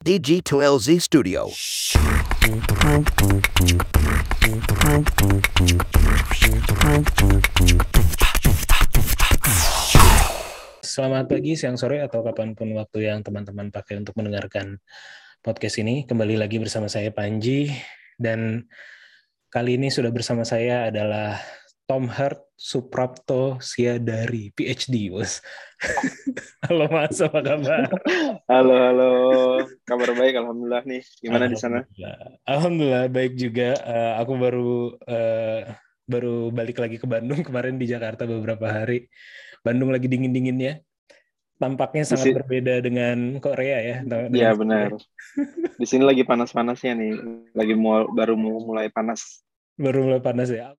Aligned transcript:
DG2LZ 0.00 0.96
Studio. 0.96 1.52
Selamat 10.80 11.28
pagi, 11.28 11.52
siang, 11.52 11.76
sore, 11.76 12.00
atau 12.00 12.24
kapan 12.24 12.56
pun 12.56 12.72
waktu 12.80 13.12
yang 13.12 13.20
teman-teman 13.20 13.68
pakai 13.68 14.00
untuk 14.00 14.16
mendengarkan 14.16 14.80
podcast 15.44 15.76
ini. 15.84 16.08
Kembali 16.08 16.40
lagi 16.40 16.56
bersama 16.56 16.88
saya 16.88 17.12
Panji, 17.12 17.68
dan 18.16 18.64
kali 19.52 19.76
ini 19.76 19.92
sudah 19.92 20.08
bersama 20.08 20.48
saya 20.48 20.88
adalah 20.88 21.36
Tom 21.90 22.06
Hart 22.06 22.46
Suprapto 22.54 23.58
Siadari, 23.58 24.54
PhD, 24.54 25.10
bos. 25.10 25.42
halo 26.70 26.86
Mas, 26.86 27.18
apa 27.18 27.42
kabar? 27.42 27.90
Halo, 28.46 28.74
halo. 28.78 29.10
Kabar 29.82 30.14
baik, 30.14 30.38
Alhamdulillah 30.38 30.86
nih. 30.86 31.02
Gimana 31.18 31.50
di 31.50 31.58
sana? 31.58 31.82
Alhamdulillah, 32.46 33.10
baik 33.10 33.34
juga. 33.34 33.74
Uh, 33.82 34.22
aku 34.22 34.32
baru 34.38 34.72
uh, 35.02 35.66
baru 36.06 36.54
balik 36.54 36.78
lagi 36.78 36.94
ke 36.94 37.10
Bandung 37.10 37.42
kemarin 37.42 37.74
di 37.74 37.90
Jakarta 37.90 38.22
beberapa 38.22 38.70
hari. 38.70 39.10
Bandung 39.66 39.90
lagi 39.90 40.06
dingin-dinginnya 40.06 40.86
tampaknya 41.58 42.06
sangat 42.06 42.30
Disi... 42.30 42.38
berbeda 42.38 42.86
dengan 42.86 43.42
Korea 43.42 43.78
ya. 43.82 43.96
Iya 44.30 44.54
benar. 44.54 44.94
Di 45.74 45.86
sini 45.90 46.06
lagi 46.06 46.22
panas-panasnya 46.22 46.94
nih, 46.94 47.12
lagi 47.50 47.74
mau 47.74 48.06
baru 48.14 48.38
mau 48.38 48.62
mulai 48.62 48.94
panas. 48.94 49.42
Baru 49.74 50.06
mulai 50.06 50.22
panas 50.22 50.54
ya. 50.54 50.78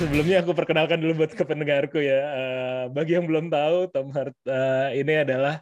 Sebelumnya 0.00 0.40
aku 0.40 0.56
perkenalkan 0.56 0.96
dulu 0.96 1.20
buat 1.20 1.36
ke 1.36 1.44
pendengarku 1.44 2.00
ya. 2.00 2.20
Uh, 2.32 2.84
bagi 2.88 3.20
yang 3.20 3.28
belum 3.28 3.52
tahu, 3.52 3.92
Tom 3.92 4.08
Hart 4.16 4.32
uh, 4.48 4.96
ini 4.96 5.28
adalah 5.28 5.60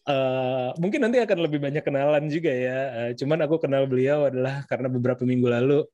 Uh, 0.00 0.72
mungkin 0.80 1.06
nanti 1.06 1.20
akan 1.22 1.44
lebih 1.44 1.60
banyak 1.60 1.84
kenalan 1.86 2.26
juga 2.26 2.50
ya. 2.50 2.78
Uh, 2.90 3.10
cuman 3.14 3.46
aku 3.46 3.62
kenal 3.62 3.84
beliau 3.84 4.26
adalah 4.26 4.64
karena 4.66 4.88
beberapa 4.90 5.22
minggu 5.22 5.46
lalu 5.46 5.84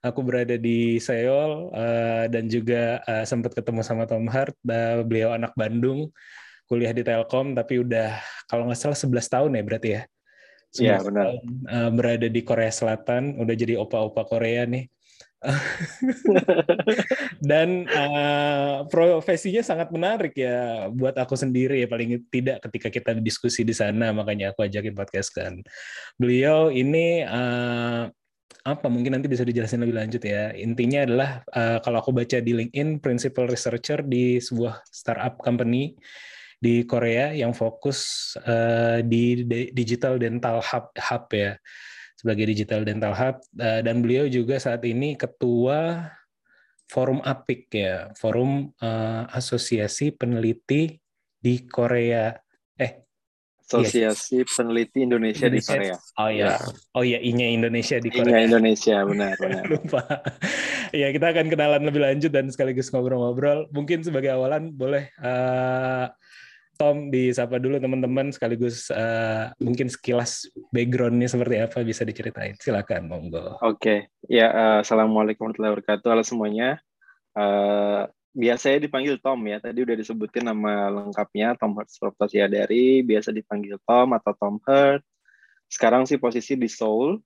aku 0.00 0.20
berada 0.24 0.56
di 0.56 0.96
Seoul 0.98 1.70
uh, 1.70 2.24
dan 2.26 2.48
juga 2.50 2.98
uh, 3.04 3.22
sempat 3.22 3.52
ketemu 3.54 3.84
sama 3.84 4.08
Tom 4.08 4.26
Hart. 4.26 4.56
Uh, 4.64 5.04
beliau 5.06 5.36
anak 5.36 5.52
Bandung, 5.54 6.08
kuliah 6.66 6.90
di 6.90 7.04
Telkom, 7.04 7.52
tapi 7.52 7.84
udah 7.84 8.16
kalau 8.48 8.66
nggak 8.66 8.80
salah 8.80 8.98
11 8.98 9.28
tahun 9.28 9.50
ya 9.54 9.62
berarti 9.62 9.88
ya. 9.92 10.02
Iya 10.80 10.96
benar. 11.04 11.24
Tahun, 11.30 11.44
uh, 11.68 11.90
berada 11.94 12.26
di 12.32 12.40
Korea 12.42 12.72
Selatan, 12.72 13.38
udah 13.38 13.54
jadi 13.54 13.76
opa-opa 13.76 14.24
Korea 14.24 14.66
nih. 14.66 14.88
dan 17.50 17.88
uh, 17.88 18.84
profesinya 18.92 19.64
sangat 19.64 19.88
menarik 19.88 20.36
ya 20.36 20.92
buat 20.92 21.16
aku 21.16 21.32
sendiri 21.32 21.80
ya 21.80 21.88
paling 21.88 22.20
tidak 22.28 22.60
ketika 22.68 22.92
kita 22.92 23.10
diskusi 23.16 23.64
di 23.64 23.72
sana 23.72 24.12
makanya 24.12 24.52
aku 24.52 24.68
ajakin 24.68 24.92
podcast 24.92 25.32
kan 25.32 25.64
beliau 26.20 26.68
ini 26.68 27.24
uh, 27.24 28.12
apa 28.60 28.92
mungkin 28.92 29.16
nanti 29.16 29.24
bisa 29.24 29.40
dijelasin 29.40 29.80
lebih 29.80 29.96
lanjut 29.96 30.20
ya. 30.20 30.52
Intinya 30.52 31.08
adalah 31.08 31.30
uh, 31.48 31.80
kalau 31.80 32.04
aku 32.04 32.12
baca 32.12 32.44
di 32.44 32.52
LinkedIn 32.52 33.00
principal 33.00 33.48
researcher 33.48 34.04
di 34.04 34.36
sebuah 34.36 34.84
startup 34.84 35.40
company 35.40 35.96
di 36.60 36.84
Korea 36.84 37.32
yang 37.32 37.56
fokus 37.56 38.36
uh, 38.44 39.00
di 39.00 39.48
digital 39.72 40.20
dental 40.20 40.60
hub 40.60 40.92
hub 40.92 41.24
ya 41.32 41.56
sebagai 42.20 42.52
digital 42.52 42.84
dental 42.84 43.16
hub 43.16 43.40
uh, 43.56 43.80
dan 43.80 44.04
beliau 44.04 44.28
juga 44.28 44.60
saat 44.60 44.84
ini 44.84 45.16
ketua 45.16 46.12
forum 46.84 47.24
APIK 47.24 47.64
ya 47.72 47.96
forum 48.12 48.68
uh, 48.84 49.24
asosiasi 49.32 50.12
peneliti 50.12 51.00
di 51.40 51.64
Korea 51.64 52.36
eh 52.76 53.08
Asosiasi 53.70 54.42
yes. 54.42 54.50
Peneliti 54.50 55.06
Indonesia, 55.06 55.46
Indonesia, 55.46 55.78
di 55.78 55.78
Korea. 55.78 55.96
Oh 56.18 56.26
iya. 56.26 56.58
Oh 56.90 57.06
iya, 57.06 57.22
I-nya 57.22 57.54
Indonesia 57.54 58.02
di 58.02 58.10
I-nya 58.10 58.26
Korea. 58.26 58.42
Indonesia, 58.42 58.96
benar, 59.06 59.34
benar. 59.46 59.64
Lupa. 59.70 60.02
ya, 60.90 61.14
kita 61.14 61.30
akan 61.30 61.46
kenalan 61.46 61.86
lebih 61.86 62.02
lanjut 62.02 62.34
dan 62.34 62.50
sekaligus 62.50 62.90
ngobrol-ngobrol. 62.90 63.70
Mungkin 63.70 64.02
sebagai 64.02 64.34
awalan 64.34 64.74
boleh 64.74 65.14
uh, 65.22 66.10
Tom 66.80 67.12
disapa 67.12 67.60
dulu 67.60 67.76
teman-teman 67.76 68.32
sekaligus 68.32 68.88
uh, 68.88 69.52
mungkin 69.60 69.92
sekilas 69.92 70.48
backgroundnya 70.72 71.28
seperti 71.28 71.60
apa 71.60 71.84
bisa 71.84 72.08
diceritain. 72.08 72.56
Silakan, 72.56 73.04
monggo. 73.04 73.60
Oke, 73.60 73.76
okay. 73.76 73.98
ya 74.32 74.48
uh, 74.48 74.78
assalamualaikum 74.80 75.44
warahmatullahi 75.44 75.76
wabarakatuh. 75.76 76.08
Halo 76.08 76.24
semuanya. 76.24 76.80
Uh, 77.36 78.08
biasanya 78.32 78.80
dipanggil 78.80 79.20
Tom 79.20 79.44
ya. 79.44 79.60
Tadi 79.60 79.76
udah 79.84 79.92
disebutin 79.92 80.48
nama 80.48 80.88
lengkapnya 80.88 81.52
Tom 81.60 81.76
Hurt 81.76 81.92
dari 82.32 83.04
biasa 83.04 83.28
dipanggil 83.28 83.76
Tom 83.84 84.16
atau 84.16 84.32
Tom 84.40 84.56
Hurt. 84.64 85.04
Sekarang 85.68 86.08
sih 86.08 86.16
posisi 86.16 86.56
di 86.56 86.72
Seoul. 86.72 87.20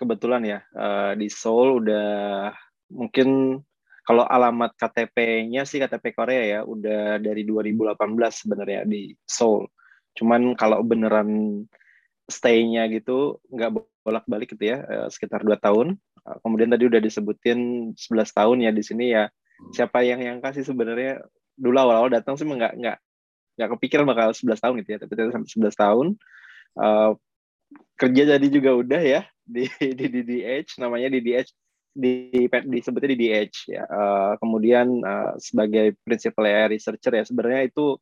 Kebetulan 0.00 0.48
ya 0.48 0.64
uh, 0.80 1.12
di 1.12 1.28
Seoul 1.28 1.84
udah 1.84 2.48
mungkin 2.88 3.60
kalau 4.04 4.28
alamat 4.28 4.76
KTP-nya 4.76 5.64
sih 5.64 5.80
KTP 5.80 6.12
Korea 6.12 6.42
ya 6.44 6.60
udah 6.60 7.16
dari 7.16 7.48
2018 7.48 7.96
sebenarnya 8.30 8.84
di 8.84 9.16
Seoul. 9.24 9.64
Cuman 10.12 10.52
kalau 10.54 10.84
beneran 10.84 11.64
stay-nya 12.28 12.84
gitu 12.92 13.40
nggak 13.48 13.80
bolak-balik 14.04 14.52
gitu 14.52 14.76
ya 14.76 14.84
eh, 14.84 15.08
sekitar 15.08 15.40
dua 15.40 15.56
tahun. 15.56 15.96
Eh, 15.96 16.36
kemudian 16.44 16.68
tadi 16.68 16.84
udah 16.84 17.00
disebutin 17.00 17.92
11 17.96 18.36
tahun 18.36 18.56
ya 18.68 18.70
di 18.76 18.84
sini 18.84 19.16
ya. 19.16 19.24
Siapa 19.72 20.04
yang 20.04 20.20
yang 20.20 20.38
kasih 20.44 20.68
sebenarnya 20.68 21.24
dulu 21.56 21.76
awal-awal 21.80 22.12
datang 22.12 22.36
sih 22.36 22.44
nggak 22.44 22.76
nggak 22.76 22.98
nggak 23.56 23.68
kepikiran 23.78 24.04
bakal 24.04 24.36
11 24.36 24.60
tahun 24.60 24.74
gitu 24.84 24.90
ya. 24.92 24.98
Tapi 25.00 25.12
sampai 25.32 25.48
11 25.48 25.80
tahun 25.80 26.06
uh, 26.76 27.12
kerja 27.96 28.22
jadi 28.36 28.46
juga 28.52 28.70
udah 28.76 29.00
ya 29.00 29.22
di 29.48 29.64
di 29.80 30.06
DDH 30.12 30.76
namanya 30.76 31.08
DDH 31.08 31.63
di 31.94 32.50
disebutnya 32.50 33.10
di 33.14 33.18
DH 33.22 33.54
ya. 33.70 33.82
Uh, 33.86 34.34
kemudian 34.42 35.00
uh, 35.06 35.38
sebagai 35.38 35.94
principal 36.02 36.50
AI 36.50 36.74
researcher 36.74 37.14
ya 37.14 37.24
sebenarnya 37.24 37.70
itu 37.70 37.94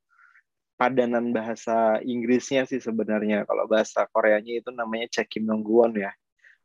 padanan 0.81 1.31
bahasa 1.31 2.01
Inggrisnya 2.03 2.65
sih 2.65 2.81
sebenarnya 2.81 3.45
kalau 3.45 3.69
bahasa 3.69 4.09
Koreanya 4.11 4.65
itu 4.65 4.73
namanya 4.73 5.07
Chekim 5.13 5.45
Nongguon 5.47 5.95
ya 6.01 6.11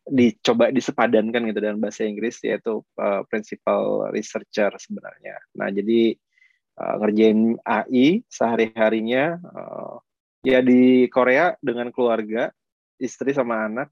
dicoba 0.08 0.72
disepadankan 0.72 1.52
gitu 1.52 1.60
dengan 1.60 1.84
bahasa 1.84 2.08
Inggris 2.08 2.40
yaitu 2.42 2.80
uh, 2.98 3.22
principal 3.28 4.08
researcher 4.16 4.72
sebenarnya. 4.80 5.36
Nah 5.60 5.68
jadi 5.68 6.16
uh, 6.80 6.96
ngerjain 7.04 7.60
AI 7.68 8.24
sehari 8.32 8.72
harinya 8.72 9.36
uh, 9.44 10.00
ya 10.48 10.64
di 10.64 11.12
Korea 11.12 11.60
dengan 11.60 11.92
keluarga 11.92 12.50
istri 12.98 13.36
sama 13.36 13.68
anak 13.68 13.92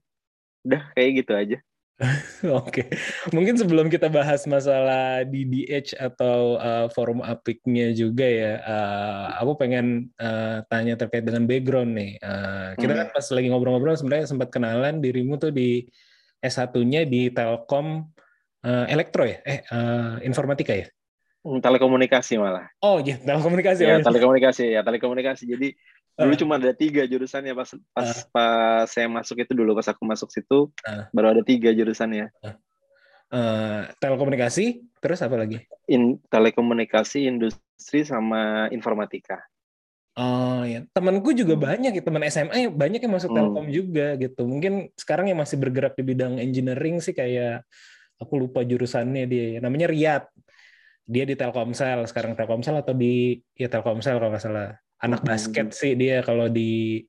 udah 0.64 0.82
kayak 0.96 1.10
gitu 1.22 1.32
aja. 1.36 1.58
Oke, 2.60 2.92
mungkin 3.32 3.56
sebelum 3.56 3.88
kita 3.88 4.12
bahas 4.12 4.44
masalah 4.44 5.24
DDH 5.24 5.96
atau 5.96 6.60
uh, 6.60 6.92
forum 6.92 7.24
apiknya 7.24 7.96
juga 7.96 8.28
ya, 8.28 8.60
uh, 8.60 9.40
aku 9.40 9.56
pengen 9.64 10.12
uh, 10.20 10.60
tanya 10.68 11.00
terkait 11.00 11.24
dengan 11.24 11.48
background 11.48 11.96
nih. 11.96 12.20
Uh, 12.20 12.76
kita 12.76 12.92
hmm. 12.92 13.00
kan 13.00 13.08
pas 13.16 13.26
lagi 13.32 13.48
ngobrol-ngobrol 13.48 13.96
sebenarnya 13.96 14.28
sempat 14.28 14.52
kenalan 14.52 15.00
dirimu 15.00 15.40
tuh 15.40 15.48
di 15.56 15.88
S1-nya 16.44 17.08
di 17.08 17.32
Telkom 17.32 18.04
uh, 18.68 18.86
Elektro 18.92 19.24
ya, 19.24 19.40
eh 19.48 19.64
uh, 19.72 20.20
informatika 20.20 20.76
ya? 20.76 20.86
Hmm, 21.46 21.64
telekomunikasi 21.64 22.36
malah. 22.36 22.68
Oh 22.84 23.00
iya, 23.00 23.16
telekomunikasi. 23.22 23.82
Ya, 23.86 24.02
telekomunikasi 24.04 24.64
ya, 24.68 24.80
telekomunikasi. 24.84 25.42
Jadi 25.48 25.68
dulu 26.16 26.32
uh. 26.32 26.40
cuma 26.40 26.52
ada 26.56 26.72
tiga 26.72 27.04
jurusannya 27.04 27.52
pas 27.52 27.70
pas 27.92 28.10
uh. 28.10 28.24
pas 28.32 28.86
saya 28.88 29.06
masuk 29.06 29.44
itu 29.44 29.52
dulu 29.52 29.76
pas 29.76 29.86
aku 29.92 30.02
masuk 30.08 30.32
situ 30.32 30.72
uh. 30.88 31.04
baru 31.12 31.36
ada 31.36 31.42
tiga 31.44 31.70
jurusannya 31.76 32.32
uh. 32.40 32.56
Uh, 33.26 33.82
telekomunikasi 33.98 34.86
terus 35.02 35.18
apa 35.20 35.34
lagi 35.34 35.58
In, 35.90 36.22
telekomunikasi 36.30 37.26
industri 37.26 38.06
sama 38.06 38.70
informatika 38.70 39.42
Oh 40.16 40.64
ya, 40.64 40.80
temanku 40.96 41.36
juga 41.36 41.60
hmm. 41.60 41.64
banyak 41.68 41.92
ya 41.92 42.00
teman 42.00 42.24
SMA 42.32 42.72
banyak 42.72 43.04
yang 43.04 43.12
masuk 43.12 43.36
hmm. 43.36 43.36
Telkom 43.36 43.66
juga 43.68 44.16
gitu. 44.16 44.48
Mungkin 44.48 44.88
sekarang 44.96 45.28
yang 45.28 45.36
masih 45.36 45.60
bergerak 45.60 45.92
di 45.92 46.08
bidang 46.08 46.40
engineering 46.40 47.04
sih 47.04 47.12
kayak 47.12 47.68
aku 48.16 48.40
lupa 48.40 48.64
jurusannya 48.64 49.28
dia. 49.28 49.60
Namanya 49.60 49.92
Riyad. 49.92 50.24
Dia 51.04 51.28
di 51.28 51.36
Telkomsel 51.36 52.08
sekarang 52.08 52.32
Telkomsel 52.32 52.80
atau 52.80 52.96
di 52.96 53.36
ya 53.60 53.68
Telkomsel 53.68 54.16
kalau 54.16 54.32
nggak 54.32 54.40
salah 54.42 54.72
anak 55.02 55.20
basket 55.22 55.72
sih 55.76 55.92
dia 55.92 56.24
kalau 56.24 56.48
di 56.48 57.04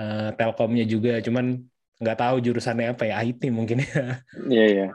eh, 0.00 0.30
Telkomnya 0.36 0.84
juga, 0.88 1.20
cuman 1.20 1.60
nggak 2.02 2.18
tahu 2.18 2.36
jurusannya 2.42 2.96
apa 2.96 3.04
ya 3.06 3.20
IT 3.22 3.46
mungkin 3.52 3.84
ya. 3.84 4.18
Iya 4.50 4.64
iya. 4.66 4.86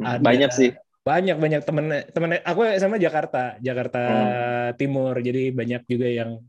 Ada- 0.00 0.22
Banyak 0.22 0.50
sih. 0.54 0.70
Banyak 1.04 1.36
banyak 1.36 1.62
temen 1.68 1.86
temen 2.16 2.40
aku 2.40 2.64
sama 2.80 2.96
Jakarta, 2.96 3.60
Jakarta 3.60 4.00
Hmm. 4.00 4.72
Timur, 4.80 5.12
jadi 5.20 5.52
banyak 5.52 5.84
juga 5.84 6.08
yang 6.08 6.40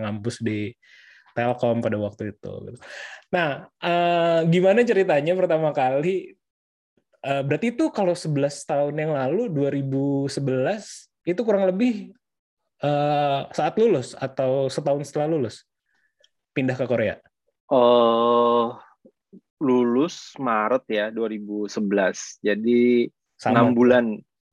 ngampus 0.00 0.40
di 0.40 0.72
Telkom 1.36 1.84
pada 1.84 2.00
waktu 2.00 2.32
itu. 2.32 2.52
gitu. 2.64 2.78
Nah, 3.30 3.68
eh, 3.78 4.40
gimana 4.48 4.80
ceritanya 4.82 5.36
pertama 5.36 5.70
kali? 5.76 6.32
eh, 7.20 7.42
berarti 7.44 7.76
itu 7.76 7.92
kalau 7.92 8.16
11 8.16 8.64
tahun 8.64 8.96
yang 8.96 9.12
lalu, 9.12 9.52
2011 9.52 11.12
itu 11.28 11.36
kurang 11.44 11.68
lebih 11.68 12.16
eh, 12.82 13.40
saat 13.52 13.74
lulus 13.76 14.16
atau 14.16 14.68
setahun 14.72 15.08
setelah 15.08 15.28
lulus 15.30 15.64
pindah 16.52 16.76
ke 16.76 16.86
Korea. 16.88 17.16
Oh, 17.70 18.74
lulus 19.62 20.34
Maret 20.40 20.84
ya 20.90 21.06
2011. 21.14 22.42
Jadi 22.42 23.06
Sama. 23.38 23.62
enam 23.62 23.68
bulan, 23.76 24.04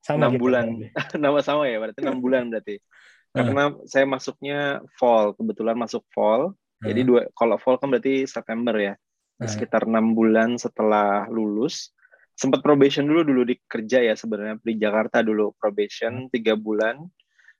Sama 0.04 0.18
enam 0.28 0.32
kita. 0.38 0.42
bulan. 0.44 0.66
nama 1.24 1.40
sama 1.42 1.64
ya 1.66 1.82
berarti 1.82 2.00
enam 2.04 2.20
bulan 2.22 2.54
berarti. 2.54 2.78
Karena 3.38 3.74
saya 3.86 4.06
masuknya 4.06 4.82
fall, 4.98 5.34
kebetulan 5.34 5.78
masuk 5.78 6.06
fall. 6.14 6.54
Jadi 6.78 7.02
dua, 7.10 7.26
kalau 7.34 7.58
fall 7.58 7.82
kan 7.82 7.90
berarti 7.90 8.30
September 8.30 8.78
ya. 8.78 8.94
Hmm. 9.42 9.50
Sekitar 9.50 9.90
enam 9.90 10.14
bulan 10.14 10.62
setelah 10.62 11.26
lulus, 11.26 11.90
sempat 12.38 12.62
probation 12.62 13.10
dulu 13.10 13.26
dulu 13.26 13.42
di 13.50 13.58
kerja 13.66 14.06
ya 14.06 14.14
sebenarnya 14.14 14.62
di 14.62 14.78
Jakarta 14.78 15.26
dulu 15.26 15.58
probation 15.58 16.30
tiga 16.30 16.54
bulan, 16.54 17.02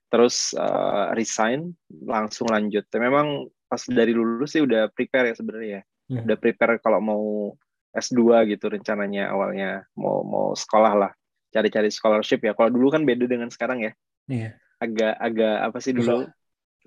terus 0.08 0.56
eh, 0.56 1.06
resign 1.14 1.72
langsung 2.04 2.48
lanjut. 2.48 2.84
Tapi 2.88 3.08
memang 3.08 3.48
pas 3.68 3.80
dari 3.84 4.16
lulus 4.16 4.56
sih 4.56 4.64
udah 4.64 4.88
prepare 4.92 5.32
ya 5.32 5.34
sebenarnya 5.36 5.70
ya. 5.70 5.82
Hmm. 6.08 6.24
Udah 6.24 6.36
prepare 6.40 6.80
kalau 6.80 7.00
mau 7.04 7.24
S2 7.92 8.48
gitu 8.48 8.72
rencananya 8.72 9.32
awalnya 9.32 9.84
mau 9.96 10.24
mau 10.24 10.52
sekolah 10.56 10.92
lah, 10.96 11.12
cari-cari 11.52 11.92
scholarship 11.92 12.40
ya. 12.40 12.56
Kalau 12.56 12.72
dulu 12.72 12.92
kan 12.92 13.04
beda 13.04 13.28
dengan 13.28 13.52
sekarang 13.52 13.84
ya. 13.84 13.92
Iya. 14.28 14.56
Agak 14.80 15.14
agak 15.20 15.56
apa 15.68 15.78
sih 15.84 15.92
dulu? 15.92 16.24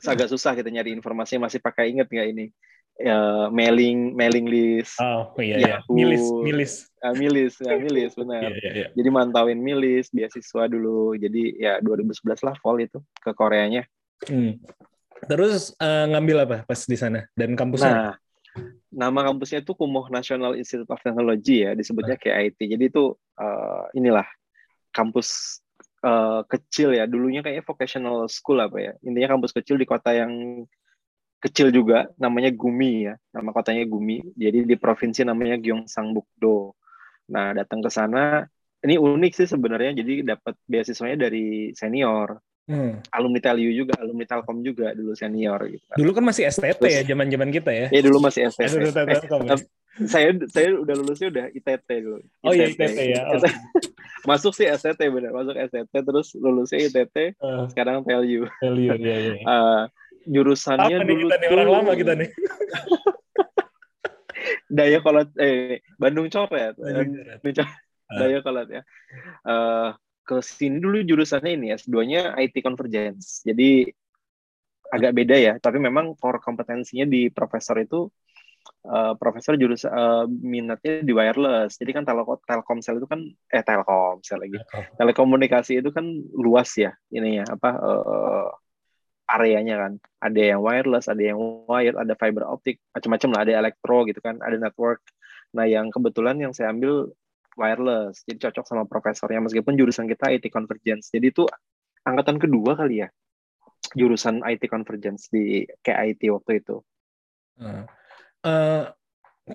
Agak 0.02 0.34
susah 0.34 0.58
kita 0.58 0.74
nyari 0.74 0.90
informasi 0.98 1.38
masih 1.38 1.62
pakai 1.62 1.94
inget 1.94 2.10
nggak 2.10 2.28
ini? 2.34 2.46
Ya, 3.00 3.50
mailing 3.50 4.14
mailing 4.14 4.46
list, 4.46 5.00
Oh 5.02 5.34
iya 5.42 5.58
iya. 5.58 5.68
Yahoo. 5.80 5.96
Milis 5.96 6.26
milis. 6.46 6.74
Ah, 7.02 7.18
milis, 7.18 7.58
ya, 7.58 7.74
milis 7.82 8.14
benar. 8.14 8.46
Iya 8.46 8.58
iya 8.62 8.72
iya. 8.78 8.88
Jadi 8.94 9.10
mantauin 9.10 9.58
milis, 9.58 10.14
beasiswa 10.14 10.70
dulu. 10.70 11.18
Jadi 11.18 11.58
ya 11.58 11.82
2011 11.82 12.46
lah 12.46 12.54
fall 12.62 12.78
itu 12.78 13.02
ke 13.18 13.34
Koreanya. 13.34 13.90
Hmm. 14.30 14.62
Terus 15.26 15.74
eh, 15.82 16.06
ngambil 16.14 16.38
apa 16.46 16.58
pas 16.66 16.78
di 16.86 16.94
sana 16.94 17.26
dan 17.34 17.58
kampusnya? 17.58 17.90
Nah, 17.90 18.14
nama 18.94 19.20
kampusnya 19.34 19.66
itu 19.66 19.74
Kumoh 19.74 20.06
National 20.14 20.54
Institute 20.54 20.90
of 20.90 21.02
Technology 21.02 21.66
ya, 21.66 21.74
disebutnya 21.74 22.22
KIT. 22.22 22.60
Jadi 22.60 22.86
itu 22.86 23.18
eh, 23.42 23.84
inilah 23.98 24.28
kampus 24.94 25.58
eh, 26.06 26.42
kecil 26.46 26.94
ya. 26.94 27.10
Dulunya 27.10 27.42
kayaknya 27.42 27.66
vocational 27.66 28.30
school 28.30 28.62
apa 28.62 28.78
ya. 28.78 28.94
Intinya 29.02 29.34
kampus 29.38 29.58
kecil 29.58 29.82
di 29.82 29.90
kota 29.90 30.14
yang 30.14 30.66
kecil 31.42 31.74
juga, 31.74 32.06
namanya 32.16 32.54
Gumi 32.54 33.10
ya. 33.10 33.18
Nama 33.34 33.50
kotanya 33.50 33.82
Gumi. 33.84 34.22
Jadi 34.38 34.64
di 34.64 34.76
provinsi 34.78 35.26
namanya 35.26 35.58
Gyeongsangbuk-do. 35.58 36.78
Nah, 37.28 37.52
datang 37.52 37.82
ke 37.82 37.90
sana 37.90 38.46
ini 38.80 38.96
unik 38.96 39.34
sih 39.34 39.48
sebenarnya. 39.48 39.98
Jadi 39.98 40.22
dapat 40.24 40.54
beasiswanya 40.66 41.28
dari 41.28 41.74
senior, 41.74 42.38
Hmm. 42.62 43.02
alumni 43.10 43.42
TELU 43.42 43.74
juga, 43.74 43.98
alumni 43.98 44.24
Telkom 44.24 44.62
juga 44.62 44.94
dulu 44.94 45.18
senior 45.18 45.58
gitu. 45.66 45.82
Dulu 45.98 46.12
kan 46.14 46.24
masih 46.24 46.46
STT 46.46 46.78
Terus- 46.78 46.94
ya 46.94 47.02
zaman-zaman 47.04 47.50
kita 47.50 47.72
ya. 47.74 47.88
Ya 47.90 48.02
dulu 48.06 48.22
masih 48.22 48.48
STT. 48.48 48.70
Eh, 48.70 48.72
dulu 48.78 48.92
Telkom 48.94 49.42
ya. 49.50 49.56
saya 50.08 50.30
saya 50.48 50.68
udah 50.78 50.96
lulusnya 50.96 51.28
udah 51.34 51.46
ITT 51.52 51.90
dulu. 52.00 52.22
Oh 52.46 52.54
iya 52.54 52.70
ITT 52.70 53.00
ya. 53.12 53.22
Oh. 53.28 53.42
Masuk 54.30 54.54
sih 54.54 54.70
STT 54.70 55.10
benar, 55.10 55.34
masuk 55.34 55.58
STT 55.58 55.90
terus 55.90 56.38
lulusnya 56.38 56.80
ITT, 56.86 57.34
Eh, 57.34 57.64
sekarang 57.74 58.06
TELU. 58.06 58.46
value 58.62 58.94
ya 59.02 59.18
ya. 59.18 59.34
Eh, 59.52 59.84
jurusannya 60.28 60.98
Apa 60.98 61.06
nih 61.06 61.16
dulu 61.18 61.28
kita 61.30 61.36
nih 61.40 61.48
orang 61.50 61.70
lama 61.70 61.92
kita 61.98 62.14
nih. 62.18 62.30
Daya 64.72 65.00
kolot 65.04 65.30
eh 65.38 65.84
Bandung 66.00 66.32
Coret. 66.32 66.74
Bandung 66.80 67.12
Bandung 67.44 67.56
Coret. 67.60 67.80
Daya 68.12 68.40
kolot 68.40 68.68
ya. 68.70 68.82
Eh 69.46 69.90
ke 70.22 70.38
sini 70.40 70.80
dulu 70.80 71.04
jurusannya 71.04 71.52
ini 71.60 71.68
S2-nya 71.76 72.38
IT 72.40 72.64
Convergence. 72.64 73.44
Jadi 73.44 73.90
agak 74.92 75.12
beda 75.16 75.36
ya, 75.36 75.54
tapi 75.60 75.80
memang 75.80 76.16
core 76.20 76.40
kompetensinya 76.44 77.08
di 77.08 77.32
profesor 77.32 77.80
itu 77.80 78.08
eh, 78.86 79.14
profesor 79.20 79.60
jurusan 79.60 79.92
eh, 79.92 80.26
minatnya 80.30 81.04
di 81.04 81.12
wireless. 81.12 81.76
Jadi 81.76 81.92
kan 81.92 82.04
telkom 82.08 82.40
Telkomsel 82.48 83.04
itu 83.04 83.08
kan 83.12 83.24
eh 83.52 83.64
Telkomsel 83.64 84.40
lagi. 84.40 84.56
Telekomunikasi 84.96 85.84
itu 85.84 85.90
kan 85.92 86.06
luas 86.38 86.70
ya 86.80 86.96
ininya 87.12 87.56
apa 87.56 87.70
eh, 87.76 88.48
areanya 89.32 89.88
kan. 89.88 89.94
Ada 90.20 90.56
yang 90.56 90.60
wireless, 90.62 91.08
ada 91.08 91.24
yang 91.24 91.38
wired, 91.68 91.96
ada 91.96 92.14
fiber 92.20 92.44
optik, 92.46 92.84
macam-macam 92.92 93.30
lah, 93.32 93.40
ada 93.48 93.54
elektro 93.64 93.98
gitu 94.06 94.20
kan, 94.20 94.38
ada 94.44 94.60
network. 94.60 95.02
Nah, 95.56 95.66
yang 95.68 95.88
kebetulan 95.92 96.40
yang 96.40 96.52
saya 96.52 96.72
ambil 96.72 97.12
wireless. 97.56 98.24
Jadi 98.28 98.48
cocok 98.48 98.66
sama 98.68 98.84
profesornya 98.88 99.44
meskipun 99.44 99.76
jurusan 99.76 100.08
kita 100.08 100.32
IT 100.32 100.48
convergence. 100.52 101.12
Jadi 101.12 101.32
itu 101.32 101.44
angkatan 102.08 102.42
kedua 102.42 102.74
kali 102.76 103.06
ya 103.06 103.10
jurusan 103.96 104.40
IT 104.46 104.72
convergence 104.72 105.28
di 105.28 105.68
KIT 105.84 106.22
waktu 106.32 106.64
itu. 106.64 106.80
Eh, 108.42 108.84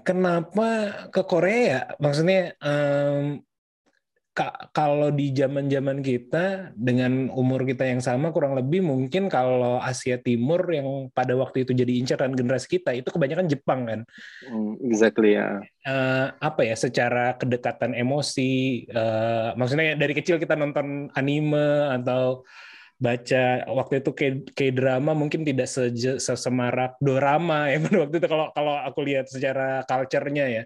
kenapa 0.05 0.69
ke 1.09 1.23
Korea? 1.25 1.97
Maksudnya 1.97 2.55
em, 2.61 3.41
ka- 3.41 3.56
kalau 4.77 5.09
di 5.09 5.33
zaman-zaman 5.33 6.05
kita 6.05 6.77
dengan 6.77 7.33
umur 7.33 7.65
kita 7.65 7.89
yang 7.89 8.05
sama 8.05 8.29
kurang 8.29 8.53
lebih 8.53 8.85
mungkin 8.85 9.33
kalau 9.33 9.81
Asia 9.81 10.21
Timur 10.21 10.61
yang 10.69 11.09
pada 11.17 11.33
waktu 11.33 11.65
itu 11.65 11.73
jadi 11.73 11.97
incaran 11.97 12.37
generasi 12.37 12.69
kita 12.69 12.93
itu 12.93 13.09
kebanyakan 13.09 13.49
Jepang 13.49 13.89
kan. 13.89 14.01
Hmm, 14.45 14.77
exactly 14.85 15.41
ya. 15.41 15.65
Eh, 15.89 16.27
apa 16.37 16.61
ya 16.69 16.77
secara 16.77 17.33
kedekatan 17.41 17.97
emosi 17.97 18.85
eh, 18.85 19.49
maksudnya 19.57 19.97
dari 19.97 20.13
kecil 20.13 20.37
kita 20.37 20.53
nonton 20.53 21.09
anime 21.17 21.97
atau 21.97 22.45
baca 22.97 23.65
waktu 23.69 24.01
itu 24.01 24.11
K- 24.17 24.45
K-drama 24.57 25.13
mungkin 25.13 25.45
tidak 25.45 25.69
seje- 25.69 26.21
sesemarak 26.21 26.97
dorama 27.01 27.69
ya 27.73 27.81
pada 27.81 27.97
waktu 28.05 28.17
itu 28.21 28.29
kalau 28.29 28.53
kalau 28.53 28.75
aku 28.85 29.01
lihat 29.05 29.29
secara 29.29 29.85
culture-nya 29.85 30.47
ya 30.49 30.65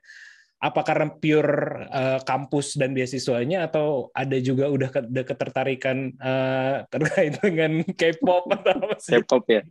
apa 0.61 0.81
karena 0.85 1.09
pure 1.09 1.88
eh, 1.88 2.21
kampus 2.21 2.76
dan 2.76 2.93
beasiswanya 2.93 3.64
atau 3.64 4.12
ada 4.12 4.37
juga 4.45 4.69
udah 4.69 4.88
ke- 4.93 5.09
ada 5.09 5.23
ketertarikan 5.25 6.12
eh, 6.12 6.76
terkait 6.93 7.33
dengan 7.45 7.81
K-pop 7.88 8.45
atau 8.52 8.73
apa 8.76 8.97
sih? 9.00 9.17
K-pop 9.17 9.45
ya. 9.49 9.62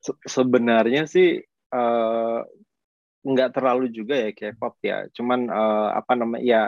Se- 0.00 0.22
sebenarnya 0.24 1.04
sih 1.04 1.44
eh, 1.44 2.40
nggak 3.24 3.50
terlalu 3.52 3.92
juga 3.92 4.16
ya 4.16 4.32
K-pop 4.32 4.80
ya. 4.80 5.04
Cuman 5.12 5.52
eh, 5.52 5.88
apa 5.92 6.12
namanya 6.16 6.44
ya 6.44 6.62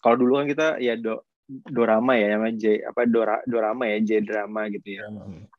kalau 0.00 0.16
dulu 0.20 0.40
kan 0.40 0.48
kita 0.48 0.68
ya 0.80 0.96
do, 0.96 1.20
dorama 1.48 2.16
ya 2.16 2.36
namanya 2.36 2.56
J 2.56 2.64
apa 2.88 3.04
dora, 3.04 3.40
dorama 3.44 3.84
ya 3.84 4.00
J 4.00 4.24
drama 4.24 4.68
gitu 4.72 4.96
ya. 4.96 5.08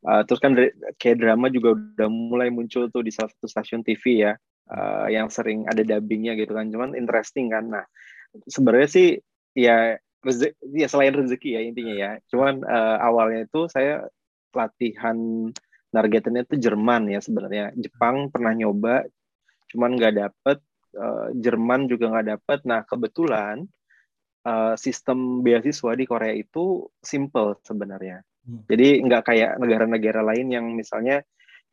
Uh, 0.05 0.21
terus 0.21 0.37
kan 0.37 0.53
kayak 1.01 1.17
drama 1.17 1.49
juga 1.49 1.73
udah 1.73 2.09
mulai 2.09 2.53
muncul 2.53 2.85
tuh 2.93 3.01
di 3.01 3.09
salah 3.09 3.33
satu 3.33 3.49
stasiun 3.49 3.81
TV 3.81 4.21
ya, 4.21 4.37
uh, 4.71 5.07
yang 5.09 5.27
sering 5.29 5.65
ada 5.65 5.81
dubbingnya 5.81 6.37
gitu 6.37 6.53
kan. 6.53 6.69
Cuman 6.69 6.93
interesting 6.93 7.51
kan. 7.51 7.69
Nah, 7.69 7.85
sebenarnya 8.47 8.89
sih 8.89 9.07
ya 9.55 9.95
reze- 10.21 10.57
ya 10.61 10.87
selain 10.89 11.13
rezeki 11.13 11.49
ya 11.57 11.61
intinya 11.65 11.95
ya. 11.95 12.11
Cuman 12.29 12.61
uh, 12.65 12.97
awalnya 13.01 13.45
itu 13.45 13.69
saya 13.69 14.05
latihan 14.55 15.49
targetnya 15.91 16.43
itu 16.43 16.55
Jerman 16.59 17.11
ya 17.11 17.19
sebenarnya. 17.23 17.71
Jepang 17.75 18.27
pernah 18.31 18.51
nyoba, 18.51 19.05
cuman 19.71 19.95
nggak 19.95 20.13
dapet. 20.15 20.57
Uh, 20.95 21.27
Jerman 21.35 21.91
juga 21.91 22.07
nggak 22.07 22.27
dapet. 22.39 22.59
Nah, 22.63 22.87
kebetulan 22.87 23.67
uh, 24.47 24.79
sistem 24.79 25.43
beasiswa 25.43 25.91
di 25.91 26.05
Korea 26.07 26.31
itu 26.31 26.87
simple 27.03 27.59
sebenarnya. 27.65 28.23
Jadi 28.45 29.01
nggak 29.01 29.23
kayak 29.25 29.51
negara-negara 29.57 30.21
lain 30.21 30.53
yang 30.53 30.69
misalnya 30.69 31.25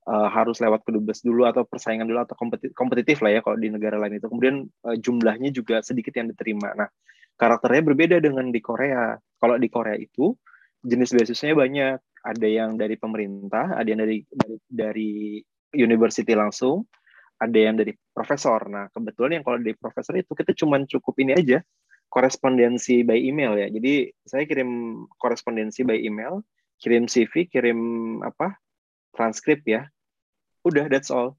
uh, 0.09 0.29
harus 0.31 0.59
lewat 0.59 0.83
kedubes 0.83 1.23
dulu 1.23 1.47
atau 1.47 1.63
persaingan 1.63 2.07
dulu 2.09 2.23
atau 2.23 2.35
kompetitif, 2.35 2.75
kompetitif 2.75 3.17
lah 3.23 3.39
ya 3.39 3.41
kalau 3.45 3.59
di 3.59 3.69
negara 3.71 3.99
lain 3.99 4.19
itu. 4.19 4.27
Kemudian 4.27 4.67
uh, 4.87 4.97
jumlahnya 4.99 5.51
juga 5.55 5.81
sedikit 5.85 6.15
yang 6.19 6.31
diterima. 6.31 6.75
Nah, 6.75 6.89
karakternya 7.39 7.83
berbeda 7.87 8.17
dengan 8.19 8.51
di 8.51 8.61
Korea. 8.63 9.15
Kalau 9.19 9.57
di 9.59 9.69
Korea 9.71 9.99
itu 9.99 10.35
jenis 10.83 11.15
beasiswanya 11.15 11.57
banyak. 11.59 11.99
Ada 12.23 12.47
yang 12.47 12.79
dari 12.79 12.95
pemerintah, 12.95 13.75
ada 13.75 13.89
yang 13.89 13.99
dari 14.07 14.23
dari, 14.31 14.57
dari 14.71 15.13
university 15.75 16.39
langsung, 16.39 16.87
ada 17.43 17.59
yang 17.59 17.75
dari 17.75 17.91
profesor. 18.15 18.71
Nah, 18.71 18.87
kebetulan 18.95 19.43
yang 19.43 19.45
kalau 19.47 19.59
dari 19.59 19.75
profesor 19.75 20.15
itu 20.15 20.31
kita 20.31 20.55
cuma 20.55 20.79
cukup 20.87 21.19
ini 21.19 21.35
aja 21.35 21.59
korespondensi 22.13 23.03
by 23.03 23.19
email 23.19 23.59
ya. 23.59 23.67
Jadi 23.73 24.13
saya 24.23 24.47
kirim 24.47 25.03
korespondensi 25.19 25.83
by 25.83 25.99
email, 25.99 26.47
kirim 26.79 27.11
CV, 27.11 27.51
kirim 27.51 27.81
apa 28.23 28.55
transkrip 29.15 29.63
ya. 29.69 29.89
Udah 30.65 30.89
that's 30.89 31.13
all. 31.13 31.37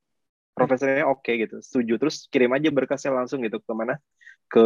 profesornya 0.54 1.10
oke 1.10 1.28
gitu 1.28 1.60
setuju. 1.60 1.98
Terus 1.98 2.30
kirim 2.30 2.54
aja 2.54 2.70
berkasnya 2.70 3.12
langsung 3.12 3.42
gitu 3.42 3.58
ke 3.60 3.74
mana 3.74 3.98
ke 4.48 4.66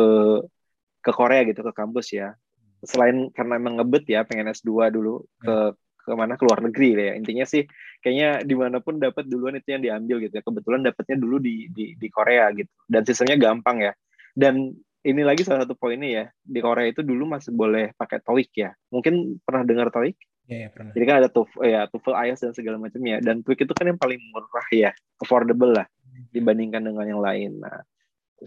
ke 1.00 1.12
Korea 1.16 1.48
gitu 1.48 1.64
ke 1.64 1.72
kampus 1.72 2.12
ya. 2.14 2.36
Selain 2.84 3.32
karena 3.34 3.58
emang 3.58 3.80
ngebet 3.82 4.06
ya 4.06 4.28
pengen 4.28 4.52
S2 4.52 4.92
dulu 4.94 5.26
ke 5.42 5.74
ke 6.08 6.12
mana 6.16 6.40
ke 6.40 6.44
luar 6.48 6.64
negeri 6.64 6.96
ya 6.96 7.14
intinya 7.20 7.44
sih 7.44 7.68
kayaknya 8.00 8.40
di 8.48 8.56
mana 8.56 8.80
pun 8.80 8.96
dapat 8.96 9.28
duluan 9.28 9.60
itu 9.60 9.76
yang 9.76 9.82
diambil 9.84 10.22
gitu 10.28 10.40
ya. 10.40 10.44
Kebetulan 10.44 10.84
dapatnya 10.86 11.16
dulu 11.18 11.40
di 11.40 11.72
di 11.72 11.96
di 11.96 12.08
Korea 12.12 12.52
gitu. 12.54 12.70
Dan 12.86 13.02
sistemnya 13.08 13.40
gampang 13.40 13.82
ya. 13.82 13.94
Dan 14.38 14.76
ini 15.08 15.24
lagi 15.24 15.48
salah 15.48 15.64
satu 15.64 15.80
poinnya 15.80 16.10
ya. 16.12 16.26
Di 16.44 16.60
Korea 16.60 16.92
itu 16.92 17.00
dulu 17.00 17.24
masih 17.32 17.56
boleh 17.56 17.96
pakai 17.96 18.20
TOEIC 18.20 18.52
ya. 18.60 18.72
Mungkin 18.92 19.40
pernah 19.40 19.64
dengar 19.64 19.88
TOEIC 19.88 20.27
ya, 20.48 20.58
ya 20.66 20.70
pernah. 20.72 20.92
Jadi 20.96 21.06
kan 21.06 21.16
ada 21.22 21.30
TOEFL 21.30 21.62
ya 21.68 21.82
TOEFL 21.92 22.16
IELTS 22.16 22.42
dan 22.48 22.54
segala 22.56 22.78
macamnya 22.80 23.18
dan 23.20 23.44
TOEIC 23.44 23.68
itu 23.68 23.74
kan 23.76 23.86
yang 23.92 24.00
paling 24.00 24.20
murah 24.32 24.68
ya. 24.72 24.92
Affordable 25.20 25.76
lah 25.76 25.88
dibandingkan 26.34 26.82
dengan 26.82 27.06
yang 27.06 27.22
lain. 27.22 27.62
Nah 27.62 27.84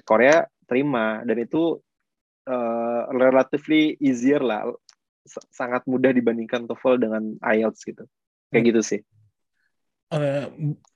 Korea 0.03 0.47
terima. 0.67 1.23
Dan 1.27 1.37
itu 1.43 1.79
uh, 2.47 3.03
relatively 3.11 3.99
easier 4.01 4.41
lah 4.41 4.67
sangat 5.53 5.85
mudah 5.87 6.11
dibandingkan 6.11 6.67
TOEFL 6.67 6.97
dengan 6.99 7.23
IELTS 7.45 7.85
gitu. 7.87 8.05
Kayak 8.51 8.65
gitu 8.75 8.81
sih. 8.83 9.01
Eh, 10.11 10.47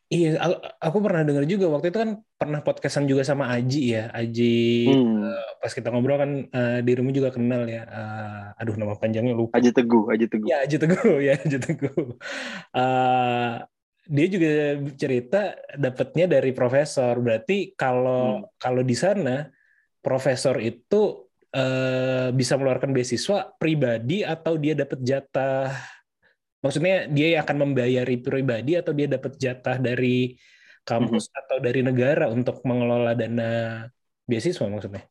iya, 0.09 0.37
aku, 0.37 0.55
aku 0.79 0.99
pernah 1.01 1.23
dengar 1.25 1.45
juga 1.45 1.67
waktu 1.69 1.89
itu 1.89 1.99
kan 1.99 2.11
pernah 2.35 2.61
podcastan 2.61 3.05
juga 3.05 3.25
sama 3.25 3.49
Aji 3.51 3.97
ya, 3.97 4.11
Aji. 4.11 4.89
hmm. 4.91 5.23
eh, 5.25 5.49
pas 5.59 5.73
kita 5.73 5.89
ngobrol 5.89 6.19
kan 6.21 6.31
eh, 6.47 6.79
dirimu 6.83 7.11
juga 7.11 7.33
kenal 7.33 7.65
ya. 7.65 7.83
Eh, 7.85 8.61
aduh 8.61 8.77
nama 8.77 8.95
panjangnya 8.95 9.33
lupa. 9.33 9.57
Aji 9.57 9.71
Teguh 9.73 10.05
Aji 10.11 10.27
Teguh 10.29 10.49
Ya 10.49 10.63
Aji 10.63 10.77
Teguh 10.77 11.17
ya 11.27 11.33
Aji 11.41 11.59
Teguh. 11.59 12.17
Eh, 12.73 13.55
dia 14.05 14.27
juga 14.29 14.51
cerita 15.01 15.41
dapatnya 15.75 16.37
dari 16.37 16.53
profesor. 16.53 17.17
Berarti 17.19 17.73
kalau 17.73 18.45
Hmm. 18.45 18.49
kalau 18.61 18.83
di 18.85 18.93
sana 18.93 19.49
profesor 20.01 20.61
itu 20.61 21.25
eh, 21.49 22.29
bisa 22.35 22.59
mengeluarkan 22.59 22.91
beasiswa 22.91 23.55
pribadi 23.57 24.21
atau 24.21 24.59
dia 24.59 24.75
dapat 24.75 25.01
jatah 25.01 25.71
Maksudnya 26.65 27.13
dia 27.13 27.45
akan 27.45 27.57
membayari 27.69 28.17
pribadi 28.17 28.73
atau 28.81 28.97
dia 28.97 29.05
dapat 29.05 29.37
jatah 29.37 29.77
dari 29.77 30.33
kampus 30.81 31.29
atau 31.29 31.61
dari 31.61 31.85
negara 31.85 32.33
untuk 32.33 32.65
mengelola 32.65 33.13
dana 33.13 33.85
beasiswa 34.25 34.65
maksudnya? 34.65 35.05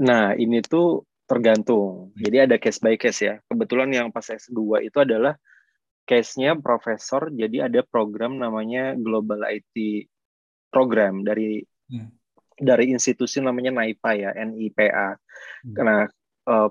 Nah, 0.00 0.32
ini 0.32 0.64
tuh 0.64 1.04
tergantung. 1.28 2.12
Jadi 2.16 2.48
ada 2.48 2.56
case 2.56 2.80
by 2.80 2.96
case 2.96 3.20
ya. 3.20 3.34
Kebetulan 3.44 3.92
yang 3.92 4.08
pas 4.08 4.24
S2 4.24 4.80
itu 4.88 4.96
adalah 4.96 5.36
case-nya 6.04 6.56
profesor, 6.60 7.32
jadi 7.32 7.68
ada 7.68 7.80
program 7.84 8.36
namanya 8.36 8.92
Global 8.96 9.44
IT 9.48 10.08
Program 10.68 11.24
dari 11.24 11.64
Hmm. 11.84 12.08
dari 12.56 12.88
institusi 12.96 13.44
namanya 13.44 13.68
NIPA 13.76 14.10
ya, 14.16 14.30
NIPA. 14.40 15.20
Hmm. 15.68 15.74
Nah, 15.84 16.02
eh, 16.48 16.68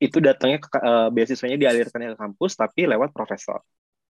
itu 0.00 0.18
datangnya 0.18 0.58
ke 0.64 0.68
eh, 0.80 1.08
beasiswanya 1.12 1.60
dialirkan 1.60 2.00
ke 2.00 2.16
kampus 2.16 2.56
tapi 2.56 2.88
lewat 2.88 3.12
profesor. 3.12 3.60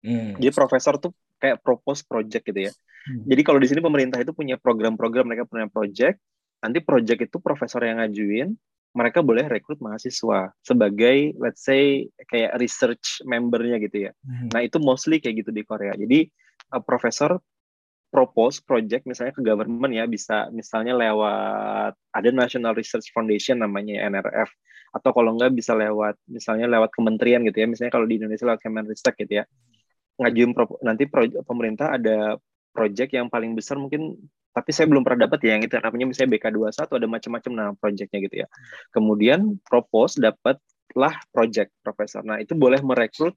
Hmm. 0.04 0.36
Jadi 0.40 0.52
profesor 0.56 0.96
tuh 1.00 1.12
kayak 1.40 1.60
propose 1.60 2.04
project 2.08 2.44
gitu 2.48 2.60
ya. 2.68 2.72
Hmm. 3.04 3.28
Jadi 3.28 3.42
kalau 3.44 3.60
di 3.60 3.68
sini 3.68 3.84
pemerintah 3.84 4.20
itu 4.24 4.32
punya 4.32 4.56
program-program, 4.56 5.28
mereka 5.28 5.44
punya 5.44 5.68
project, 5.68 6.20
nanti 6.63 6.80
project 6.80 7.28
itu 7.28 7.38
profesor 7.44 7.84
yang 7.84 8.00
ngajuin, 8.00 8.56
mereka 8.96 9.20
boleh 9.20 9.48
rekrut 9.50 9.84
mahasiswa 9.84 10.54
sebagai 10.63 11.36
let's 11.40 11.66
say 11.66 12.08
kayak 12.32 12.56
research 12.60 13.20
membernya 13.28 13.80
gitu 13.84 14.08
ya. 14.08 14.12
Hmm. 14.24 14.52
Nah, 14.56 14.63
itu 14.63 14.80
mostly 14.80 15.20
kayak 15.20 15.44
gitu 15.44 15.52
di 15.52 15.68
Korea. 15.68 15.96
Jadi 15.96 16.28
uh, 16.72 16.84
profesor 16.84 17.40
propose 18.13 18.62
project 18.62 19.10
misalnya 19.10 19.34
ke 19.34 19.42
government 19.42 19.90
ya 19.90 20.06
bisa 20.06 20.46
misalnya 20.54 20.94
lewat 20.94 21.98
ada 22.13 22.30
National 22.30 22.78
Research 22.78 23.10
Foundation 23.10 23.58
namanya 23.58 24.06
NRF 24.06 24.54
atau 24.93 25.09
kalau 25.09 25.33
enggak 25.33 25.51
bisa 25.57 25.73
lewat 25.73 26.21
misalnya 26.29 26.69
lewat 26.69 26.93
kementerian 26.93 27.41
gitu 27.41 27.65
ya. 27.65 27.67
Misalnya 27.67 27.91
kalau 27.91 28.05
di 28.05 28.21
Indonesia 28.21 28.45
lewat 28.45 28.62
Kemenristek 28.62 29.17
gitu 29.25 29.41
ya. 29.41 29.43
Ngajuin 30.21 30.51
pro- 30.53 30.79
nanti 30.85 31.09
pro- 31.09 31.41
pemerintah 31.41 31.97
ada 31.97 32.38
project 32.69 33.12
yang 33.17 33.27
paling 33.27 33.57
besar 33.57 33.81
mungkin 33.81 34.17
tapi 34.53 34.69
saya 34.69 34.85
belum 34.85 35.01
pernah 35.01 35.25
dapat 35.25 35.41
ya 35.41 35.57
yang 35.57 35.65
itu. 35.65 35.73
Namanya 35.81 36.05
misalnya 36.05 36.29
BK21 36.38 36.89
ada 36.93 37.07
macam-macam 37.09 37.51
nama 37.57 37.71
projectnya 37.73 38.19
gitu 38.21 38.35
ya. 38.45 38.47
Kemudian 38.93 39.57
propose 39.65 40.21
dapatlah 40.21 41.15
project 41.33 41.73
profesor. 41.81 42.21
Nah 42.21 42.38
itu 42.38 42.53
boleh 42.53 42.77
merekrut 42.85 43.33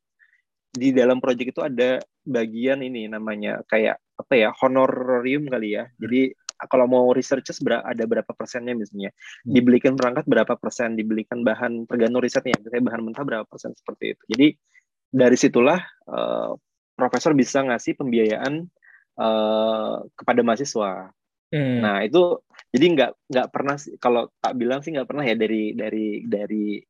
di 0.77 0.93
dalam 0.93 1.25
project 1.25 1.57
itu 1.57 1.63
ada 1.65 2.05
bagian 2.21 2.85
ini 2.85 3.09
namanya 3.09 3.65
kayak 3.65 3.97
apa 3.97 4.35
ya 4.37 4.53
honorarium 4.61 5.49
kali 5.49 5.81
ya. 5.81 5.89
Jadi 5.97 6.37
kalau 6.65 6.89
mau 6.89 7.13
researches 7.13 7.61
ber- 7.61 7.85
ada 7.85 8.05
berapa 8.09 8.33
persennya 8.33 8.73
misalnya. 8.73 9.13
Dibelikan 9.45 9.93
perangkat 9.93 10.25
berapa 10.25 10.57
persen 10.57 10.97
dibelikan 10.97 11.45
bahan 11.45 11.85
tergantung 11.85 12.25
risetnya. 12.25 12.57
Misalnya 12.57 12.85
bahan 12.89 13.01
mentah 13.05 13.25
berapa 13.25 13.45
persen 13.45 13.77
seperti 13.77 14.17
itu. 14.17 14.23
Jadi 14.33 14.47
dari 15.13 15.37
situlah 15.37 15.81
eh, 16.09 16.53
profesor 16.97 17.37
bisa 17.37 17.61
ngasih 17.61 18.01
pembiayaan 18.01 18.65
eh, 19.21 19.97
kepada 20.17 20.41
mahasiswa. 20.41 21.13
Hmm. 21.53 21.79
Nah 21.85 22.01
itu 22.03 22.41
jadi 22.73 22.87
nggak 22.97 23.11
nggak 23.31 23.49
pernah 23.53 23.77
kalau 24.01 24.33
tak 24.41 24.55
bilang 24.57 24.81
sih 24.81 24.97
nggak 24.97 25.07
pernah 25.07 25.25
ya 25.29 25.37
dari 25.37 25.77
dari 25.77 26.25
dari 26.25 26.81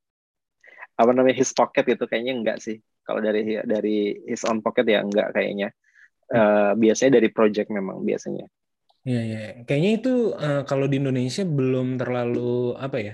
apa 0.96 1.10
namanya 1.10 1.36
his 1.36 1.50
pocket 1.50 1.82
gitu. 1.84 2.06
Kayaknya 2.06 2.34
enggak 2.38 2.58
sih. 2.62 2.78
Kalau 3.02 3.18
dari 3.18 3.58
dari 3.66 4.14
his 4.30 4.46
own 4.46 4.62
pocket 4.62 4.86
ya 4.86 5.02
enggak 5.02 5.34
kayaknya. 5.34 5.74
Eh, 6.26 6.72
biasanya 6.74 7.22
dari 7.22 7.30
project 7.30 7.70
memang 7.70 8.02
biasanya 8.02 8.50
Iya, 9.06 9.18
iya. 9.28 9.38
Kayaknya 9.66 9.90
itu 9.98 10.08
eh, 10.42 10.60
kalau 10.68 10.86
di 10.90 10.96
Indonesia 11.00 11.42
belum 11.58 11.86
terlalu 12.00 12.74
apa 12.84 12.98
ya? 13.06 13.12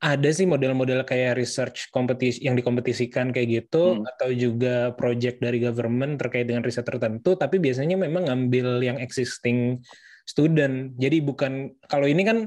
Ada 0.00 0.28
sih 0.36 0.46
model-model 0.52 1.00
kayak 1.10 1.32
research 1.40 1.78
kompetisi 1.94 2.38
yang 2.46 2.56
dikompetisikan 2.58 3.26
kayak 3.34 3.48
gitu 3.56 3.76
Hmm. 4.00 4.04
atau 4.10 4.28
juga 4.44 4.92
project 4.98 5.36
dari 5.44 5.58
government 5.66 6.12
terkait 6.20 6.44
dengan 6.48 6.64
riset 6.66 6.84
tertentu, 6.88 7.36
tapi 7.42 7.56
biasanya 7.64 7.96
memang 8.04 8.28
ngambil 8.28 8.66
yang 8.84 8.98
existing 9.00 9.80
student. 10.28 10.92
Jadi 11.02 11.16
bukan 11.28 11.52
kalau 11.88 12.06
ini 12.08 12.22
kan 12.28 12.38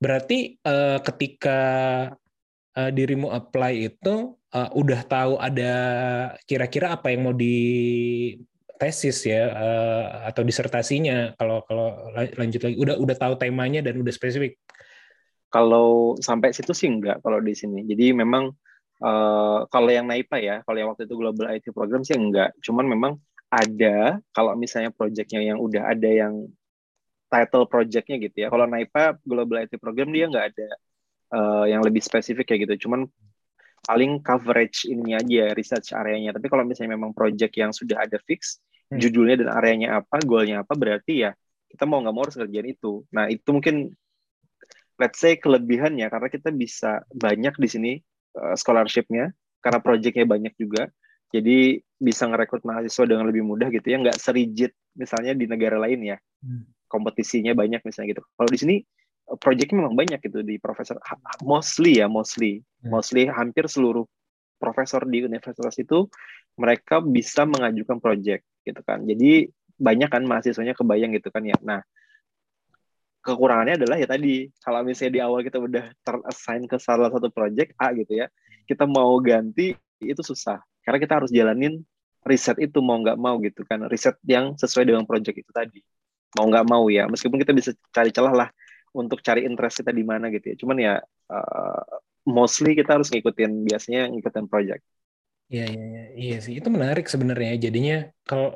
berarti 0.00 0.60
eh, 0.64 0.98
ketika 1.06 1.58
eh, 2.76 2.90
dirimu 2.96 3.28
apply 3.30 3.72
itu 3.90 4.14
eh, 4.54 4.70
udah 4.80 5.00
tahu 5.06 5.32
ada 5.40 5.72
kira-kira 6.48 6.94
apa 6.96 7.12
yang 7.12 7.20
mau 7.26 7.34
di 7.34 7.54
tesis 8.80 9.18
ya 9.28 9.42
eh, 9.52 10.04
atau 10.32 10.42
disertasinya 10.48 11.36
kalau 11.38 11.60
kalau 11.68 11.86
la- 12.16 12.34
lanjut 12.40 12.60
lagi. 12.64 12.76
Udah 12.80 12.96
udah 12.96 13.16
tahu 13.18 13.34
temanya 13.36 13.80
dan 13.84 14.00
udah 14.00 14.12
spesifik. 14.14 14.56
kalau 15.50 16.14
sampai 16.22 16.54
situ 16.54 16.70
sih 16.70 16.86
enggak 16.86 17.18
kalau 17.26 17.42
di 17.42 17.54
sini. 17.58 17.82
Jadi 17.90 18.14
memang 18.14 18.54
eh, 19.02 19.58
kalau 19.72 19.90
yang 19.90 20.06
NAIPA 20.10 20.36
ya 20.40 20.56
kalau 20.66 20.78
yang 20.80 20.88
waktu 20.94 21.04
itu 21.10 21.14
Global 21.18 21.46
IT 21.54 21.66
Program 21.74 22.02
sih 22.06 22.16
enggak. 22.16 22.54
Cuman 22.62 22.86
memang 22.86 23.12
ada 23.50 24.22
kalau 24.30 24.54
misalnya 24.54 24.94
projectnya 24.94 25.42
yang 25.42 25.58
udah 25.58 25.90
ada 25.90 26.06
yang 26.06 26.46
title 27.30 27.66
projectnya 27.66 28.16
gitu 28.22 28.36
ya. 28.46 28.48
Kalau 28.50 28.66
NAIPA 28.66 29.18
Global 29.26 29.66
IT 29.66 29.74
Program 29.82 30.10
dia 30.14 30.26
nggak 30.30 30.46
ada 30.54 30.68
eh, 31.36 31.64
yang 31.74 31.82
lebih 31.82 32.02
spesifik 32.02 32.46
kayak 32.54 32.70
gitu. 32.70 32.86
Cuman 32.88 33.10
paling 33.86 34.22
coverage 34.22 34.86
ininya 34.86 35.18
aja 35.18 35.50
research 35.58 35.90
areanya. 35.96 36.30
Tapi 36.36 36.46
kalau 36.46 36.62
misalnya 36.62 36.94
memang 36.94 37.10
project 37.16 37.54
yang 37.58 37.72
sudah 37.74 38.06
ada 38.06 38.22
fix 38.28 38.62
Hmm. 38.90 38.98
judulnya 38.98 39.46
dan 39.46 39.48
areanya 39.54 39.88
apa 40.02 40.18
goalnya 40.26 40.66
apa 40.66 40.74
berarti 40.74 41.22
ya 41.22 41.30
kita 41.70 41.86
mau 41.86 42.02
nggak 42.02 42.10
mau 42.14 42.26
harus 42.26 42.34
kerjain 42.34 42.66
itu 42.66 43.06
nah 43.14 43.30
itu 43.30 43.46
mungkin 43.54 43.94
let's 44.98 45.22
say 45.22 45.38
kelebihannya 45.38 46.10
karena 46.10 46.28
kita 46.28 46.50
bisa 46.50 47.06
banyak 47.14 47.54
di 47.54 47.68
sini 47.70 47.92
uh, 48.36 48.58
scholarshipnya 48.58 49.30
karena 49.62 49.78
projectnya 49.78 50.26
banyak 50.26 50.52
juga 50.58 50.90
jadi 51.30 51.78
bisa 52.02 52.26
ngerekrut 52.26 52.66
mahasiswa 52.66 53.06
dengan 53.06 53.30
lebih 53.30 53.46
mudah 53.46 53.70
gitu 53.70 53.86
ya 53.86 54.02
nggak 54.02 54.18
serigid 54.18 54.74
misalnya 54.98 55.38
di 55.38 55.46
negara 55.46 55.78
lain 55.78 56.02
ya 56.04 56.18
Hmm. 56.40 56.64
kompetisinya 56.88 57.52
banyak 57.52 57.84
misalnya 57.84 58.16
gitu 58.16 58.24
kalau 58.32 58.48
di 58.48 58.58
sini 58.58 58.74
uh, 59.28 59.36
projectnya 59.36 59.84
memang 59.84 59.92
banyak 59.94 60.18
gitu 60.24 60.40
di 60.40 60.56
profesor 60.58 60.96
mostly 61.44 62.00
ya 62.02 62.08
mostly 62.10 62.64
Hmm. 62.80 62.96
mostly 62.96 63.28
hampir 63.28 63.68
seluruh 63.68 64.08
profesor 64.56 65.04
di 65.04 65.20
universitas 65.20 65.76
itu 65.76 66.08
mereka 66.56 67.04
bisa 67.04 67.44
mengajukan 67.44 68.00
project 68.00 68.40
gitu 68.64 68.80
kan. 68.84 69.02
Jadi 69.04 69.48
banyak 69.80 70.08
kan 70.12 70.22
mahasiswanya 70.28 70.76
kebayang 70.76 71.16
gitu 71.16 71.32
kan 71.32 71.42
ya. 71.44 71.56
Nah 71.64 71.80
kekurangannya 73.20 73.76
adalah 73.80 73.96
ya 74.00 74.08
tadi 74.08 74.48
kalau 74.64 74.80
misalnya 74.80 75.12
di 75.12 75.20
awal 75.20 75.40
kita 75.44 75.60
udah 75.60 75.92
terassign 76.00 76.64
ke 76.64 76.80
salah 76.80 77.12
satu 77.12 77.28
project 77.28 77.76
A 77.76 77.92
gitu 77.92 78.16
ya 78.16 78.32
kita 78.64 78.88
mau 78.88 79.16
ganti 79.20 79.76
itu 80.00 80.22
susah. 80.24 80.60
Karena 80.84 80.98
kita 81.00 81.20
harus 81.20 81.30
jalanin 81.32 81.84
riset 82.24 82.56
itu 82.60 82.80
mau 82.80 83.00
nggak 83.00 83.18
mau 83.20 83.36
gitu 83.40 83.64
kan. 83.64 83.84
Riset 83.88 84.16
yang 84.24 84.56
sesuai 84.56 84.88
dengan 84.88 85.04
project 85.08 85.36
itu 85.36 85.50
tadi. 85.52 85.80
Mau 86.38 86.46
nggak 86.46 86.66
mau 86.68 86.86
ya 86.92 87.08
meskipun 87.10 87.40
kita 87.40 87.52
bisa 87.56 87.74
cari 87.90 88.14
celah 88.14 88.32
lah 88.32 88.48
untuk 88.94 89.20
cari 89.20 89.44
interest 89.44 89.82
kita 89.84 89.92
di 89.92 90.04
mana 90.04 90.28
gitu 90.30 90.52
ya. 90.52 90.56
Cuman 90.60 90.76
ya 90.78 90.94
uh, 91.32 91.82
mostly 92.28 92.76
kita 92.76 93.00
harus 93.00 93.08
ngikutin 93.10 93.64
biasanya 93.64 94.12
ngikutin 94.12 94.46
project 94.46 94.84
Iya, 95.52 95.62
iya, 95.72 95.82
iya, 95.90 96.00
iya 96.22 96.34
sih. 96.44 96.52
Itu 96.58 96.68
menarik 96.76 97.04
sebenarnya. 97.12 97.50
Jadinya 97.64 97.94
kalau 98.28 98.48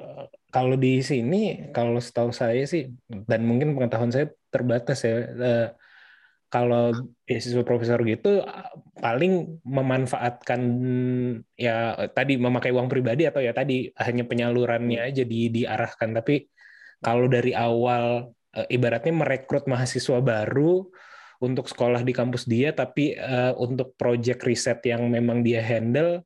kalau 0.54 0.74
di 0.84 0.88
sini, 1.10 1.36
kalau 1.74 1.98
setahu 2.06 2.30
saya 2.40 2.60
sih, 2.72 2.82
dan 3.30 3.40
mungkin 3.48 3.68
pengetahuan 3.74 4.12
saya 4.14 4.26
terbatas 4.54 4.98
ya. 5.08 5.12
eh, 5.46 5.60
kalau 6.52 6.80
beasiswa 7.26 7.62
profesor 7.68 7.98
gitu, 8.12 8.28
paling 9.04 9.32
memanfaatkan 9.76 10.60
ya 11.58 11.94
tadi 12.12 12.32
memakai 12.38 12.70
uang 12.74 12.88
pribadi 12.90 13.26
atau 13.28 13.40
ya 13.42 13.52
tadi 13.54 13.90
hanya 13.98 14.22
penyalurannya 14.26 14.98
aja 15.08 15.22
di 15.26 15.50
diarahkan. 15.50 16.10
Tapi 16.18 16.34
kalau 17.04 17.26
dari 17.30 17.52
awal 17.56 18.30
eh, 18.56 18.66
ibaratnya 18.76 19.12
merekrut 19.14 19.64
mahasiswa 19.70 20.18
baru 20.22 20.86
untuk 21.42 21.66
sekolah 21.68 22.00
di 22.06 22.12
kampus 22.14 22.44
dia, 22.48 22.70
tapi 22.72 23.14
eh, 23.18 23.52
untuk 23.58 23.94
project 24.00 24.40
riset 24.48 24.80
yang 24.86 25.06
memang 25.10 25.42
dia 25.44 25.60
handle 25.62 26.22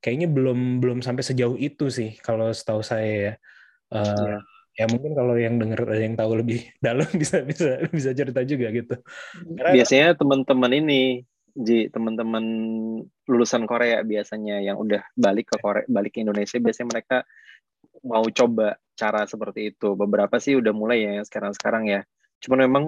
kayaknya 0.00 0.28
belum 0.32 0.80
belum 0.80 0.98
sampai 1.04 1.22
sejauh 1.22 1.60
itu 1.60 1.92
sih 1.92 2.16
kalau 2.24 2.50
setahu 2.50 2.80
saya 2.80 3.06
ya. 3.06 3.34
Iya. 3.90 4.38
ya 4.78 4.84
mungkin 4.88 5.12
kalau 5.12 5.34
yang 5.36 5.60
denger 5.60 5.82
ada 5.82 6.00
yang 6.00 6.16
tahu 6.16 6.40
lebih 6.40 6.62
dalam 6.84 7.06
bisa 7.12 7.44
bisa 7.44 7.84
bisa 7.92 8.10
cerita 8.16 8.40
juga 8.48 8.72
gitu. 8.72 8.96
Karena 9.54 9.72
Biasanya 9.76 10.08
teman-teman 10.16 10.72
ini, 10.72 11.00
Ji, 11.52 11.90
teman-teman 11.92 12.44
lulusan 13.28 13.66
Korea 13.68 14.00
biasanya 14.06 14.62
yang 14.64 14.80
udah 14.80 15.02
balik 15.18 15.52
ke 15.52 15.56
Korea, 15.60 15.84
balik 15.90 16.16
ke 16.16 16.24
Indonesia, 16.24 16.56
biasanya 16.56 16.88
mereka 16.88 17.16
mau 18.06 18.24
coba 18.32 18.80
cara 18.96 19.28
seperti 19.28 19.74
itu. 19.74 19.92
Beberapa 19.98 20.40
sih 20.40 20.56
udah 20.56 20.72
mulai 20.72 21.04
ya 21.04 21.20
sekarang-sekarang 21.26 21.90
ya. 21.90 22.00
Cuman 22.40 22.58
memang 22.64 22.84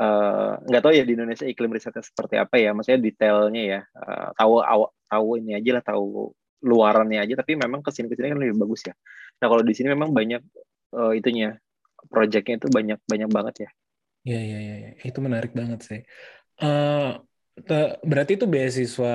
eh, 0.00 0.52
nggak 0.66 0.82
tahu 0.82 0.92
ya 0.96 1.04
di 1.06 1.14
Indonesia 1.14 1.46
iklim 1.46 1.70
risetnya 1.70 2.02
seperti 2.02 2.40
apa 2.40 2.56
ya. 2.58 2.74
Maksudnya 2.74 2.98
detailnya 2.98 3.62
ya. 3.62 3.80
Eh, 3.84 4.28
tahu 4.34 4.64
tahu 5.06 5.28
ini 5.38 5.60
aja 5.60 5.70
lah, 5.78 5.84
tahu 5.84 6.32
luarannya 6.64 7.20
aja. 7.24 7.34
Tapi 7.40 7.52
memang 7.58 7.80
ke 7.84 7.90
sini 7.94 8.06
ke 8.10 8.14
sini 8.18 8.28
kan 8.32 8.38
lebih 8.40 8.56
bagus 8.62 8.82
ya. 8.88 8.94
Nah 9.40 9.46
kalau 9.50 9.62
di 9.66 9.74
sini 9.76 9.88
memang 9.94 10.10
banyak 10.12 10.42
eh, 10.96 11.12
itunya, 11.18 11.56
projectnya 12.12 12.54
itu 12.60 12.68
banyak 12.72 12.98
banyak 13.06 13.30
banget 13.30 13.56
ya. 13.68 13.70
Iya, 14.26 14.38
iya, 14.46 14.56
iya, 14.64 14.74
iya. 14.80 14.88
itu 15.08 15.18
menarik 15.26 15.50
banget 15.58 15.78
sih. 15.88 16.00
Te- 17.60 18.00
berarti 18.00 18.40
itu 18.40 18.46
beasiswa 18.48 19.14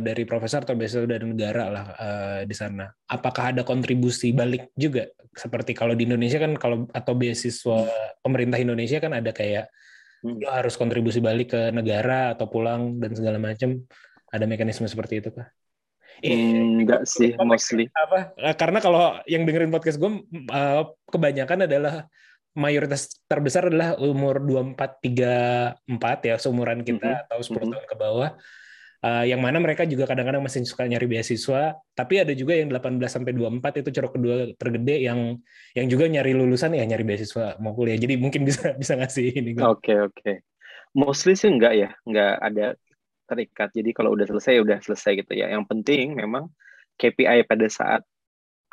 dari 0.00 0.22
profesor 0.24 0.64
atau 0.64 0.72
beasiswa 0.78 1.04
dari 1.04 1.26
negara 1.28 1.64
lah 1.68 1.84
eh, 2.00 2.40
di 2.48 2.54
sana. 2.56 2.88
Apakah 3.12 3.52
ada 3.52 3.60
kontribusi 3.66 4.32
balik 4.32 4.72
juga? 4.72 5.04
Seperti 5.34 5.76
kalau 5.76 5.92
di 5.92 6.08
Indonesia 6.08 6.38
kan 6.40 6.56
kalau 6.56 6.88
atau 6.94 7.12
beasiswa 7.12 7.84
pemerintah 8.24 8.56
Indonesia 8.62 8.98
kan 9.04 9.12
ada 9.12 9.30
kayak 9.36 9.68
Hmm. 10.24 10.40
lo 10.40 10.48
harus 10.52 10.74
kontribusi 10.80 11.20
balik 11.20 11.52
ke 11.54 11.60
negara 11.74 12.32
atau 12.34 12.46
pulang 12.48 12.96
dan 13.02 13.12
segala 13.18 13.38
macam. 13.42 13.70
Ada 14.32 14.44
mekanisme 14.48 14.88
seperti 14.88 15.20
itu 15.20 15.30
kah? 15.36 15.48
Eh, 16.22 16.30
Hmm, 16.30 16.84
enggak 16.84 17.02
sih, 17.08 17.34
mostly. 17.40 17.90
apa? 17.90 18.30
Eh, 18.36 18.54
Karena 18.54 18.78
kalau 18.78 19.18
yang 19.26 19.42
dengerin 19.42 19.72
podcast 19.72 19.98
gue 19.98 20.10
eh, 20.30 20.82
kebanyakan 21.10 21.66
adalah 21.66 22.06
mayoritas 22.54 23.18
terbesar 23.26 23.66
adalah 23.66 23.98
umur 23.98 24.38
24 24.38 25.02
34 25.02 26.18
ya 26.22 26.34
seumuran 26.38 26.86
kita 26.86 27.10
Mhm. 27.10 27.22
atau 27.26 27.38
10 27.42 27.66
Mhm. 27.66 27.72
tahun 27.74 27.86
ke 27.90 27.96
bawah. 27.98 28.30
Eh, 29.04 29.24
yang 29.28 29.44
mana 29.44 29.60
mereka 29.60 29.84
juga 29.84 30.08
kadang-kadang 30.08 30.40
masih 30.40 30.64
suka 30.64 30.88
nyari 30.88 31.04
beasiswa, 31.04 31.76
tapi 31.92 32.24
ada 32.24 32.32
juga 32.32 32.56
yang 32.56 32.72
18 32.72 33.12
sampai 33.12 33.36
24 33.36 33.84
itu 33.84 33.92
ceruk 33.92 34.16
kedua 34.16 34.48
tergede 34.56 34.96
yang 35.04 35.36
yang 35.76 35.86
juga 35.92 36.08
nyari 36.08 36.32
lulusan 36.32 36.72
ya 36.72 36.88
nyari 36.88 37.04
beasiswa 37.04 37.60
mau 37.60 37.76
kuliah. 37.76 38.00
Jadi 38.00 38.16
mungkin 38.16 38.48
bisa 38.48 38.72
bisa 38.80 38.96
ngasih 38.96 39.34
ini. 39.34 39.60
Oke, 39.60 39.92
oke. 39.98 40.40
Mostly 40.94 41.34
sih 41.34 41.50
enggak 41.52 41.74
ya, 41.74 41.90
enggak 42.06 42.38
ada 42.38 42.78
terikat. 43.24 43.72
Jadi 43.72 43.90
kalau 43.96 44.12
udah 44.14 44.26
selesai, 44.28 44.60
udah 44.60 44.78
selesai 44.80 45.24
gitu 45.24 45.32
ya. 45.34 45.50
Yang 45.50 45.64
penting 45.68 46.16
memang 46.16 46.52
KPI 47.00 47.48
pada 47.48 47.66
saat 47.66 48.02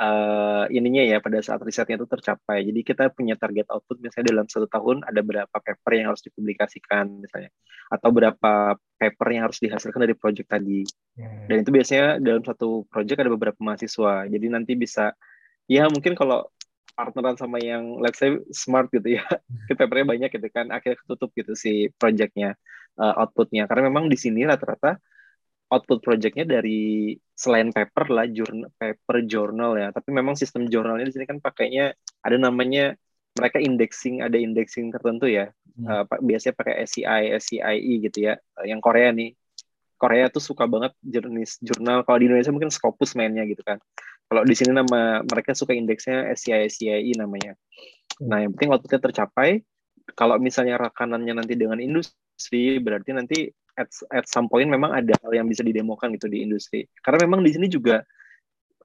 eh, 0.01 0.65
ininya 0.73 1.03
ya, 1.05 1.17
pada 1.21 1.39
saat 1.41 1.61
risetnya 1.63 2.01
itu 2.01 2.07
tercapai. 2.09 2.65
Jadi 2.67 2.79
kita 2.81 3.09
punya 3.13 3.37
target 3.39 3.67
output 3.69 4.01
misalnya 4.01 4.27
dalam 4.33 4.47
satu 4.49 4.67
tahun 4.67 5.05
ada 5.05 5.21
berapa 5.21 5.55
paper 5.55 5.91
yang 5.95 6.07
harus 6.13 6.21
dipublikasikan 6.25 7.05
misalnya. 7.21 7.51
Atau 7.91 8.09
berapa 8.15 8.79
paper 8.97 9.27
yang 9.33 9.43
harus 9.49 9.59
dihasilkan 9.59 9.99
dari 10.01 10.15
project 10.15 10.47
tadi. 10.47 10.85
Hmm. 11.17 11.47
Dan 11.49 11.55
itu 11.65 11.69
biasanya 11.73 12.21
dalam 12.21 12.43
satu 12.45 12.87
project 12.87 13.19
ada 13.19 13.31
beberapa 13.31 13.59
mahasiswa. 13.59 14.25
Jadi 14.29 14.45
nanti 14.47 14.73
bisa, 14.79 15.11
ya 15.67 15.85
mungkin 15.91 16.15
kalau 16.15 16.47
partneran 16.95 17.39
sama 17.39 17.57
yang 17.57 17.97
let's 18.03 18.19
say 18.19 18.35
smart 18.51 18.91
gitu 18.91 19.17
ya, 19.17 19.23
papernya 19.79 20.05
banyak 20.05 20.29
gitu 20.29 20.47
kan, 20.51 20.69
akhirnya 20.69 20.99
ketutup 21.01 21.31
gitu 21.33 21.53
si 21.55 21.89
projectnya, 21.97 22.55
uh, 22.99 23.13
outputnya. 23.21 23.69
Karena 23.69 23.87
memang 23.87 24.11
di 24.11 24.17
sini 24.19 24.43
rata-rata 24.43 24.97
output 25.71 26.03
projectnya 26.03 26.43
dari 26.43 27.15
selain 27.31 27.71
paper 27.71 28.11
lah, 28.11 28.27
jurnal, 28.27 28.67
paper 28.75 29.17
journal 29.23 29.71
ya. 29.79 29.87
Tapi 29.95 30.09
memang 30.11 30.35
sistem 30.35 30.67
jurnalnya 30.67 31.07
di 31.07 31.13
sini 31.15 31.25
kan 31.29 31.39
pakainya 31.39 31.95
ada 32.21 32.35
namanya 32.35 32.97
mereka 33.39 33.63
indexing, 33.63 34.19
ada 34.19 34.35
indexing 34.35 34.91
tertentu 34.91 35.31
ya. 35.31 35.47
Hmm. 35.79 36.03
Uh, 36.03 36.19
biasanya 36.19 36.53
pakai 36.59 36.83
SCI, 36.83 37.23
SCIE 37.39 37.93
gitu 38.03 38.27
ya. 38.27 38.35
Uh, 38.59 38.67
yang 38.67 38.83
Korea 38.83 39.15
nih, 39.15 39.31
Korea 39.95 40.27
tuh 40.27 40.43
suka 40.43 40.67
banget 40.67 40.91
jenis 40.99 41.61
jurnal. 41.63 42.03
Kalau 42.03 42.17
di 42.19 42.27
Indonesia 42.27 42.51
mungkin 42.51 42.73
Scopus 42.73 43.15
mainnya 43.15 43.47
gitu 43.47 43.63
kan. 43.63 43.79
Kalau 44.27 44.43
di 44.47 44.55
sini 44.55 44.75
nama 44.75 45.23
mereka 45.23 45.55
suka 45.55 45.71
indeksnya 45.71 46.27
SCI, 46.35 46.67
SCIE 46.67 47.15
namanya. 47.15 47.55
Nah, 48.23 48.43
yang 48.43 48.51
penting 48.55 48.71
outputnya 48.75 48.99
tercapai. 48.99 49.63
Kalau 50.11 50.35
misalnya 50.39 50.75
rekanannya 50.75 51.39
nanti 51.39 51.55
dengan 51.55 51.79
industri, 51.79 52.15
berarti 52.79 53.09
nanti 53.11 53.39
at, 53.77 53.89
at 54.09 54.25
some 54.25 54.47
point 54.47 54.67
memang 54.69 54.95
ada 54.95 55.13
hal 55.21 55.31
yang 55.31 55.47
bisa 55.49 55.61
didemokan 55.61 56.15
gitu 56.15 56.31
di 56.31 56.45
industri. 56.45 56.87
Karena 57.03 57.27
memang 57.27 57.45
di 57.45 57.51
sini 57.53 57.67
juga 57.67 58.01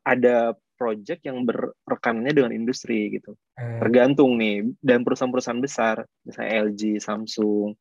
ada 0.07 0.55
project 0.77 1.25
yang 1.25 1.43
berrekanannya 1.43 2.33
dengan 2.37 2.53
industri 2.53 3.17
gitu. 3.17 3.33
Hmm. 3.57 3.81
Tergantung 3.81 4.37
nih 4.37 4.77
dan 4.85 5.03
perusahaan-perusahaan 5.03 5.63
besar, 5.63 6.05
misalnya 6.23 6.69
LG, 6.69 7.01
Samsung 7.01 7.73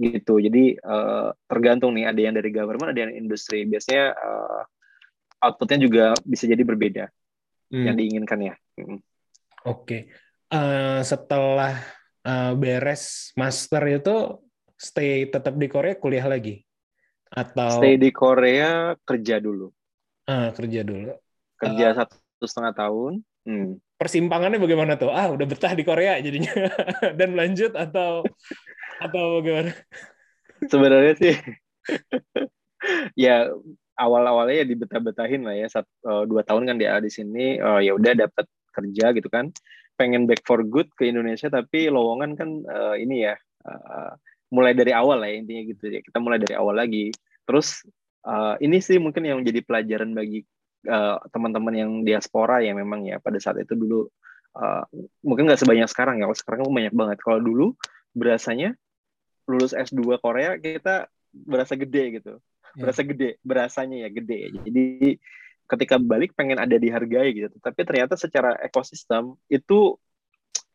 gitu. 0.00 0.40
Jadi 0.40 0.78
eh, 0.78 1.28
tergantung 1.50 1.92
nih 1.98 2.08
ada 2.08 2.20
yang 2.22 2.34
dari 2.38 2.50
government, 2.54 2.94
ada 2.94 3.10
yang 3.10 3.14
industri. 3.18 3.66
Biasanya 3.66 4.14
eh, 4.14 4.62
outputnya 5.42 5.78
juga 5.82 6.04
bisa 6.24 6.46
jadi 6.46 6.62
berbeda 6.62 7.10
Hmm. 7.70 7.86
yang 7.86 7.96
diinginkan 7.96 8.38
ya. 8.42 8.54
Mm. 8.82 8.98
Oke. 9.70 10.10
Eh, 10.50 11.00
setelah 11.06 11.78
eh, 12.26 12.52
beres 12.58 13.30
master 13.38 13.82
itu 13.86 14.16
stay 14.80 15.28
tetap 15.28 15.60
di 15.60 15.68
Korea 15.68 15.92
kuliah 16.00 16.24
lagi 16.24 16.64
atau 17.30 17.78
Stay 17.78 17.94
di 17.94 18.10
Korea 18.10 18.96
kerja 19.06 19.38
dulu, 19.38 19.70
ah, 20.26 20.50
kerja 20.50 20.82
dulu. 20.82 21.14
kerja 21.60 21.86
satu 22.02 22.44
setengah 22.48 22.74
tahun. 22.74 23.22
Hmm. 23.46 23.78
Persimpangannya 24.00 24.58
bagaimana 24.58 24.98
tuh? 24.98 25.12
Ah, 25.12 25.30
udah 25.30 25.46
betah 25.46 25.76
di 25.76 25.84
Korea 25.86 26.18
jadinya 26.18 26.50
dan 27.18 27.38
lanjut 27.38 27.76
atau 27.76 28.26
atau 28.98 29.24
bagaimana? 29.38 29.76
Sebenarnya 30.66 31.14
sih 31.16 31.36
ya 33.28 33.48
awal-awalnya 34.00 34.64
ya 34.64 34.66
dibetah-betahin 34.66 35.44
lah 35.44 35.54
ya 35.56 35.68
sat, 35.68 35.86
eh, 35.86 36.24
dua 36.24 36.42
tahun 36.42 36.66
kan 36.66 36.76
dia 36.80 36.96
di 36.98 37.12
sini 37.12 37.60
eh, 37.60 37.80
ya 37.84 37.92
udah 37.94 38.26
dapat 38.26 38.48
kerja 38.72 39.12
gitu 39.12 39.28
kan 39.28 39.52
pengen 40.00 40.24
back 40.24 40.40
for 40.48 40.64
good 40.64 40.88
ke 40.96 41.08
Indonesia 41.08 41.52
tapi 41.52 41.92
lowongan 41.92 42.36
kan 42.36 42.48
eh, 42.64 42.96
ini 43.04 43.28
ya 43.28 43.36
eh, 43.68 44.12
mulai 44.50 44.74
dari 44.74 44.90
awal 44.90 45.22
lah 45.22 45.30
ya 45.30 45.36
intinya 45.40 45.62
gitu. 45.70 45.84
Ya 45.88 46.00
kita 46.02 46.18
mulai 46.18 46.42
dari 46.42 46.58
awal 46.58 46.76
lagi. 46.76 47.14
Terus 47.46 47.86
eh, 48.26 48.54
ini 48.66 48.82
sih 48.82 48.98
mungkin 48.98 49.22
yang 49.24 49.40
jadi 49.46 49.62
pelajaran 49.62 50.10
bagi 50.12 50.42
eh, 50.84 51.16
teman-teman 51.30 51.74
yang 51.74 51.90
diaspora 52.02 52.60
ya 52.60 52.74
memang 52.74 53.06
ya. 53.06 53.22
Pada 53.22 53.38
saat 53.38 53.62
itu 53.62 53.78
dulu 53.78 54.10
eh, 54.58 54.84
mungkin 55.22 55.46
nggak 55.48 55.62
sebanyak 55.62 55.88
sekarang 55.88 56.20
ya. 56.20 56.28
Kalau 56.28 56.36
sekarang 56.36 56.60
banyak 56.68 56.94
banget. 56.94 57.18
Kalau 57.22 57.38
dulu 57.40 57.66
berasanya 58.10 58.74
lulus 59.46 59.72
S2 59.72 60.18
Korea 60.18 60.58
kita 60.58 61.06
berasa 61.30 61.78
gede 61.78 62.20
gitu. 62.20 62.42
Ya. 62.74 62.86
berasa 62.86 63.02
gede. 63.06 63.38
Berasanya 63.46 63.96
ya 64.06 64.08
gede. 64.10 64.38
Jadi 64.66 64.86
ketika 65.70 66.02
balik 66.02 66.34
pengen 66.34 66.58
ada 66.58 66.74
dihargai 66.74 67.30
gitu. 67.30 67.54
Tapi 67.62 67.86
ternyata 67.86 68.18
secara 68.18 68.58
ekosistem 68.58 69.38
itu 69.46 69.94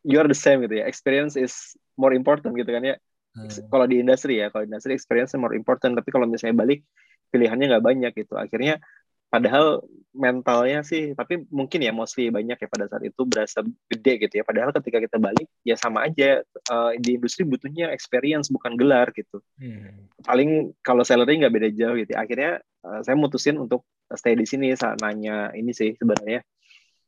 you 0.00 0.16
are 0.16 0.28
the 0.28 0.36
same 0.36 0.64
gitu 0.64 0.80
ya. 0.80 0.88
Experience 0.88 1.36
is 1.36 1.76
more 2.00 2.16
important 2.16 2.56
gitu 2.56 2.72
kan 2.72 2.80
ya 2.80 2.96
Hmm. 3.36 3.68
kalau 3.68 3.84
di 3.84 4.00
industri 4.00 4.40
ya 4.40 4.48
kalau 4.48 4.64
di 4.64 4.72
industri 4.72 4.96
experience 4.96 5.36
more 5.36 5.52
important 5.52 5.92
tapi 5.92 6.08
kalau 6.08 6.24
misalnya 6.24 6.56
balik 6.64 6.80
pilihannya 7.28 7.68
nggak 7.68 7.84
banyak 7.84 8.12
gitu. 8.16 8.34
Akhirnya 8.40 8.80
padahal 9.28 9.82
mentalnya 10.16 10.80
sih 10.80 11.12
tapi 11.12 11.44
mungkin 11.52 11.84
ya 11.84 11.92
mostly 11.92 12.32
banyak 12.32 12.56
ya 12.56 12.68
pada 12.72 12.88
saat 12.88 13.04
itu 13.04 13.22
berasa 13.28 13.60
gede 13.92 14.12
gitu 14.24 14.34
ya. 14.40 14.44
Padahal 14.48 14.72
ketika 14.72 14.98
kita 15.04 15.16
balik 15.20 15.46
ya 15.66 15.76
sama 15.76 16.08
aja 16.08 16.40
eh, 16.46 16.92
di 16.96 17.20
industri 17.20 17.44
butuhnya 17.44 17.92
experience 17.92 18.48
bukan 18.48 18.74
gelar 18.80 19.12
gitu. 19.12 19.44
Hmm. 19.60 20.08
paling 20.24 20.72
kalau 20.80 21.04
salary 21.04 21.38
nggak 21.38 21.52
beda 21.52 21.68
jauh 21.76 21.96
gitu. 22.00 22.16
Akhirnya 22.16 22.64
eh, 22.64 23.00
saya 23.04 23.14
mutusin 23.18 23.60
untuk 23.60 23.84
stay 24.14 24.38
di 24.38 24.46
sini 24.48 24.72
saat 24.72 25.02
nanya 25.02 25.52
ini 25.52 25.74
sih 25.74 25.92
sebenarnya 25.98 26.40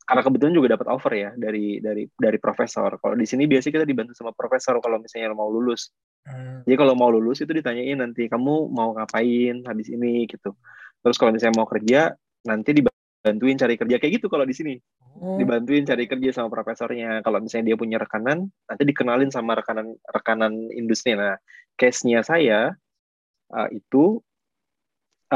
karena 0.09 0.25
kebetulan 0.25 0.55
juga 0.57 0.69
dapat 0.73 0.89
offer 0.89 1.13
ya 1.21 1.31
dari 1.37 1.85
dari 1.85 2.09
dari 2.09 2.39
profesor. 2.41 2.97
Kalau 2.97 3.13
di 3.13 3.29
sini 3.29 3.45
biasanya 3.45 3.77
kita 3.77 3.87
dibantu 3.87 4.17
sama 4.17 4.33
profesor 4.33 4.81
kalau 4.81 4.97
misalnya 4.97 5.37
mau 5.37 5.53
lulus. 5.53 5.93
Hmm. 6.25 6.65
jadi 6.65 6.77
kalau 6.81 6.97
mau 6.97 7.13
lulus 7.13 7.45
itu 7.45 7.53
ditanyain 7.53 8.01
nanti 8.01 8.25
kamu 8.25 8.73
mau 8.73 8.97
ngapain 8.97 9.69
habis 9.69 9.93
ini? 9.93 10.25
gitu. 10.25 10.57
Terus 11.05 11.17
kalau 11.21 11.37
misalnya 11.37 11.61
mau 11.61 11.69
kerja 11.69 12.17
nanti 12.49 12.73
dibantuin 12.73 13.61
cari 13.61 13.77
kerja. 13.77 13.97
Kayak 14.01 14.13
gitu 14.17 14.33
kalau 14.33 14.49
di 14.49 14.57
sini. 14.57 14.75
Oh, 15.21 15.37
dibantuin 15.37 15.85
cari 15.85 16.09
kerja 16.09 16.41
sama 16.41 16.49
profesornya. 16.49 17.21
Kalau 17.21 17.45
misalnya 17.45 17.73
dia 17.73 17.77
punya 17.77 18.01
rekanan 18.01 18.49
nanti 18.49 18.83
dikenalin 18.89 19.29
sama 19.29 19.61
rekanan 19.61 19.93
rekanan 20.09 20.73
industri. 20.73 21.21
Nah 21.21 21.37
case-nya 21.77 22.25
saya 22.25 22.73
uh, 23.53 23.69
itu 23.69 24.25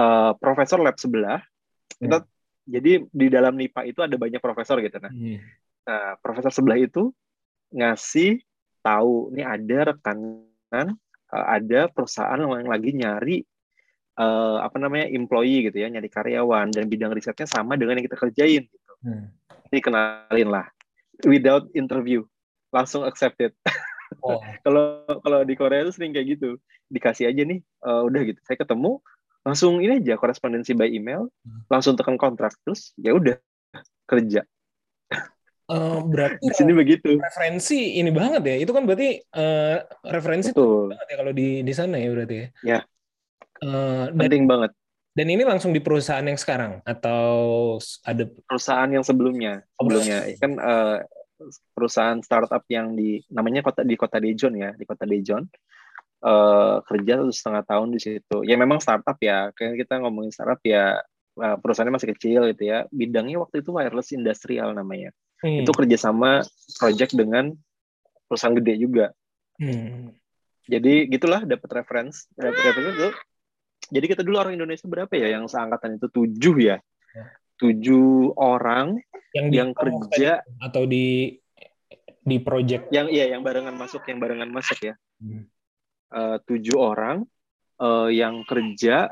uh, 0.00 0.32
profesor 0.40 0.80
lab 0.80 0.96
sebelah 0.96 1.44
kita 2.00 2.24
jadi 2.62 3.03
di 3.11 3.27
dalam 3.29 3.59
NIPA 3.59 3.81
itu 3.90 4.01
ada 4.03 4.14
banyak 4.14 4.38
profesor 4.38 4.79
gitu 4.79 4.98
nah 5.03 5.11
hmm. 5.11 5.62
Nah, 5.83 6.14
profesor 6.22 6.55
sebelah 6.55 6.79
itu 6.79 7.11
ngasih 7.75 8.38
tahu 8.83 9.35
ini 9.35 9.42
ada 9.42 9.94
rekanan, 9.94 10.87
uh, 11.31 11.46
ada 11.46 11.90
perusahaan 11.90 12.38
yang 12.38 12.70
lagi 12.70 12.90
nyari 12.94 13.37
uh, 14.18 14.62
apa 14.62 14.79
namanya 14.79 15.11
employee 15.11 15.70
gitu 15.70 15.83
ya, 15.83 15.88
nyari 15.90 16.07
karyawan 16.07 16.70
dan 16.70 16.87
bidang 16.87 17.11
risetnya 17.14 17.48
sama 17.51 17.75
dengan 17.75 17.98
yang 17.98 18.07
kita 18.07 18.18
kerjain. 18.18 18.62
Gitu. 18.66 18.92
Hmm. 19.03 19.27
Ini 19.72 19.79
kenalin 19.83 20.48
lah, 20.53 20.66
without 21.27 21.66
interview, 21.75 22.22
langsung 22.70 23.03
accepted. 23.03 23.51
Oh. 24.20 24.38
Kalau 24.64 25.09
kalau 25.25 25.40
di 25.42 25.57
Korea 25.57 25.83
itu 25.83 25.96
sering 25.96 26.12
kayak 26.12 26.37
gitu, 26.37 26.61
dikasih 26.92 27.33
aja 27.33 27.42
nih, 27.42 27.64
uh, 27.83 28.05
udah 28.07 28.22
gitu, 28.29 28.38
saya 28.44 28.61
ketemu 28.61 29.01
langsung 29.42 29.83
ini 29.83 29.98
aja 29.98 30.14
korespondensi 30.14 30.72
by 30.72 30.87
email, 30.88 31.26
langsung 31.66 31.98
tekan 31.98 32.14
kontrak 32.16 32.55
terus 32.62 32.94
ya 32.96 33.14
udah 33.14 33.37
kerja. 34.07 34.46
Eh, 35.72 35.98
berarti 36.05 36.42
Di 36.42 36.52
sini 36.52 36.72
begitu. 36.74 37.16
referensi 37.16 37.96
ini 37.96 38.11
banget 38.12 38.42
ya. 38.44 38.57
Itu 38.61 38.74
kan 38.76 38.85
berarti 38.85 39.18
eh, 39.22 39.76
referensi 40.05 40.50
Betul. 40.52 40.92
banget 40.92 41.07
ya 41.09 41.16
kalau 41.16 41.33
di 41.33 41.48
di 41.64 41.72
sana 41.72 41.96
ya 41.96 42.09
berarti 42.12 42.37
ya. 42.37 42.46
Ya. 42.62 42.78
Eh, 43.62 44.05
dan, 44.12 44.18
Penting 44.18 44.44
banget. 44.50 44.70
dan 45.14 45.26
ini 45.28 45.42
langsung 45.46 45.70
di 45.72 45.81
perusahaan 45.81 46.24
yang 46.24 46.37
sekarang 46.37 46.83
atau 46.83 47.31
ada 48.02 48.24
perusahaan 48.48 48.90
yang 48.90 49.05
sebelumnya 49.07 49.62
Oh, 49.78 49.87
sebelumnya 49.87 50.18
kan 50.40 50.52
eh, 50.59 50.98
perusahaan 51.72 52.18
startup 52.20 52.62
yang 52.68 52.92
di 52.94 53.22
namanya 53.31 53.62
kota 53.64 53.83
di 53.83 53.94
kota 53.96 54.18
Daejeon 54.18 54.55
ya 54.59 54.70
di 54.74 54.85
kota 54.85 55.07
Daejeon 55.09 55.46
eh, 56.22 56.76
kerja 56.87 57.12
satu 57.20 57.32
setengah 57.35 57.62
tahun 57.66 57.88
di 57.92 58.00
situ. 58.00 58.37
Ya 58.46 58.56
memang 58.56 58.78
startup 58.78 59.18
ya. 59.18 59.50
Kayak 59.52 59.87
kita 59.87 60.00
ngomongin 60.02 60.32
startup 60.32 60.62
ya 60.62 61.02
eh, 61.38 61.56
perusahaannya 61.58 61.94
masih 61.98 62.11
kecil 62.16 62.40
gitu 62.54 62.62
ya. 62.70 62.87
Bidangnya 62.88 63.42
waktu 63.42 63.61
itu 63.61 63.70
wireless 63.74 64.14
industrial 64.14 64.72
namanya. 64.72 65.11
Hmm, 65.42 65.66
itu 65.66 65.70
kerjasama 65.74 66.46
project 66.78 67.18
dengan 67.18 67.50
perusahaan 68.30 68.54
gede 68.56 68.74
juga. 68.78 69.06
Hmm. 69.61 70.11
jadi 70.62 71.11
gitulah 71.11 71.42
dapat 71.44 71.82
reference. 71.82 72.30
Dapat 72.38 72.62
reference 72.62 72.94
itu 72.96 73.11
jadi 73.92 74.06
kita 74.08 74.22
dulu 74.24 74.40
orang 74.40 74.54
Indonesia 74.56 74.88
berapa 74.88 75.12
ya 75.12 75.37
yang 75.37 75.44
seangkatan 75.50 76.00
itu? 76.00 76.06
Tujuh 76.08 76.56
ya? 76.58 76.76
Ya. 77.12 77.26
tujuh 77.61 78.32
orang 78.40 78.96
yang 79.37 79.46
di 79.52 79.56
yang 79.61 79.70
kerja 79.76 80.40
atau 80.64 80.88
di 80.88 81.37
di 82.24 82.37
project. 82.40 82.88
Yang 82.88 83.06
iya 83.12 83.37
yang 83.37 83.44
barengan 83.44 83.76
masuk 83.76 84.00
yang 84.08 84.18
barengan 84.18 84.48
masuk 84.48 84.80
ya. 84.80 84.94
Hmm. 85.20 85.51
Eh, 86.12 86.38
tujuh 86.44 86.77
orang 86.77 87.25
eh, 87.81 88.09
yang 88.20 88.44
kerja 88.44 89.09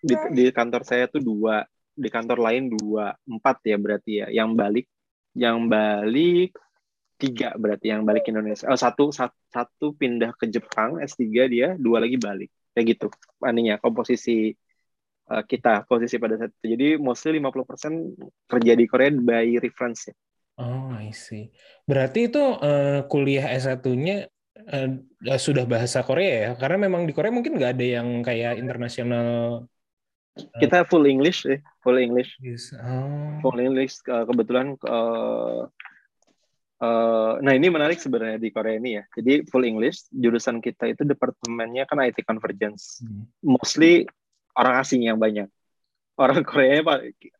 di, 0.00 0.16
di 0.32 0.44
kantor 0.48 0.80
saya 0.80 1.04
tuh 1.04 1.20
dua 1.20 1.60
di 1.92 2.08
kantor 2.08 2.40
lain 2.40 2.72
dua 2.72 3.12
empat 3.28 3.60
ya 3.68 3.76
berarti 3.76 4.12
ya 4.24 4.26
yang 4.32 4.56
balik 4.56 4.88
yang 5.36 5.68
balik 5.68 6.56
tiga 7.20 7.52
berarti 7.52 7.92
yang 7.92 8.08
balik 8.08 8.24
Indonesia 8.32 8.64
oh, 8.72 8.80
satu, 8.80 9.12
satu 9.12 9.92
pindah 9.92 10.32
ke 10.32 10.48
Jepang 10.48 11.04
S3 11.04 11.20
dia 11.52 11.76
dua 11.76 12.00
lagi 12.00 12.16
balik 12.16 12.48
kayak 12.72 12.96
gitu 12.96 13.12
aninya 13.44 13.76
komposisi 13.76 14.56
eh, 15.28 15.44
kita 15.44 15.84
posisi 15.84 16.16
pada 16.16 16.40
saat 16.40 16.56
itu 16.64 16.80
jadi 16.80 16.88
mostly 16.96 17.36
50% 17.44 18.48
kerja 18.48 18.72
di 18.72 18.84
Korea 18.88 19.12
by 19.12 19.60
reference 19.60 20.08
ya 20.08 20.16
Oh, 20.60 20.92
I 20.92 21.16
see. 21.16 21.48
Berarti 21.88 22.28
itu 22.28 22.44
eh, 22.60 23.08
kuliah 23.08 23.56
S1-nya 23.56 24.28
eh, 24.54 24.88
sudah 25.38 25.64
bahasa 25.64 26.00
Korea 26.02 26.34
ya? 26.48 26.50
Karena 26.54 26.86
memang 26.86 27.04
di 27.04 27.12
Korea 27.12 27.32
mungkin 27.32 27.56
nggak 27.56 27.72
ada 27.74 27.86
yang 28.00 28.08
kayak 28.20 28.58
internasional. 28.58 29.64
kita 30.32 30.88
full 30.88 31.04
English 31.04 31.44
ya 31.44 31.60
full 31.84 32.00
English 32.00 32.40
Oh. 32.80 33.36
full 33.44 33.60
English 33.60 34.00
uh, 34.08 34.24
kebetulan 34.24 34.80
uh, 34.80 35.68
uh, 36.80 37.32
nah 37.44 37.52
ini 37.52 37.68
menarik 37.68 38.00
sebenarnya 38.00 38.40
di 38.40 38.48
Korea 38.48 38.80
ini 38.80 38.96
ya 38.96 39.04
jadi 39.12 39.44
full 39.44 39.60
English 39.60 40.08
jurusan 40.08 40.64
kita 40.64 40.88
itu 40.88 41.04
departemennya 41.04 41.84
kan 41.84 42.00
IT 42.00 42.24
convergence 42.24 43.04
Hmm. 43.04 43.28
mostly 43.44 44.08
orang 44.56 44.80
asing 44.80 45.04
yang 45.04 45.20
banyak 45.20 45.52
orang 46.16 46.40
Korea 46.48 46.80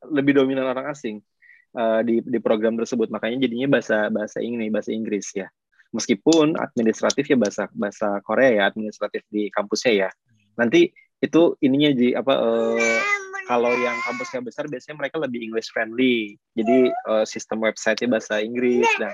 lebih 0.04 0.36
dominan 0.36 0.68
orang 0.68 0.92
asing 0.92 1.24
uh, 1.72 2.04
di 2.04 2.20
di 2.20 2.38
program 2.44 2.76
tersebut 2.76 3.08
makanya 3.08 3.48
jadinya 3.48 3.72
bahasa 3.72 4.12
bahasa 4.12 4.44
ini 4.44 4.68
bahasa 4.68 4.92
Inggris 4.92 5.32
ya 5.32 5.48
meskipun 5.92 6.56
administratif 6.56 7.28
ya 7.28 7.36
bahasa 7.36 7.68
bahasa 7.76 8.18
Korea 8.24 8.50
ya 8.50 8.62
administratif 8.68 9.22
di 9.28 9.52
kampusnya 9.52 10.08
ya 10.08 10.10
nanti 10.56 10.90
itu 11.22 11.54
ininya 11.62 11.90
di 11.94 12.16
apa 12.16 12.34
eh, 12.34 13.00
kalau 13.46 13.70
yang 13.76 13.94
kampusnya 14.02 14.40
besar 14.42 14.66
biasanya 14.66 14.96
mereka 14.98 15.20
lebih 15.20 15.44
English 15.44 15.70
friendly 15.70 16.34
jadi 16.56 16.90
eh, 16.90 17.24
sistem 17.28 17.62
website-nya 17.62 18.08
bahasa 18.08 18.40
Inggris 18.40 18.88
dan 18.98 19.12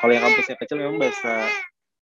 kalau 0.00 0.12
yang 0.14 0.24
kampusnya 0.24 0.56
kecil 0.62 0.78
memang 0.80 0.98
bahasa 1.02 1.34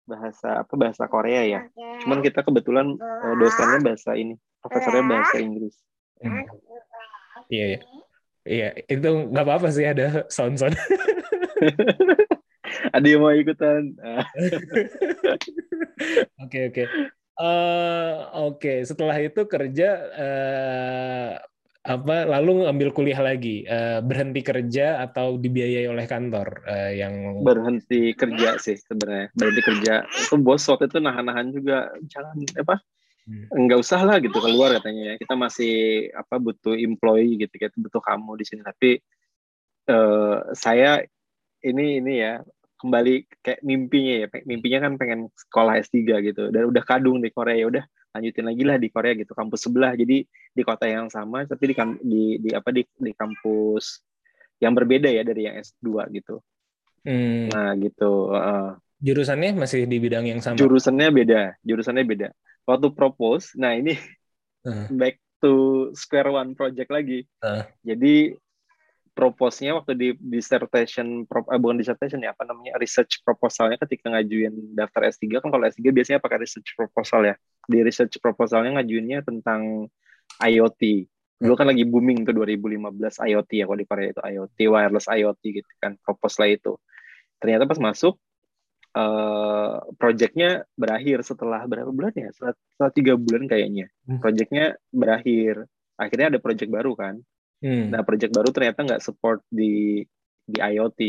bahasa 0.09 0.49
apa 0.65 0.75
bahasa 0.75 1.05
Korea 1.07 1.45
ya 1.45 1.61
cuman 2.03 2.25
kita 2.25 2.41
kebetulan 2.41 2.97
eh, 2.97 3.35
dosennya 3.37 3.79
bahasa 3.85 4.17
ini 4.17 4.35
profesornya 4.65 5.05
bahasa 5.05 5.37
Inggris 5.39 5.77
Hmm. 6.19 6.43
Iya, 7.47 7.65
iya. 7.65 7.81
Iya, 8.49 8.69
itu 8.89 9.09
nggak 9.29 9.45
apa-apa 9.45 9.69
sih 9.69 9.85
ada 9.85 10.25
sound-sound. 10.33 10.73
ada 12.97 13.07
yang 13.07 13.23
mau 13.23 13.35
ikutan. 13.35 13.95
Oke, 16.39 16.71
oke. 16.71 16.85
Eh, 17.39 18.15
oke, 18.35 18.83
setelah 18.83 19.15
itu 19.23 19.47
kerja 19.47 19.89
eh, 20.15 21.31
apa 21.87 22.17
lalu 22.27 22.67
ngambil 22.67 22.91
kuliah 22.91 23.23
lagi, 23.23 23.63
Eh, 23.63 24.03
berhenti 24.03 24.43
kerja 24.43 24.99
atau 25.07 25.39
dibiayai 25.39 25.87
oleh 25.87 26.07
kantor 26.11 26.67
eh, 26.67 26.99
yang 26.99 27.43
berhenti 27.47 28.11
kerja 28.19 28.59
sih 28.59 28.75
sebenarnya. 28.75 29.31
Berhenti 29.39 29.63
kerja. 29.63 29.95
Itu 30.07 30.35
bos 30.43 30.67
waktu 30.67 30.91
itu 30.91 30.99
nahan-nahan 30.99 31.55
juga 31.55 31.95
jangan 32.11 32.37
apa? 32.59 32.83
Hmm. 33.29 33.45
nggak 33.69 33.85
usah 33.85 34.09
lah 34.09 34.17
gitu 34.25 34.41
keluar 34.41 34.75
katanya 34.81 35.15
ya. 35.15 35.15
Kita 35.21 35.35
masih 35.39 35.75
apa 36.19 36.43
butuh 36.43 36.75
employee 36.75 37.39
gitu 37.39 37.55
kita 37.55 37.77
butuh 37.79 38.03
kamu 38.03 38.35
di 38.35 38.45
sini. 38.51 38.63
Tapi 38.67 38.91
eh, 39.95 40.39
saya 40.59 41.07
ini 41.63 42.03
ini 42.03 42.15
ya 42.19 42.43
kembali 42.79 43.15
kayak 43.43 43.61
mimpinya 43.67 44.15
ya 44.23 44.27
mimpinya 44.47 44.79
kan 44.87 44.93
pengen 45.01 45.21
sekolah 45.35 45.75
S3 45.83 46.23
gitu 46.23 46.49
dan 46.55 46.63
udah 46.71 46.83
kadung 46.87 47.19
di 47.21 47.31
Korea 47.35 47.57
ya 47.59 47.67
udah 47.69 47.85
lanjutin 48.15 48.47
lagi 48.49 48.63
lah 48.65 48.77
di 48.81 48.89
Korea 48.89 49.13
gitu 49.19 49.33
kampus 49.37 49.61
sebelah 49.69 49.93
jadi 49.99 50.25
di 50.27 50.63
kota 50.65 50.87
yang 50.89 51.11
sama 51.13 51.45
tapi 51.45 51.71
di 51.71 51.75
di, 52.03 52.23
di 52.41 52.51
apa 52.55 52.71
di 52.73 52.83
di 52.87 53.13
kampus 53.15 54.01
yang 54.63 54.75
berbeda 54.75 55.11
ya 55.11 55.23
dari 55.23 55.47
yang 55.47 55.57
S2 55.59 56.07
gitu 56.11 56.41
Hmm, 57.07 57.49
nah 57.49 57.73
gitu 57.79 58.35
Heeh. 58.35 58.65
jurusannya 58.99 59.51
masih 59.55 59.87
di 59.87 59.97
bidang 60.03 60.27
yang 60.27 60.41
sama. 60.43 60.59
jurusannya 60.59 61.09
beda 61.15 61.41
jurusannya 61.63 62.05
beda 62.05 62.29
waktu 62.67 62.87
propose 62.95 63.55
nah 63.55 63.73
ini 63.75 63.95
Hmm. 64.67 64.85
back 64.91 65.17
to 65.41 65.89
square 65.95 66.29
one 66.35 66.53
project 66.59 66.91
lagi 66.91 67.25
Hmm. 67.43 67.63
jadi 67.87 68.35
propose-nya 69.19 69.75
waktu 69.75 69.99
di 69.99 70.09
dissertation 70.23 71.27
pro, 71.27 71.43
eh, 71.51 71.59
bukan 71.59 71.83
dissertation 71.83 72.23
ya 72.23 72.31
apa 72.31 72.47
namanya 72.47 72.79
research 72.79 73.27
proposalnya 73.27 73.75
ketika 73.83 74.15
ngajuin 74.15 74.79
daftar 74.79 75.11
S3 75.11 75.43
kan 75.43 75.51
kalau 75.51 75.67
S3 75.67 75.91
biasanya 75.91 76.23
pakai 76.23 76.47
research 76.47 76.79
proposal 76.79 77.27
ya 77.27 77.35
di 77.67 77.83
research 77.83 78.23
proposalnya 78.23 78.79
ngajuinnya 78.79 79.27
tentang 79.27 79.91
IoT 80.39 81.11
dulu 81.43 81.55
kan 81.59 81.67
lagi 81.67 81.83
booming 81.83 82.23
tuh 82.23 82.35
2015 82.35 83.19
IoT 83.27 83.51
ya 83.59 83.65
kalau 83.67 83.79
di 83.83 83.87
Korea 83.91 84.09
itu 84.15 84.23
IoT 84.23 84.59
wireless 84.71 85.11
IoT 85.11 85.43
gitu 85.43 85.71
kan 85.83 85.99
proposal 85.99 86.47
itu 86.55 86.79
ternyata 87.43 87.67
pas 87.67 87.83
masuk 87.83 88.23
eh 88.99 89.75
projectnya 90.01 90.65
berakhir 90.75 91.21
setelah 91.23 91.63
berapa 91.69 91.93
bulan 91.93 92.11
ya? 92.17 92.33
Setelah, 92.33 92.55
setelah 92.57 92.93
tiga 92.97 93.15
bulan 93.15 93.45
kayaknya. 93.45 93.87
Hmm. 94.09 94.19
Projectnya 94.19 94.75
berakhir. 94.91 95.69
Akhirnya 96.01 96.27
ada 96.35 96.41
project 96.41 96.71
baru 96.73 96.97
kan. 96.97 97.21
Hmm. 97.59 97.91
Nah 97.91 98.03
project 98.07 98.33
baru 98.35 98.51
ternyata 98.55 98.87
nggak 98.87 99.03
support 99.03 99.43
di 99.51 100.03
di 100.49 100.57
IoT. 100.59 101.01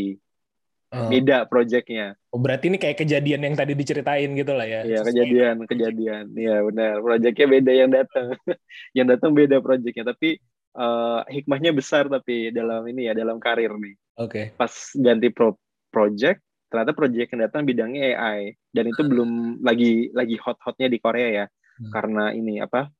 Oh. 0.90 1.06
Beda 1.06 1.46
projectnya. 1.46 2.18
Oh, 2.34 2.42
berarti 2.42 2.66
ini 2.66 2.74
kayak 2.74 2.98
kejadian 2.98 3.46
yang 3.46 3.54
tadi 3.54 3.78
diceritain 3.78 4.26
gitu 4.34 4.50
lah 4.50 4.66
ya. 4.66 4.80
Iya 4.82 5.06
kejadian 5.06 5.62
dengan 5.62 5.68
kejadian. 5.70 6.24
Iya 6.34 6.56
benar. 6.66 6.94
Projectnya 6.98 7.46
beda 7.46 7.72
yang 7.72 7.90
datang. 7.94 8.26
yang 8.98 9.06
datang 9.06 9.30
beda 9.30 9.62
projectnya. 9.62 10.10
Tapi 10.10 10.42
eh, 10.74 11.20
hikmahnya 11.30 11.70
besar 11.70 12.10
tapi 12.10 12.50
dalam 12.50 12.82
ini 12.90 13.06
ya 13.06 13.14
dalam 13.14 13.38
karir 13.38 13.70
nih. 13.78 13.94
Oke. 14.20 14.52
pas 14.52 14.68
ganti 15.00 15.32
pro 15.32 15.56
project 15.88 16.44
ternyata 16.68 16.92
project 16.92 17.28
yang 17.32 17.42
datang 17.48 17.64
bidangnya 17.64 18.14
AI 18.14 18.52
dan 18.68 18.84
itu 18.84 19.00
belum 19.00 19.64
lagi 19.64 20.12
lagi 20.12 20.36
hot-hotnya 20.36 20.92
di 20.92 21.00
Korea 21.00 21.28
ya 21.32 21.46
Hmm. 21.80 21.88
karena 21.88 22.24
ini 22.36 22.60
apa 22.60 22.92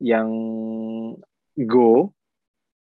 yang 0.00 0.32
Go 1.52 2.16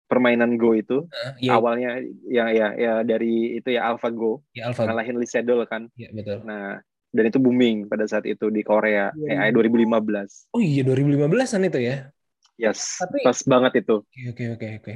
permainan 0.10 0.58
Go 0.58 0.74
itu 0.74 1.06
ya, 1.38 1.54
awalnya 1.54 2.02
ya 2.26 2.50
ya 2.50 2.68
ya 2.74 2.94
dari 3.06 3.62
itu 3.62 3.70
ya 3.78 3.94
AlphaGo 3.94 4.42
ya 4.58 4.74
Alpha. 4.74 4.90
ngalahin 4.90 5.22
Lee 5.22 5.30
Sedol 5.30 5.62
kan. 5.70 5.86
Ya, 5.94 6.10
betul. 6.10 6.42
Nah, 6.42 6.82
dan 7.14 7.24
itu 7.30 7.38
booming 7.38 7.86
pada 7.86 8.10
saat 8.10 8.26
itu 8.26 8.50
di 8.50 8.66
Korea 8.66 9.14
AI 9.14 9.54
2015. 9.54 10.50
Oh 10.50 10.62
iya 10.62 10.82
2015-an 10.82 11.70
itu 11.70 11.80
ya. 11.80 12.10
Yes, 12.58 12.98
Tapi- 13.00 13.24
pas 13.24 13.40
banget 13.46 13.86
itu. 13.86 14.02
Oke 14.04 14.22
oke 14.34 14.44
oke 14.58 14.68
oke. 14.82 14.94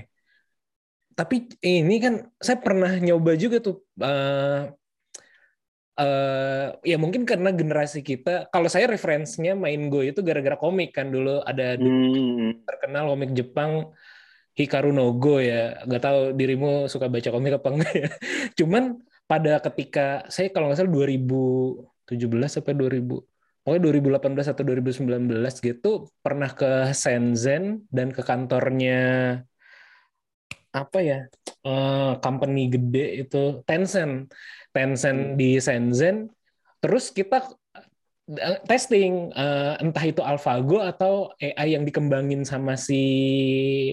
Tapi 1.13 1.35
ini 1.61 1.95
kan 2.01 2.13
saya 2.41 2.57
pernah 2.57 2.89
nyoba 2.97 3.37
juga 3.37 3.61
tuh 3.61 3.85
eh 4.01 4.73
eh, 5.93 6.67
ya 6.89 6.97
mungkin 6.97 7.21
karena 7.21 7.53
generasi 7.53 8.01
kita 8.01 8.49
kalau 8.49 8.65
saya 8.65 8.89
referensinya 8.89 9.53
main 9.53 9.93
Go 9.93 10.01
itu 10.01 10.25
gara-gara 10.25 10.57
komik 10.57 10.89
kan 10.97 11.13
dulu 11.13 11.41
ada 11.45 11.77
Hmm, 11.77 12.65
terkenal 12.65 13.13
komik 13.13 13.31
Jepang 13.37 13.93
Hikaru 14.53 14.93
no 14.93 15.13
Go 15.17 15.41
ya. 15.41 15.81
Nggak 15.85 16.01
tahu 16.03 16.19
dirimu 16.37 16.85
suka 16.91 17.09
baca 17.09 17.29
komik 17.33 17.57
apa 17.57 17.67
enggak 17.73 17.93
ya. 17.93 18.09
Cuman 18.59 19.01
pada 19.25 19.57
ketika 19.63 20.27
saya 20.29 20.51
kalau 20.53 20.69
nggak 20.69 20.79
salah 20.83 20.93
2017 20.93 22.53
sampai 22.53 22.73
2000 22.75 23.33
pokoknya 23.63 23.81
2018 24.19 24.51
atau 24.51 24.63
2019 24.67 25.39
gitu 25.63 25.91
pernah 26.19 26.51
ke 26.51 26.91
Shenzhen 26.91 27.87
dan 27.87 28.11
ke 28.11 28.21
kantornya 28.21 28.99
apa 30.75 30.99
ya 30.99 31.19
eh, 31.63 32.11
company 32.19 32.67
gede 32.67 33.23
itu 33.23 33.63
Tencent 33.63 34.27
Tencent 34.75 35.39
di 35.39 35.55
Shenzhen 35.63 36.27
terus 36.83 37.15
kita 37.15 37.47
testing 38.69 39.35
eh, 39.35 39.73
entah 39.83 40.05
itu 40.07 40.23
AlphaGo 40.23 40.79
atau 40.79 41.35
AI 41.37 41.75
yang 41.75 41.83
dikembangin 41.83 42.47
sama 42.47 42.79
si 42.79 42.95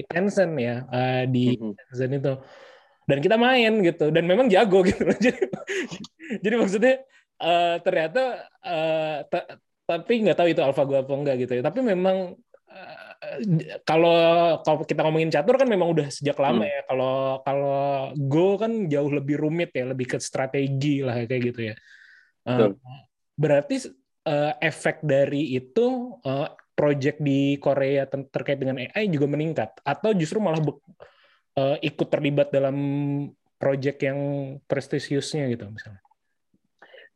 Tencent 0.07 0.55
ya 0.59 0.87
eh, 0.91 1.23
di. 1.27 1.59
Zen 1.91 2.15
itu 2.15 2.39
dan 3.11 3.19
kita 3.19 3.35
main 3.35 3.83
gitu 3.83 4.15
dan 4.15 4.23
memang 4.23 4.47
jago 4.47 4.85
gitu 4.89 5.03
jadi 5.19 5.35
jadi 6.39 6.55
maksudnya 6.63 6.95
eh, 7.43 7.75
ternyata 7.83 8.47
eh, 8.63 9.17
ta- 9.27 9.59
tapi 9.91 10.23
nggak 10.23 10.39
tahu 10.39 10.49
itu 10.55 10.63
AlphaGo 10.63 10.95
apa 11.03 11.13
enggak 11.19 11.37
gitu 11.43 11.53
ya 11.59 11.63
tapi 11.67 11.83
memang 11.83 12.39
eh, 12.71 13.39
kalau 13.83 14.15
kalau 14.63 14.87
kita 14.87 15.03
ngomongin 15.03 15.35
catur 15.35 15.59
kan 15.59 15.67
memang 15.67 15.91
udah 15.91 16.07
sejak 16.07 16.39
lama 16.39 16.63
Hmm. 16.63 16.71
ya 16.71 16.81
kalau 16.87 17.15
kalau 17.43 17.79
Go 18.31 18.55
kan 18.63 18.87
jauh 18.87 19.11
lebih 19.11 19.43
rumit 19.43 19.75
ya 19.75 19.91
lebih 19.91 20.07
ke 20.15 20.19
strategi 20.23 21.03
lah 21.03 21.19
kayak 21.27 21.43
gitu 21.51 21.63
ya 21.75 21.77
Eh, 22.41 22.57
Betul. 22.57 22.81
berarti 23.37 23.75
eh, 24.25 24.53
efek 24.61 25.05
dari 25.05 25.57
itu 25.57 26.17
eh, 26.25 26.49
project 26.77 27.21
di 27.21 27.61
Korea 27.61 28.09
ter- 28.09 28.29
terkait 28.33 28.57
dengan 28.57 28.81
AI 28.81 29.13
juga 29.13 29.29
meningkat 29.29 29.85
atau 29.85 30.17
justru 30.17 30.41
malah 30.41 30.61
eh, 31.57 31.77
ikut 31.85 32.09
terlibat 32.09 32.49
dalam 32.49 32.77
project 33.61 33.99
yang 34.01 34.19
prestisiusnya 34.65 35.53
gitu 35.53 35.69
misalnya. 35.69 36.01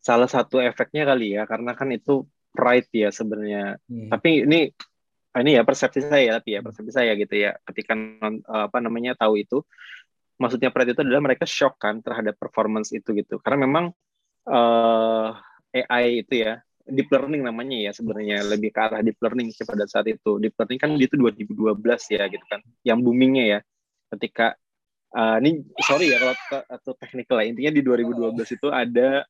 Salah 0.05 0.29
satu 0.29 0.61
efeknya 0.61 1.09
kali 1.09 1.33
ya, 1.33 1.49
karena 1.49 1.73
kan 1.73 1.89
itu 1.89 2.29
pride 2.53 2.93
ya 2.93 3.09
sebenarnya. 3.09 3.81
Hmm. 3.89 4.13
Tapi 4.13 4.45
ini 4.45 4.69
ini 5.35 5.51
ya 5.57 5.65
persepsi 5.65 6.05
saya 6.05 6.39
tapi 6.39 6.55
ya 6.55 6.61
persepsi 6.61 6.93
saya 6.93 7.17
gitu 7.17 7.33
ya. 7.33 7.57
Ketika 7.65 7.97
non- 7.97 8.45
apa 8.45 8.85
namanya 8.85 9.17
tahu 9.17 9.41
itu, 9.41 9.65
maksudnya 10.37 10.69
pride 10.69 10.93
itu 10.93 11.01
adalah 11.01 11.25
mereka 11.25 11.49
shock 11.49 11.81
kan 11.81 12.05
terhadap 12.05 12.37
performance 12.37 12.93
itu 12.93 13.17
gitu. 13.17 13.41
Karena 13.41 13.65
memang 13.65 13.89
eh, 14.45 15.29
AI 15.89 16.21
itu 16.21 16.45
ya 16.45 16.61
deep 16.85 17.09
learning 17.09 17.43
namanya 17.45 17.91
ya 17.91 17.93
sebenarnya 17.97 18.45
lebih 18.45 18.71
ke 18.73 18.81
arah 18.81 19.01
deep 19.01 19.17
learning 19.21 19.51
sih 19.51 19.65
pada 19.65 19.89
saat 19.89 20.09
itu. 20.09 20.37
Deep 20.41 20.55
learning 20.57 20.79
kan 20.81 20.91
itu 21.01 21.17
2012 21.17 21.81
ya 22.13 22.25
gitu 22.29 22.45
kan. 22.49 22.61
Yang 22.85 22.99
boomingnya 23.05 23.45
ya 23.45 23.59
ketika 24.15 24.57
eh, 25.17 25.37
ini 25.43 25.51
sorry 25.81 26.13
ya 26.13 26.19
kalau 26.21 26.35
atau 26.69 26.93
technical 26.99 27.41
lah 27.41 27.47
intinya 27.49 27.73
di 27.73 27.83
2012 27.83 28.57
itu 28.57 28.69
ada 28.71 29.25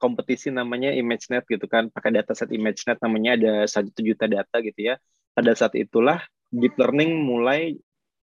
kompetisi 0.00 0.48
namanya 0.48 0.96
ImageNet 0.96 1.44
gitu 1.44 1.68
kan 1.68 1.92
pakai 1.92 2.16
dataset 2.16 2.48
ImageNet 2.56 2.98
namanya 3.04 3.36
ada 3.36 3.52
satu 3.68 4.00
juta 4.00 4.24
data 4.24 4.56
gitu 4.64 4.80
ya 4.80 4.94
pada 5.36 5.52
saat 5.52 5.76
itulah 5.76 6.24
deep 6.48 6.74
learning 6.80 7.20
mulai 7.20 7.76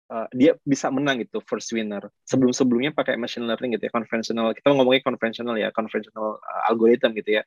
uh, 0.09 0.25
dia 0.31 0.55
bisa 0.63 0.87
menang 0.87 1.21
gitu 1.21 1.43
first 1.43 1.69
winner 1.75 2.07
sebelum 2.23 2.55
sebelumnya 2.55 2.95
pakai 2.95 3.19
machine 3.19 3.45
learning 3.45 3.75
gitu 3.77 3.89
ya 3.89 3.93
konvensional 3.93 4.55
kita 4.55 4.71
ngomongin 4.71 5.03
konvensional 5.03 5.55
ya 5.59 5.69
konvensional 5.75 6.39
uh, 6.39 6.69
algorithm 6.71 7.11
gitu 7.13 7.41
ya 7.41 7.43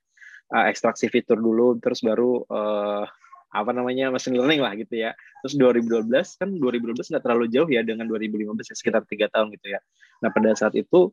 Uh, 0.49 0.65
ekstraksi 0.65 1.13
fitur 1.13 1.37
dulu 1.37 1.77
terus 1.77 2.01
baru 2.01 2.41
uh, 2.49 3.05
apa 3.53 3.71
namanya 3.73 4.09
machine 4.09 4.37
learning 4.37 4.65
lah 4.65 4.73
gitu 4.77 4.97
ya. 4.97 5.13
Terus 5.45 5.61
2012 5.61 6.09
kan 6.41 6.49
2012 6.57 6.97
nggak 7.13 7.25
terlalu 7.25 7.47
jauh 7.53 7.69
ya 7.69 7.85
dengan 7.85 8.09
2015 8.09 8.73
ya 8.73 8.77
sekitar 8.77 9.03
tiga 9.09 9.29
tahun 9.33 9.53
gitu 9.57 9.77
ya. 9.77 9.81
Nah 10.25 10.33
pada 10.33 10.53
saat 10.57 10.73
itu 10.77 11.13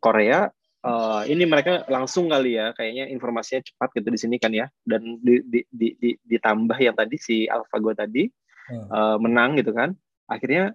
Korea 0.00 0.48
eh, 0.84 1.22
ini 1.28 1.44
mereka 1.44 1.84
langsung 1.88 2.32
kali 2.32 2.56
ya 2.56 2.72
kayaknya 2.76 3.08
informasinya 3.12 3.60
cepat 3.60 3.88
gitu 3.92 4.08
di 4.08 4.18
sini 4.20 4.36
kan 4.36 4.52
ya. 4.52 4.68
Dan 4.84 5.20
di, 5.20 5.40
di, 5.44 5.60
di, 5.68 5.88
di- 5.96 6.18
ditambah 6.24 6.76
yang 6.80 6.96
tadi 6.96 7.16
si 7.20 7.44
AlphaGo 7.48 7.92
tadi 7.96 8.28
Hmm. 8.62 8.86
eh, 8.88 9.16
menang 9.18 9.58
gitu 9.58 9.74
kan. 9.74 9.90
Akhirnya 10.30 10.72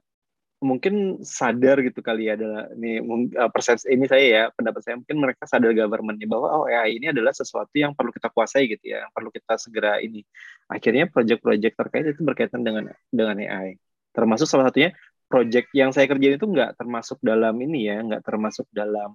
mungkin 0.57 1.21
sadar 1.21 1.85
gitu 1.85 2.01
kali 2.01 2.29
ya 2.29 2.33
adalah 2.33 2.65
ini 2.73 2.97
eh, 3.33 3.49
persepsi 3.53 3.93
ini 3.93 4.09
saya 4.09 4.25
ya 4.25 4.43
pendapat 4.53 4.81
saya 4.81 4.95
mungkin 4.97 5.17
mereka 5.21 5.45
sadar 5.45 5.69
governmentnya 5.77 6.25
bahwa 6.25 6.47
oh 6.49 6.65
ya 6.65 6.89
ini 6.89 7.13
adalah 7.13 7.29
sesuatu 7.29 7.73
yang 7.77 7.93
perlu 7.93 8.09
kita 8.09 8.33
kuasai 8.33 8.65
gitu 8.65 8.85
ya 8.89 9.05
yang 9.05 9.11
perlu 9.13 9.29
kita 9.29 9.53
segera 9.61 10.01
ini. 10.01 10.25
Akhirnya 10.65 11.05
project-project 11.07 11.75
terkait 11.77 12.05
itu 12.09 12.21
berkaitan 12.25 12.61
dengan 12.65 12.89
dengan 13.13 13.37
AI 13.37 13.77
termasuk 14.17 14.49
salah 14.49 14.73
satunya 14.73 14.97
project 15.29 15.69
yang 15.77 15.93
saya 15.93 16.09
kerjain 16.09 16.41
itu 16.41 16.47
nggak 16.49 16.73
termasuk 16.73 17.21
dalam 17.21 17.53
ini 17.61 17.85
ya 17.85 18.01
nggak 18.01 18.25
termasuk 18.25 18.65
dalam 18.73 19.13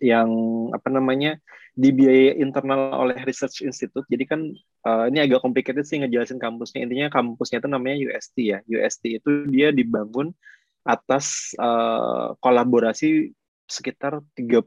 yang 0.00 0.28
apa 0.72 0.88
namanya 0.92 1.40
dibiayai 1.76 2.40
internal 2.40 2.96
oleh 2.96 3.20
research 3.28 3.60
institute. 3.60 4.08
Jadi 4.08 4.24
kan 4.24 4.40
eh, 4.88 5.04
ini 5.12 5.18
agak 5.28 5.44
complicated 5.44 5.84
sih 5.84 6.00
ngejelasin 6.00 6.40
kampusnya. 6.40 6.88
Intinya 6.88 7.12
kampusnya 7.12 7.60
itu 7.60 7.68
namanya 7.68 7.96
UST 8.00 8.36
ya. 8.40 8.58
UST 8.64 9.20
itu 9.20 9.30
dia 9.52 9.70
dibangun 9.70 10.32
atas 10.88 11.52
eh, 11.60 12.28
kolaborasi 12.40 13.30
sekitar 13.66 14.22
32 14.38 14.62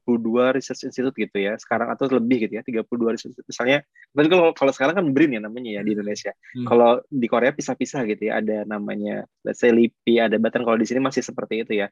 research 0.53 0.85
institute 0.85 1.17
gitu 1.17 1.37
ya. 1.41 1.57
Sekarang 1.57 1.89
atau 1.89 2.05
lebih 2.13 2.45
gitu 2.45 2.61
ya 2.61 2.61
32 2.61 2.85
research 3.15 3.33
institute. 3.33 3.49
misalnya 3.49 3.79
tapi 4.13 4.27
kalau 4.29 4.53
kalau 4.53 4.71
sekarang 4.75 4.95
kan 5.01 5.05
BRIN 5.09 5.39
ya 5.39 5.41
namanya 5.41 5.79
ya 5.79 5.81
di 5.81 5.97
Indonesia. 5.97 6.31
Hmm. 6.53 6.67
kalau 6.69 7.01
di 7.09 7.25
Korea 7.25 7.49
pisah-pisah 7.49 8.05
gitu 8.05 8.29
ya. 8.29 8.37
Ada 8.37 8.69
namanya 8.69 9.25
let's 9.41 9.65
say 9.65 9.73
LIPI 9.73 10.29
ada 10.29 10.37
bahkan 10.37 10.61
kalau 10.61 10.77
di 10.77 10.85
sini 10.85 11.01
masih 11.01 11.25
seperti 11.25 11.65
itu 11.65 11.73
ya 11.81 11.89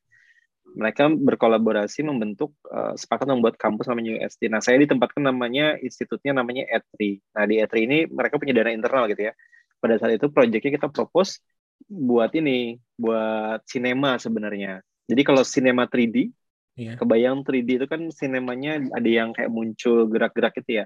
mereka 0.75 1.07
berkolaborasi 1.07 2.03
membentuk 2.03 2.51
eh, 2.67 2.93
sepakat 2.97 3.29
membuat 3.29 3.55
kampus 3.55 3.87
namanya 3.87 4.19
UST. 4.23 4.51
Nah, 4.51 4.59
saya 4.59 4.81
ditempatkan 4.81 5.23
namanya 5.23 5.79
institutnya 5.79 6.35
namanya 6.35 6.67
E3. 6.67 7.21
Nah, 7.37 7.43
di 7.47 7.55
E3 7.61 7.73
ini 7.85 7.97
mereka 8.09 8.35
punya 8.41 8.53
dana 8.57 8.73
internal 8.73 9.07
gitu 9.07 9.31
ya. 9.31 9.33
Pada 9.77 9.95
saat 10.01 10.17
itu 10.17 10.27
proyeknya 10.33 10.81
kita 10.81 10.87
propose 10.89 11.39
buat 11.85 12.33
ini, 12.33 12.81
buat 12.97 13.61
sinema 13.69 14.17
sebenarnya. 14.17 14.81
Jadi 15.07 15.21
kalau 15.23 15.45
sinema 15.45 15.85
3D, 15.85 16.33
Iya. 16.77 16.93
kebayang 16.93 17.41
3D 17.41 17.81
itu 17.81 17.85
kan 17.89 18.05
sinemanya 18.13 18.77
ada 18.93 19.09
yang 19.09 19.33
kayak 19.33 19.49
muncul 19.49 20.05
gerak-gerak 20.13 20.61
itu 20.61 20.83
ya. 20.83 20.85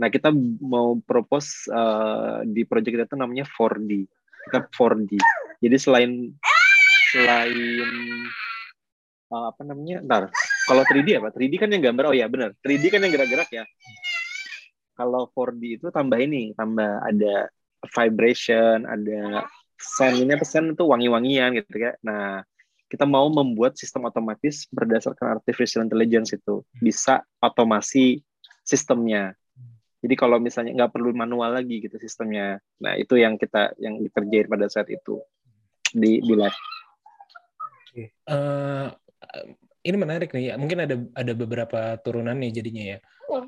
Nah, 0.00 0.08
kita 0.08 0.32
mau 0.64 0.96
propose 1.04 1.68
eh, 1.68 2.48
di 2.48 2.64
proyek 2.64 2.96
kita 2.96 3.04
itu 3.04 3.16
namanya 3.20 3.44
4D. 3.44 4.08
Kita 4.48 4.64
4D. 4.72 5.20
Jadi 5.60 5.76
selain 5.76 6.32
selain 7.12 7.56
eh, 9.32 9.46
apa 9.50 9.60
namanya? 9.66 10.02
Ntar, 10.04 10.22
kalau 10.66 10.82
3D 10.82 11.18
apa? 11.18 11.30
3D 11.30 11.54
kan 11.58 11.68
yang 11.70 11.82
gambar. 11.92 12.10
Oh 12.10 12.16
ya, 12.16 12.26
benar. 12.26 12.54
3D 12.62 12.90
kan 12.90 13.00
yang 13.02 13.12
gerak-gerak 13.14 13.50
ya. 13.50 13.64
Kalau 14.96 15.28
4D 15.30 15.62
itu 15.82 15.86
tambah 15.92 16.16
ini, 16.16 16.56
tambah 16.56 17.04
ada 17.04 17.52
vibration, 17.92 18.88
ada 18.88 19.44
sound 19.76 20.24
ini 20.24 20.32
apa 20.32 20.44
sound 20.48 20.72
itu 20.74 20.84
wangi-wangian 20.88 21.52
gitu 21.60 21.76
ya. 21.76 21.92
Nah, 22.00 22.40
kita 22.86 23.04
mau 23.04 23.26
membuat 23.28 23.76
sistem 23.76 24.08
otomatis 24.08 24.64
berdasarkan 24.70 25.38
artificial 25.38 25.84
intelligence 25.84 26.32
itu 26.32 26.62
bisa 26.78 27.22
otomasi 27.42 28.22
sistemnya. 28.62 29.34
Jadi 30.00 30.14
kalau 30.14 30.38
misalnya 30.38 30.72
nggak 30.76 30.92
perlu 30.94 31.10
manual 31.12 31.58
lagi 31.58 31.82
gitu 31.82 31.98
sistemnya. 31.98 32.62
Nah, 32.78 32.94
itu 32.94 33.18
yang 33.18 33.34
kita 33.36 33.74
yang 33.82 33.98
dikerjain 33.98 34.46
pada 34.46 34.70
saat 34.70 34.86
itu 34.86 35.18
di 35.90 36.22
di 36.22 36.34
lab. 36.38 36.54
Oke. 37.90 38.14
Eh, 39.22 39.44
ini 39.86 39.96
menarik 39.96 40.34
nih 40.34 40.52
ya. 40.52 40.54
Mungkin 40.58 40.78
ada 40.84 40.96
ada 41.14 41.32
beberapa 41.32 41.96
turunan 42.02 42.36
nih 42.36 42.50
jadinya 42.60 42.84
ya. 42.96 42.98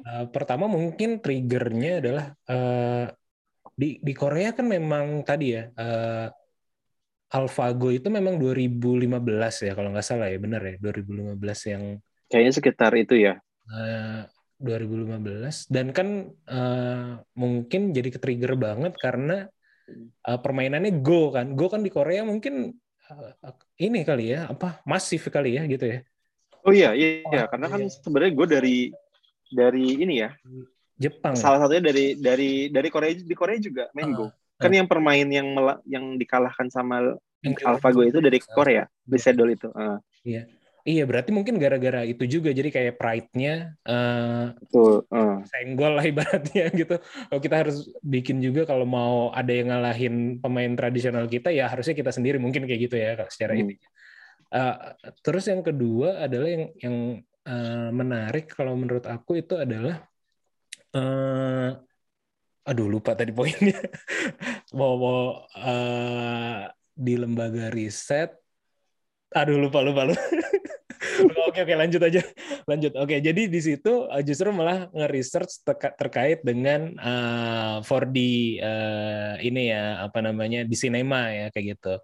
Eh, 0.09 0.25
pertama 0.33 0.65
mungkin 0.71 1.19
triggernya 1.21 1.93
adalah 2.01 2.25
eh, 2.47 3.07
di 3.79 4.03
di 4.03 4.13
Korea 4.17 4.51
kan 4.55 4.67
memang 4.67 5.23
tadi 5.23 5.55
ya 5.55 5.71
eh, 5.71 6.27
AlphaGo 7.29 7.93
itu 7.93 8.09
memang 8.09 8.41
2015 8.41 9.61
ya 9.61 9.77
kalau 9.77 9.93
nggak 9.93 10.07
salah 10.07 10.33
ya 10.33 10.39
benar 10.41 10.65
ya 10.65 10.75
2015 10.81 11.61
yang 11.69 11.85
Kayaknya 12.29 12.53
sekitar 12.57 12.93
itu 12.97 13.15
ya. 13.21 13.35
eh, 13.69 14.25
2015 14.59 15.69
dan 15.71 15.93
kan 15.93 16.09
eh, 16.33 17.11
mungkin 17.37 17.93
jadi 17.93 18.09
ke-trigger 18.17 18.57
banget 18.57 18.97
karena 18.97 19.47
eh, 20.25 20.39
permainannya 20.41 21.05
Go 21.05 21.31
kan. 21.31 21.53
Go 21.55 21.69
kan 21.69 21.85
di 21.85 21.93
Korea 21.93 22.25
mungkin 22.25 22.73
ini 23.79 24.01
kali 24.03 24.35
ya 24.35 24.51
apa 24.51 24.81
masif 24.85 25.29
kali 25.29 25.57
ya 25.57 25.65
gitu 25.67 25.87
ya 25.87 26.01
Oh 26.67 26.75
iya, 26.75 26.91
iya, 26.93 27.23
Oh, 27.25 27.33
iya. 27.33 27.45
karena 27.49 27.67
kan 27.71 27.81
iya. 27.81 27.89
sebenarnya 27.89 28.33
gue 28.35 28.47
dari 28.51 28.77
dari 29.49 29.85
ini 30.05 30.21
ya, 30.21 30.35
Jepang 30.99 31.33
ya? 31.33 31.41
salah 31.41 31.65
satunya 31.65 31.81
dari 31.81 32.19
dari 32.19 32.69
dari 32.69 32.89
Korea 32.93 33.15
di 33.15 33.33
Korea 33.39 33.57
juga 33.57 33.89
Mango. 33.97 34.29
kan 34.59 34.69
yang 34.75 34.85
permain 34.91 35.25
yang 35.31 35.49
mela- 35.55 35.81
yang 35.87 36.19
dikalahkan 36.19 36.69
sama 36.69 37.15
Yang 37.41 37.63
AlphaGo 37.63 38.03
itu 38.03 38.19
dari 38.19 38.43
Korea, 38.43 38.85
Bisedol 39.07 39.55
itu. 39.55 39.71
Ah, 39.71 40.03
iya 40.27 40.51
berarti 41.05 41.31
mungkin 41.37 41.61
gara-gara 41.61 42.01
itu 42.07 42.25
juga 42.25 42.49
jadi 42.49 42.73
kayak 42.73 42.95
pride-nya 42.97 43.77
eh, 43.85 44.45
betul. 44.57 45.05
ah. 45.13 45.45
senggol 45.45 45.93
lah 46.01 46.05
ibaratnya 46.07 46.65
gitu. 46.81 46.97
Kalau 47.03 47.41
kita 47.45 47.57
harus 47.67 47.93
bikin 48.01 48.41
juga 48.41 48.65
kalau 48.65 48.89
mau 48.89 49.29
ada 49.37 49.53
yang 49.53 49.69
ngalahin 49.69 50.41
pemain 50.41 50.73
tradisional 50.73 51.29
kita 51.29 51.53
ya 51.53 51.69
harusnya 51.69 51.93
kita 51.93 52.09
sendiri 52.09 52.41
mungkin 52.41 52.65
kayak 52.65 52.81
gitu 52.89 52.97
ya 52.97 53.21
secara 53.29 53.53
Hmm. 53.53 53.63
ini. 53.69 53.75
Eh, 54.49 54.77
terus 55.21 55.45
yang 55.45 55.61
kedua 55.61 56.25
adalah 56.25 56.49
yang 56.49 56.65
yang 56.81 56.97
eh, 57.45 57.91
menarik 57.93 58.49
kalau 58.49 58.73
menurut 58.73 59.05
aku 59.05 59.45
itu 59.45 59.61
adalah 59.61 60.09
eh 60.97 61.69
aduh 62.65 62.89
lupa 62.89 63.13
tadi 63.13 63.33
poinnya. 63.37 63.77
mau 64.79 64.97
mau 64.97 65.21
eh, 65.53 66.65
di 66.97 67.15
lembaga 67.21 67.69
riset 67.69 68.33
aduh 69.37 69.61
lupa 69.61 69.85
lupa 69.85 70.09
lupa. 70.09 70.23
Oke 71.49 71.59
oke 71.65 71.75
lanjut 71.75 72.03
aja. 72.05 72.21
Lanjut. 72.71 72.93
Oke 73.01 73.19
jadi 73.25 73.49
di 73.49 73.61
situ 73.61 74.05
uh, 74.07 74.23
justru 74.23 74.53
malah 74.53 74.93
nge-research 74.93 75.65
terkait 75.97 76.45
dengan 76.45 76.93
uh, 77.01 77.81
4D 77.81 78.19
uh, 78.61 79.35
ini 79.41 79.73
ya 79.73 80.05
apa 80.05 80.21
namanya 80.21 80.63
di 80.69 80.77
sinema 80.77 81.33
ya 81.33 81.47
kayak 81.49 81.79
gitu. 81.79 81.97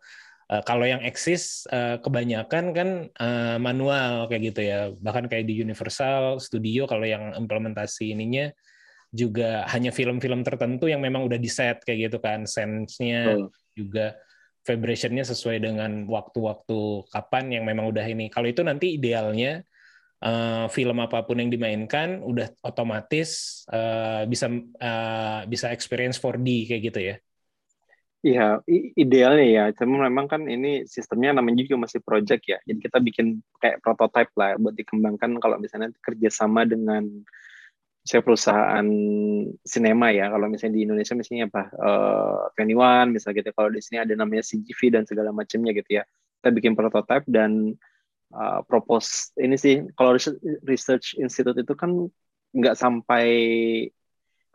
Uh, 0.44 0.60
kalau 0.64 0.84
yang 0.84 1.00
eksis 1.00 1.64
uh, 1.72 1.96
kebanyakan 2.00 2.64
kan 2.76 2.88
uh, 3.16 3.56
manual 3.60 4.28
kayak 4.28 4.52
gitu 4.52 4.60
ya. 4.64 4.92
Bahkan 4.92 5.28
kayak 5.28 5.44
di 5.44 5.60
Universal 5.60 6.40
Studio 6.40 6.88
kalau 6.88 7.04
yang 7.04 7.36
implementasi 7.36 8.12
ininya 8.12 8.48
juga 9.14 9.62
hanya 9.70 9.94
film-film 9.94 10.42
tertentu 10.42 10.90
yang 10.90 10.98
memang 10.98 11.22
udah 11.22 11.38
di 11.38 11.48
set 11.48 11.84
kayak 11.84 12.10
gitu 12.10 12.18
kan. 12.20 12.44
Sense-nya 12.48 13.36
Betul. 13.36 13.44
juga 13.72 14.06
vibrationnya 14.64 15.24
sesuai 15.28 15.60
dengan 15.60 16.08
waktu-waktu 16.08 17.08
kapan 17.12 17.44
yang 17.60 17.64
memang 17.68 17.92
udah 17.92 18.04
ini. 18.08 18.32
Kalau 18.32 18.48
itu 18.48 18.64
nanti 18.64 18.96
idealnya 18.96 19.60
eh, 20.24 20.66
film 20.72 20.96
apa 21.04 21.22
pun 21.28 21.36
yang 21.38 21.52
dimainkan 21.52 22.24
udah 22.24 22.48
otomatis 22.64 23.62
eh, 23.68 24.24
bisa 24.24 24.48
eh, 24.58 25.40
bisa 25.46 25.66
experience 25.70 26.16
4D 26.16 26.48
kayak 26.68 26.82
gitu 26.88 27.00
ya. 27.12 27.16
Iya, 28.24 28.64
idealnya 28.96 29.44
ya. 29.44 29.64
Cuma 29.76 30.08
memang 30.08 30.24
kan 30.24 30.48
ini 30.48 30.88
sistemnya 30.88 31.36
namanya 31.36 31.60
juga 31.60 31.84
masih 31.84 32.00
project 32.00 32.42
ya. 32.48 32.56
Jadi 32.64 32.78
kita 32.80 32.96
bikin 32.96 33.44
kayak 33.60 33.84
prototype 33.84 34.32
lah 34.32 34.56
buat 34.56 34.72
dikembangkan 34.72 35.36
kalau 35.44 35.60
misalnya 35.60 35.92
kerjasama 36.00 36.64
dengan 36.64 37.04
saya 38.04 38.20
perusahaan 38.20 38.86
sinema 39.64 40.12
ya. 40.12 40.28
Kalau 40.28 40.46
misalnya 40.52 40.74
di 40.76 40.82
Indonesia 40.84 41.14
misalnya 41.16 41.48
apa, 41.48 41.62
eh 41.72 42.62
21 42.62 43.16
misalnya 43.16 43.34
gitu. 43.40 43.50
Kalau 43.56 43.70
di 43.72 43.80
sini 43.80 43.96
ada 44.04 44.12
namanya 44.12 44.44
CGV 44.44 44.80
dan 44.92 45.02
segala 45.08 45.32
macamnya 45.32 45.72
gitu 45.72 45.90
ya. 46.00 46.04
Kita 46.40 46.48
bikin 46.52 46.72
prototype 46.76 47.24
dan 47.26 47.72
eh, 48.32 48.60
propose 48.68 49.32
ini 49.40 49.56
sih. 49.56 49.80
Kalau 49.96 50.14
research, 50.16 50.38
research 50.68 51.06
institute 51.16 51.56
itu 51.56 51.72
kan 51.72 51.90
nggak 52.54 52.76
sampai 52.78 53.26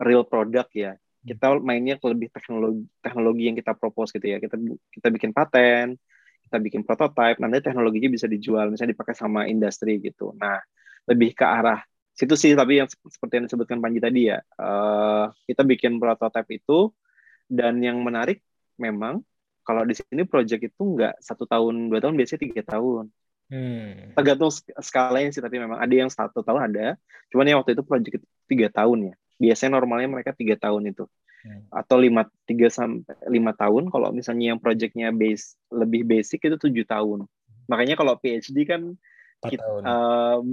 real 0.00 0.24
product 0.24 0.72
ya 0.72 0.96
kita 1.20 1.60
mainnya 1.60 2.00
ke 2.00 2.06
lebih 2.08 2.32
teknologi 2.32 2.88
teknologi 3.04 3.42
yang 3.44 3.56
kita 3.60 3.76
propose 3.76 4.16
gitu 4.16 4.24
ya 4.24 4.40
kita 4.40 4.56
kita 4.88 5.08
bikin 5.12 5.36
paten 5.36 6.00
kita 6.48 6.56
bikin 6.56 6.82
prototype 6.82 7.36
nanti 7.36 7.60
teknologinya 7.60 8.08
bisa 8.08 8.24
dijual 8.24 8.72
misalnya 8.72 8.96
dipakai 8.96 9.12
sama 9.12 9.44
industri 9.44 10.00
gitu 10.00 10.32
nah 10.40 10.56
lebih 11.04 11.36
ke 11.36 11.44
arah 11.44 11.84
situ 12.20 12.34
sih 12.36 12.52
tapi 12.52 12.84
yang 12.84 12.88
sep- 12.88 13.08
seperti 13.08 13.40
yang 13.40 13.44
disebutkan 13.48 13.80
Panji 13.80 13.98
tadi 13.98 14.28
ya 14.28 14.38
eh, 14.38 15.24
kita 15.48 15.64
bikin 15.64 15.96
prototype 15.96 16.50
itu 16.52 16.92
dan 17.48 17.80
yang 17.80 17.96
menarik 18.04 18.44
memang 18.76 19.24
kalau 19.64 19.88
di 19.88 19.96
sini 19.96 20.28
project 20.28 20.68
itu 20.72 20.82
nggak 20.82 21.18
satu 21.24 21.48
tahun 21.48 21.88
dua 21.88 22.00
tahun 22.04 22.14
biasanya 22.20 22.40
tiga 22.44 22.62
tahun 22.66 23.08
Hmm. 23.50 24.14
tergantung 24.14 24.46
sk- 24.54 24.70
skalanya 24.78 25.34
sih 25.34 25.42
tapi 25.42 25.58
memang 25.58 25.74
ada 25.82 25.90
yang 25.90 26.06
satu 26.06 26.38
tahun 26.46 26.70
ada 26.70 26.94
cuman 27.34 27.50
yang 27.50 27.58
waktu 27.58 27.74
itu 27.74 27.82
project 27.82 28.22
itu 28.22 28.26
tiga 28.46 28.70
tahun 28.70 29.10
ya 29.10 29.14
biasanya 29.42 29.74
normalnya 29.74 30.06
mereka 30.06 30.30
tiga 30.30 30.54
tahun 30.54 30.94
itu 30.94 31.10
Hmm. 31.40 31.66
atau 31.72 31.96
lima 31.98 32.28
tiga 32.46 32.68
sampai 32.68 33.16
lima 33.26 33.56
tahun 33.56 33.88
kalau 33.88 34.12
misalnya 34.12 34.54
yang 34.54 34.60
projectnya 34.60 35.08
base 35.10 35.56
lebih 35.72 36.04
basic 36.06 36.46
itu 36.46 36.54
tujuh 36.60 36.84
tahun 36.86 37.24
makanya 37.64 37.96
kalau 37.98 38.14
PhD 38.20 38.68
kan 38.68 38.94
kita, 39.42 39.64
tahun. 39.64 39.82
em, 39.88 40.44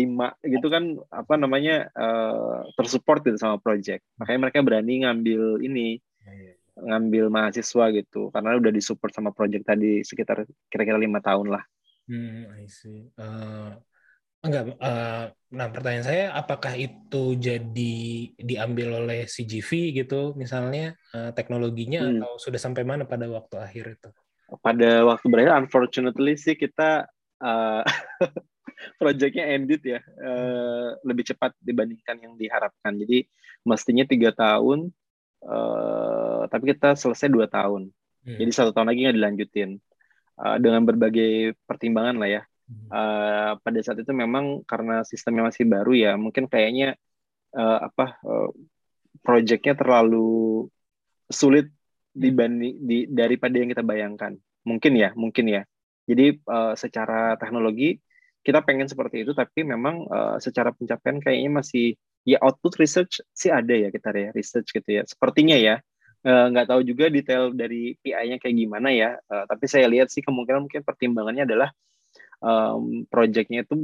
lima 0.00 0.34
gitu 0.44 0.66
kan 0.74 0.84
apa 1.12 1.34
namanya 1.42 1.74
eh, 1.92 2.58
tersupport 2.76 3.20
gitu 3.26 3.38
sama 3.40 3.56
project 3.62 4.02
makanya 4.18 4.40
mereka 4.48 4.58
berani 4.66 4.92
ngambil 5.04 5.42
ini 5.66 6.00
Iya, 6.26 6.54
ngambil 6.76 7.24
mahasiswa 7.28 7.84
gitu 7.98 8.32
karena 8.34 8.50
udah 8.60 8.72
disupport 8.72 9.12
sama 9.12 9.30
project 9.36 9.64
tadi 9.68 10.00
sekitar 10.08 10.48
kira-kira 10.72 10.98
lima 11.00 11.20
tahun 11.20 11.48
lah 11.54 11.62
Hmm, 12.08 12.50
I 12.58 12.66
see. 12.66 12.98
Eh, 13.18 13.68
enggak, 14.44 14.62
eh, 14.86 15.24
nah 15.58 15.68
pertanyaan 15.74 16.06
saya 16.10 16.24
apakah 16.40 16.74
itu 16.84 17.16
jadi 17.46 17.82
diambil 18.50 18.88
oleh 19.04 19.18
CGV 19.34 19.70
gitu 19.98 20.16
misalnya 20.42 20.80
eh, 21.14 21.30
teknologinya 21.38 22.00
Hmm. 22.00 22.16
atau 22.16 22.30
sudah 22.44 22.60
sampai 22.66 22.84
mana 22.90 23.04
pada 23.12 23.26
waktu 23.36 23.56
akhir 23.66 23.84
itu? 23.96 24.08
pada 24.60 25.04
waktu 25.08 25.26
berakhir 25.32 25.54
unfortunately 25.64 26.34
sih 26.36 26.54
kita 26.58 27.08
uh, 27.40 27.82
projectnya 29.00 29.44
ended 29.52 29.82
ya 29.84 30.00
uh, 30.00 30.96
lebih 31.06 31.28
cepat 31.32 31.56
dibandingkan 31.60 32.16
yang 32.20 32.34
diharapkan. 32.36 32.92
Jadi 32.96 33.26
mestinya 33.66 34.04
tiga 34.04 34.30
tahun 34.34 34.90
uh, 35.46 36.48
tapi 36.48 36.74
kita 36.74 36.94
selesai 36.98 37.28
dua 37.30 37.46
tahun. 37.46 37.90
Hmm. 38.22 38.38
jadi 38.38 38.54
satu 38.54 38.70
tahun 38.70 38.86
lagi 38.86 39.00
nggak 39.02 39.18
dilanjutin. 39.18 39.70
Uh, 40.32 40.56
dengan 40.58 40.82
berbagai 40.82 41.54
pertimbangan 41.68 42.16
lah 42.16 42.30
ya. 42.40 42.42
Hmm. 42.66 42.88
Uh, 42.88 43.52
pada 43.60 43.78
saat 43.84 44.00
itu 44.00 44.12
memang 44.14 44.64
karena 44.64 45.04
sistemnya 45.04 45.50
masih 45.50 45.68
baru 45.68 45.92
ya 45.92 46.12
mungkin 46.16 46.48
kayaknya 46.48 46.96
uh, 47.52 47.78
apa 47.90 48.16
uh, 48.24 48.48
projectnya 49.20 49.76
terlalu 49.76 50.66
sulit 51.28 51.68
dibanding 52.12 52.76
di, 52.80 52.98
daripada 53.08 53.56
yang 53.56 53.68
kita 53.72 53.84
bayangkan. 53.84 54.36
Mungkin 54.64 54.92
ya 54.96 55.10
mungkin 55.16 55.46
ya. 55.48 55.62
Jadi 56.08 56.42
uh, 56.48 56.74
secara 56.74 57.36
teknologi 57.38 57.98
kita 58.42 58.60
pengen 58.66 58.90
seperti 58.90 59.22
itu 59.22 59.32
tapi 59.32 59.62
memang 59.62 60.06
uh, 60.10 60.36
secara 60.42 60.74
pencapaian 60.74 61.18
kayaknya 61.22 61.50
masih 61.62 61.94
ya 62.26 62.38
output 62.42 62.78
research 62.78 63.22
sih 63.34 63.50
ada 63.50 63.74
ya 63.74 63.88
kita 63.90 64.10
ya 64.14 64.30
research 64.34 64.70
gitu 64.74 64.90
ya 65.00 65.02
sepertinya 65.06 65.58
ya 65.58 65.82
Eh, 66.22 66.46
nggak 66.54 66.70
tahu 66.70 66.80
juga 66.86 67.10
detail 67.10 67.50
dari 67.50 67.98
PI-nya 67.98 68.38
kayak 68.38 68.54
gimana 68.54 68.88
ya 68.94 69.18
Eh, 69.26 69.44
tapi 69.50 69.66
saya 69.66 69.90
lihat 69.90 70.06
sih 70.14 70.22
kemungkinan 70.22 70.70
mungkin 70.70 70.82
pertimbangannya 70.86 71.42
adalah 71.50 71.68
um, 72.38 73.02
projectnya 73.10 73.66
itu 73.66 73.74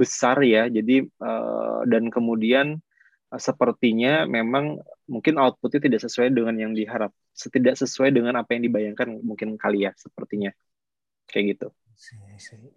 besar 0.00 0.40
ya 0.40 0.72
jadi 0.72 1.04
eh, 1.04 1.80
dan 1.92 2.08
kemudian 2.08 2.80
eh, 3.32 3.40
sepertinya 3.40 4.24
memang 4.24 4.80
mungkin 5.04 5.34
outputnya 5.36 5.80
tidak 5.86 6.00
sesuai 6.08 6.32
dengan 6.32 6.56
yang 6.56 6.72
diharap 6.72 7.12
tidak 7.36 7.76
sesuai 7.76 8.08
dengan 8.16 8.40
apa 8.40 8.56
yang 8.56 8.62
dibayangkan 8.72 9.08
mungkin 9.20 9.60
kali 9.60 9.84
ya 9.84 9.92
sepertinya 10.00 10.50
kayak 11.28 11.44
gitu. 11.60 11.68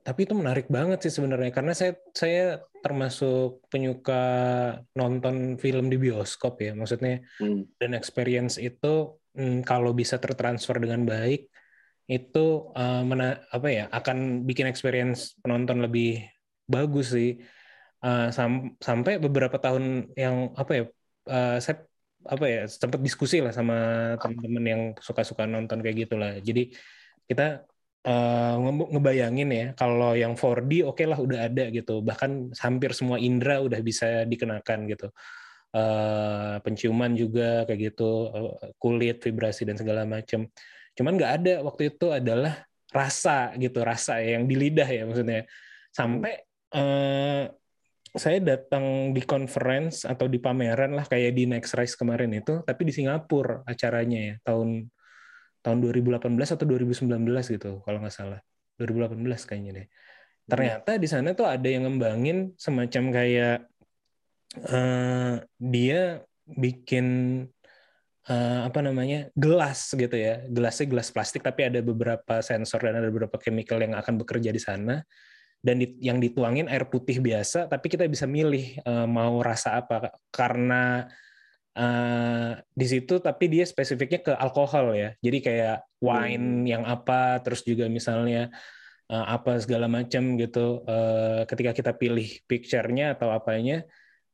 Tapi 0.04 0.20
itu 0.24 0.34
menarik 0.34 0.68
banget 0.72 1.04
sih 1.04 1.14
sebenarnya 1.20 1.52
karena 1.52 1.74
saya 1.76 1.94
saya 2.16 2.64
termasuk 2.80 3.68
penyuka 3.68 4.24
nonton 4.96 5.60
film 5.60 5.92
di 5.92 5.98
bioskop 6.00 6.60
ya. 6.64 6.72
Maksudnya 6.74 7.20
Hmm. 7.40 7.68
dan 7.80 7.92
experience 7.96 8.56
itu 8.60 9.20
mm, 9.36 9.68
kalau 9.68 9.92
bisa 9.92 10.16
tertransfer 10.20 10.80
dengan 10.80 11.04
baik 11.04 11.52
itu 12.10 12.46
eh, 12.74 13.04
mena- 13.06 13.44
apa 13.54 13.68
ya 13.70 13.86
akan 13.92 14.48
bikin 14.48 14.66
experience 14.72 15.36
penonton 15.44 15.84
lebih 15.84 16.24
bagus 16.66 17.12
sih. 17.14 17.38
Eh, 18.00 18.28
sam- 18.32 18.80
sampai 18.80 19.20
beberapa 19.20 19.60
tahun 19.60 20.16
yang 20.16 20.56
apa 20.56 20.72
ya 20.72 20.84
eh, 21.28 21.58
saya 21.60 21.84
apa 22.24 22.46
ya 22.48 22.62
sempat 22.68 23.00
diskusi 23.00 23.40
lah 23.40 23.56
sama 23.56 23.76
teman-teman 24.20 24.66
yang 24.68 24.82
suka-suka 25.00 25.44
nonton 25.48 25.80
kayak 25.84 26.08
gitulah. 26.08 26.36
Jadi 26.40 26.72
kita 27.30 27.64
nge- 28.58 28.90
ngebayangin 28.96 29.50
ya 29.54 29.66
kalau 29.78 30.18
yang 30.18 30.34
4D 30.34 30.88
oke 30.88 31.04
lah 31.06 31.20
udah 31.20 31.40
ada 31.48 31.70
gitu. 31.70 32.02
Bahkan 32.02 32.58
hampir 32.58 32.92
semua 32.98 33.18
indera 33.22 33.62
udah 33.62 33.80
bisa 33.86 34.26
dikenakan 34.26 34.90
gitu. 34.90 35.08
Eh, 35.70 36.56
penciuman 36.66 37.14
juga 37.14 37.62
kayak 37.70 37.94
gitu 37.94 38.10
eh, 38.34 38.74
kulit 38.82 39.22
vibrasi 39.22 39.70
dan 39.70 39.78
segala 39.78 40.02
macam 40.02 40.50
cuman 40.98 41.14
nggak 41.14 41.34
ada 41.40 41.54
waktu 41.62 41.94
itu 41.94 42.10
adalah 42.10 42.66
rasa 42.90 43.54
gitu 43.54 43.86
rasa 43.86 44.18
yang 44.18 44.50
di 44.50 44.58
lidah 44.58 44.90
ya 44.90 45.06
maksudnya. 45.06 45.46
Sampai 45.94 46.42
eh, 46.74 47.44
saya 48.10 48.40
datang 48.42 49.14
di 49.14 49.22
conference 49.22 50.10
atau 50.10 50.26
di 50.26 50.42
pameran 50.42 50.98
lah 50.98 51.06
kayak 51.06 51.38
di 51.38 51.46
Next 51.46 51.78
Rise 51.78 51.94
kemarin 51.94 52.34
itu 52.34 52.66
tapi 52.66 52.90
di 52.90 52.94
Singapura 52.98 53.62
acaranya 53.70 54.20
ya 54.34 54.36
tahun 54.42 54.90
tahun 55.60 55.84
2018 55.84 56.56
atau 56.56 56.66
2019 56.66 57.10
gitu 57.52 57.84
kalau 57.84 58.00
nggak 58.00 58.16
salah. 58.16 58.40
2018 58.80 59.44
kayaknya 59.44 59.72
deh. 59.84 59.88
Ternyata 60.50 60.98
di 60.98 61.08
sana 61.08 61.36
tuh 61.38 61.46
ada 61.46 61.68
yang 61.70 61.86
ngembangin 61.86 62.58
semacam 62.58 63.04
kayak 63.14 63.58
eh, 64.66 65.36
dia 65.62 66.02
bikin 66.50 67.06
eh, 68.26 68.60
apa 68.66 68.80
namanya 68.82 69.30
gelas 69.38 69.94
gitu 69.94 70.16
ya. 70.16 70.42
Gelasnya 70.50 70.88
gelas 70.90 71.14
plastik 71.14 71.46
tapi 71.46 71.70
ada 71.70 71.84
beberapa 71.86 72.42
sensor 72.42 72.82
dan 72.88 72.98
ada 72.98 73.12
beberapa 73.12 73.38
chemical 73.38 73.78
yang 73.84 73.94
akan 73.94 74.18
bekerja 74.18 74.50
di 74.50 74.62
sana. 74.62 75.04
Dan 75.60 75.84
di- 75.84 76.00
yang 76.00 76.24
dituangin 76.24 76.72
air 76.72 76.88
putih 76.88 77.20
biasa 77.20 77.68
tapi 77.68 77.92
kita 77.92 78.08
bisa 78.08 78.24
milih 78.26 78.80
eh, 78.80 79.08
mau 79.12 79.44
rasa 79.44 79.86
apa. 79.86 80.18
Karena 80.34 81.06
eh, 81.80 82.52
di 82.80 82.86
situ 82.92 83.14
tapi 83.28 83.46
dia 83.54 83.64
spesifiknya 83.64 84.20
ke 84.28 84.34
alkohol 84.36 84.86
ya. 85.02 85.10
Jadi 85.26 85.38
kayak 85.46 85.78
wine 86.04 86.68
yang 86.72 86.84
apa 86.84 87.40
terus 87.44 87.62
juga 87.64 87.86
misalnya 87.88 88.52
eh, 89.12 89.26
apa 89.36 89.52
segala 89.64 89.88
macam 89.88 90.24
gitu. 90.42 90.84
Eh, 90.86 91.42
ketika 91.50 91.72
kita 91.78 91.92
pilih 92.02 92.28
picture-nya 92.50 93.16
atau 93.16 93.30
apanya 93.32 93.88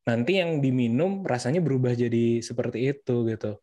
nanti 0.05 0.37
yang 0.41 0.61
diminum 0.61 1.25
rasanya 1.25 1.61
berubah 1.65 1.93
jadi 1.93 2.41
seperti 2.41 2.79
itu 2.93 3.15
gitu. 3.31 3.61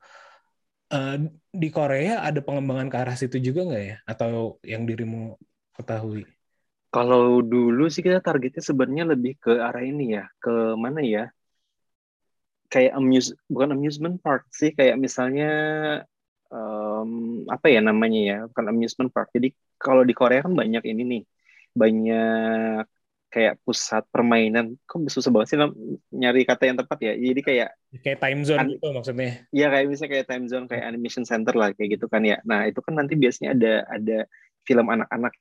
Eh, 0.92 1.16
di 1.52 1.68
Korea 1.72 2.20
ada 2.28 2.40
pengembangan 2.44 2.88
ke 2.92 2.96
arah 3.00 3.16
situ 3.16 3.40
juga 3.40 3.64
nggak 3.68 3.84
ya? 3.90 3.96
Atau 4.04 4.60
yang 4.62 4.84
dirimu 4.84 5.40
ketahui? 5.72 6.28
Kalau 6.92 7.40
dulu 7.40 7.88
sih 7.88 8.04
kita 8.04 8.20
targetnya 8.20 8.60
sebenarnya 8.60 9.04
lebih 9.16 9.40
ke 9.40 9.52
arah 9.56 9.80
ini 9.80 10.20
ya, 10.20 10.28
ke 10.36 10.76
mana 10.76 11.00
ya? 11.00 11.32
Kayak 12.72 12.92
amuse, 12.96 13.36
bukan 13.52 13.76
amusement 13.76 14.16
park 14.24 14.48
sih, 14.48 14.72
kayak 14.72 14.96
misalnya 14.96 15.48
em, 16.48 17.10
apa 17.54 17.66
ya 17.68 17.80
namanya 17.84 18.20
ya, 18.30 18.36
bukan 18.48 18.66
amusement 18.72 19.10
park. 19.12 19.28
Jadi 19.36 19.52
kalau 19.76 20.02
di 20.08 20.14
Korea 20.16 20.40
kan 20.40 20.56
banyak 20.56 20.82
ini 20.88 21.02
nih, 21.04 21.22
banyak 21.76 22.84
kayak 23.32 23.54
pusat 23.64 24.04
permainan. 24.08 24.76
Kok 24.88 25.08
susah 25.08 25.30
banget 25.32 25.48
sih 25.52 25.58
nyari 26.12 26.40
kata 26.48 26.62
yang 26.68 26.78
tepat 26.80 26.98
ya? 27.00 27.12
Jadi 27.16 27.40
kayak 27.44 27.68
kayak 28.00 28.18
time 28.24 28.40
zone 28.40 28.72
gitu 28.72 28.88
maksudnya 28.88 29.44
ya 29.52 29.68
kayak 29.68 29.84
misalnya 29.92 30.10
kayak 30.16 30.26
time 30.32 30.46
zone, 30.48 30.64
kayak 30.64 30.84
animation 30.88 31.24
center 31.28 31.54
lah 31.56 31.68
kayak 31.76 32.00
gitu 32.00 32.08
kan 32.08 32.24
ya. 32.24 32.40
Nah 32.48 32.64
itu 32.68 32.80
kan 32.80 32.96
nanti 32.96 33.20
biasanya 33.20 33.52
ada 33.56 33.72
ada 33.88 34.18
film 34.64 34.86
anak-anak 34.88 35.32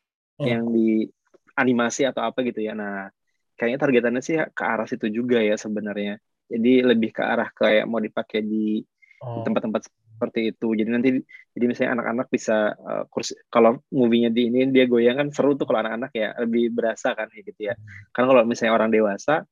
Oh. 0.41 0.49
yang 0.49 0.73
di 0.73 1.05
animasi 1.53 2.01
atau 2.09 2.25
apa 2.25 2.41
gitu 2.41 2.65
ya. 2.65 2.73
Nah, 2.73 3.13
kayaknya 3.53 3.77
targetannya 3.77 4.21
sih 4.25 4.41
ke 4.57 4.63
arah 4.65 4.89
situ 4.89 5.05
juga 5.13 5.37
ya 5.37 5.53
sebenarnya. 5.53 6.17
Jadi 6.51 6.71
lebih 6.83 7.09
ke 7.15 7.23
arah 7.23 7.49
kayak 7.55 7.87
mau 7.87 8.03
dipakai 8.03 8.43
di 8.43 8.83
Oh. 9.21 9.45
tempat-tempat 9.45 9.85
seperti 9.85 10.49
itu. 10.49 10.73
Jadi 10.73 10.89
nanti 10.89 11.09
jadi 11.53 11.65
misalnya 11.69 12.01
anak-anak 12.01 12.27
bisa 12.33 12.73
uh, 12.73 13.03
kursi 13.05 13.37
kalau 13.53 13.77
movie-nya 13.93 14.33
di 14.33 14.49
ini 14.49 14.65
dia 14.73 14.89
goyang 14.89 15.21
kan 15.21 15.27
seru 15.29 15.53
tuh 15.53 15.69
kalau 15.69 15.85
anak-anak 15.85 16.09
ya 16.17 16.33
lebih 16.41 16.73
berasa 16.73 17.13
kan 17.13 17.29
kayak 17.29 17.53
gitu 17.53 17.69
ya. 17.69 17.77
Karena 18.09 18.33
kalau 18.33 18.43
misalnya 18.49 18.73
orang 18.73 18.89
dewasa 18.89 19.45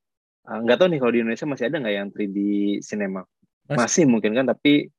uh, 0.49 0.57
nggak 0.65 0.77
tahu 0.81 0.87
nih 0.89 0.99
kalau 1.01 1.13
di 1.13 1.19
Indonesia 1.21 1.45
masih 1.45 1.65
ada 1.69 1.77
nggak 1.77 1.95
yang 2.01 2.09
3D 2.09 2.37
cinema? 2.81 3.21
Masih. 3.69 3.77
Masih 3.77 4.03
mungkin 4.09 4.31
kan 4.33 4.45
tapi 4.49 4.89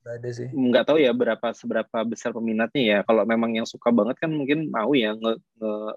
Nggak 0.50 0.84
tahu 0.86 0.98
ya 1.02 1.10
berapa 1.10 1.46
seberapa 1.50 1.98
besar 2.06 2.30
peminatnya 2.30 2.82
ya. 2.82 2.98
Kalau 3.02 3.22
memang 3.26 3.50
yang 3.54 3.66
suka 3.66 3.90
banget 3.90 4.22
kan 4.22 4.30
mungkin 4.30 4.70
mau 4.70 4.90
ya 4.94 5.14
nge, 5.18 5.34
nge- 5.58 5.94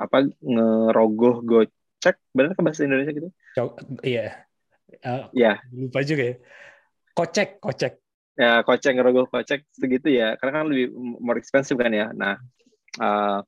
apa 0.00 0.16
ngerogoh 0.40 1.40
gocek 1.44 2.16
benar 2.32 2.56
kan 2.56 2.62
bahasa 2.64 2.84
Indonesia 2.88 3.12
gitu? 3.12 3.28
Cok- 3.56 4.04
iya 4.04 4.44
Eh, 5.02 5.22
Ya, 5.34 5.58
lupa 5.72 6.00
juga 6.04 6.22
ya 6.30 6.36
kocek 7.14 7.62
kocek 7.62 7.92
ya 8.34 8.66
kocek 8.66 8.92
ngerogoh 8.98 9.30
kocek 9.30 9.66
segitu 9.70 10.10
ya. 10.10 10.34
Karena 10.38 10.62
kan 10.62 10.66
lebih 10.66 10.90
more 10.96 11.38
expensive 11.38 11.78
kan 11.78 11.94
ya. 11.94 12.10
Nah, 12.10 12.34
eh, 12.98 13.38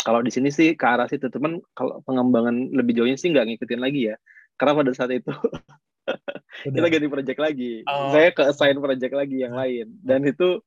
kalau 0.00 0.20
di 0.24 0.32
sini 0.34 0.50
sih 0.50 0.74
ke 0.74 0.86
arah 0.86 1.06
situ, 1.06 1.30
teman 1.30 1.60
kalau 1.76 2.02
pengembangan 2.02 2.72
lebih 2.74 2.98
jauhnya 2.98 3.14
sih 3.20 3.30
nggak 3.30 3.46
ngikutin 3.46 3.80
lagi 3.80 4.10
ya. 4.10 4.16
Karena 4.58 4.72
pada 4.76 4.92
saat 4.96 5.12
itu 5.14 5.30
kita 6.74 6.86
ganti 6.90 7.06
project 7.06 7.38
lagi. 7.38 7.72
Oh. 7.86 8.10
Saya 8.10 8.34
ke 8.34 8.42
assign 8.50 8.76
project 8.82 9.14
lagi 9.14 9.36
yang 9.44 9.54
lain. 9.54 9.86
Dan 10.02 10.26
itu 10.26 10.58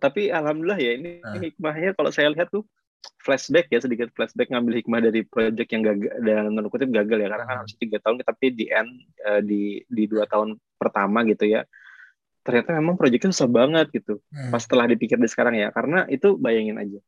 tapi 0.00 0.32
alhamdulillah 0.32 0.80
ya 0.80 0.92
ini 0.96 1.20
Ah. 1.22 1.36
hikmahnya 1.38 1.92
kalau 1.94 2.10
saya 2.10 2.32
lihat 2.32 2.48
tuh 2.48 2.64
flashback 3.18 3.70
ya 3.70 3.78
sedikit 3.78 4.10
flashback 4.14 4.50
ngambil 4.50 4.82
hikmah 4.82 5.00
dari 5.02 5.22
project 5.22 5.68
yang 5.70 5.82
gagal 5.82 6.12
dan 6.22 6.66
kutip 6.66 6.90
gagal 6.90 7.18
ya 7.18 7.28
karena 7.30 7.44
kan 7.46 7.54
Ah. 7.54 7.60
harus 7.62 7.74
tiga 7.76 7.98
tahun 7.98 8.22
tapi 8.22 8.46
di 8.50 8.66
end 8.66 8.90
eh, 9.20 9.40
di 9.40 9.62
di 9.86 10.04
dua 10.06 10.26
tahun 10.26 10.58
pertama 10.78 11.22
gitu 11.24 11.46
ya 11.46 11.62
ternyata 12.42 12.74
memang 12.74 12.98
projectnya 12.98 13.30
susah 13.30 13.46
banget 13.46 13.86
gitu 13.94 14.18
Hmm. 14.30 14.50
pas 14.50 14.58
setelah 14.58 14.90
dipikir 14.90 15.14
di 15.16 15.30
sekarang 15.30 15.54
ya 15.54 15.70
karena 15.70 16.06
itu 16.06 16.34
bayangin 16.34 16.78
aja 16.78 16.98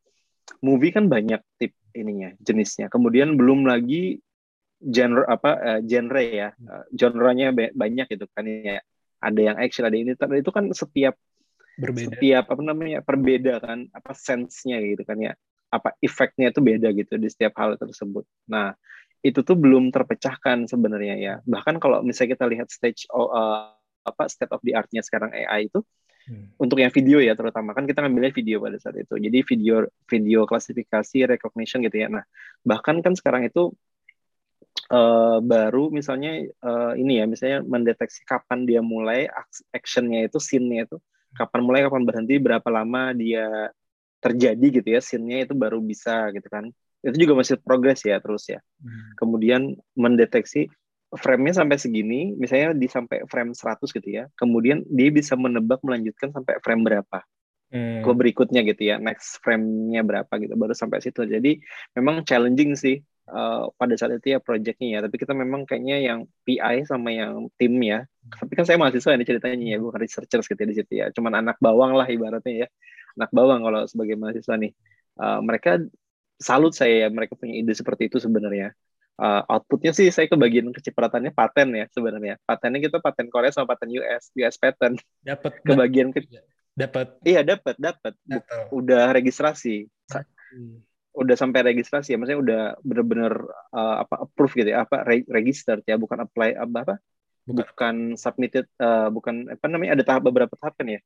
movie 0.62 0.95
kan 0.95 1.11
banyak 1.11 1.42
tip 1.59 1.74
ininya 1.90 2.34
jenisnya 2.38 2.86
kemudian 2.86 3.34
belum 3.34 3.66
lagi 3.66 4.22
genre 4.78 5.26
apa 5.26 5.51
eh, 5.59 5.80
genre 5.82 6.22
ya 6.22 6.49
Eh, 6.55 6.84
genre-nya 6.95 7.51
ba- 7.51 7.74
banyak 7.74 8.07
gitu 8.11 8.26
kan 8.30 8.47
ya 8.47 8.78
ada 9.18 9.40
yang 9.40 9.57
action 9.59 9.82
ada 9.82 9.97
ini 9.97 10.14
tapi 10.14 10.45
itu 10.45 10.51
kan 10.55 10.70
setiap 10.70 11.18
berbeda 11.74 12.14
setiap 12.14 12.45
apa 12.47 12.62
namanya 12.62 13.03
perbeda 13.03 13.59
kan 13.59 13.90
apa 13.90 14.14
sense-nya 14.14 14.78
gitu 14.78 15.03
kan 15.03 15.18
ya 15.18 15.32
apa 15.75 15.99
efeknya 15.99 16.55
itu 16.55 16.62
beda 16.62 16.89
gitu 16.95 17.18
di 17.18 17.27
setiap 17.27 17.59
hal 17.59 17.75
tersebut. 17.75 18.22
Nah 18.47 18.79
itu 19.25 19.41
tuh 19.43 19.57
belum 19.59 19.91
terpecahkan 19.91 20.70
sebenarnya 20.70 21.14
ya. 21.18 21.35
Bahkan 21.43 21.83
kalau 21.83 22.07
misalnya 22.07 22.39
kita 22.39 22.47
lihat 22.47 22.68
stage 22.70 23.11
eh, 23.11 23.59
apa 24.05 24.22
state 24.31 24.53
of 24.55 24.62
the 24.62 24.77
art-nya 24.79 25.03
sekarang 25.03 25.35
AI 25.35 25.66
itu 25.66 25.83
Hmm. 26.25 26.57
untuk 26.57 26.81
yang 26.81 26.89
video 26.89 27.20
ya 27.20 27.37
terutama 27.37 27.77
kan 27.77 27.85
kita 27.85 28.01
ngambilnya 28.01 28.33
video 28.33 28.57
pada 28.57 28.81
saat 28.81 28.97
itu. 28.97 29.20
Jadi 29.20 29.45
video 29.45 29.85
video 30.09 30.49
klasifikasi 30.49 31.37
recognition 31.37 31.85
gitu 31.85 32.01
ya. 32.01 32.09
Nah 32.09 32.25
bahkan 32.64 33.05
kan 33.05 33.12
sekarang 33.12 33.45
itu 33.45 33.77
eh, 34.89 35.39
baru 35.45 35.93
misalnya 35.93 36.49
eh, 36.49 36.93
ini 36.97 37.20
ya 37.20 37.25
misalnya 37.29 37.61
mendeteksi 37.68 38.25
kapan 38.25 38.64
dia 38.64 38.81
mulai 38.81 39.29
actionnya 39.68 40.25
itu 40.25 40.41
scene-nya 40.41 40.89
itu 40.89 40.97
kapan 41.37 41.61
mulai 41.61 41.85
kapan 41.85 42.03
berhenti 42.09 42.41
berapa 42.41 42.68
lama 42.72 43.12
dia 43.12 43.68
terjadi 44.25 44.81
gitu 44.81 44.89
ya 44.89 45.01
scene-nya 45.05 45.45
itu 45.45 45.53
baru 45.53 45.85
bisa 45.85 46.33
gitu 46.33 46.49
kan 46.49 46.72
itu 47.05 47.16
juga 47.29 47.45
masih 47.45 47.61
progres 47.61 48.01
ya 48.01 48.16
terus 48.25 48.49
ya 48.49 48.64
Hmm. 48.81 49.12
kemudian 49.20 49.77
mendeteksi 49.93 50.72
frame-nya 51.14 51.62
sampai 51.62 51.79
segini, 51.79 52.35
misalnya 52.35 52.75
di 52.75 52.91
sampai 52.91 53.22
frame 53.31 53.55
100 53.55 53.95
gitu 53.95 54.09
ya. 54.11 54.27
Kemudian 54.35 54.83
dia 54.91 55.09
bisa 55.14 55.39
menebak 55.39 55.81
melanjutkan 55.87 56.35
sampai 56.35 56.59
frame 56.61 56.83
berapa 56.83 57.22
Hmm. 57.75 58.07
ke 58.07 58.11
berikutnya 58.14 58.62
gitu 58.66 58.83
ya. 58.87 59.03
Next 59.03 59.43
frame-nya 59.43 60.07
berapa 60.07 60.31
gitu 60.39 60.55
baru 60.55 60.75
sampai 60.75 61.03
situ. 61.03 61.27
Jadi 61.27 61.59
memang 61.99 62.22
challenging 62.22 62.79
sih 62.79 63.03
uh, 63.31 63.66
pada 63.75 63.95
saat 63.99 64.14
itu 64.18 64.35
ya 64.35 64.39
project-nya 64.39 64.89
ya. 64.99 65.01
Tapi 65.07 65.16
kita 65.18 65.35
memang 65.35 65.66
kayaknya 65.66 65.99
yang 66.03 66.20
PI 66.47 66.87
sama 66.87 67.11
yang 67.11 67.51
tim 67.59 67.75
ya. 67.83 68.07
Tapi 68.31 68.53
kan 68.55 68.62
saya 68.66 68.79
mahasiswa 68.79 69.14
ini 69.14 69.27
ceritanya 69.27 69.59
ya, 69.59 69.79
bukan 69.83 69.99
researchers 70.03 70.47
gitu 70.47 70.59
ya 70.59 70.68
di 70.70 70.77
situ 70.77 70.93
ya. 70.99 71.07
Cuman 71.14 71.43
anak 71.43 71.59
bawang 71.59 71.99
lah 71.99 72.07
ibaratnya 72.07 72.66
ya. 72.66 72.68
Anak 73.15 73.31
bawang 73.31 73.61
kalau 73.62 73.81
sebagai 73.87 74.15
mahasiswa 74.19 74.55
nih. 74.59 74.73
Uh, 75.15 75.39
mereka 75.47 75.79
salut 76.39 76.75
saya 76.75 77.07
ya 77.07 77.09
mereka 77.11 77.39
punya 77.39 77.55
ide 77.55 77.71
seperti 77.73 78.11
itu 78.11 78.19
sebenarnya. 78.19 78.75
Uh, 79.15 79.47
outputnya 79.47 79.95
sih 79.95 80.11
saya 80.11 80.27
kebagian 80.27 80.75
kecipratannya 80.75 81.31
paten 81.31 81.71
ya 81.71 81.87
sebenarnya. 81.95 82.35
Patennya 82.43 82.83
kita 82.83 82.99
paten 82.99 83.31
Korea 83.31 83.55
sama 83.55 83.71
paten 83.71 83.95
US, 83.95 84.35
US 84.35 84.59
patent. 84.59 84.99
dapat 85.23 85.62
Kebagian 85.67 86.11
ke, 86.11 86.27
dapat 86.75 87.23
iya 87.23 87.47
dapat 87.47 87.79
dapat. 87.79 88.19
Udah 88.75 89.15
registrasi. 89.15 89.87
Sa- 90.11 90.27
Udah 91.15 91.39
sampai 91.39 91.62
registrasi 91.62 92.11
ya, 92.11 92.19
maksudnya 92.19 92.43
udah 92.43 92.62
bener-bener 92.83 93.31
uh, 93.71 94.03
apa 94.03 94.27
approve 94.27 94.59
gitu 94.59 94.75
ya, 94.75 94.83
apa 94.83 95.07
re- 95.07 95.23
registered 95.31 95.87
ya, 95.87 95.95
bukan 95.95 96.27
apply 96.27 96.59
apa 96.59 96.79
apa, 96.83 96.95
Bukan. 97.47 97.62
bukan 97.71 97.95
submitted, 98.19 98.67
uh, 98.83 99.15
bukan 99.15 99.47
apa 99.47 99.67
namanya 99.71 99.95
ada 99.95 100.03
tahap 100.03 100.27
beberapa 100.27 100.59
tahap 100.59 100.75
kan 100.75 100.91
ya. 100.91 100.99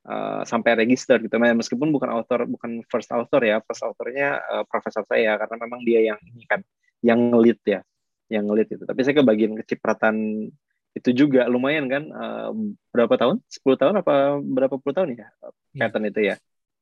Uh, 0.00 0.40
sampai 0.48 0.80
register 0.80 1.20
gitu, 1.20 1.36
Nah, 1.36 1.52
meskipun 1.52 1.92
bukan 1.92 2.08
author, 2.08 2.48
bukan 2.48 2.80
first 2.88 3.12
author 3.12 3.44
ya, 3.44 3.60
first 3.60 3.84
authornya 3.84 4.40
uh, 4.48 4.64
profesor 4.64 5.04
saya 5.04 5.36
karena 5.36 5.56
memang 5.60 5.84
dia 5.84 6.00
yang 6.00 6.18
ini 6.24 6.48
kan, 6.48 6.64
yang 7.04 7.20
lead 7.36 7.60
ya, 7.68 7.84
yang 8.32 8.48
lead 8.48 8.64
itu. 8.64 8.80
Tapi 8.88 8.96
saya 9.04 9.20
kebagian 9.20 9.52
kecipratan 9.60 10.48
itu 10.96 11.10
juga 11.12 11.44
lumayan 11.52 11.84
kan, 11.84 12.08
uh, 12.16 12.50
berapa 12.96 13.12
tahun? 13.20 13.44
10 13.52 13.76
tahun 13.76 13.94
apa 14.00 14.40
berapa 14.40 14.74
puluh 14.80 14.96
tahun 14.96 15.20
ya 15.20 15.28
Iya. 15.76 15.80
patent 15.86 16.04
itu 16.08 16.20
ya, 16.32 16.36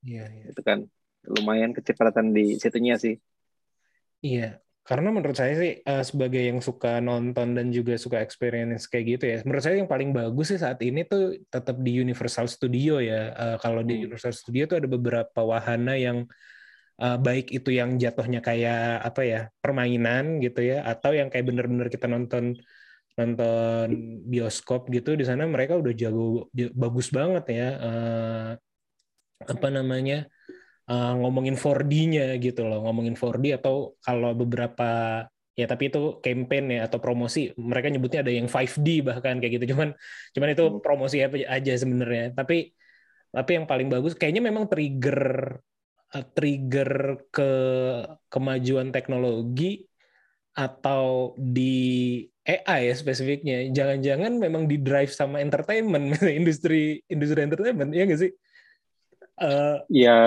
iya 0.07 0.25
iya 0.33 0.45
itu 0.55 0.61
kan 0.62 0.87
lumayan 1.27 1.75
kecipratan 1.75 2.31
di 2.33 2.57
situnya 2.57 2.97
sih. 2.97 3.19
Iya, 4.23 4.62
karena 4.89 5.09
menurut 5.12 5.36
saya 5.36 5.53
sih 5.61 5.72
eh, 5.84 6.05
sebagai 6.11 6.41
yang 6.49 6.61
suka 6.64 6.99
nonton 7.05 7.53
dan 7.57 7.68
juga 7.76 7.95
suka 8.01 8.24
experience 8.24 8.89
kayak 8.89 9.05
gitu 9.12 9.24
ya, 9.32 9.36
menurut 9.45 9.62
saya 9.64 9.76
yang 9.80 9.91
paling 9.93 10.11
bagus 10.16 10.47
sih 10.53 10.61
saat 10.64 10.80
ini 10.80 11.05
tuh 11.05 11.36
tetap 11.53 11.76
di 11.84 11.93
Universal 12.01 12.49
Studio 12.49 12.97
ya. 13.11 13.20
Eh, 13.36 13.57
kalau 13.61 13.84
di 13.84 13.93
Hmm. 14.01 14.09
Universal 14.09 14.32
Studio 14.32 14.64
tuh 14.70 14.76
ada 14.80 14.89
beberapa 14.89 15.41
wahana 15.45 15.93
yang 16.01 16.24
eh, 17.05 17.18
baik 17.26 17.47
itu 17.55 17.70
yang 17.78 17.91
jatuhnya 18.03 18.41
kayak 18.49 19.05
apa 19.09 19.20
ya 19.22 19.41
permainan 19.62 20.24
gitu 20.45 20.61
ya, 20.70 20.76
atau 20.89 21.11
yang 21.18 21.28
kayak 21.32 21.47
bener-bener 21.49 21.89
kita 21.93 22.07
nonton 22.11 22.57
nonton 23.18 23.89
bioskop 24.30 24.86
gitu 24.95 25.18
di 25.18 25.24
sana 25.26 25.43
mereka 25.51 25.74
udah 25.74 25.93
jago 25.93 26.49
bagus 26.74 27.09
banget 27.12 27.45
ya. 27.53 27.66
Eh, 27.86 28.51
apa 29.53 29.68
namanya 29.70 30.26
uh, 30.91 31.12
ngomongin 31.20 31.55
4D-nya 31.57 32.36
gitu 32.41 32.64
loh, 32.68 32.84
ngomongin 32.84 33.14
4D 33.14 33.55
atau 33.59 33.95
kalau 34.03 34.32
beberapa 34.36 34.89
ya 35.59 35.66
tapi 35.66 35.91
itu 35.91 36.22
campaign 36.22 36.64
ya 36.70 36.80
atau 36.86 37.03
promosi 37.03 37.51
mereka 37.59 37.91
nyebutnya 37.91 38.22
ada 38.22 38.30
yang 38.30 38.47
5D 38.47 39.03
bahkan 39.03 39.43
kayak 39.43 39.53
gitu. 39.59 39.74
Cuman 39.74 39.89
cuman 40.34 40.49
itu 40.55 40.64
Hmm. 40.70 40.80
promosi 40.84 41.16
apa 41.22 41.36
aja 41.51 41.72
sebenarnya. 41.74 42.32
Tapi 42.39 42.70
tapi 43.28 43.51
yang 43.61 43.66
paling 43.68 43.89
bagus 43.93 44.16
kayaknya 44.16 44.43
memang 44.49 44.64
trigger 44.70 45.22
uh, 46.14 46.24
trigger 46.36 46.91
ke 47.34 47.51
kemajuan 48.32 48.89
teknologi 48.95 49.84
atau 50.57 51.34
di 51.39 52.24
AI 52.49 52.80
ya 52.91 52.95
spesifiknya. 52.97 53.68
Jangan-jangan 53.70 54.32
memang 54.41 54.64
di 54.70 54.80
drive 54.80 55.12
sama 55.12 55.39
entertainment 55.45 56.16
industri 56.41 57.03
industri 57.12 57.45
entertainment 57.45 57.91
ya 57.93 58.07
nggak 58.09 58.20
sih 58.24 58.32
Eh, 59.39 59.76
Ya, 59.89 60.18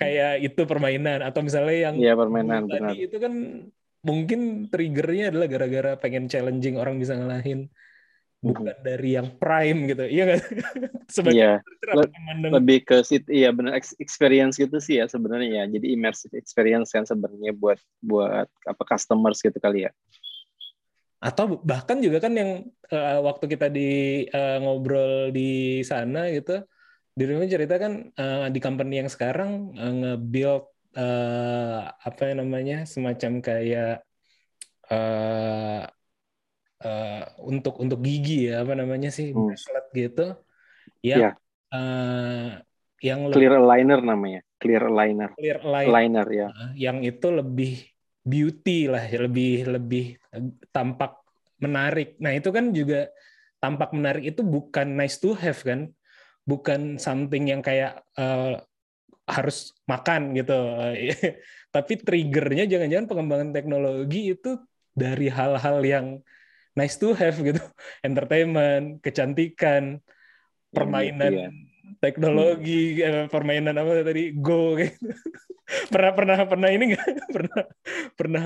kayak 0.00 0.32
itu 0.40 0.60
permainan 0.64 1.20
atau 1.20 1.40
misalnya 1.44 1.76
yang 1.90 1.94
ya 2.00 2.12
permainan 2.16 2.64
tadi 2.64 2.80
benar. 2.80 2.94
itu 2.96 3.16
kan 3.20 3.32
mungkin 4.00 4.40
triggernya 4.72 5.28
adalah 5.28 5.46
gara-gara 5.50 5.92
pengen 6.00 6.24
challenging 6.24 6.80
orang 6.80 6.96
bisa 6.96 7.12
ngalahin 7.20 7.68
bukan 8.40 8.72
dari 8.80 9.20
yang 9.20 9.36
prime 9.36 9.84
gitu 9.92 10.08
iya 10.08 10.22
nggak 10.24 10.40
sebagai 11.12 11.60
apa 11.92 12.06
memandang 12.16 12.50
lebih 12.56 12.78
ke 12.88 12.96
sit, 13.04 13.28
iya 13.28 13.52
benar 13.52 13.76
ex- 13.76 13.98
experience 14.00 14.56
gitu 14.56 14.80
sih 14.80 15.02
ya 15.02 15.10
sebenarnya 15.10 15.50
ya. 15.60 15.64
Jadi 15.68 15.86
immersive 15.92 16.32
experience 16.38 16.94
kan 16.94 17.04
sebenarnya 17.04 17.52
buat 17.52 17.76
buat 18.00 18.48
apa 18.64 18.82
customers 18.88 19.42
gitu 19.44 19.58
kali 19.60 19.84
ya. 19.84 19.92
atau 21.20 21.60
bahkan 21.60 22.00
juga 22.00 22.16
kan 22.16 22.32
yang 22.32 22.64
eh, 22.88 23.18
waktu 23.20 23.44
kita 23.52 23.68
di 23.68 24.24
eh, 24.24 24.56
ngobrol 24.64 25.28
di 25.36 25.84
sana 25.84 26.32
gitu 26.32 26.64
di 27.20 27.24
rumah 27.28 27.44
cerita 27.44 27.76
kan 27.76 27.92
eh, 28.16 28.46
di 28.48 28.58
company 28.64 29.04
yang 29.04 29.10
sekarang 29.12 29.76
eh, 29.76 29.92
nge-build 30.00 30.64
eh, 30.96 31.80
apa 31.84 32.22
namanya 32.32 32.88
semacam 32.88 33.32
kayak 33.44 34.00
eh, 34.88 35.82
eh, 36.80 37.22
untuk 37.44 37.76
untuk 37.76 38.00
gigi 38.00 38.48
ya 38.48 38.64
apa 38.64 38.72
namanya 38.72 39.12
sih 39.12 39.36
Hmm. 39.36 39.52
bracelet 39.52 39.86
gitu 39.92 40.24
yang 41.04 41.20
Iya. 41.20 41.30
eh, 41.76 42.50
yang 43.04 43.20
lebih 43.28 43.36
Clear 43.36 43.54
aligner 43.60 44.00
namanya. 44.00 44.40
Clear 44.60 44.82
aligner. 44.88 45.30
clear 45.36 45.60
line 45.64 45.88
Aligner 45.88 46.28
ya. 46.32 46.48
yang 46.76 46.98
itu 47.04 47.28
lebih 47.32 47.84
beauty 48.20 48.88
lah 48.88 49.04
ya, 49.04 49.24
lebih 49.24 49.52
lebih 49.76 50.04
tampak 50.72 51.16
menarik. 51.60 52.16
Nah, 52.20 52.32
itu 52.36 52.48
kan 52.52 52.72
juga 52.72 53.08
tampak 53.60 53.92
menarik 53.96 54.24
itu 54.36 54.40
bukan 54.44 54.96
nice 54.96 55.16
to 55.20 55.32
have 55.36 55.60
kan. 55.64 55.88
Bukan 56.46 56.96
something 56.96 57.48
yang 57.50 57.60
kayak 57.60 58.00
eh, 58.16 58.58
harus 59.30 59.72
makan 59.86 60.34
gitu. 60.34 60.58
Tapi 61.74 61.92
triggernya 62.02 62.66
jangan-jangan 62.66 63.06
pengembangan 63.06 63.50
teknologi 63.54 64.34
itu 64.34 64.58
dari 64.90 65.30
hal-hal 65.30 65.78
yang 65.86 66.06
nice 66.74 66.98
to 66.98 67.14
have 67.14 67.38
gitu. 67.38 67.62
Entertainment, 68.06 68.98
kecantikan, 69.04 70.02
permainan 70.74 71.32
Iya. 71.34 71.48
teknologi, 71.98 73.02
eh, 73.02 73.26
permainan 73.26 73.76
apa 73.78 74.02
tadi 74.06 74.34
Go 74.34 74.78
gitu. 74.78 74.94
pernah 75.92 76.10
pernah 76.10 76.38
pernah 76.50 76.68
ini 76.74 76.94
nggak 76.94 77.30
pernah 77.30 77.62
pernah 78.18 78.44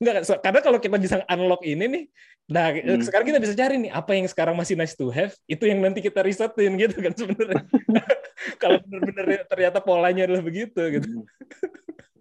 nggak 0.00 0.26
so- 0.26 0.40
karena 0.42 0.60
kalau 0.60 0.78
kita 0.82 0.96
bisa 0.98 1.22
unlock 1.28 1.62
ini 1.62 1.84
nih 1.86 2.04
nah 2.44 2.76
Hmm. 2.76 3.00
sekarang 3.00 3.26
kita 3.32 3.40
bisa 3.40 3.56
cari 3.56 3.80
nih 3.80 3.88
apa 3.88 4.12
yang 4.12 4.28
sekarang 4.28 4.52
masih 4.52 4.76
nice 4.76 4.92
to 4.92 5.08
have 5.08 5.32
itu 5.48 5.64
yang 5.64 5.80
nanti 5.80 6.04
kita 6.04 6.20
risetin 6.20 6.76
gitu 6.76 7.00
kan 7.00 7.16
sebenarnya. 7.16 7.64
Kalau 8.60 8.84
benar-benar 8.84 9.48
ternyata 9.48 9.80
polanya 9.80 10.28
adalah 10.28 10.44
begitu 10.44 10.76
gitu. 10.76 11.24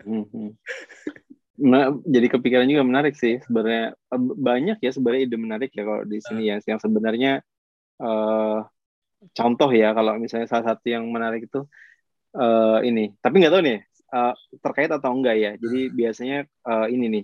Hmm, 0.07 0.23
hmm. 0.31 0.49
Nah, 1.59 1.91
jadi 2.07 2.27
kepikiran 2.31 2.71
juga 2.71 2.87
menarik 2.87 3.19
sih 3.19 3.43
sebenarnya 3.43 3.99
Eh, 3.99 4.19
banyak 4.21 4.77
ya 4.79 4.91
sebenarnya 4.95 5.21
ide 5.27 5.37
menarik 5.37 5.69
ya 5.75 5.83
kalau 5.83 6.07
di 6.07 6.23
sini 6.23 6.47
ya 6.47 6.57
yang 6.63 6.79
sebenarnya 6.79 7.43
eh 7.99 8.59
contoh 9.35 9.69
ya 9.75 9.91
kalau 9.91 10.15
misalnya 10.19 10.47
salah 10.47 10.71
satu 10.71 10.87
yang 10.87 11.03
menarik 11.11 11.51
itu 11.51 11.67
eh 12.31 12.79
ini. 12.87 13.11
Tapi 13.19 13.43
nggak 13.43 13.53
tahu 13.53 13.63
nih 13.67 13.79
eh, 14.15 14.33
terkait 14.63 14.87
atau 14.87 15.11
enggak 15.11 15.35
ya. 15.35 15.51
Jadi 15.59 15.91
biasanya 15.91 16.37
eh, 16.47 16.87
ini 16.95 17.05
nih 17.19 17.23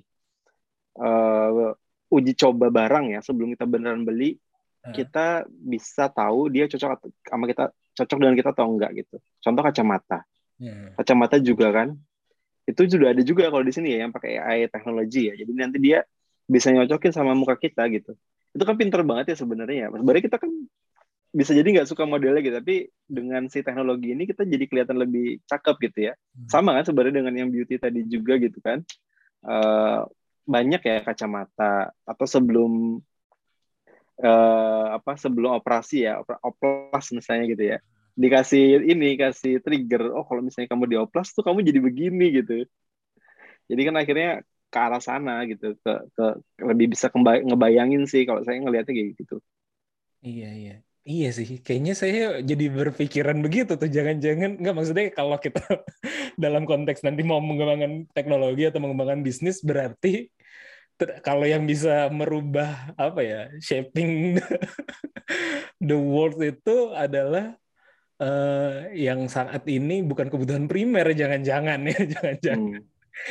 eh 0.97 1.71
uji 2.09 2.33
coba 2.33 2.73
barang 2.73 3.13
ya 3.13 3.19
sebelum 3.21 3.53
kita 3.53 3.69
beneran 3.69 4.01
beli 4.01 4.39
Hmm. 4.79 4.95
kita 4.95 5.43
bisa 5.51 6.07
tahu 6.07 6.47
dia 6.47 6.63
cocok 6.71 7.11
sama 7.27 7.45
kita 7.51 7.67
cocok 7.99 8.17
dengan 8.17 8.35
kita 8.39 8.49
atau 8.55 8.65
enggak 8.71 9.03
gitu. 9.03 9.19
Contoh 9.43 9.63
kacamata. 9.63 10.23
Hmm. 10.59 10.91
kacamata 10.99 11.39
juga 11.39 11.71
kan 11.71 11.95
itu 12.67 12.83
sudah 12.83 13.15
ada 13.15 13.23
juga 13.23 13.47
kalau 13.47 13.63
di 13.63 13.71
sini 13.71 13.95
ya 13.95 14.03
yang 14.03 14.11
pakai 14.11 14.39
AI 14.39 14.67
teknologi 14.67 15.31
ya. 15.31 15.33
Jadi 15.39 15.51
nanti 15.55 15.77
dia 15.79 16.03
bisa 16.47 16.71
nyocokin 16.71 17.11
sama 17.15 17.31
muka 17.35 17.55
kita 17.55 17.87
gitu. 17.91 18.15
Itu 18.55 18.63
kan 18.63 18.75
pinter 18.75 19.03
banget 19.03 19.35
ya 19.35 19.37
sebenarnya. 19.39 19.87
Ya 19.87 19.87
sebenarnya 19.91 20.23
kita 20.31 20.37
kan 20.39 20.51
bisa 21.29 21.51
jadi 21.55 21.67
nggak 21.67 21.87
suka 21.87 22.09
modelnya 22.09 22.41
gitu 22.41 22.55
tapi 22.57 22.75
dengan 23.05 23.45
si 23.53 23.61
teknologi 23.61 24.17
ini 24.17 24.25
kita 24.25 24.47
jadi 24.47 24.65
kelihatan 24.65 24.95
lebih 24.95 25.43
cakep 25.43 25.75
gitu 25.91 25.99
ya. 26.11 26.13
Sama 26.47 26.75
kan 26.75 26.87
sebenarnya 26.87 27.19
dengan 27.23 27.33
yang 27.35 27.49
beauty 27.51 27.75
tadi 27.79 28.07
juga 28.07 28.39
gitu 28.39 28.63
kan. 28.63 28.79
Eh, 29.43 30.01
banyak 30.49 30.81
ya 30.81 30.97
kacamata 31.05 31.93
atau 32.01 32.25
sebelum 32.25 32.97
eh, 34.17 34.85
apa 34.97 35.13
sebelum 35.13 35.61
operasi 35.61 36.09
ya 36.09 36.25
oplas 36.41 37.13
misalnya 37.13 37.45
gitu 37.53 37.63
ya. 37.75 37.77
Dikasih 38.19 38.83
ini 38.83 39.15
kasih 39.15 39.61
trigger 39.63 40.11
oh 40.11 40.25
kalau 40.27 40.41
misalnya 40.43 40.67
kamu 40.73 40.89
dioplas 40.91 41.31
tuh 41.31 41.45
kamu 41.45 41.61
jadi 41.61 41.79
begini 41.79 42.25
gitu. 42.41 42.65
Jadi 43.69 43.81
kan 43.85 43.95
akhirnya 44.01 44.29
ke 44.69 44.77
arah 44.77 45.01
sana 45.01 45.45
gitu 45.49 45.77
ke 45.81 45.93
ke 46.13 46.25
lebih 46.61 46.93
bisa 46.93 47.09
ngebayangin 47.45 48.05
sih 48.05 48.25
kalau 48.25 48.41
saya 48.41 48.61
ngelihatnya 48.61 48.93
kayak 48.93 49.09
gitu. 49.17 49.37
Iya, 50.19 50.49
iya. 50.51 50.75
Iya 51.07 51.27
sih, 51.31 51.63
kayaknya 51.63 51.93
saya 51.95 52.43
jadi 52.43 52.65
berpikiran 52.69 53.39
begitu 53.39 53.79
tuh. 53.79 53.89
Jangan-jangan, 53.89 54.59
nggak 54.59 54.75
maksudnya 54.75 55.05
kalau 55.15 55.39
kita 55.39 55.63
dalam 56.43 56.67
konteks 56.67 57.01
nanti 57.07 57.23
mau 57.23 57.39
mengembangkan 57.39 58.05
teknologi 58.11 58.67
atau 58.67 58.83
mengembangkan 58.83 59.23
bisnis, 59.23 59.63
berarti 59.63 60.27
ter- 60.99 61.23
kalau 61.23 61.47
yang 61.47 61.63
bisa 61.63 62.11
merubah 62.11 62.93
apa 62.99 63.21
ya, 63.23 63.41
shaping 63.63 64.37
the 65.87 65.95
world 65.95 66.37
itu 66.43 66.91
adalah 66.91 67.55
eh, 68.19 68.91
yang 68.99 69.25
saat 69.31 69.63
ini 69.71 70.03
bukan 70.03 70.27
kebutuhan 70.27 70.67
primer, 70.67 71.07
jangan-jangan 71.15 71.79
ya, 71.89 71.97
jangan-jangan 72.13 72.83
Hmm. 72.83 72.83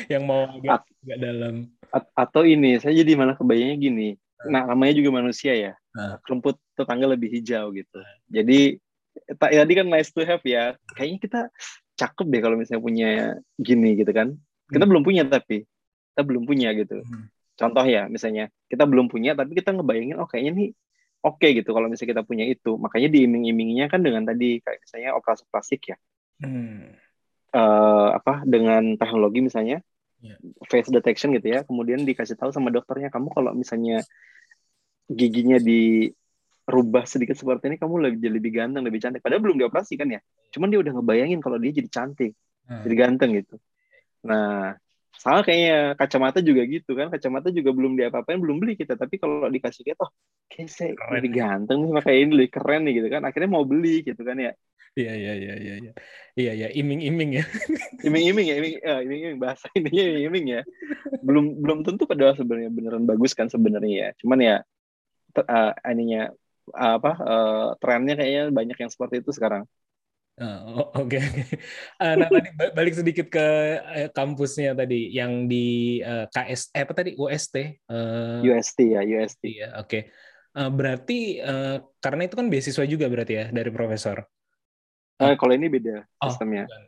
yang 0.09 0.23
mau 0.25 0.49
agak, 0.49 0.89
agak 1.05 1.19
dalam. 1.21 1.55
A- 1.89 2.13
atau 2.17 2.43
ini 2.45 2.81
saya 2.81 2.97
jadi 2.97 3.13
malah 3.17 3.37
kebayangnya 3.37 3.77
gini 3.81 4.09
nah 4.47 4.63
namanya 4.71 4.95
juga 4.95 5.11
manusia 5.19 5.51
ya. 5.57 5.73
Hmm. 5.99 6.15
rumput 6.31 6.55
tetangga 6.79 7.11
lebih 7.11 7.27
hijau 7.27 7.75
gitu. 7.75 7.99
Jadi 8.31 8.79
ta- 9.35 9.51
tadi 9.51 9.73
kan 9.75 9.87
nice 9.91 10.15
to 10.15 10.23
have 10.23 10.43
ya. 10.47 10.79
Kayaknya 10.95 11.19
kita 11.19 11.41
cakep 11.99 12.27
deh 12.31 12.41
kalau 12.45 12.55
misalnya 12.55 12.83
punya 12.83 13.11
gini 13.59 13.99
gitu 13.99 14.15
kan. 14.15 14.39
Kita 14.71 14.87
belum 14.87 15.03
punya 15.03 15.27
tapi 15.27 15.67
kita 16.15 16.23
belum 16.23 16.47
punya 16.47 16.71
gitu. 16.75 17.03
Hmm. 17.03 17.27
contoh 17.59 17.83
ya 17.83 18.07
misalnya 18.07 18.55
kita 18.71 18.87
belum 18.87 19.11
punya 19.11 19.35
tapi 19.35 19.59
kita 19.59 19.75
ngebayangin 19.75 20.15
oh 20.23 20.31
kayaknya 20.31 20.53
nih 20.55 20.71
oke 21.27 21.43
gitu 21.43 21.75
kalau 21.75 21.91
misalnya 21.91 22.11
kita 22.15 22.23
punya 22.23 22.47
itu. 22.47 22.79
Makanya 22.79 23.11
diiming-iminginya 23.11 23.91
kan 23.91 23.99
dengan 23.99 24.23
tadi 24.23 24.63
kayak 24.63 24.87
misalnya 24.87 25.19
operasi 25.19 25.43
plastik 25.51 25.91
ya. 25.91 25.97
Hmm. 26.39 26.95
eh, 27.51 28.09
apa 28.15 28.47
dengan 28.47 28.95
teknologi 28.95 29.43
misalnya 29.43 29.83
Ya. 30.19 30.35
face 30.67 30.91
detection 30.91 31.31
gitu 31.31 31.47
ya. 31.47 31.63
Kemudian 31.63 32.03
dikasih 32.03 32.35
tahu 32.35 32.51
sama 32.51 32.75
dokternya 32.75 33.07
kamu 33.07 33.31
kalau 33.31 33.55
misalnya 33.55 34.03
giginya 35.09 35.57
dirubah 35.57 37.05
sedikit 37.09 37.35
seperti 37.35 37.73
ini 37.73 37.77
kamu 37.81 37.95
lebih 37.97 38.19
jadi 38.21 38.35
lebih 38.37 38.53
ganteng 38.53 38.83
lebih 38.85 39.01
cantik. 39.01 39.25
Padahal 39.25 39.41
belum 39.41 39.57
dioperasi 39.57 39.97
kan 39.97 40.09
ya? 40.13 40.21
Cuman 40.53 40.69
dia 40.69 40.79
udah 40.85 40.93
ngebayangin 41.01 41.41
kalau 41.41 41.57
dia 41.57 41.73
jadi 41.73 41.89
cantik 41.89 42.33
Hmm. 42.69 42.85
jadi 42.85 42.95
ganteng 43.01 43.33
gitu. 43.33 43.57
Nah 44.29 44.77
sama 45.17 45.41
kayaknya 45.41 45.97
kacamata 45.97 46.45
juga 46.45 46.69
gitu 46.69 46.93
kan. 46.93 47.09
Kacamata 47.09 47.49
juga 47.49 47.73
belum 47.73 47.97
diapa-apain 47.97 48.37
belum 48.37 48.61
beli 48.61 48.77
kita. 48.77 48.93
Tapi 48.93 49.17
kalau 49.17 49.49
dikasih 49.49 49.89
lihat 49.89 49.99
oh 50.05 50.13
kayak 50.53 50.69
saya 50.69 50.93
Keren 50.93 51.17
lebih 51.17 51.31
ganteng 51.33 51.79
nih 51.81 51.93
makanya 51.97 52.19
ini 52.21 52.33
lebih 52.37 52.51
keren 52.53 52.81
nih 52.85 52.95
gitu 53.01 53.09
kan. 53.09 53.23
Akhirnya 53.25 53.49
mau 53.49 53.65
beli 53.65 54.05
gitu 54.05 54.21
kan 54.21 54.37
ya. 54.37 54.53
Iya, 54.99 55.13
iya, 55.15 55.33
iya, 55.39 55.55
iya, 55.63 55.75
iya, 55.79 55.93
iya, 56.35 56.53
iya, 56.59 56.69
iming-iming 56.75 57.39
ya. 57.39 57.45
iming-iming 58.07 58.47
ya 58.51 58.55
iming 58.59 58.75
ya, 58.83 58.95
iming-iming 59.07 59.39
bahasa 59.39 59.71
ininya 59.79 60.05
iming-iming 60.11 60.47
ya. 60.59 60.61
Belum 61.25 61.45
belum 61.63 61.79
tentu 61.87 62.05
padahal 62.05 62.35
sebenarnya 62.37 62.69
beneran 62.69 63.05
bagus 63.07 63.33
kan 63.33 63.47
sebenarnya 63.49 63.95
ya. 63.95 64.09
Cuman 64.21 64.39
ya 64.43 64.57
te- 65.39 65.47
eh, 65.55 65.71
ininya 65.93 66.21
eh, 66.83 66.93
apa 66.99 67.11
eh, 67.31 67.67
trennya 67.81 68.13
kayaknya 68.19 68.43
banyak 68.59 68.77
yang 68.83 68.91
seperti 68.95 69.15
itu 69.23 69.31
sekarang 69.39 69.63
o- 70.41 70.91
Oke, 71.03 71.17
oke. 71.19 71.43
Ah, 72.03 72.15
Nah 72.21 72.29
tadi 72.35 72.49
ba- 72.59 72.73
balik 72.79 72.95
sedikit 72.99 73.27
ke 73.35 73.41
eh, 73.99 74.09
kampusnya 74.17 74.71
tadi 74.79 74.95
yang 75.19 75.33
di 75.51 75.57
eh, 76.03 76.25
KS, 76.33 76.63
eh, 76.77 76.83
apa 76.87 76.93
tadi 76.99 77.11
UST. 77.19 77.55
eh, 77.91 78.43
UST 78.47 78.79
ya 78.95 79.01
UST 79.13 79.43
Iya, 79.49 79.67
oke. 79.81 79.99
Eh, 80.59 80.71
berarti 80.79 81.15
eh, 81.43 81.69
karena 82.05 82.23
itu 82.27 82.35
kan 82.41 82.47
beasiswa 82.53 82.85
juga 82.93 83.07
berarti 83.13 83.33
ya 83.41 83.45
dari 83.57 83.71
profesor. 83.77 84.19
Eh, 85.19 85.35
kalau 85.41 85.53
ini 85.59 85.67
beda 85.67 86.07
Oh, 86.23 86.39
sistemnya. 86.39 86.71
bukan. 86.71 86.83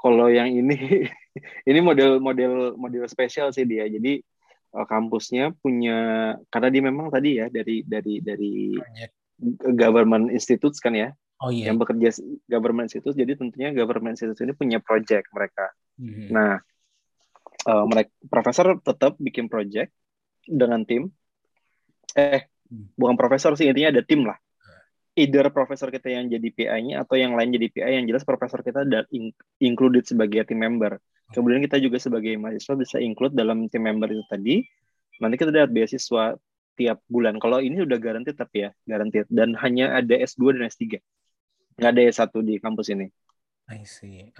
Kalau 0.00 0.28
yang 0.32 0.50
ini 0.52 0.76
ini 1.70 1.80
model 1.84 2.20
model 2.22 2.76
model 2.78 3.04
spesial 3.10 3.50
sih 3.56 3.64
dia. 3.68 3.86
Jadi 3.90 4.22
kampusnya 4.72 5.54
punya 5.56 5.98
karena 6.48 6.68
dia 6.68 6.82
memang 6.82 7.08
tadi 7.08 7.40
ya 7.40 7.46
dari 7.48 7.80
dari 7.82 8.20
dari 8.20 8.76
Project. 8.76 9.12
government 9.72 10.28
institutes 10.30 10.80
kan 10.80 10.92
ya 10.92 11.12
Oh 11.36 11.52
iya. 11.52 11.68
yang 11.68 11.76
bekerja 11.76 12.16
government 12.48 12.88
institutes 12.88 13.12
jadi 13.12 13.36
tentunya 13.36 13.68
government 13.70 14.16
institutes 14.16 14.40
ini 14.40 14.56
punya 14.56 14.80
project 14.80 15.28
mereka. 15.36 15.68
Mhm. 16.00 16.32
Nah, 16.32 16.56
eh, 17.62 17.84
mereka 17.84 18.08
profesor 18.24 18.80
tetap 18.80 19.20
bikin 19.20 19.52
project 19.52 19.92
dengan 20.48 20.88
tim. 20.88 21.12
Eh, 22.16 22.48
Hmm. 22.66 22.88
bukan 22.96 23.14
profesor 23.14 23.52
sih 23.54 23.68
intinya 23.68 23.92
ada 23.92 24.02
tim 24.02 24.24
lah. 24.24 24.40
Either 25.16 25.48
profesor 25.48 25.88
kita 25.88 26.12
yang 26.12 26.26
jadi 26.26 26.48
PI-nya 26.50 27.04
atau 27.04 27.16
yang 27.16 27.32
lain 27.32 27.52
jadi 27.52 27.68
PI 27.68 27.92
yang 28.00 28.06
jelas 28.08 28.24
profesor 28.24 28.60
kita 28.60 28.84
ada 28.84 29.04
in- 29.12 29.32
included 29.60 30.04
sebagai 30.04 30.44
tim 30.44 30.56
member. 30.56 30.96
Kemudian 31.34 31.58
kita 31.64 31.82
juga 31.82 31.98
sebagai 31.98 32.38
mahasiswa 32.38 32.74
bisa 32.78 32.96
include 33.02 33.34
dalam 33.34 33.66
tim 33.66 33.82
member 33.82 34.10
itu 34.10 34.24
tadi. 34.30 34.62
Nanti 35.18 35.34
kita 35.40 35.50
dapat 35.50 35.70
beasiswa 35.74 36.38
tiap 36.76 36.98
bulan. 37.08 37.40
Kalau 37.40 37.58
ini 37.58 37.82
udah 37.82 37.98
garanti 37.98 38.30
tapi 38.36 38.68
ya, 38.68 38.70
garanti 38.84 39.24
dan 39.32 39.56
hanya 39.58 39.96
ada 39.98 40.14
S2 40.14 40.54
dan 40.54 40.68
S3. 40.70 41.00
Nggak 41.80 41.90
ada 41.90 42.02
S1 42.04 42.32
di 42.46 42.54
kampus 42.62 42.86
ini. 42.92 43.06
I 43.66 43.82
see. 43.82 44.30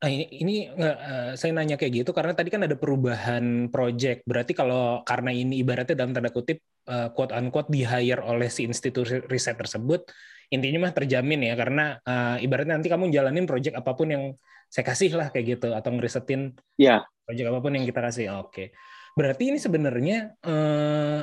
Nah 0.00 0.08
ini, 0.08 0.24
ini 0.40 0.54
nggak, 0.64 0.96
eh, 0.96 1.30
saya 1.36 1.52
nanya 1.52 1.76
kayak 1.76 1.92
gitu 2.04 2.10
karena 2.16 2.32
tadi 2.32 2.48
kan 2.48 2.64
ada 2.64 2.72
perubahan 2.72 3.68
project. 3.68 4.24
Berarti 4.24 4.56
kalau 4.56 5.04
karena 5.04 5.28
ini 5.28 5.60
ibaratnya 5.60 5.92
dalam 5.92 6.16
tanda 6.16 6.32
kutip 6.32 6.64
eh, 6.88 7.08
quote 7.12 7.36
unquote 7.36 7.68
di 7.68 7.84
hire 7.84 8.24
oleh 8.24 8.48
si 8.48 8.64
institusi 8.64 9.20
riset 9.28 9.60
tersebut, 9.60 10.08
intinya 10.48 10.88
mah 10.88 10.96
terjamin 10.96 11.44
ya 11.44 11.52
karena 11.52 12.00
eh, 12.00 12.36
ibaratnya 12.48 12.80
nanti 12.80 12.88
kamu 12.88 13.12
jalanin 13.12 13.44
project 13.44 13.76
apa 13.76 13.92
pun 13.92 14.08
yang 14.08 14.24
saya 14.70 14.84
kasih 14.86 15.10
lah 15.18 15.34
kayak 15.34 15.58
gitu 15.58 15.74
atau 15.74 15.90
ngerisetin 15.90 16.54
Ya, 16.78 17.02
project 17.26 17.50
apa 17.50 17.58
pun 17.58 17.74
yang 17.74 17.84
kita 17.84 18.00
kasih. 18.00 18.38
Oke. 18.38 18.70
Berarti 19.18 19.50
ini 19.50 19.58
sebenarnya 19.58 20.38
eh, 20.40 21.20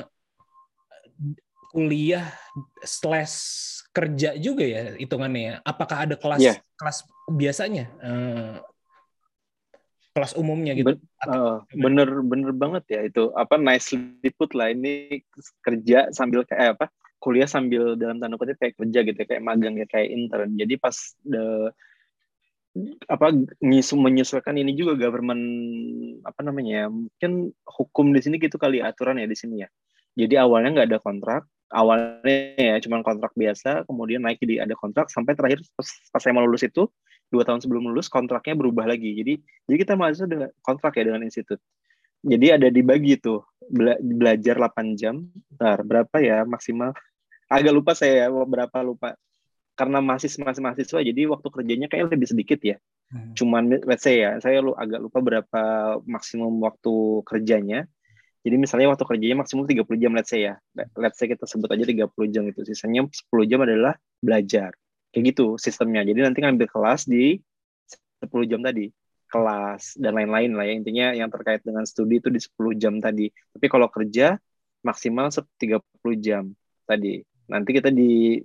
kuliah 1.72 2.28
slash 2.84 3.34
kerja 3.90 4.36
juga 4.36 4.64
ya 4.68 4.94
hitungannya 4.94 5.42
ya. 5.42 5.54
Apakah 5.64 6.04
ada 6.04 6.14
kelas 6.14 6.40
Iya. 6.44 6.54
kelas 6.76 6.98
biasanya 7.28 7.84
eh, 7.98 8.54
kelas 10.12 10.36
umumnya 10.36 10.74
gitu? 10.74 10.94
Ben- 10.94 11.02
eh, 11.02 11.56
bener 11.72 12.08
bener 12.22 12.52
banget 12.52 12.84
ya 12.90 13.00
itu 13.06 13.30
apa 13.32 13.56
nice 13.56 13.94
put 14.34 14.52
lah 14.52 14.70
ini 14.70 15.22
kerja 15.62 16.10
sambil 16.12 16.42
kayak 16.44 16.76
apa 16.78 16.86
kuliah 17.18 17.50
sambil 17.50 17.98
dalam 17.98 18.22
tanda 18.22 18.38
kutip 18.38 18.58
kayak 18.58 18.78
kerja 18.78 18.98
gitu 19.02 19.20
kayak 19.26 19.42
magang 19.42 19.74
ya 19.74 19.86
kayak 19.90 20.10
intern 20.10 20.54
jadi 20.54 20.74
pas 20.78 20.94
the 21.26 21.74
apa 23.10 23.34
nyisu 23.64 23.98
menyesuaikan 23.98 24.54
ini 24.54 24.76
juga 24.76 24.94
government 24.94 25.42
apa 26.22 26.40
namanya 26.44 26.84
ya 26.84 26.86
mungkin 26.86 27.50
hukum 27.64 28.12
di 28.14 28.20
sini 28.22 28.36
gitu 28.38 28.60
kali 28.60 28.84
aturan 28.84 29.18
ya 29.18 29.26
di 29.26 29.36
sini 29.36 29.64
ya. 29.64 29.68
Jadi 30.18 30.34
awalnya 30.38 30.74
nggak 30.74 30.88
ada 30.94 31.00
kontrak 31.00 31.42
awalnya 31.68 32.56
ya 32.56 32.76
cuman 32.80 33.04
kontrak 33.04 33.32
biasa 33.36 33.84
kemudian 33.84 34.24
naik 34.24 34.40
jadi 34.40 34.64
ada 34.64 34.72
kontrak 34.72 35.12
sampai 35.12 35.36
terakhir 35.36 35.60
pas, 35.76 35.88
pas 36.08 36.20
saya 36.24 36.32
mau 36.32 36.40
lulus 36.40 36.64
itu 36.64 36.88
dua 37.28 37.44
tahun 37.44 37.60
sebelum 37.60 37.92
lulus 37.92 38.08
kontraknya 38.08 38.56
berubah 38.56 38.88
lagi. 38.88 39.12
Jadi 39.16 39.40
jadi 39.68 39.76
kita 39.76 39.92
mahasiswa 39.98 40.28
dengan 40.28 40.48
kontrak 40.64 40.96
ya 40.96 41.12
dengan 41.12 41.22
institut. 41.28 41.60
Jadi 42.18 42.46
ada 42.50 42.66
dibagi 42.66 43.14
tuh 43.20 43.46
bela- 43.70 44.00
belajar 44.00 44.58
8 44.58 44.98
jam 44.98 45.22
Bentar, 45.54 45.84
berapa 45.86 46.16
ya 46.18 46.42
maksimal 46.42 46.90
agak 47.48 47.72
lupa 47.72 47.92
saya 47.96 48.28
berapa 48.28 48.78
lupa 48.84 49.16
karena 49.78 50.02
masih 50.02 50.26
masih 50.42 50.58
mahasiswa 50.58 50.98
jadi 50.98 51.30
waktu 51.30 51.48
kerjanya 51.54 51.86
kayak 51.86 52.10
lebih 52.10 52.26
sedikit 52.26 52.58
ya. 52.58 52.76
Hmm. 53.08 53.32
cuman 53.32 53.72
let's 53.88 54.04
say 54.04 54.20
ya 54.20 54.36
saya 54.36 54.60
lu 54.60 54.76
agak 54.76 55.00
lupa 55.00 55.24
berapa 55.24 55.62
maksimum 56.04 56.60
waktu 56.60 57.24
kerjanya. 57.24 57.88
Jadi 58.44 58.56
misalnya 58.60 58.92
waktu 58.92 59.04
kerjanya 59.08 59.36
maksimum 59.44 59.64
30 59.64 59.96
jam 59.96 60.12
let's 60.12 60.28
say 60.28 60.44
ya. 60.44 60.60
Let's 60.92 61.16
say 61.16 61.26
kita 61.26 61.48
sebut 61.48 61.72
aja 61.72 61.84
30 61.88 62.28
jam 62.28 62.44
itu. 62.48 62.64
Sisanya 62.68 63.08
10 63.08 63.48
jam 63.48 63.60
adalah 63.64 63.96
belajar. 64.20 64.76
Kayak 65.08 65.34
gitu 65.34 65.46
sistemnya. 65.56 66.04
Jadi 66.04 66.20
nanti 66.20 66.38
ngambil 66.44 66.68
kelas 66.68 67.08
di 67.08 67.40
10 68.20 68.44
jam 68.44 68.60
tadi. 68.60 68.88
Kelas 69.28 69.96
dan 70.00 70.12
lain-lain 70.16 70.52
lah 70.52 70.64
ya. 70.64 70.72
Intinya 70.76 71.06
yang 71.12 71.28
terkait 71.28 71.60
dengan 71.64 71.84
studi 71.84 72.20
itu 72.22 72.28
di 72.28 72.40
10 72.40 72.72
jam 72.78 72.94
tadi. 73.00 73.28
Tapi 73.28 73.66
kalau 73.68 73.88
kerja 73.88 74.36
maksimal 74.84 75.28
se- 75.34 75.48
30 75.60 76.14
jam 76.16 76.44
tadi. 76.88 77.20
Nanti 77.48 77.70
kita 77.72 77.88
di 77.92 78.40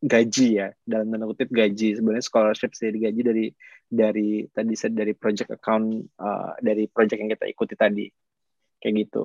gaji 0.00 0.48
ya 0.56 0.68
dalam 0.82 1.12
tanda 1.12 1.28
kutip 1.28 1.52
gaji. 1.52 2.00
Sebenarnya 2.00 2.24
scholarship 2.24 2.72
sih 2.72 2.88
digaji 2.88 3.20
dari 3.20 3.46
dari 3.90 4.48
tadi 4.48 4.74
dari 4.90 5.12
project 5.12 5.50
account 5.52 5.86
uh, 6.18 6.56
dari 6.58 6.88
project 6.88 7.20
yang 7.20 7.30
kita 7.30 7.46
ikuti 7.46 7.74
tadi. 7.76 8.06
Kayak 8.80 8.94
gitu. 9.06 9.24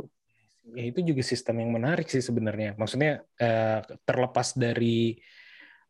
Ya 0.74 0.84
itu 0.90 1.00
juga 1.06 1.22
sistem 1.22 1.62
yang 1.62 1.72
menarik 1.78 2.10
sih 2.10 2.26
sebenarnya. 2.26 2.74
Maksudnya 2.74 3.22
eh, 3.38 3.80
terlepas 4.02 4.58
dari 4.58 5.14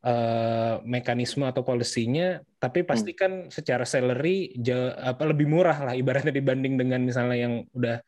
eh, 0.03 0.75
mekanisme 0.83 1.47
atau 1.47 1.63
polisinya, 1.63 2.43
tapi 2.59 2.83
pasti 2.83 3.15
kan 3.15 3.47
secara 3.47 3.87
salary 3.87 4.51
ja- 4.59 4.99
apa 4.99 5.23
lebih 5.31 5.47
murah 5.47 5.79
lah 5.79 5.93
ibaratnya 5.95 6.35
dibanding 6.35 6.75
dengan 6.75 7.07
misalnya 7.07 7.37
yang 7.39 7.63
udah 7.71 8.03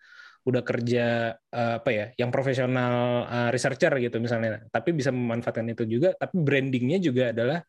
udah 0.47 0.63
kerja 0.63 1.35
eh, 1.35 1.73
apa 1.83 1.89
ya, 1.91 2.05
yang 2.15 2.31
profesional 2.31 3.27
eh, 3.27 3.49
researcher 3.51 3.91
gitu 3.99 4.23
misalnya. 4.23 4.63
Tapi 4.71 4.95
bisa 4.95 5.11
memanfaatkan 5.11 5.67
itu 5.67 5.83
juga. 5.83 6.15
Tapi 6.15 6.39
brandingnya 6.39 7.03
juga 7.03 7.35
adalah 7.35 7.59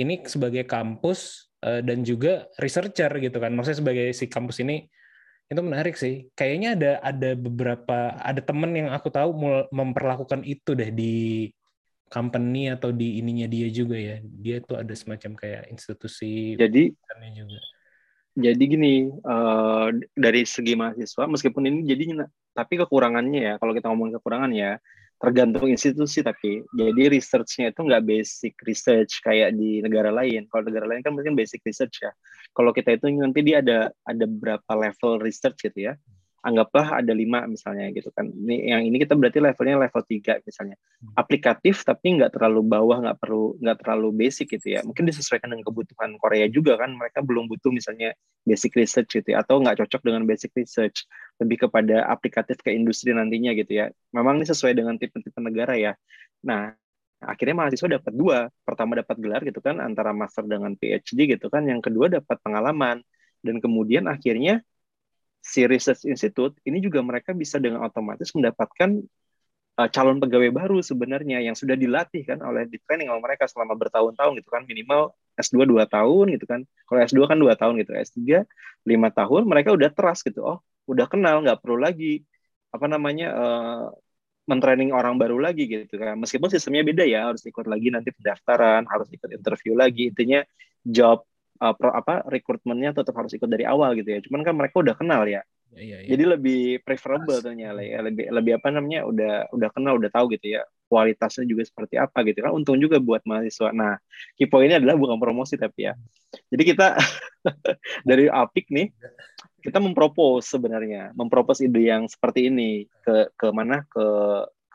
ini 0.00 0.24
sebagai 0.24 0.64
kampus 0.64 1.52
eh, 1.60 1.84
dan 1.84 2.00
juga 2.00 2.48
researcher 2.56 3.12
gitu 3.20 3.36
kan. 3.36 3.52
Maksudnya 3.52 3.78
sebagai 3.84 4.06
si 4.16 4.24
kampus 4.32 4.64
ini 4.64 4.88
itu 5.46 5.60
menarik 5.60 5.94
sih. 6.00 6.32
Kayaknya 6.32 6.68
ada 6.74 6.92
ada 7.04 7.30
beberapa 7.36 8.16
ada 8.16 8.40
temen 8.40 8.72
yang 8.72 8.88
aku 8.90 9.12
tahu 9.12 9.30
memperlakukan 9.68 10.40
itu 10.48 10.72
deh 10.72 10.90
di 10.90 11.14
company 12.06 12.70
atau 12.70 12.94
di 12.94 13.20
ininya 13.20 13.44
dia 13.44 13.68
juga 13.68 14.00
ya. 14.00 14.16
Dia 14.24 14.64
tuh 14.64 14.80
ada 14.80 14.94
semacam 14.96 15.36
kayak 15.36 15.68
institusi 15.68 16.56
jadi 16.56 16.96
juga. 17.36 17.60
Jadi 18.36 18.62
gini 18.68 19.08
eh, 19.08 19.86
dari 20.12 20.44
segi 20.44 20.76
mahasiswa 20.76 21.24
meskipun 21.24 21.64
ini 21.64 21.80
jadi 21.88 22.28
tapi 22.52 22.76
kekurangannya 22.76 23.40
ya 23.40 23.54
kalau 23.56 23.72
kita 23.72 23.88
ngomong 23.88 24.12
kekurangan 24.20 24.52
ya 24.52 24.76
tergantung 25.16 25.72
institusi 25.72 26.20
tapi. 26.20 26.60
Jadi 26.76 27.08
researchnya 27.08 27.72
itu 27.72 27.80
nggak 27.80 28.04
basic 28.04 28.52
research 28.68 29.24
kayak 29.24 29.56
di 29.56 29.80
negara 29.80 30.12
lain. 30.12 30.44
Kalau 30.52 30.68
negara 30.68 30.84
lain 30.84 31.00
kan 31.00 31.16
mungkin 31.16 31.32
basic 31.32 31.64
research 31.64 32.04
ya. 32.04 32.12
Kalau 32.52 32.76
kita 32.76 33.00
itu 33.00 33.08
nanti 33.16 33.40
dia 33.40 33.64
ada 33.64 33.88
ada 34.04 34.24
berapa 34.28 34.72
level 34.76 35.24
research 35.24 35.64
gitu 35.64 35.92
ya 35.92 35.96
anggaplah 36.46 37.02
ada 37.02 37.10
lima 37.10 37.42
misalnya 37.50 37.90
gitu 37.90 38.14
kan. 38.14 38.30
Ini 38.30 38.70
yang 38.70 38.82
ini 38.86 39.02
kita 39.02 39.18
berarti 39.18 39.42
levelnya 39.42 39.82
level 39.82 40.02
3 40.06 40.46
misalnya. 40.46 40.78
Aplikatif 41.18 41.82
tapi 41.82 42.22
nggak 42.22 42.38
terlalu 42.38 42.62
bawah 42.62 43.02
nggak 43.02 43.18
perlu 43.18 43.58
nggak 43.58 43.76
terlalu 43.82 44.08
basic 44.14 44.54
gitu 44.54 44.78
ya. 44.78 44.80
Mungkin 44.86 45.10
disesuaikan 45.10 45.50
dengan 45.50 45.66
kebutuhan 45.66 46.14
Korea 46.22 46.46
juga 46.46 46.78
kan. 46.78 46.94
Mereka 46.94 47.26
belum 47.26 47.50
butuh 47.50 47.74
misalnya 47.74 48.14
basic 48.46 48.78
research 48.78 49.18
gitu 49.18 49.34
ya. 49.34 49.42
Atau 49.42 49.58
nggak 49.58 49.82
cocok 49.82 50.06
dengan 50.06 50.22
basic 50.22 50.54
research. 50.54 51.02
Lebih 51.42 51.66
kepada 51.66 52.06
aplikatif 52.06 52.62
ke 52.62 52.70
industri 52.70 53.10
nantinya 53.10 53.50
gitu 53.58 53.82
ya. 53.82 53.90
Memang 54.14 54.38
ini 54.38 54.46
sesuai 54.46 54.78
dengan 54.78 54.94
tipe-tipe 54.94 55.42
negara 55.42 55.74
ya. 55.74 55.98
Nah 56.46 56.70
akhirnya 57.18 57.66
mahasiswa 57.66 57.98
dapat 57.98 58.14
dua. 58.14 58.46
Pertama 58.62 58.94
dapat 58.94 59.18
gelar 59.18 59.42
gitu 59.42 59.58
kan 59.58 59.82
antara 59.82 60.14
master 60.14 60.46
dengan 60.46 60.78
PhD 60.78 61.26
gitu 61.34 61.50
kan. 61.50 61.66
Yang 61.66 61.90
kedua 61.90 62.06
dapat 62.22 62.38
pengalaman. 62.38 63.02
Dan 63.42 63.58
kemudian 63.58 64.06
akhirnya 64.06 64.62
si 65.46 65.62
research 65.62 66.02
institute 66.10 66.58
ini 66.66 66.82
juga 66.82 66.98
mereka 67.06 67.30
bisa 67.30 67.62
dengan 67.62 67.86
otomatis 67.86 68.34
mendapatkan 68.34 68.98
uh, 69.78 69.88
calon 69.94 70.18
pegawai 70.18 70.50
baru 70.50 70.78
sebenarnya 70.82 71.38
yang 71.44 71.54
sudah 71.54 71.78
dilatih 71.78 72.26
kan 72.26 72.42
oleh 72.42 72.66
di 72.66 72.82
training 72.82 73.06
oleh 73.12 73.22
mereka 73.22 73.46
selama 73.46 73.78
bertahun-tahun 73.78 74.42
gitu 74.42 74.50
kan. 74.50 74.62
Minimal 74.66 75.14
S2 75.38 75.68
2 75.68 75.86
tahun 75.86 76.26
gitu 76.34 76.44
kan. 76.50 76.60
Kalau 76.88 76.98
S2 77.06 77.20
kan 77.30 77.38
2 77.38 77.54
tahun 77.54 77.74
gitu 77.78 77.92
S3 77.94 78.42
5 78.82 79.18
tahun 79.18 79.42
mereka 79.46 79.70
udah 79.76 79.90
teras 79.94 80.26
gitu. 80.26 80.42
Oh 80.42 80.58
udah 80.90 81.06
kenal 81.10 81.42
nggak 81.42 81.62
perlu 81.62 81.78
lagi 81.82 82.22
apa 82.70 82.86
namanya 82.86 83.26
uh, 83.34 83.86
mentraining 84.46 84.94
orang 84.94 85.14
baru 85.18 85.38
lagi 85.38 85.70
gitu 85.70 85.94
kan. 85.98 86.18
Meskipun 86.18 86.50
sistemnya 86.50 86.82
beda 86.86 87.04
ya 87.06 87.30
harus 87.30 87.42
ikut 87.46 87.66
lagi 87.70 87.94
nanti 87.94 88.10
pendaftaran 88.14 88.82
harus 88.90 89.08
ikut 89.14 89.30
interview 89.30 89.78
lagi. 89.78 90.10
Intinya 90.10 90.42
job 90.82 91.22
uh, 91.58 91.74
pro, 91.74 91.90
apa 91.92 92.24
rekrutmennya 92.28 92.96
tetap 92.96 93.16
harus 93.16 93.32
ikut 93.34 93.48
dari 93.48 93.64
awal 93.66 93.96
gitu 93.98 94.08
ya. 94.16 94.20
Cuman 94.24 94.40
kan 94.46 94.54
mereka 94.56 94.80
udah 94.80 94.94
kenal 94.96 95.24
ya. 95.26 95.42
Iya, 95.76 96.00
iya. 96.00 96.08
jadi 96.08 96.38
lebih 96.38 96.80
preferable 96.86 97.36
ternyata 97.42 97.84
ya. 97.84 98.00
Lebih 98.00 98.32
lebih 98.32 98.52
apa 98.56 98.68
namanya 98.72 99.04
udah 99.04 99.34
udah 99.52 99.68
kenal 99.74 100.00
udah 100.00 100.10
tahu 100.12 100.32
gitu 100.38 100.56
ya 100.56 100.62
kualitasnya 100.86 101.44
juga 101.44 101.66
seperti 101.66 101.98
apa 101.98 102.22
gitu. 102.24 102.40
Kan 102.40 102.52
untung 102.54 102.78
juga 102.78 103.02
buat 103.02 103.24
mahasiswa. 103.26 103.74
Nah 103.74 103.98
key 104.38 104.48
point 104.48 104.70
ini 104.70 104.78
adalah 104.80 104.96
bukan 104.96 105.18
promosi 105.18 105.58
tapi 105.58 105.90
ya. 105.90 105.94
Jadi 106.48 106.62
kita 106.62 106.96
dari 108.08 108.30
Apik 108.30 108.70
nih 108.72 108.88
kita 109.60 109.82
mempropos 109.82 110.46
sebenarnya. 110.46 111.10
Mempropos 111.18 111.58
ide 111.58 111.82
yang 111.82 112.06
seperti 112.06 112.48
ini 112.48 112.86
ke 113.02 113.34
ke 113.34 113.48
mana? 113.50 113.82
Ke 113.90 114.06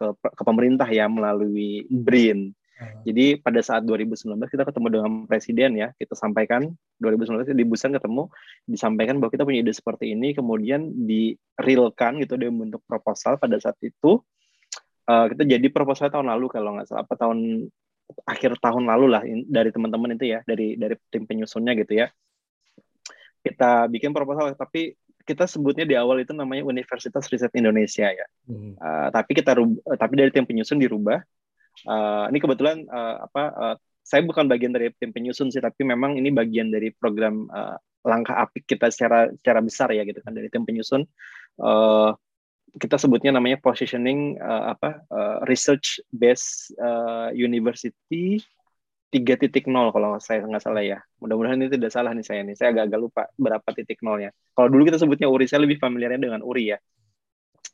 ke, 0.01 0.07
ke 0.17 0.43
pemerintah 0.43 0.89
ya 0.89 1.05
melalui 1.05 1.85
BRIN. 1.87 2.49
Hmm. 2.49 2.60
Jadi 3.01 3.37
pada 3.41 3.61
saat 3.61 3.85
2019 3.85 4.37
kita 4.49 4.63
ketemu 4.65 4.87
dengan 4.89 5.11
presiden 5.25 5.71
ya, 5.77 5.93
kita 5.97 6.13
sampaikan 6.17 6.69
2019 7.01 7.53
di 7.53 7.65
Busan 7.65 7.93
ketemu, 7.93 8.29
disampaikan 8.65 9.17
bahwa 9.17 9.31
kita 9.33 9.43
punya 9.45 9.65
ide 9.65 9.73
seperti 9.73 10.13
ini, 10.13 10.33
kemudian 10.33 10.89
di 11.05 11.33
realkan 11.57 12.21
gitu 12.21 12.37
dia 12.37 12.49
bentuk 12.49 12.81
proposal 12.85 13.37
pada 13.37 13.57
saat 13.57 13.77
itu. 13.81 14.21
Uh, 15.09 15.25
kita 15.33 15.43
jadi 15.45 15.67
proposal 15.73 16.13
tahun 16.13 16.29
lalu 16.29 16.45
kalau 16.53 16.77
nggak 16.77 16.85
salah 16.85 17.01
apa 17.01 17.13
tahun 17.17 17.67
akhir 18.27 18.61
tahun 18.61 18.85
lalu 18.85 19.05
lah 19.09 19.23
in- 19.25 19.49
dari 19.49 19.73
teman-teman 19.73 20.13
itu 20.13 20.29
ya 20.29 20.45
dari 20.45 20.77
dari 20.77 20.93
tim 21.09 21.25
penyusunnya 21.25 21.73
gitu 21.81 22.05
ya. 22.05 22.07
Kita 23.41 23.89
bikin 23.89 24.13
proposal 24.13 24.53
tapi 24.53 24.93
kita 25.25 25.45
sebutnya 25.45 25.85
di 25.85 25.95
awal 25.97 26.21
itu 26.21 26.33
namanya 26.33 26.65
Universitas 26.65 27.29
Riset 27.29 27.53
Indonesia 27.57 28.09
ya. 28.09 28.27
Hmm. 28.45 28.77
Uh, 28.77 29.09
tapi 29.09 29.31
kita 29.37 29.57
rub- 29.57 29.81
tapi 29.97 30.13
dari 30.17 30.29
tim 30.33 30.45
penyusun 30.45 30.77
dirubah. 30.81 31.21
Uh, 31.87 32.29
ini 32.29 32.37
kebetulan 32.37 32.85
uh, 32.89 33.25
apa 33.25 33.43
uh, 33.57 33.75
saya 34.01 34.21
bukan 34.25 34.49
bagian 34.49 34.73
dari 34.73 34.91
tim 34.97 35.13
penyusun 35.13 35.53
sih, 35.53 35.61
tapi 35.61 35.85
memang 35.85 36.17
ini 36.17 36.29
bagian 36.33 36.69
dari 36.73 36.91
program 36.91 37.47
uh, 37.49 37.77
langkah 38.01 38.37
apik 38.41 38.65
kita 38.65 38.89
secara 38.89 39.29
secara 39.33 39.61
besar 39.61 39.93
ya 39.93 40.01
gitu 40.03 40.19
kan 40.25 40.33
dari 40.33 40.49
tim 40.49 40.65
penyusun. 40.65 41.05
Uh, 41.61 42.13
kita 42.75 42.95
sebutnya 42.95 43.35
namanya 43.35 43.59
positioning 43.59 44.39
uh, 44.39 44.73
apa 44.73 45.03
uh, 45.11 45.37
research 45.43 45.99
based 46.11 46.71
uh, 46.79 47.27
university 47.35 48.39
3.0 49.11 49.67
kalau 49.67 50.15
saya 50.23 50.39
nggak 50.47 50.63
salah 50.63 50.79
ya. 50.79 51.03
Mudah-mudahan 51.19 51.59
ini 51.59 51.67
tidak 51.67 51.91
salah 51.91 52.15
nih 52.15 52.23
saya 52.23 52.47
nih. 52.47 52.55
Saya 52.55 52.71
agak-agak 52.71 52.99
lupa 52.99 53.23
berapa 53.35 53.67
titik 53.75 53.99
nolnya. 53.99 54.31
Kalau 54.55 54.71
dulu 54.71 54.87
kita 54.87 55.03
sebutnya 55.03 55.27
URI, 55.27 55.51
saya 55.51 55.67
lebih 55.67 55.83
familiarnya 55.83 56.31
dengan 56.31 56.39
URI 56.39 56.63
ya. 56.71 56.79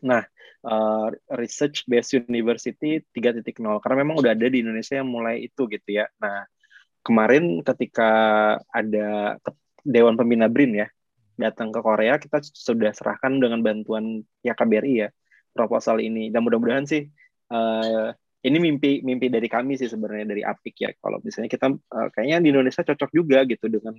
Nah, 0.01 0.25
uh, 0.65 1.07
Research 1.37 1.85
Based 1.85 2.15
University 2.15 3.03
3.0 3.13 3.43
karena 3.83 3.97
memang 4.01 4.15
udah 4.17 4.31
ada 4.33 4.47
di 4.49 4.63
Indonesia 4.63 4.97
yang 4.97 5.09
mulai 5.09 5.45
itu 5.45 5.69
gitu 5.69 5.89
ya. 5.89 6.09
Nah, 6.17 6.47
kemarin 7.05 7.61
ketika 7.61 8.11
ada 8.71 9.37
Dewan 9.85 10.17
Pembina 10.17 10.49
BRIN 10.49 10.85
ya 10.85 10.87
datang 11.37 11.69
ke 11.69 11.79
Korea, 11.83 12.17
kita 12.17 12.41
sudah 12.41 12.91
serahkan 12.91 13.37
dengan 13.37 13.61
bantuan 13.61 14.25
ya 14.41 14.57
KBRI 14.57 14.93
ya 15.05 15.09
proposal 15.53 16.01
ini. 16.01 16.33
Dan 16.33 16.41
mudah-mudahan 16.41 16.89
sih 16.89 17.05
uh, 17.53 18.09
ini 18.41 18.57
mimpi 18.57 19.03
mimpi 19.03 19.27
dari 19.27 19.49
kami 19.49 19.75
sih 19.77 19.89
sebenarnya 19.89 20.25
dari 20.33 20.41
Apik 20.41 20.75
ya. 20.81 20.89
Kalau 20.97 21.21
misalnya 21.21 21.49
kita 21.51 21.67
uh, 21.73 22.07
kayaknya 22.13 22.41
di 22.41 22.49
Indonesia 22.53 22.81
cocok 22.81 23.09
juga 23.13 23.45
gitu 23.45 23.69
dengan 23.69 23.97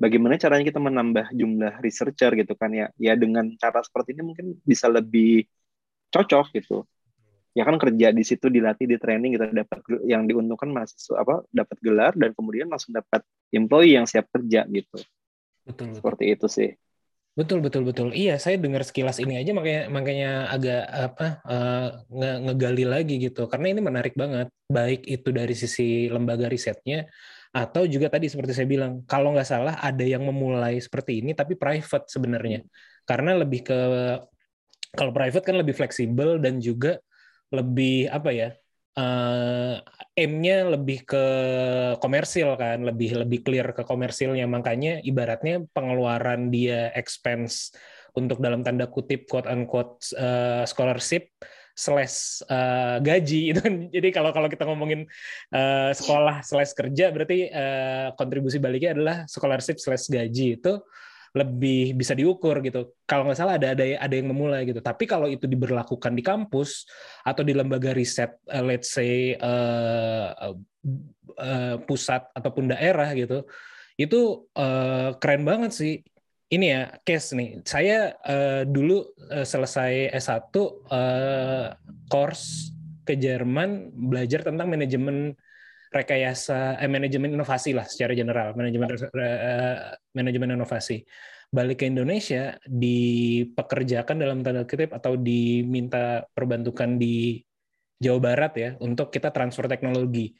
bagaimana 0.00 0.40
caranya 0.40 0.64
kita 0.64 0.80
menambah 0.80 1.26
jumlah 1.36 1.84
researcher 1.84 2.32
gitu 2.32 2.56
kan 2.56 2.72
ya 2.72 2.88
ya 2.96 3.12
dengan 3.14 3.52
cara 3.60 3.84
seperti 3.84 4.16
ini 4.16 4.32
mungkin 4.32 4.46
bisa 4.64 4.88
lebih 4.88 5.44
cocok 6.10 6.46
gitu 6.58 6.84
ya 7.50 7.66
kan 7.66 7.76
kerja 7.82 8.14
di 8.14 8.22
situ 8.22 8.46
dilatih 8.46 8.86
di 8.86 8.96
training 8.98 9.34
kita 9.34 9.46
dapat 9.50 9.78
gel- 9.82 10.06
yang 10.06 10.22
diuntungkan 10.26 10.70
mahasiswa 10.70 11.18
apa 11.18 11.42
dapat 11.50 11.76
gelar 11.82 12.12
dan 12.14 12.30
kemudian 12.30 12.70
langsung 12.70 12.94
dapat 12.94 13.26
employee 13.50 13.98
yang 13.98 14.06
siap 14.06 14.30
kerja 14.30 14.62
gitu 14.70 14.98
Betul, 15.66 15.90
betul. 15.90 15.96
seperti 15.98 16.24
itu 16.30 16.46
sih 16.46 16.70
Betul 17.30 17.62
betul 17.62 17.86
betul. 17.86 18.08
Iya, 18.10 18.42
saya 18.42 18.58
dengar 18.58 18.82
sekilas 18.82 19.22
ini 19.22 19.38
aja 19.38 19.54
makanya 19.54 19.86
makanya 19.86 20.28
agak 20.50 20.82
apa 20.90 21.26
eh, 21.46 21.86
nge 22.10 22.30
ngegali 22.44 22.84
lagi 22.84 23.14
gitu. 23.22 23.46
Karena 23.46 23.66
ini 23.70 23.80
menarik 23.80 24.14
banget, 24.18 24.50
baik 24.66 25.06
itu 25.06 25.28
dari 25.30 25.54
sisi 25.54 26.10
lembaga 26.10 26.50
risetnya 26.50 27.06
atau 27.54 27.86
juga 27.86 28.10
tadi 28.10 28.26
seperti 28.28 28.52
saya 28.52 28.68
bilang, 28.68 29.06
kalau 29.06 29.30
nggak 29.32 29.46
salah 29.46 29.78
ada 29.78 30.02
yang 30.02 30.26
memulai 30.26 30.82
seperti 30.82 31.22
ini 31.22 31.30
tapi 31.32 31.54
private 31.54 32.10
sebenarnya. 32.10 32.66
Karena 33.06 33.30
lebih 33.38 33.60
ke 33.62 33.78
kalau 34.94 35.12
private 35.14 35.44
kan 35.46 35.56
lebih 35.58 35.74
fleksibel 35.76 36.42
dan 36.42 36.58
juga 36.58 36.98
lebih 37.54 38.10
apa 38.10 38.30
ya? 38.30 38.50
eh 38.90 39.76
aim-nya 40.18 40.66
lebih 40.74 41.06
ke 41.06 41.24
komersil 42.02 42.58
kan, 42.58 42.82
lebih 42.82 43.22
lebih 43.22 43.38
clear 43.46 43.70
ke 43.70 43.86
komersilnya. 43.86 44.50
Makanya 44.50 44.98
ibaratnya 45.06 45.62
pengeluaran 45.70 46.50
dia 46.50 46.90
expense 46.98 47.70
untuk 48.18 48.42
dalam 48.42 48.66
tanda 48.66 48.90
kutip 48.90 49.30
quote 49.30 49.46
unquote 49.46 50.02
eh, 50.18 50.66
scholarship 50.66 51.30
slash 51.80 52.42
eh, 52.44 52.96
gaji 53.00 53.42
itu 53.54 53.60
kan. 53.62 53.74
Jadi 53.88 54.08
kalau 54.10 54.30
kalau 54.34 54.48
kita 54.50 54.66
ngomongin 54.66 55.06
eh, 55.54 55.90
sekolah 55.94 56.42
slash 56.42 56.74
kerja 56.74 57.14
berarti 57.14 57.48
eh, 57.48 58.08
kontribusi 58.18 58.58
baliknya 58.58 58.92
adalah 58.92 59.16
scholarship 59.30 59.78
slash 59.78 60.10
gaji 60.10 60.58
itu 60.60 60.72
lebih 61.30 61.94
bisa 61.94 62.12
diukur 62.18 62.58
gitu. 62.58 62.94
Kalau 63.06 63.26
nggak 63.26 63.38
salah 63.38 63.54
ada 63.54 63.70
ada 63.74 63.84
ada 63.86 64.14
yang 64.14 64.34
memulai 64.34 64.66
gitu. 64.66 64.82
Tapi 64.82 65.06
kalau 65.06 65.30
itu 65.30 65.46
diberlakukan 65.46 66.12
di 66.14 66.22
kampus 66.26 66.90
atau 67.22 67.46
di 67.46 67.54
lembaga 67.54 67.94
riset, 67.94 68.34
eh, 68.50 68.64
let's 68.64 68.90
say 68.90 69.38
eh, 69.38 70.28
eh, 71.38 71.76
pusat 71.86 72.26
ataupun 72.34 72.74
daerah 72.74 73.14
gitu, 73.14 73.46
itu 73.94 74.50
eh, 74.58 75.10
keren 75.22 75.46
banget 75.46 75.72
sih. 75.74 75.94
Ini 76.50 76.66
ya 76.66 76.82
case 77.06 77.38
nih. 77.38 77.62
Saya 77.62 78.18
eh, 78.26 78.62
dulu 78.66 79.06
eh, 79.30 79.46
selesai 79.46 80.10
S1 80.10 80.50
eh, 80.90 81.66
course 82.10 82.74
ke 83.06 83.14
Jerman 83.14 83.94
belajar 83.94 84.42
tentang 84.42 84.66
manajemen 84.66 85.38
rekayasa 85.90 86.78
eh, 86.78 86.90
manajemen 86.90 87.34
inovasi 87.34 87.74
lah 87.74 87.84
secara 87.84 88.14
general 88.14 88.54
manajemen 88.54 88.88
eh, 88.94 89.76
manajemen 90.14 90.54
inovasi. 90.54 91.02
Balik 91.50 91.82
ke 91.82 91.90
Indonesia 91.90 92.54
dipekerjakan 92.62 94.22
dalam 94.22 94.38
tanda 94.46 94.62
kutip 94.62 94.94
atau 94.94 95.18
diminta 95.18 96.22
perbantukan 96.30 96.94
di 96.94 97.42
Jawa 97.98 98.22
Barat 98.22 98.52
ya 98.54 98.70
untuk 98.78 99.10
kita 99.10 99.34
transfer 99.34 99.66
teknologi. 99.66 100.30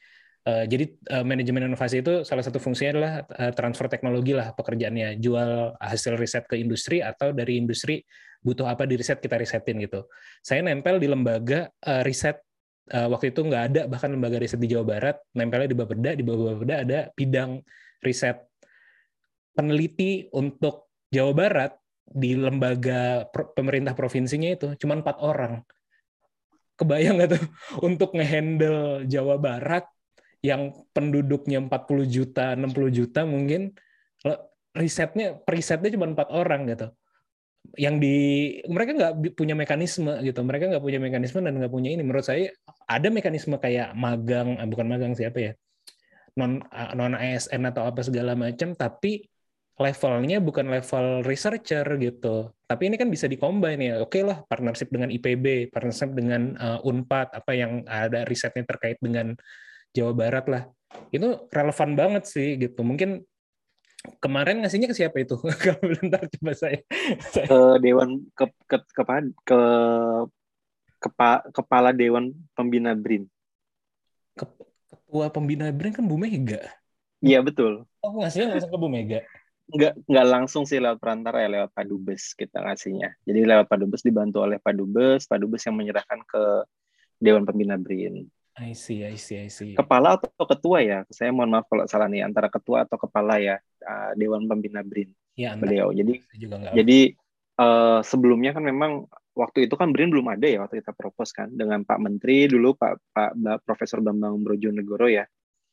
Eh, 0.41 0.65
jadi 0.71 0.85
eh, 0.87 1.25
manajemen 1.27 1.67
inovasi 1.67 2.01
itu 2.01 2.23
salah 2.23 2.41
satu 2.41 2.57
fungsinya 2.57 2.91
adalah 2.95 3.13
eh, 3.27 3.53
transfer 3.53 3.91
teknologi 3.91 4.31
lah 4.31 4.55
pekerjaannya. 4.55 5.19
Jual 5.19 5.75
hasil 5.77 6.15
riset 6.15 6.47
ke 6.47 6.55
industri 6.57 7.03
atau 7.03 7.35
dari 7.35 7.59
industri 7.59 8.01
butuh 8.41 8.65
apa 8.65 8.89
di 8.89 8.97
riset 8.97 9.21
kita 9.21 9.37
risetin 9.37 9.77
gitu. 9.85 10.09
Saya 10.41 10.65
nempel 10.65 10.97
di 10.97 11.11
lembaga 11.11 11.69
eh, 11.83 12.01
riset 12.07 12.41
Eh, 12.89 13.07
waktu 13.07 13.29
itu 13.29 13.45
nggak 13.45 13.63
ada 13.71 13.81
bahkan 13.85 14.09
lembaga 14.09 14.41
riset 14.41 14.57
di 14.57 14.73
Jawa 14.73 14.97
Barat 14.97 15.15
nempelnya 15.37 15.69
di 15.69 15.77
Bapeda 15.77 16.11
di 16.17 16.25
Bapeda 16.25 16.75
ada 16.81 16.99
bidang 17.13 17.61
riset 18.01 18.41
peneliti 19.53 20.25
untuk 20.33 20.89
Jawa 21.13 21.31
Barat 21.37 21.71
di 22.01 22.33
lembaga 22.33 23.29
pro- 23.29 23.53
pemerintah 23.53 23.93
provinsinya 23.93 24.49
itu 24.51 24.67
cuma 24.81 24.97
empat 24.97 25.21
orang. 25.21 25.61
Kebayang 26.75 27.21
nggak 27.21 27.29
tuh? 27.37 27.43
Untuk 27.87 28.17
ngehandle 28.17 29.05
Jawa 29.05 29.37
Barat 29.37 29.85
yang 30.41 30.73
penduduknya 30.91 31.61
40 31.61 32.09
juta 32.09 32.57
60 32.57 32.89
juta 32.89 33.21
mungkin 33.29 33.77
risetnya 34.73 35.37
perisetnya 35.37 35.93
cuma 35.93 36.09
empat 36.09 36.33
orang 36.33 36.65
gitu 36.65 36.89
yang 37.79 38.01
di 38.03 38.59
mereka 38.67 38.91
nggak 38.97 39.13
punya 39.37 39.55
mekanisme 39.55 40.11
gitu. 40.25 40.39
Mereka 40.43 40.71
nggak 40.75 40.83
punya 40.83 40.99
mekanisme 40.99 41.39
dan 41.39 41.55
nggak 41.55 41.71
punya 41.71 41.89
ini. 41.93 42.03
Menurut 42.03 42.25
saya 42.25 42.51
ada 42.89 43.07
mekanisme 43.07 43.55
kayak 43.55 43.95
magang 43.95 44.59
eh, 44.59 44.67
bukan 44.67 44.85
magang 44.89 45.13
siapa 45.15 45.39
ya? 45.39 45.51
Non 46.35 46.59
eh, 46.59 46.91
non 46.97 47.15
ASN 47.15 47.61
atau 47.71 47.87
apa 47.87 48.01
segala 48.03 48.35
macam 48.35 48.75
tapi 48.75 49.23
levelnya 49.81 50.37
bukan 50.43 50.67
level 50.67 51.23
researcher 51.25 51.85
gitu. 51.97 52.51
Tapi 52.67 52.83
ini 52.91 52.95
kan 52.99 53.07
bisa 53.07 53.25
dikombine 53.31 53.93
ya. 53.93 53.95
Oke 54.03 54.21
lah 54.25 54.43
partnership 54.45 54.91
dengan 54.91 55.09
IPB 55.13 55.71
partnership 55.71 56.11
dengan 56.11 56.57
eh, 56.59 56.79
Unpad 56.87 57.33
apa 57.37 57.51
yang 57.55 57.87
ada 57.87 58.27
risetnya 58.27 58.67
terkait 58.67 58.99
dengan 58.99 59.31
Jawa 59.95 60.11
Barat 60.11 60.45
lah. 60.51 60.63
Itu 61.07 61.47
relevan 61.47 61.95
banget 61.95 62.27
sih 62.27 62.59
gitu. 62.59 62.83
Mungkin 62.83 63.23
kemarin 64.21 64.61
ngasihnya 64.61 64.89
ke 64.89 64.97
siapa 64.97 65.17
itu? 65.21 65.37
Kalau 65.63 65.81
bentar 65.81 66.21
coba 66.25 66.53
saya, 66.57 66.79
saya 67.31 67.45
ke 67.45 67.59
dewan 67.81 68.25
ke 68.33 68.45
ke 68.65 68.77
ke, 68.93 69.03
ke 69.45 69.59
kepa- 71.01 71.45
kepala 71.49 71.89
dewan 71.93 72.33
pembina 72.53 72.93
BRIN. 72.93 73.25
Ketua 74.37 75.33
pembina 75.33 75.69
BRIN 75.73 75.93
kan 75.93 76.05
Bu 76.05 76.17
Mega? 76.17 76.61
Iya 77.21 77.41
betul. 77.45 77.85
Oh 78.01 78.11
ngasihnya 78.17 78.57
langsung 78.57 78.73
ke 78.73 78.79
Bu 78.81 78.89
Mega? 78.89 79.21
Nggak 79.71 79.93
nggak 80.09 80.27
langsung 80.27 80.63
sih 80.67 80.81
lewat 80.81 80.99
perantara 80.99 81.45
ya 81.45 81.49
lewat 81.61 81.71
Padubes 81.73 82.33
kita 82.33 82.61
ngasihnya. 82.61 83.17
Jadi 83.25 83.39
lewat 83.45 83.69
Padubes 83.69 84.01
dibantu 84.01 84.41
oleh 84.41 84.57
Padubes, 84.57 85.29
Padubes 85.29 85.61
yang 85.65 85.77
menyerahkan 85.77 86.21
ke 86.25 86.43
Dewan 87.21 87.45
Pembina 87.45 87.77
BRIN. 87.77 88.25
I 88.59 88.75
see, 88.75 89.07
I 89.07 89.15
see, 89.15 89.39
I 89.39 89.47
see. 89.47 89.73
Kepala 89.79 90.19
atau 90.19 90.43
ketua 90.43 90.83
ya? 90.83 90.99
Saya 91.07 91.31
mohon 91.31 91.55
maaf 91.55 91.71
kalau 91.71 91.87
salah 91.87 92.11
nih 92.11 92.27
antara 92.27 92.51
ketua 92.51 92.83
atau 92.83 92.99
kepala 92.99 93.39
ya 93.39 93.55
uh, 93.87 94.11
Dewan 94.19 94.43
Pembina 94.45 94.83
BRIN 94.83 95.15
ya, 95.39 95.55
entah. 95.55 95.63
beliau. 95.63 95.95
Jadi 95.95 96.19
juga 96.35 96.75
jadi 96.75 97.15
uh, 97.61 97.99
sebelumnya 98.03 98.51
kan 98.51 98.63
memang 98.67 99.07
waktu 99.31 99.71
itu 99.71 99.79
kan 99.79 99.95
BRIN 99.95 100.11
belum 100.11 100.27
ada 100.27 100.43
ya 100.43 100.59
waktu 100.67 100.83
kita 100.83 100.91
propose 100.91 101.31
kan 101.31 101.47
dengan 101.47 101.87
Pak 101.87 101.99
Menteri 102.03 102.51
dulu 102.51 102.75
Pak 102.75 103.15
Pak 103.15 103.31
Mbak 103.39 103.57
Profesor 103.63 104.03
Bambang 104.03 104.43
Brojonegoro 104.43 105.07
ya. 105.07 105.23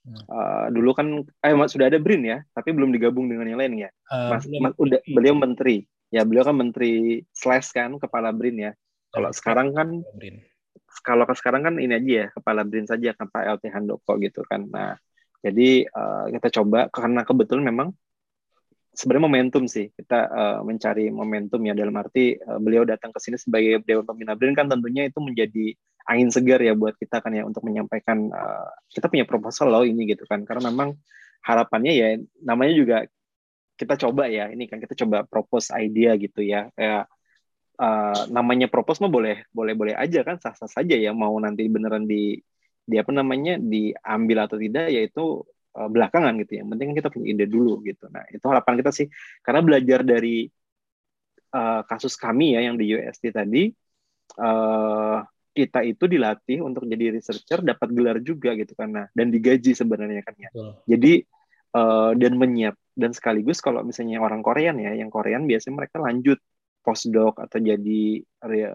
Uh, 0.08 0.72
dulu 0.72 0.96
kan 0.96 1.06
eh 1.44 1.52
sudah 1.68 1.92
ada 1.92 2.00
BRIN 2.00 2.24
ya, 2.24 2.38
tapi 2.56 2.72
belum 2.72 2.94
digabung 2.94 3.28
dengan 3.28 3.44
yang 3.44 3.60
lain 3.60 3.74
ya. 3.76 3.90
Eh, 3.92 4.28
Mas, 4.32 4.48
mas- 4.48 4.78
udah 4.80 5.04
beliau 5.04 5.36
menteri. 5.36 5.84
Ya, 6.08 6.24
beliau 6.24 6.48
kan 6.48 6.56
menteri 6.56 7.20
slash 7.36 7.76
kan 7.76 7.92
kepala 8.00 8.32
BRIN 8.32 8.56
ya. 8.56 8.72
Kalau 9.12 9.28
sekarang 9.36 9.76
kan 9.76 10.00
BRIN. 10.16 10.40
Kalau 11.02 11.24
ke 11.28 11.34
sekarang 11.38 11.62
kan 11.66 11.74
ini 11.76 11.94
aja 11.94 12.10
ya 12.10 12.26
kepala 12.32 12.62
BRIN 12.66 12.86
saja 12.86 13.14
kan 13.14 13.26
Pak 13.30 13.44
LT 13.58 13.64
Handoko 13.74 14.16
gitu 14.18 14.42
kan. 14.46 14.66
Nah, 14.68 14.96
jadi 15.42 15.86
uh, 15.88 16.26
kita 16.34 16.48
coba 16.60 16.90
karena 16.90 17.22
kebetulan 17.22 17.64
memang 17.66 17.88
sebenarnya 18.98 19.24
momentum 19.30 19.64
sih 19.70 19.94
kita 19.94 20.18
uh, 20.26 20.60
mencari 20.66 21.06
momentum 21.14 21.62
ya 21.62 21.74
dalam 21.78 21.94
arti 21.94 22.34
uh, 22.34 22.58
beliau 22.58 22.82
datang 22.82 23.14
ke 23.14 23.22
sini 23.22 23.38
sebagai 23.38 23.78
Dewan 23.86 24.02
Pembina 24.02 24.34
BRIN 24.34 24.58
kan 24.58 24.66
tentunya 24.66 25.06
itu 25.06 25.22
menjadi 25.22 25.78
angin 26.08 26.34
segar 26.34 26.58
ya 26.58 26.74
buat 26.74 26.98
kita 26.98 27.22
kan 27.22 27.30
ya 27.30 27.46
untuk 27.46 27.62
menyampaikan 27.62 28.32
uh, 28.32 28.68
kita 28.90 29.06
punya 29.06 29.22
proposal 29.22 29.70
loh 29.70 29.86
ini 29.86 30.08
gitu 30.10 30.26
kan 30.26 30.42
karena 30.42 30.74
memang 30.74 30.98
harapannya 31.46 31.92
ya 31.94 32.08
namanya 32.42 32.74
juga 32.74 32.96
kita 33.78 33.94
coba 33.94 34.26
ya 34.26 34.50
ini 34.50 34.66
kan 34.66 34.82
kita 34.82 34.98
coba 34.98 35.22
propose 35.22 35.70
idea 35.78 36.18
gitu 36.18 36.42
ya 36.42 36.66
kayak 36.74 37.06
uh, 37.78 38.26
namanya 38.28 38.66
propose 38.66 39.00
mah 39.00 39.10
boleh 39.10 39.46
boleh 39.54 39.74
boleh 39.78 39.94
aja 39.94 40.26
kan 40.26 40.36
sah 40.42 40.52
sah 40.52 40.68
saja 40.68 40.98
ya 40.98 41.14
mau 41.14 41.32
nanti 41.38 41.64
beneran 41.70 42.04
di 42.04 42.36
di 42.88 42.96
apa 42.96 43.12
namanya 43.12 43.60
diambil 43.60 44.48
atau 44.48 44.56
tidak 44.56 44.88
yaitu 44.88 45.44
uh, 45.76 45.88
belakangan 45.92 46.34
gitu 46.40 46.56
ya. 46.56 46.64
Yang 46.64 46.70
penting 46.74 46.86
kan 46.88 46.96
kita 46.96 47.08
punya 47.12 47.26
ide 47.36 47.46
dulu 47.46 47.84
gitu. 47.84 48.08
Nah 48.08 48.24
itu 48.32 48.44
harapan 48.48 48.74
kita 48.80 48.90
sih. 48.90 49.06
Karena 49.44 49.60
belajar 49.60 50.00
dari 50.02 50.48
uh, 51.52 51.84
kasus 51.84 52.16
kami 52.16 52.56
ya 52.56 52.64
yang 52.64 52.80
di 52.80 52.96
USD 52.96 53.24
tadi 53.30 53.68
uh, 54.40 55.20
kita 55.52 55.82
itu 55.84 56.04
dilatih 56.06 56.62
untuk 56.62 56.86
jadi 56.86 57.18
researcher 57.18 57.60
dapat 57.60 57.90
gelar 57.90 58.22
juga 58.22 58.54
gitu 58.54 58.78
karena 58.78 59.10
dan 59.12 59.28
digaji 59.28 59.76
sebenarnya 59.76 60.22
kan 60.24 60.34
ya. 60.40 60.48
Jadi 60.88 61.22
uh, 61.76 62.16
dan 62.16 62.34
menyiap. 62.34 62.76
Dan 62.98 63.14
sekaligus 63.14 63.62
kalau 63.62 63.86
misalnya 63.86 64.18
orang 64.18 64.42
Korean 64.42 64.74
ya 64.82 64.90
yang 64.90 65.06
Korean 65.06 65.46
biasanya 65.46 65.86
mereka 65.86 66.02
lanjut 66.02 66.42
postdoc 66.88 67.36
atau 67.36 67.60
jadi 67.60 68.24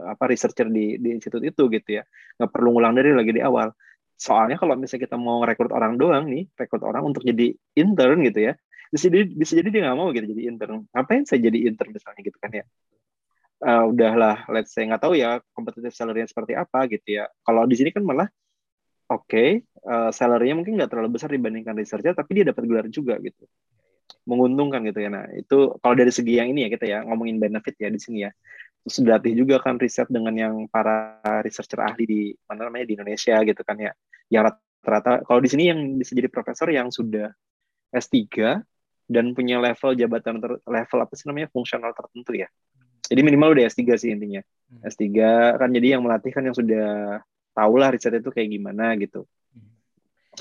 apa 0.05 0.24
researcher 0.30 0.70
di 0.70 1.01
di 1.01 1.18
institut 1.18 1.41
itu 1.41 1.66
gitu 1.74 1.89
ya. 1.97 2.05
Nggak 2.38 2.49
perlu 2.53 2.78
ngulang 2.78 2.93
dari 2.93 3.09
lagi 3.09 3.34
di 3.34 3.41
awal. 3.41 3.74
Soalnya 4.14 4.61
kalau 4.61 4.78
misalnya 4.78 5.09
kita 5.09 5.18
mau 5.18 5.41
rekrut 5.41 5.74
orang 5.74 5.97
doang 5.97 6.30
nih 6.30 6.45
rekrut 6.53 6.86
orang 6.86 7.09
untuk 7.09 7.26
jadi 7.26 7.49
intern 7.74 8.22
gitu 8.22 8.53
ya 8.53 8.53
bisa 8.93 9.09
jadi 9.09 9.26
bisa 9.26 9.57
jadi 9.57 9.70
dia 9.74 9.82
nggak 9.89 9.97
mau 9.97 10.14
gitu 10.14 10.30
jadi 10.30 10.53
intern. 10.53 10.86
Ngapain 10.93 11.26
saya 11.26 11.41
jadi 11.41 11.66
intern 11.66 11.97
misalnya 11.97 12.22
gitu 12.22 12.38
kan 12.38 12.51
ya? 12.53 12.66
Uh, 13.64 13.89
udahlah 13.89 14.45
let's 14.53 14.70
say 14.70 14.86
nggak 14.86 15.01
tahu 15.01 15.18
ya 15.18 15.41
competitive 15.57 15.95
salary 15.97 16.22
seperti 16.30 16.53
apa 16.53 16.86
gitu 16.86 17.18
ya. 17.18 17.26
Kalau 17.41 17.66
di 17.66 17.74
sini 17.74 17.89
kan 17.89 18.05
malah 18.05 18.30
oke 19.09 19.26
okay, 19.26 19.66
uh, 19.89 20.14
salary-nya 20.14 20.53
mungkin 20.61 20.78
nggak 20.78 20.93
terlalu 20.93 21.18
besar 21.18 21.34
dibandingkan 21.34 21.74
researcher 21.74 22.14
tapi 22.14 22.38
dia 22.38 22.53
dapat 22.53 22.64
gelar 22.70 22.86
juga 22.93 23.18
gitu 23.18 23.49
menguntungkan 24.24 24.84
gitu 24.88 24.99
ya. 25.04 25.10
Nah, 25.12 25.26
itu 25.36 25.76
kalau 25.80 25.95
dari 25.95 26.12
segi 26.12 26.39
yang 26.39 26.51
ini 26.51 26.68
ya 26.68 26.70
kita 26.72 26.86
ya 26.88 26.97
ngomongin 27.04 27.38
benefit 27.39 27.76
ya 27.80 27.89
di 27.91 27.99
sini 27.99 28.28
ya. 28.28 28.32
Terus 28.84 28.99
dilatih 28.99 29.34
juga 29.39 29.56
kan 29.64 29.80
riset 29.80 30.12
dengan 30.12 30.36
yang 30.36 30.54
para 30.68 31.20
researcher 31.43 31.80
ahli 31.80 32.04
di 32.04 32.22
mana 32.47 32.68
namanya 32.68 32.86
di 32.88 32.93
Indonesia 32.99 33.36
gitu 33.43 33.62
kan 33.64 33.80
ya. 33.80 33.91
Yang 34.28 34.43
rata-rata 34.51 35.24
kalau 35.24 35.39
di 35.39 35.49
sini 35.51 35.72
yang 35.72 35.80
bisa 35.99 36.12
jadi 36.16 36.28
profesor 36.28 36.68
yang 36.72 36.91
sudah 36.91 37.32
S3 37.95 38.20
dan 39.08 39.26
punya 39.36 39.60
level 39.60 39.95
jabatan 39.95 40.39
ter, 40.39 40.51
level 40.64 40.99
apa 40.99 41.14
sih 41.16 41.28
namanya 41.28 41.47
fungsional 41.51 41.91
tertentu 41.95 42.36
ya. 42.36 42.47
Jadi 43.04 43.20
minimal 43.20 43.56
udah 43.56 43.64
S3 43.68 43.84
sih 43.99 44.10
intinya. 44.12 44.43
Hmm. 44.72 44.88
S3 44.88 45.08
kan 45.60 45.70
jadi 45.72 45.99
yang 45.99 46.01
melatih 46.04 46.32
kan 46.32 46.43
yang 46.43 46.56
sudah 46.56 47.20
tahulah 47.54 47.91
riset 47.91 48.20
itu 48.20 48.32
kayak 48.32 48.49
gimana 48.51 48.95
gitu. 48.99 49.28
Hmm. 49.51 49.72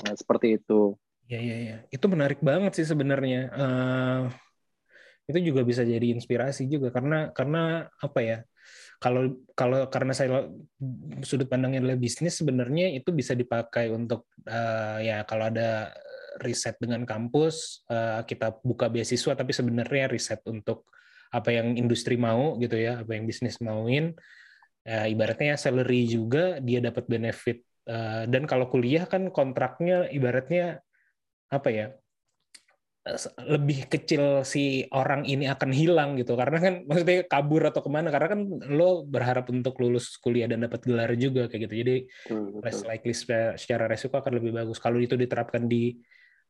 Nah, 0.07 0.13
seperti 0.15 0.59
itu. 0.59 0.95
Ya, 1.31 1.39
ya, 1.39 1.55
ya. 1.55 1.75
Itu 1.87 2.11
menarik 2.11 2.43
banget 2.43 2.75
sih 2.75 2.87
sebenarnya. 2.87 3.47
Uh, 3.55 4.21
itu 5.23 5.39
juga 5.39 5.63
bisa 5.63 5.87
jadi 5.87 6.11
inspirasi 6.11 6.67
juga 6.67 6.91
karena 6.91 7.31
karena 7.31 7.87
apa 8.03 8.19
ya? 8.19 8.37
Kalau 8.99 9.39
kalau 9.55 9.87
karena 9.87 10.15
saya 10.15 10.47
sudut 11.23 11.47
pandangnya 11.47 11.83
adalah 11.83 11.99
bisnis 11.99 12.39
sebenarnya 12.39 12.91
itu 12.91 13.11
bisa 13.11 13.35
dipakai 13.35 13.91
untuk 13.91 14.27
uh, 14.47 14.99
ya 14.99 15.23
kalau 15.27 15.51
ada 15.51 15.91
riset 16.39 16.79
dengan 16.79 17.03
kampus 17.03 17.83
uh, 17.91 18.23
kita 18.23 18.55
buka 18.63 18.87
beasiswa 18.87 19.35
tapi 19.35 19.51
sebenarnya 19.51 20.07
riset 20.07 20.39
untuk 20.47 20.87
apa 21.35 21.51
yang 21.51 21.75
industri 21.75 22.15
mau 22.15 22.55
gitu 22.63 22.79
ya 22.79 23.03
apa 23.03 23.11
yang 23.11 23.27
bisnis 23.27 23.59
mauin 23.59 24.15
uh, 24.87 25.07
ibaratnya 25.11 25.59
salary 25.59 26.07
juga 26.07 26.63
dia 26.63 26.79
dapat 26.79 27.07
benefit 27.07 27.63
dan 28.31 28.47
kalau 28.47 28.71
kuliah 28.71 29.03
kan 29.03 29.27
kontraknya 29.27 30.07
ibaratnya 30.07 30.79
apa 31.53 31.69
ya 31.69 31.87
lebih 33.43 33.91
kecil 33.91 34.47
si 34.47 34.87
orang 34.95 35.27
ini 35.27 35.43
akan 35.51 35.75
hilang 35.75 36.15
gitu. 36.15 36.39
Karena 36.39 36.55
kan 36.63 36.73
maksudnya 36.87 37.27
kabur 37.27 37.67
atau 37.67 37.83
ke 37.83 37.91
mana 37.91 38.07
karena 38.07 38.31
kan 38.31 38.41
lo 38.71 39.03
berharap 39.03 39.51
untuk 39.51 39.75
lulus 39.83 40.15
kuliah 40.23 40.47
dan 40.47 40.63
dapat 40.63 40.87
gelar 40.87 41.11
juga 41.19 41.51
kayak 41.51 41.67
gitu. 41.67 41.75
Jadi 41.83 41.95
betul, 42.07 42.63
less 42.63 42.79
likely 42.87 43.15
secara 43.59 43.91
resiko 43.91 44.15
akan 44.23 44.39
lebih 44.39 44.55
bagus. 44.55 44.79
Kalau 44.79 45.03
itu 45.03 45.19
diterapkan 45.19 45.67
di 45.67 45.99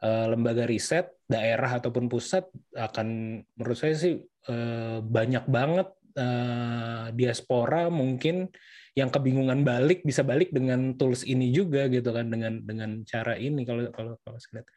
uh, 0.05 0.29
lembaga 0.29 0.69
riset 0.69 1.09
daerah 1.25 1.81
ataupun 1.81 2.05
pusat 2.05 2.45
akan 2.77 3.41
menurut 3.57 3.77
saya 3.77 3.97
sih 3.97 4.21
uh, 4.21 5.01
banyak 5.01 5.49
banget 5.49 5.89
uh, 6.21 7.09
diaspora 7.17 7.89
mungkin 7.89 8.45
yang 8.93 9.09
kebingungan 9.09 9.65
balik 9.65 10.05
bisa 10.05 10.21
balik 10.21 10.53
dengan 10.53 10.93
tools 10.93 11.25
ini 11.25 11.49
juga 11.49 11.89
gitu 11.89 12.13
kan 12.13 12.29
dengan 12.29 12.61
dengan 12.61 13.01
cara 13.09 13.33
ini 13.41 13.65
kalau 13.65 13.89
kalau 13.89 14.13
kalau 14.21 14.37
saya 14.37 14.61
lihat 14.61 14.69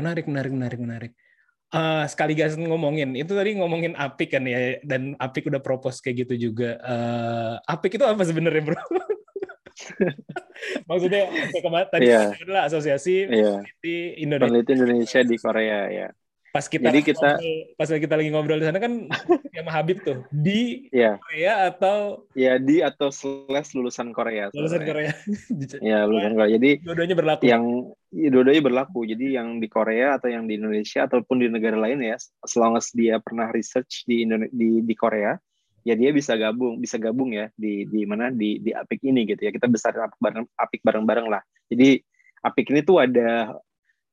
Menarik, 0.00 0.26
menarik, 0.26 0.52
menarik, 0.52 0.80
menarik. 0.80 1.12
Uh, 1.70 2.02
sekaligus 2.10 2.58
ngomongin 2.58 3.14
itu 3.14 3.30
tadi 3.30 3.54
ngomongin 3.54 3.94
Apik 3.94 4.34
kan 4.34 4.42
ya 4.42 4.82
dan 4.82 5.14
Apik 5.22 5.46
udah 5.46 5.62
propose 5.62 6.02
kayak 6.02 6.26
gitu 6.26 6.50
juga. 6.50 6.80
Uh, 6.82 7.54
Apik 7.68 7.94
itu 7.94 8.02
apa 8.02 8.26
sebenarnya 8.26 8.64
bro? 8.64 8.74
Maksudnya 10.90 11.30
kemarin 11.62 11.88
tadi 11.88 12.10
yeah. 12.10 12.34
adalah 12.34 12.66
asosiasi 12.66 13.30
yeah. 13.30 13.62
peneliti 13.62 13.96
Indonesia. 14.18 14.50
Peneliti 14.50 14.72
Indonesia 14.74 15.20
di 15.22 15.36
Korea 15.38 15.80
ya 15.88 16.08
pas 16.50 16.66
kita 16.66 16.90
Jadi 16.90 17.00
kita 17.06 17.38
ngobrol, 17.38 17.78
pas 17.78 17.88
kita 17.88 18.14
lagi 18.18 18.30
ngobrol 18.34 18.58
di 18.58 18.66
sana 18.66 18.78
kan 18.82 18.92
sama 19.54 19.70
Habib 19.70 20.02
tuh 20.02 20.26
di 20.34 20.90
yeah. 20.90 21.14
Korea 21.22 21.70
atau 21.70 22.26
ya 22.34 22.58
di 22.58 22.82
atau 22.82 23.14
slash 23.14 23.78
lulusan 23.78 24.10
Korea 24.10 24.50
lulusan 24.50 24.82
Korea. 24.82 25.12
Ya 25.90 26.04
lulusan 26.04 26.34
Korea. 26.34 26.50
Jadi 26.58 26.70
dua-duanya 26.82 27.16
berlaku. 27.16 27.42
yang 27.46 27.64
ya, 28.10 28.28
dua-duanya 28.34 28.62
berlaku. 28.66 29.00
Jadi 29.06 29.38
yang 29.38 29.62
di 29.62 29.68
Korea 29.70 30.18
atau 30.18 30.26
yang 30.26 30.50
di 30.50 30.58
Indonesia 30.58 31.06
ataupun 31.06 31.38
di 31.38 31.46
negara 31.46 31.78
lain 31.78 32.02
ya 32.02 32.18
selama 32.42 32.82
dia 32.90 33.22
pernah 33.22 33.46
research 33.54 34.04
di 34.10 34.26
Indonesia 34.26 34.50
di, 34.50 34.82
di 34.82 34.94
Korea 34.98 35.38
ya 35.80 35.96
dia 35.96 36.12
bisa 36.12 36.36
gabung 36.36 36.76
bisa 36.76 37.00
gabung 37.00 37.32
ya 37.32 37.48
di 37.56 37.88
di 37.88 38.04
mana 38.04 38.28
di 38.28 38.60
di 38.60 38.74
Apik 38.74 39.00
ini 39.06 39.22
gitu 39.24 39.46
ya. 39.46 39.54
Kita 39.54 39.70
besar 39.70 39.94
Apik 39.94 40.18
bareng 40.18 40.46
Apik 40.58 40.82
bareng-bareng 40.82 41.26
lah. 41.30 41.42
Jadi 41.70 42.02
Apik 42.42 42.74
ini 42.74 42.82
tuh 42.82 42.98
ada 42.98 43.54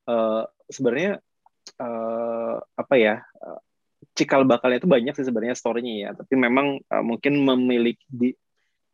uh, 0.06 0.42
sebenarnya 0.70 1.18
uh, 1.76 2.56
apa 2.78 2.94
ya 2.96 3.20
uh, 3.42 3.60
cikal 4.14 4.42
bakalnya 4.42 4.82
itu 4.82 4.90
banyak 4.90 5.14
sih 5.14 5.26
sebenarnya 5.26 5.54
storynya 5.58 5.94
ya. 5.94 6.10
Tapi 6.16 6.34
memang 6.34 6.82
uh, 6.88 7.04
mungkin 7.04 7.38
memiliki 7.42 8.02
di 8.08 8.32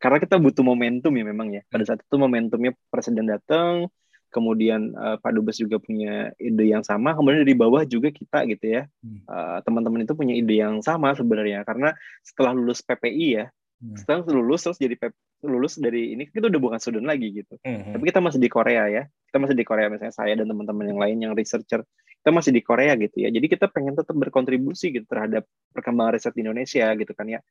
karena 0.02 0.20
kita 0.20 0.36
butuh 0.36 0.60
momentum 0.60 1.12
ya 1.14 1.24
memang 1.24 1.48
ya. 1.54 1.62
Pada 1.70 1.84
saat 1.86 2.00
itu 2.04 2.16
momentumnya 2.18 2.76
presiden 2.90 3.30
datang 3.30 3.88
kemudian 4.34 4.90
uh, 4.98 5.16
Pak 5.22 5.30
Dubes 5.30 5.62
juga 5.62 5.78
punya 5.78 6.34
ide 6.42 6.66
yang 6.66 6.82
sama 6.82 7.14
kemudian 7.14 7.46
dari 7.46 7.54
bawah 7.54 7.86
juga 7.86 8.10
kita 8.10 8.44
gitu 8.50 8.66
ya. 8.80 8.82
Uh, 9.30 9.62
teman-teman 9.62 10.02
itu 10.02 10.12
punya 10.12 10.34
ide 10.34 10.58
yang 10.60 10.82
sama 10.82 11.14
sebenarnya. 11.14 11.62
Karena 11.62 11.94
setelah 12.20 12.52
lulus 12.52 12.82
PPI 12.82 13.28
ya 13.30 13.46
hmm. 13.84 13.96
setelah 14.00 14.24
lulus 14.32 14.64
terus 14.64 14.78
jadi 14.80 14.96
lulus 15.44 15.76
dari 15.76 16.16
ini 16.16 16.24
kita 16.32 16.48
udah 16.48 16.60
bukan 16.60 16.78
student 16.80 17.04
lagi 17.04 17.44
gitu. 17.44 17.60
Hmm. 17.60 17.92
tapi 17.92 18.04
kita 18.08 18.20
masih 18.24 18.40
di 18.40 18.48
Korea 18.48 18.88
ya. 18.88 19.02
Kita 19.28 19.36
masih 19.42 19.56
di 19.58 19.64
Korea 19.66 19.90
misalnya 19.92 20.14
saya 20.14 20.32
dan 20.38 20.46
teman-teman 20.48 20.84
yang 20.88 21.00
lain 21.00 21.16
yang 21.20 21.32
researcher 21.36 21.84
kita 22.24 22.32
masih 22.32 22.56
di 22.56 22.64
Korea 22.64 22.96
gitu 22.96 23.20
ya. 23.20 23.28
Jadi 23.28 23.52
kita 23.52 23.68
pengen 23.68 24.00
tetap 24.00 24.16
berkontribusi 24.16 24.96
gitu 24.96 25.04
terhadap 25.04 25.44
perkembangan 25.76 26.16
riset 26.16 26.32
di 26.32 26.40
Indonesia 26.40 26.88
gitu 26.96 27.12
kan 27.12 27.28
ya. 27.28 27.44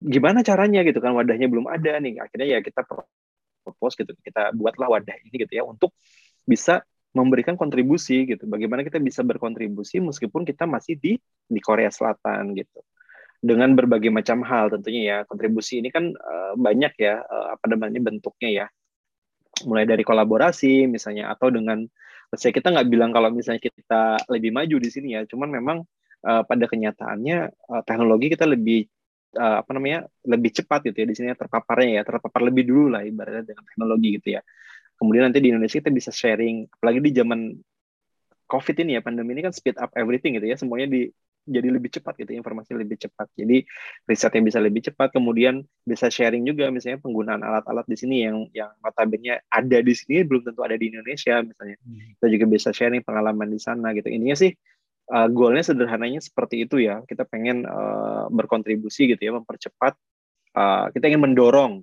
Gimana 0.00 0.40
caranya 0.40 0.80
gitu 0.80 0.96
kan 1.04 1.12
wadahnya 1.12 1.44
belum 1.44 1.68
ada 1.68 2.00
nih. 2.00 2.16
Akhirnya 2.16 2.56
ya 2.56 2.58
kita 2.64 2.88
propose 2.88 4.00
gitu. 4.00 4.16
Kita 4.24 4.56
buatlah 4.56 4.88
wadah 4.88 5.12
ini 5.12 5.44
gitu 5.44 5.52
ya 5.52 5.68
untuk 5.68 5.92
bisa 6.48 6.80
memberikan 7.12 7.60
kontribusi 7.60 8.24
gitu. 8.24 8.48
Bagaimana 8.48 8.80
kita 8.80 8.96
bisa 8.96 9.20
berkontribusi 9.20 10.00
meskipun 10.00 10.48
kita 10.48 10.64
masih 10.64 10.96
di 10.96 11.20
di 11.44 11.60
Korea 11.60 11.92
Selatan 11.92 12.56
gitu. 12.56 12.80
Dengan 13.44 13.76
berbagai 13.76 14.08
macam 14.08 14.40
hal 14.40 14.72
tentunya 14.72 15.02
ya. 15.04 15.18
Kontribusi 15.28 15.84
ini 15.84 15.92
kan 15.92 16.16
uh, 16.16 16.56
banyak 16.56 16.96
ya 16.96 17.20
uh, 17.20 17.60
apa 17.60 17.76
namanya 17.76 18.00
bentuknya 18.00 18.64
ya. 18.64 18.66
Mulai 19.68 19.84
dari 19.84 20.00
kolaborasi 20.00 20.88
misalnya 20.88 21.28
atau 21.28 21.52
dengan 21.52 21.84
saya 22.36 22.52
kita 22.52 22.68
nggak 22.74 22.88
bilang 22.92 23.10
kalau 23.14 23.32
misalnya 23.32 23.62
kita 23.62 24.20
lebih 24.28 24.52
maju 24.52 24.76
di 24.76 24.90
sini 24.92 25.16
ya, 25.16 25.24
cuman 25.24 25.48
memang 25.48 25.78
uh, 26.28 26.42
pada 26.44 26.64
kenyataannya 26.68 27.38
uh, 27.48 27.82
teknologi 27.88 28.26
kita 28.36 28.44
lebih 28.44 28.84
uh, 29.38 29.64
apa 29.64 29.70
namanya 29.72 30.04
lebih 30.28 30.52
cepat 30.52 30.92
gitu 30.92 30.96
ya 31.04 31.06
di 31.08 31.14
sini 31.16 31.32
terpaparnya 31.32 32.00
ya 32.00 32.02
terpapar 32.04 32.44
lebih 32.44 32.68
dulu 32.68 32.92
lah 32.92 33.04
ibaratnya 33.04 33.48
dengan 33.54 33.64
teknologi 33.64 34.08
gitu 34.20 34.28
ya. 34.36 34.42
Kemudian 34.98 35.30
nanti 35.30 35.38
di 35.38 35.48
Indonesia 35.54 35.78
kita 35.78 35.94
bisa 35.94 36.10
sharing, 36.10 36.66
apalagi 36.68 36.98
di 37.00 37.12
zaman 37.14 37.40
COVID 38.48 38.76
ini 38.82 38.98
ya 38.98 39.00
pandemi 39.00 39.30
ini 39.38 39.46
kan 39.46 39.54
speed 39.54 39.78
up 39.78 39.94
everything 39.94 40.34
gitu 40.36 40.48
ya, 40.48 40.58
semuanya 40.58 40.90
di 40.90 41.08
jadi 41.48 41.68
lebih 41.72 41.90
cepat 41.90 42.14
gitu 42.20 42.36
informasi 42.36 42.76
lebih 42.76 43.00
cepat. 43.00 43.32
Jadi 43.34 43.64
risetnya 44.04 44.42
bisa 44.44 44.58
lebih 44.60 44.84
cepat 44.84 45.16
kemudian 45.16 45.64
bisa 45.82 46.12
sharing 46.12 46.44
juga 46.44 46.68
misalnya 46.68 47.00
penggunaan 47.00 47.40
alat-alat 47.40 47.88
di 47.88 47.96
sini 47.96 48.16
yang 48.28 48.46
yang 48.52 48.70
notabene 48.84 49.40
ada 49.48 49.78
di 49.80 49.94
sini 49.96 50.22
belum 50.22 50.44
tentu 50.44 50.60
ada 50.62 50.76
di 50.76 50.92
Indonesia 50.92 51.40
misalnya. 51.40 51.76
Kita 52.20 52.26
juga 52.28 52.44
bisa 52.46 52.68
sharing 52.70 53.02
pengalaman 53.02 53.48
di 53.48 53.58
sana 53.58 53.96
gitu. 53.96 54.12
Intinya 54.12 54.36
sih 54.36 54.52
uh, 55.10 55.28
goalnya 55.32 55.64
sederhananya 55.64 56.20
seperti 56.20 56.68
itu 56.68 56.78
ya. 56.84 57.00
Kita 57.08 57.24
pengen 57.24 57.64
uh, 57.64 58.28
berkontribusi 58.28 59.08
gitu 59.10 59.22
ya 59.24 59.32
mempercepat 59.34 59.96
uh, 60.54 60.86
kita 60.92 61.08
ingin 61.10 61.32
mendorong 61.32 61.82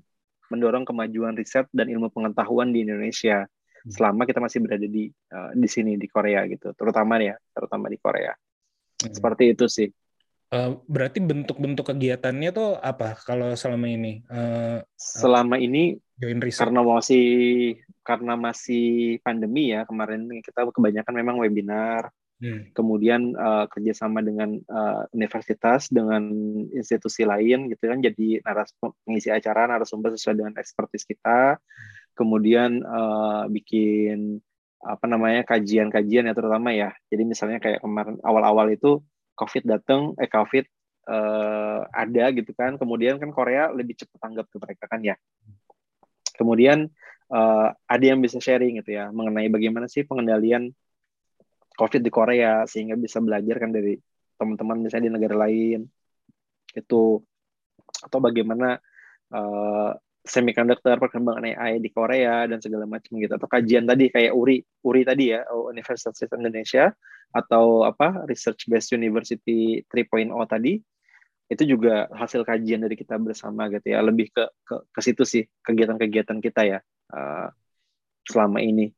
mendorong 0.54 0.86
kemajuan 0.86 1.34
riset 1.34 1.66
dan 1.74 1.90
ilmu 1.90 2.14
pengetahuan 2.14 2.70
di 2.70 2.86
Indonesia 2.86 3.50
selama 3.86 4.26
kita 4.26 4.42
masih 4.42 4.62
berada 4.66 4.86
di 4.86 5.10
uh, 5.10 5.54
di 5.54 5.68
sini 5.70 5.98
di 5.98 6.06
Korea 6.10 6.46
gitu. 6.50 6.74
Terutama 6.74 7.22
ya 7.22 7.38
terutama 7.54 7.90
di 7.90 7.98
Korea 8.02 8.34
Hmm. 9.02 9.14
seperti 9.14 9.44
itu 9.56 9.66
sih 9.68 9.90
Eh, 10.56 10.72
berarti 10.86 11.20
bentuk-bentuk 11.20 11.90
kegiatannya 11.90 12.54
tuh 12.54 12.78
apa 12.78 13.18
kalau 13.26 13.58
selama 13.58 13.90
ini 13.90 14.22
Eh, 14.30 14.78
selama 14.94 15.58
ini 15.58 15.98
join 16.22 16.38
riset? 16.38 16.70
karena 16.70 16.86
masih 16.86 17.28
karena 18.06 18.34
masih 18.38 19.18
pandemi 19.26 19.74
ya 19.74 19.90
kemarin 19.90 20.30
kita 20.46 20.70
kebanyakan 20.70 21.14
memang 21.18 21.36
webinar 21.42 22.14
Hmm. 22.36 22.68
kemudian 22.76 23.32
uh, 23.32 23.64
kerjasama 23.72 24.20
dengan 24.20 24.60
uh, 24.68 25.08
universitas 25.16 25.88
dengan 25.88 26.20
institusi 26.76 27.24
lain 27.24 27.72
gitu 27.72 27.88
kan 27.88 28.04
jadi 28.04 28.44
naras 28.44 28.76
pengisi 29.08 29.32
acara 29.32 29.72
narasumber 29.72 30.12
sesuai 30.20 30.44
dengan 30.44 30.54
ekspertis 30.60 31.08
kita 31.08 31.56
kemudian 32.12 32.84
uh, 32.84 33.48
bikin 33.48 34.44
apa 34.86 35.06
namanya 35.10 35.42
kajian-kajian 35.42 36.30
ya 36.30 36.34
terutama 36.38 36.70
ya. 36.70 36.94
Jadi 37.10 37.24
misalnya 37.26 37.58
kayak 37.58 37.82
kemarin 37.82 38.22
awal-awal 38.22 38.70
itu 38.70 39.02
covid 39.34 39.64
datang 39.66 40.14
eh 40.22 40.30
covid 40.30 40.70
uh, 41.10 41.82
ada 41.90 42.30
gitu 42.32 42.54
kan. 42.54 42.78
Kemudian 42.78 43.18
kan 43.18 43.34
Korea 43.34 43.74
lebih 43.74 43.98
cepat 43.98 44.20
tanggap 44.22 44.46
ke 44.50 44.58
mereka 44.62 44.86
kan 44.86 45.02
ya. 45.02 45.16
Kemudian 46.38 46.86
uh, 47.34 47.68
ada 47.74 48.06
yang 48.06 48.22
bisa 48.22 48.38
sharing 48.38 48.78
gitu 48.84 48.94
ya 48.94 49.10
mengenai 49.10 49.50
bagaimana 49.50 49.90
sih 49.90 50.06
pengendalian 50.06 50.70
COVID 51.76 52.02
di 52.06 52.12
Korea 52.14 52.64
sehingga 52.64 52.96
bisa 52.96 53.20
belajar 53.20 53.60
kan 53.60 53.76
dari 53.76 54.00
teman-teman 54.40 54.80
misalnya 54.80 55.12
di 55.12 55.14
negara 55.18 55.36
lain. 55.36 55.84
Itu. 56.72 57.20
Atau 58.06 58.20
bagaimana 58.22 58.78
uh, 59.34 59.92
semiconductor 60.26 60.98
perkembangan 60.98 61.46
AI 61.54 61.78
di 61.78 61.94
Korea 61.94 62.50
dan 62.50 62.58
segala 62.58 62.90
macam 62.90 63.22
gitu. 63.22 63.38
Atau 63.38 63.46
kajian 63.46 63.86
tadi 63.86 64.10
kayak 64.10 64.34
Uri 64.34 64.60
Uri 64.82 65.02
tadi 65.06 65.32
ya 65.32 65.46
Universitas 65.54 66.18
Indonesia 66.34 66.90
atau 67.30 67.86
apa 67.86 68.26
Research 68.26 68.66
Based 68.66 68.92
University 68.92 69.86
3.0 69.86 70.34
tadi. 70.50 70.82
Itu 71.46 71.62
juga 71.70 72.10
hasil 72.10 72.42
kajian 72.42 72.82
dari 72.82 72.98
kita 72.98 73.22
bersama 73.22 73.70
gitu 73.70 73.94
ya. 73.94 74.02
Lebih 74.02 74.34
ke 74.34 74.44
ke, 74.66 74.76
ke 74.90 75.00
situ 75.06 75.24
sih 75.24 75.46
kegiatan-kegiatan 75.62 76.42
kita 76.42 76.62
ya 76.66 76.80
uh, 77.14 77.48
selama 78.26 78.66
ini. 78.66 78.90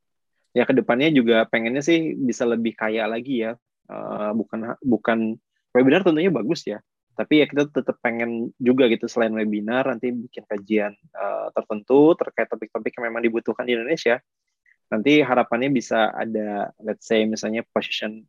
Ya 0.56 0.64
ke 0.64 0.72
depannya 0.72 1.12
juga 1.12 1.44
pengennya 1.44 1.84
sih 1.84 2.16
bisa 2.16 2.48
lebih 2.48 2.72
kaya 2.72 3.04
lagi 3.04 3.44
ya 3.44 3.52
uh, 3.92 4.32
bukan 4.32 4.74
bukan 4.80 5.18
webinar 5.76 6.04
tentunya 6.04 6.32
bagus 6.32 6.64
ya 6.64 6.80
tapi 7.18 7.42
ya 7.42 7.50
kita 7.50 7.66
tetap 7.66 7.98
pengen 7.98 8.54
juga 8.62 8.86
gitu 8.86 9.10
selain 9.10 9.34
webinar 9.34 9.90
nanti 9.90 10.14
bikin 10.14 10.46
kajian 10.46 10.94
uh, 11.18 11.50
tertentu 11.50 12.14
terkait 12.14 12.46
topik-topik 12.46 12.94
yang 12.94 13.10
memang 13.10 13.26
dibutuhkan 13.26 13.66
di 13.66 13.74
Indonesia 13.74 14.22
nanti 14.88 15.18
harapannya 15.18 15.74
bisa 15.74 16.14
ada 16.14 16.70
let's 16.78 17.10
say 17.10 17.26
misalnya 17.26 17.66
position 17.74 18.22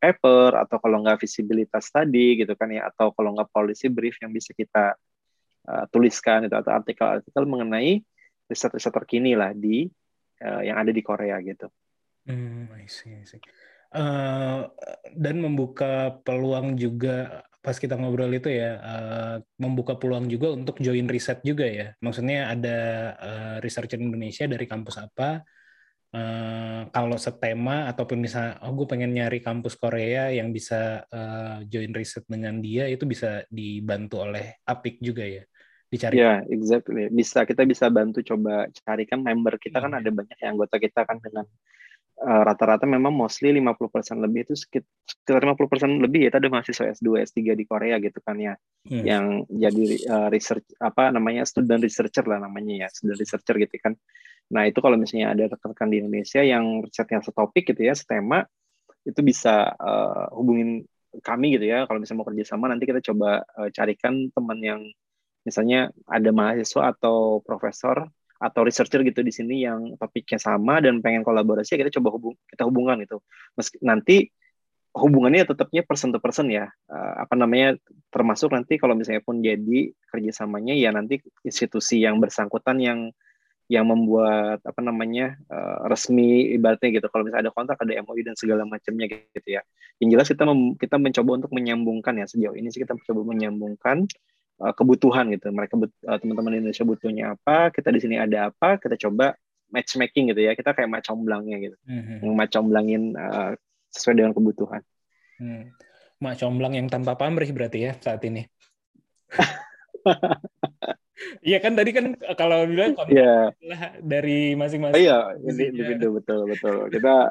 paper 0.00 0.56
atau 0.56 0.80
kalau 0.80 1.04
nggak 1.04 1.20
visibilitas 1.20 1.92
tadi 1.92 2.40
gitu 2.40 2.56
kan 2.56 2.72
ya 2.72 2.88
atau 2.88 3.12
kalau 3.12 3.36
nggak 3.36 3.52
policy 3.52 3.92
brief 3.92 4.16
yang 4.24 4.32
bisa 4.32 4.56
kita 4.56 4.96
uh, 5.68 5.84
tuliskan 5.92 6.48
itu 6.48 6.56
atau 6.56 6.72
artikel-artikel 6.72 7.44
mengenai 7.44 8.00
riset-riset 8.48 8.90
terkini 8.96 9.36
lah 9.36 9.52
di 9.54 9.86
uh, 10.42 10.62
yang 10.64 10.80
ada 10.80 10.90
di 10.90 11.04
Korea 11.04 11.38
gitu. 11.38 11.70
Hmm, 12.26 12.70
I 12.74 12.90
see, 12.90 13.14
I 13.14 13.22
see. 13.28 13.42
Uh, 13.92 14.72
dan 15.12 15.38
membuka 15.38 16.16
peluang 16.24 16.80
juga 16.80 17.44
pas 17.62 17.78
kita 17.78 17.94
ngobrol 17.94 18.34
itu 18.34 18.50
ya 18.50 18.70
uh, 18.82 19.36
membuka 19.62 19.94
peluang 19.94 20.26
juga 20.26 20.50
untuk 20.50 20.82
join 20.82 21.06
riset 21.06 21.40
juga 21.46 21.64
ya. 21.64 21.94
Maksudnya 22.02 22.50
ada 22.50 22.78
uh, 23.16 23.56
researcher 23.62 24.02
Indonesia 24.02 24.50
dari 24.50 24.66
kampus 24.66 24.98
apa 24.98 25.46
uh, 26.10 26.82
kalau 26.90 27.16
setema 27.16 27.86
ataupun 27.86 28.18
misalnya 28.18 28.58
oh 28.66 28.74
gue 28.74 28.86
pengen 28.90 29.14
nyari 29.14 29.38
kampus 29.38 29.78
Korea 29.78 30.34
yang 30.34 30.50
bisa 30.50 31.06
uh, 31.06 31.62
join 31.70 31.94
riset 31.94 32.26
dengan 32.26 32.58
dia 32.58 32.90
itu 32.90 33.06
bisa 33.06 33.46
dibantu 33.48 34.26
oleh 34.26 34.58
Apik 34.66 34.98
juga 34.98 35.22
ya 35.22 35.42
dicari. 35.92 36.16
Ya, 36.16 36.24
yeah, 36.24 36.38
exactly. 36.48 37.12
Bisa 37.12 37.44
kita 37.44 37.68
bisa 37.68 37.92
bantu 37.92 38.24
coba 38.24 38.64
carikan 38.72 39.20
member 39.20 39.60
kita 39.60 39.76
kan 39.76 39.92
ada 39.92 40.08
banyak 40.08 40.38
yang 40.40 40.56
anggota 40.56 40.80
kita 40.80 41.04
kan 41.04 41.20
dengan 41.20 41.44
rata-rata 42.22 42.86
uh, 42.86 42.90
memang 42.90 43.10
mostly 43.10 43.50
50% 43.50 44.22
lebih 44.22 44.46
itu 44.46 44.54
sekitar 44.54 45.42
50% 45.42 45.98
lebih 45.98 46.26
ya 46.26 46.30
ada 46.30 46.48
mahasiswa 46.48 46.94
S2 46.94 47.26
S3 47.26 47.58
di 47.58 47.64
Korea 47.66 47.98
gitu 47.98 48.22
kan 48.22 48.38
ya. 48.38 48.54
Hmm. 48.82 49.04
yang 49.06 49.24
jadi 49.46 49.84
uh, 50.10 50.28
research 50.30 50.66
apa 50.82 51.14
namanya 51.14 51.46
student 51.46 51.78
researcher 51.78 52.26
lah 52.26 52.42
namanya 52.42 52.86
ya 52.86 52.88
student 52.90 53.18
researcher 53.18 53.54
gitu 53.58 53.74
kan. 53.78 53.94
Nah 54.50 54.66
itu 54.66 54.78
kalau 54.82 54.98
misalnya 54.98 55.34
ada 55.34 55.44
rekan-rekan 55.50 55.88
di 55.90 56.02
Indonesia 56.02 56.42
yang 56.42 56.82
risetnya 56.82 57.22
setopik 57.22 57.62
gitu 57.70 57.82
ya 57.86 57.94
setema 57.94 58.42
itu 59.02 59.20
bisa 59.22 59.74
uh, 59.78 60.30
hubungin 60.34 60.86
kami 61.22 61.58
gitu 61.58 61.66
ya. 61.68 61.84
Kalau 61.86 61.98
misalnya 62.02 62.20
mau 62.22 62.28
kerjasama 62.30 62.64
nanti 62.70 62.84
kita 62.86 63.00
coba 63.02 63.42
uh, 63.58 63.70
carikan 63.70 64.30
teman 64.34 64.58
yang 64.62 64.80
misalnya 65.42 65.90
ada 66.06 66.30
mahasiswa 66.30 66.94
atau 66.94 67.42
profesor 67.42 68.06
atau 68.42 68.66
researcher 68.66 69.06
gitu 69.06 69.22
di 69.22 69.30
sini 69.30 69.62
yang 69.62 69.94
topiknya 69.94 70.42
sama 70.42 70.82
dan 70.82 70.98
pengen 70.98 71.22
kolaborasi 71.22 71.78
kita 71.78 71.94
coba 71.94 72.18
hubung 72.18 72.34
kita 72.50 72.66
hubungkan 72.66 72.98
itu 73.06 73.22
meski 73.54 73.78
nanti 73.78 74.26
hubungannya 74.92 75.48
tetapnya 75.48 75.82
person 75.82 76.12
to 76.12 76.20
person 76.20 76.52
ya. 76.52 76.68
Uh, 76.86 77.24
apa 77.24 77.32
namanya 77.32 77.80
termasuk 78.12 78.52
nanti 78.52 78.76
kalau 78.76 78.92
misalnya 78.92 79.24
pun 79.24 79.40
jadi 79.40 79.92
kerjasamanya 80.12 80.76
ya 80.76 80.92
nanti 80.92 81.24
institusi 81.48 82.04
yang 82.04 82.20
bersangkutan 82.20 82.76
yang 82.78 83.00
yang 83.72 83.88
membuat 83.88 84.60
apa 84.68 84.80
namanya 84.84 85.40
uh, 85.48 85.88
resmi 85.88 86.52
ibaratnya 86.52 87.00
gitu. 87.00 87.08
Kalau 87.08 87.24
misalnya 87.24 87.48
ada 87.48 87.52
kontrak 87.56 87.80
ada 87.80 87.96
MOU 88.04 88.20
dan 88.20 88.36
segala 88.36 88.68
macamnya 88.68 89.08
gitu 89.08 89.48
ya. 89.48 89.64
Yang 89.96 90.08
jelas 90.12 90.26
kita 90.28 90.44
kita 90.76 90.96
mencoba 91.00 91.30
untuk 91.40 91.50
menyambungkan 91.56 92.12
ya 92.20 92.28
sejauh 92.28 92.52
ini 92.52 92.68
sih 92.68 92.84
kita 92.84 92.92
mencoba 92.92 93.20
menyambungkan 93.32 94.04
kebutuhan 94.70 95.34
gitu. 95.34 95.50
Mereka 95.50 95.74
teman-teman 96.22 96.62
Indonesia 96.62 96.86
butuhnya 96.86 97.34
apa, 97.34 97.74
kita 97.74 97.90
di 97.90 97.98
sini 97.98 98.16
ada 98.22 98.54
apa, 98.54 98.78
kita 98.78 98.94
coba 99.08 99.34
matchmaking 99.74 100.30
gitu 100.30 100.46
ya. 100.46 100.54
Kita 100.54 100.70
kayak 100.70 100.90
macam 100.90 101.26
belangnya 101.26 101.58
gitu. 101.58 101.76
Mm-hmm. 101.90 102.16
Yang 102.22 102.34
macam 102.38 102.62
belangin 102.70 103.02
uh, 103.18 103.58
sesuai 103.90 104.14
dengan 104.22 104.32
kebutuhan. 104.32 104.82
Hmm. 105.42 105.74
Mak 106.22 106.38
comblang 106.38 106.78
yang 106.78 106.86
tanpa 106.86 107.18
pamrih 107.18 107.50
berarti 107.50 107.90
ya 107.90 107.92
saat 107.98 108.22
ini. 108.22 108.46
Iya 111.42 111.58
kan 111.62 111.78
tadi 111.78 111.90
kan 111.94 112.18
kalau 112.34 112.66
bilang 112.66 112.98
yeah. 113.06 113.54
dari 114.02 114.58
masing-masing. 114.58 115.06
Iya, 115.06 115.38
ini 115.38 115.62
individu 115.70 116.18
betul 116.18 116.50
betul. 116.50 116.90
Kita 116.90 117.30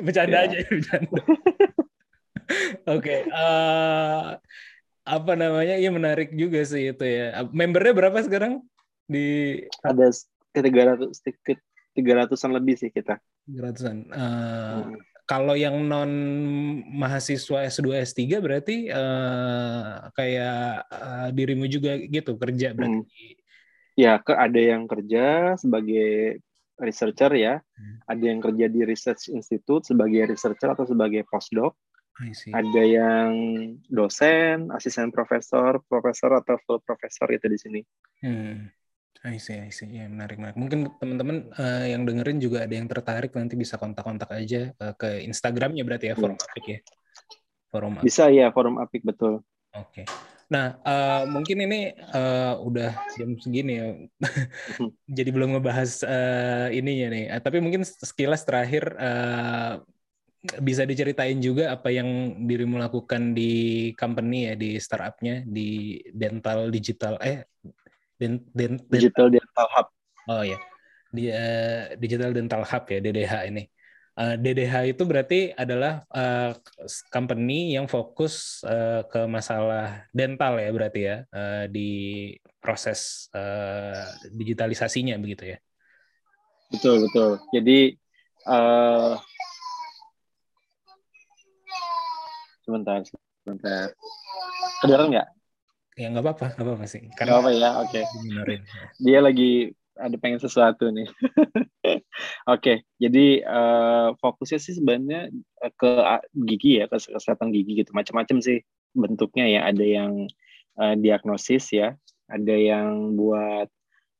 bercanda 0.04 0.44
yeah. 0.44 0.48
aja 0.48 0.56
bercanda. 0.68 1.22
Oke, 2.86 2.98
okay. 2.98 3.20
uh, 3.30 4.36
apa 5.06 5.32
namanya? 5.38 5.78
Iya 5.78 5.90
menarik 5.94 6.34
juga 6.34 6.62
sih 6.66 6.90
itu 6.90 7.04
ya. 7.06 7.46
Membernya 7.50 7.94
berapa 7.94 8.18
sekarang 8.22 8.62
di? 9.06 9.58
Ada 9.86 10.10
tiga 10.54 10.94
ratus 10.94 11.22
tiga 11.94 12.12
ratusan 12.24 12.50
lebih 12.54 12.78
sih 12.78 12.90
kita. 12.90 13.18
Tiga 13.46 13.70
ratusan. 13.70 14.10
Uh, 14.10 14.20
hmm. 14.20 14.94
Kalau 15.30 15.54
yang 15.54 15.86
non 15.86 16.10
mahasiswa 16.90 17.70
S2 17.70 18.02
S3 18.02 18.42
berarti 18.42 18.90
uh, 18.90 20.10
kayak 20.18 20.90
uh, 20.90 21.28
dirimu 21.30 21.70
juga 21.70 21.94
gitu 22.02 22.34
kerja 22.34 22.74
berarti. 22.74 23.06
Hmm. 23.06 23.38
Ya, 23.94 24.18
ke 24.18 24.32
ada 24.32 24.58
yang 24.58 24.90
kerja 24.90 25.54
sebagai 25.60 26.40
researcher 26.80 27.30
ya, 27.36 27.54
hmm. 27.60 27.96
ada 28.08 28.24
yang 28.24 28.40
kerja 28.40 28.66
di 28.66 28.80
research 28.82 29.28
institute 29.30 29.86
sebagai 29.86 30.34
researcher 30.34 30.72
atau 30.72 30.88
sebagai 30.88 31.22
postdoc 31.28 31.76
ada 32.52 32.82
yang 32.84 33.30
dosen, 33.88 34.68
asisten 34.74 35.08
profesor, 35.08 35.80
profesor 35.88 36.36
atau 36.36 36.60
full 36.68 36.80
profesor 36.84 37.26
itu 37.32 37.46
di 37.48 37.58
sini. 37.58 37.80
Hmm. 38.20 38.68
I 39.20 39.36
see, 39.36 39.60
I 39.60 39.68
see. 39.68 39.92
Ya, 39.92 40.08
menarik, 40.08 40.40
menarik. 40.40 40.56
Mungkin 40.56 40.96
teman-teman 40.96 41.52
uh, 41.52 41.84
yang 41.84 42.08
dengerin 42.08 42.40
juga 42.40 42.64
ada 42.64 42.72
yang 42.72 42.88
tertarik 42.88 43.36
nanti 43.36 43.52
bisa 43.52 43.76
kontak-kontak 43.76 44.32
aja 44.32 44.72
uh, 44.80 44.96
ke 44.96 45.20
Instagramnya 45.28 45.84
berarti 45.84 46.08
ya, 46.08 46.14
Forum 46.16 46.40
ya. 46.40 46.44
Apik 46.48 46.64
ya. 46.64 46.78
Forum 47.68 47.92
Apik. 48.00 48.04
Bisa 48.08 48.24
ya, 48.32 48.46
Forum 48.48 48.76
Apik 48.80 49.04
betul. 49.04 49.44
Oke. 49.76 50.04
Okay. 50.04 50.06
Nah, 50.50 50.80
uh, 50.82 51.30
mungkin 51.30 51.62
ini 51.62 51.94
uh, 52.16 52.58
udah 52.58 52.90
jam 53.14 53.38
segini 53.38 53.72
ya. 53.78 53.86
Jadi 55.20 55.30
belum 55.30 55.54
ngebahas 55.54 56.02
uh, 56.02 56.68
ininya 56.74 57.06
nih. 57.12 57.24
Uh, 57.30 57.40
tapi 57.44 57.62
mungkin 57.62 57.86
sekilas 57.86 58.42
terakhir 58.42 58.98
uh, 58.98 59.84
bisa 60.40 60.88
diceritain 60.88 61.36
juga 61.36 61.76
apa 61.76 61.92
yang 61.92 62.40
dirimu 62.48 62.80
lakukan 62.80 63.36
di 63.36 63.92
company 63.92 64.48
ya 64.48 64.54
di 64.56 64.80
startupnya 64.80 65.44
di 65.44 66.00
dental 66.16 66.72
digital 66.72 67.20
eh 67.20 67.44
den, 68.16 68.40
den, 68.56 68.80
den- 68.88 68.88
Digital 68.88 69.28
Dental 69.28 69.68
Hub. 69.68 69.86
oh 70.32 70.40
ya 70.40 70.56
di 71.12 71.28
eh, 71.28 71.92
digital 72.00 72.30
dental 72.32 72.62
hub 72.64 72.84
ya 72.88 72.98
DDH 73.02 73.34
ini 73.52 73.64
Eh, 74.20 74.36
DDH 74.36 74.90
itu 74.90 75.06
berarti 75.08 75.54
adalah 75.54 76.04
eh, 76.12 76.52
company 77.08 77.72
yang 77.78 77.88
fokus 77.88 78.60
eh, 78.68 79.00
ke 79.08 79.24
masalah 79.24 80.04
dental 80.12 80.60
ya 80.60 80.68
berarti 80.76 81.00
ya 81.00 81.16
eh, 81.30 81.64
di 81.72 81.90
proses 82.60 83.30
eh, 83.32 84.04
digitalisasinya 84.34 85.16
begitu 85.16 85.56
ya 85.56 85.58
Betul, 86.70 87.06
betul. 87.06 87.30
Jadi 87.50 87.78
eh 88.46 89.12
sebentar, 92.70 92.98
sebentar. 93.42 93.86
Kedengeran 94.82 95.08
nggak? 95.10 95.28
ya 96.00 96.06
nggak 96.10 96.24
apa-apa 96.24 96.46
nggak 96.54 96.66
apa-apa 96.66 96.86
sih 96.92 97.02
Nggak 97.10 97.18
karena 97.18 97.40
apa 97.42 97.50
ya, 97.52 97.68
oke. 97.82 98.00
minorin 98.24 98.62
Dia 99.02 99.18
lagi 99.20 99.50
ada 100.00 100.16
pengen 100.16 100.40
sesuatu 100.40 100.88
nih. 100.88 101.08
Oke, 102.52 102.84
jadi 102.96 103.44
eh, 103.44 104.08
fokusnya 104.20 104.58
sih 104.62 104.74
sebenarnya 104.80 105.28
eh, 105.60 105.72
ke 105.76 105.90
a- 106.00 106.24
gigi 106.48 106.80
ya, 106.80 106.88
ke 106.88 106.96
kesehatan 106.96 107.52
gigi 107.52 107.84
gitu. 107.84 107.92
Macam-macam 107.92 108.38
sih 108.40 108.64
bentuknya 108.96 109.44
ya. 109.50 109.60
Ada 109.68 109.84
yang 109.84 110.12
eh, 110.80 110.94
diagnosis 110.96 111.72
ya, 111.76 111.92
ada 112.32 112.54
yang 112.56 113.16
buat 113.20 113.68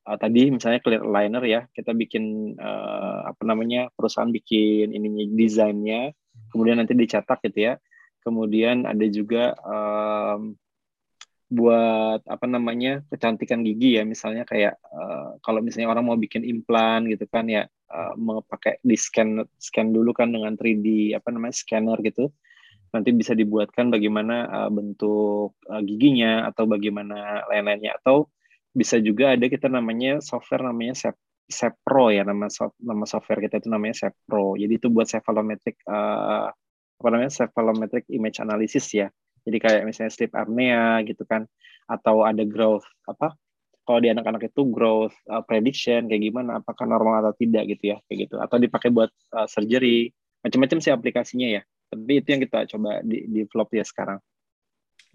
eh, 0.09 0.19
tadi 0.21 0.43
misalnya 0.53 0.81
clear 0.85 1.03
aligner 1.05 1.45
ya. 1.49 1.61
Kita 1.73 1.93
bikin 1.97 2.57
eh, 2.61 3.19
apa 3.31 3.43
namanya 3.47 3.89
perusahaan 3.97 4.31
bikin 4.33 4.93
ininya 4.93 5.25
desainnya, 5.37 6.13
kemudian 6.53 6.81
nanti 6.83 6.93
dicetak 6.97 7.41
gitu 7.49 7.73
ya. 7.73 7.75
Kemudian 8.21 8.85
ada 8.85 9.07
juga 9.09 9.57
em, 9.65 10.55
buat 11.51 12.23
apa 12.31 12.47
namanya 12.47 13.03
kecantikan 13.11 13.67
gigi 13.67 13.99
ya 13.99 14.07
misalnya 14.07 14.47
kayak 14.47 14.79
eh, 14.79 15.29
kalau 15.43 15.59
misalnya 15.59 15.91
orang 15.91 16.07
mau 16.07 16.15
bikin 16.15 16.47
implan 16.47 17.11
gitu 17.11 17.27
kan 17.27 17.51
ya 17.51 17.67
eh, 17.67 18.13
mau 18.23 18.39
pakai 18.47 18.79
di 18.87 18.95
scan 18.95 19.43
scan 19.59 19.91
dulu 19.91 20.15
kan 20.15 20.31
dengan 20.31 20.55
3D 20.55 21.19
apa 21.19 21.29
namanya 21.35 21.55
scanner 21.59 21.99
gitu. 22.07 22.31
Nanti 22.91 23.11
bisa 23.15 23.35
dibuatkan 23.35 23.91
bagaimana 23.91 24.35
eh, 24.47 24.71
bentuk 24.71 25.59
eh, 25.67 25.83
giginya 25.83 26.47
atau 26.47 26.71
bagaimana 26.71 27.43
lain-lainnya. 27.51 27.99
Atau 27.99 28.31
bisa 28.71 29.03
juga 29.03 29.35
ada 29.35 29.47
kita 29.51 29.67
namanya 29.67 30.23
software 30.23 30.63
namanya 30.71 30.95
Sep 30.95 31.19
Sepro 31.51 32.15
ya 32.15 32.23
nama 32.23 32.47
soft, 32.47 32.79
nama 32.79 33.03
software 33.11 33.43
kita 33.43 33.59
itu 33.59 33.67
namanya 33.67 34.07
Sepro. 34.07 34.55
Jadi 34.55 34.79
itu 34.79 34.87
buat 34.87 35.11
cephalometric 35.11 35.83
eh, 35.83 36.49
apa 37.01 37.09
namanya 37.09 37.33
cephalometric 37.33 38.05
image 38.13 38.39
analysis 38.45 38.87
ya 38.93 39.09
jadi 39.45 39.59
kayak 39.61 39.83
misalnya 39.89 40.13
sleep 40.13 40.33
apnea 40.37 41.01
gitu 41.09 41.25
kan, 41.25 41.49
atau 41.89 42.25
ada 42.27 42.45
growth 42.45 42.85
apa? 43.09 43.37
Kalau 43.81 43.99
di 43.99 44.13
anak-anak 44.13 44.53
itu 44.53 44.69
growth 44.69 45.17
uh, 45.27 45.43
prediction 45.43 46.07
kayak 46.07 46.23
gimana, 46.31 46.61
apakah 46.61 46.85
normal 46.87 47.25
atau 47.25 47.35
tidak 47.35 47.67
gitu 47.73 47.97
ya, 47.97 47.99
kayak 48.07 48.29
gitu. 48.29 48.37
Atau 48.39 48.61
dipakai 48.61 48.93
buat 48.93 49.11
uh, 49.35 49.49
surgery, 49.49 50.13
macam-macam 50.45 50.79
sih 50.79 50.93
aplikasinya 50.93 51.49
ya. 51.49 51.63
Tapi 51.91 52.23
itu 52.23 52.29
yang 52.31 52.43
kita 52.45 52.59
coba 52.77 53.03
di 53.03 53.27
develop 53.27 53.69
ya 53.75 53.83
sekarang. 53.83 54.21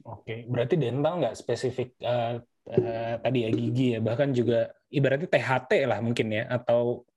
Oke, 0.03 0.43
berarti 0.43 0.75
dental 0.75 1.23
nggak 1.23 1.39
spesifik 1.39 1.95
eh, 2.03 2.43
eh, 2.67 3.15
tadi 3.15 3.47
ya 3.47 3.49
gigi 3.49 3.95
ya, 3.95 3.99
bahkan 4.03 4.36
juga 4.36 4.75
ibaratnya 4.91 5.31
THT 5.31 5.71
lah 5.88 6.03
mungkin 6.03 6.36
ya, 6.36 6.43
atau 6.51 7.07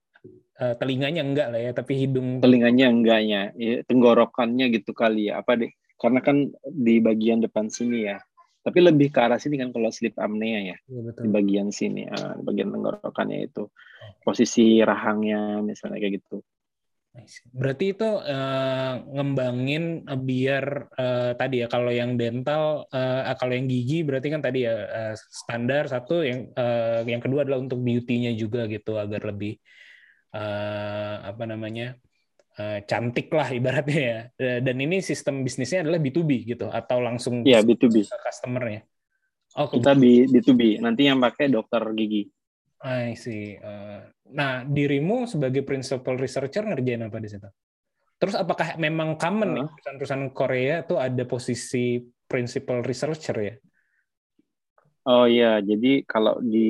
eh, 0.58 0.74
telinganya 0.76 1.22
enggak 1.22 1.48
lah 1.54 1.60
ya, 1.60 1.72
tapi 1.72 1.92
hidung 2.04 2.42
Telinganya 2.42 2.86
enggaknya, 2.90 3.42
ya, 3.54 3.82
tenggorokannya 3.86 4.66
gitu 4.74 4.90
kali 4.92 5.30
ya. 5.30 5.40
Apa 5.40 5.54
deh? 5.58 5.70
Karena 5.98 6.22
kan 6.22 6.50
di 6.66 6.98
bagian 7.02 7.42
depan 7.42 7.70
sini 7.70 8.06
ya. 8.06 8.18
Tapi 8.62 8.78
lebih 8.84 9.08
ke 9.14 9.18
arah 9.22 9.40
sini 9.40 9.56
kan 9.56 9.72
kalau 9.72 9.88
sleep 9.88 10.18
apnea 10.18 10.74
ya. 10.74 10.76
Iya, 10.90 11.00
betul. 11.08 11.22
di 11.24 11.28
bagian 11.32 11.68
sini, 11.72 12.04
ah, 12.04 12.36
di 12.36 12.42
bagian 12.44 12.74
tenggorokannya 12.74 13.48
itu 13.48 13.70
posisi 14.20 14.82
rahangnya 14.84 15.64
misalnya 15.64 15.98
kayak 16.02 16.20
gitu. 16.20 16.44
Berarti 17.50 17.98
itu 17.98 18.08
eh, 18.22 18.94
ngembangin 19.10 20.06
eh, 20.06 20.20
biar 20.20 20.64
eh, 20.94 21.32
tadi 21.34 21.64
ya 21.64 21.66
kalau 21.66 21.90
yang 21.90 22.14
dental, 22.14 22.86
eh, 22.92 23.34
kalau 23.34 23.52
yang 23.58 23.66
gigi 23.66 24.06
berarti 24.06 24.28
kan 24.30 24.40
tadi 24.44 24.68
ya 24.68 24.74
eh, 24.86 25.14
standar 25.16 25.90
satu, 25.90 26.22
yang 26.22 26.52
eh, 26.54 27.00
yang 27.08 27.18
kedua 27.18 27.42
adalah 27.42 27.58
untuk 27.58 27.82
beauty-nya 27.82 28.36
juga 28.38 28.70
gitu 28.70 29.00
agar 29.00 29.34
lebih 29.34 29.58
eh, 30.34 31.14
apa 31.30 31.44
namanya 31.48 31.96
eh, 32.58 32.78
cantik 32.84 33.28
lah 33.32 33.48
ibaratnya 33.54 34.00
ya. 34.00 34.18
Eh, 34.36 34.58
Dan 34.64 34.76
ini 34.82 35.00
sistem 35.00 35.46
bisnisnya 35.46 35.86
adalah 35.86 36.00
B2B 36.02 36.30
gitu 36.44 36.66
atau 36.68 36.98
langsung 37.00 37.46
Iya, 37.46 37.62
B2B. 37.62 37.96
ke 38.04 38.16
customer-nya. 38.26 38.80
Oh, 39.58 39.66
Kita 39.70 39.92
B, 39.96 40.28
B2B. 40.28 40.62
Nanti 40.82 41.02
yang 41.08 41.18
pakai 41.18 41.50
dokter 41.50 41.82
gigi. 41.96 42.28
I 42.78 43.18
see. 43.18 43.58
Nah, 44.30 44.62
dirimu 44.62 45.26
sebagai 45.26 45.66
principal 45.66 46.14
researcher 46.14 46.62
ngerjain 46.62 47.02
apa 47.10 47.18
di 47.18 47.26
situ? 47.26 47.48
Terus 48.18 48.34
apakah 48.34 48.78
memang 48.78 49.14
common 49.18 49.50
nih 49.54 49.64
Hah? 49.66 49.70
perusahaan-perusahaan 49.74 50.26
Korea 50.34 50.74
tuh 50.86 50.98
ada 50.98 51.22
posisi 51.26 52.02
principal 52.26 52.82
researcher 52.86 53.36
ya? 53.38 53.54
Oh 55.08 55.24
iya, 55.24 55.58
jadi 55.64 56.04
kalau 56.04 56.36
di 56.44 56.68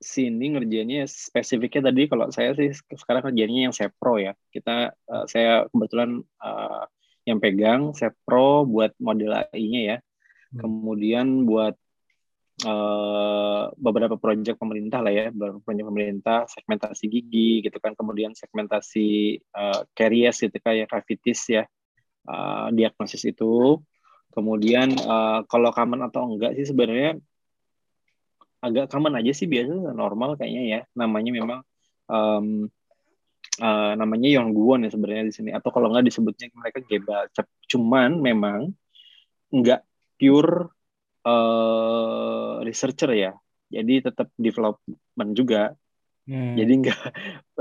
sini 0.00 0.56
ngerjainnya 0.56 1.04
spesifiknya 1.04 1.92
tadi 1.92 2.08
kalau 2.08 2.32
saya 2.32 2.56
sih 2.56 2.72
sekarang 2.72 3.30
kerjanya 3.30 3.68
yang 3.68 3.74
Sepro 3.76 4.16
ya. 4.16 4.32
Kita 4.48 4.96
eh, 4.96 5.24
saya 5.28 5.68
kebetulan 5.68 6.24
eh, 6.24 6.84
yang 7.28 7.38
pegang 7.38 7.92
Sepro 7.92 8.64
buat 8.64 8.96
model 8.96 9.44
AI-nya 9.44 9.80
ya. 9.84 9.96
Hmm. 10.00 10.58
Kemudian 10.64 11.44
buat 11.44 11.76
eh, 12.64 13.64
beberapa 13.76 14.16
proyek 14.16 14.56
pemerintah 14.56 15.04
lah 15.04 15.12
ya, 15.12 15.26
beberapa 15.28 15.60
proyek 15.60 15.84
pemerintah 15.84 16.48
segmentasi 16.48 17.04
gigi 17.06 17.60
gitu 17.68 17.76
kan, 17.76 17.92
kemudian 17.92 18.32
segmentasi 18.32 19.36
eh, 19.36 19.80
caries 19.92 20.40
gitu 20.40 20.56
kayak 20.64 20.88
cavities 20.88 21.40
ya, 21.60 21.64
eh, 22.24 22.66
diagnosis 22.72 23.28
itu. 23.28 23.76
Kemudian 24.32 24.96
eh, 24.96 25.40
kalau 25.44 25.70
common 25.76 26.08
atau 26.08 26.24
enggak 26.24 26.56
sih 26.56 26.72
sebenarnya 26.72 27.20
agak 28.60 28.92
common 28.92 29.16
aja 29.16 29.32
sih 29.32 29.48
biasanya 29.48 29.96
normal 29.96 30.36
kayaknya 30.36 30.62
ya. 30.68 30.80
Namanya 30.96 31.30
memang 31.32 31.60
em, 32.08 32.46
eh, 33.60 33.92
namanya 33.96 34.28
Yongguwon 34.40 34.84
ya 34.86 34.90
sebenarnya 34.92 35.24
di 35.28 35.34
sini 35.34 35.50
atau 35.50 35.72
kalau 35.72 35.88
enggak 35.90 36.12
disebutnya 36.12 36.52
mereka 36.54 36.78
Gebal. 36.84 37.24
Cuman 37.68 38.20
memang 38.20 38.70
enggak 39.50 39.82
pure 40.20 40.70
eh, 41.24 42.54
researcher 42.64 43.10
ya. 43.16 43.32
Jadi 43.70 44.04
tetap 44.04 44.28
development 44.36 45.30
juga. 45.32 45.72
Hmm. 46.28 46.54
Jadi 46.54 46.72
enggak 46.84 47.00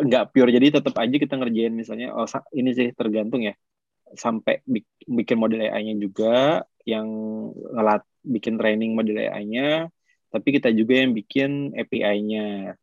enggak 0.03 0.23
pure. 0.35 0.51
Jadi 0.51 0.67
tetap 0.77 0.93
aja 0.99 1.15
kita 1.15 1.33
ngerjain 1.39 1.73
misalnya 1.73 2.11
oh 2.13 2.27
ini 2.53 2.69
sih 2.75 2.91
tergantung 2.91 3.47
ya. 3.47 3.55
Sampai 4.09 4.65
bik- 4.65 5.05
bikin 5.05 5.37
model 5.37 5.69
AI-nya 5.69 5.95
juga 6.01 6.65
yang 6.81 7.07
ngelat 7.53 8.01
bikin 8.25 8.57
training 8.57 8.97
model 8.97 9.21
AI-nya, 9.21 9.85
tapi 10.29 10.47
kita 10.55 10.69
juga 10.73 11.01
yang 11.01 11.11
bikin 11.17 11.73
API-nya. 11.73 12.77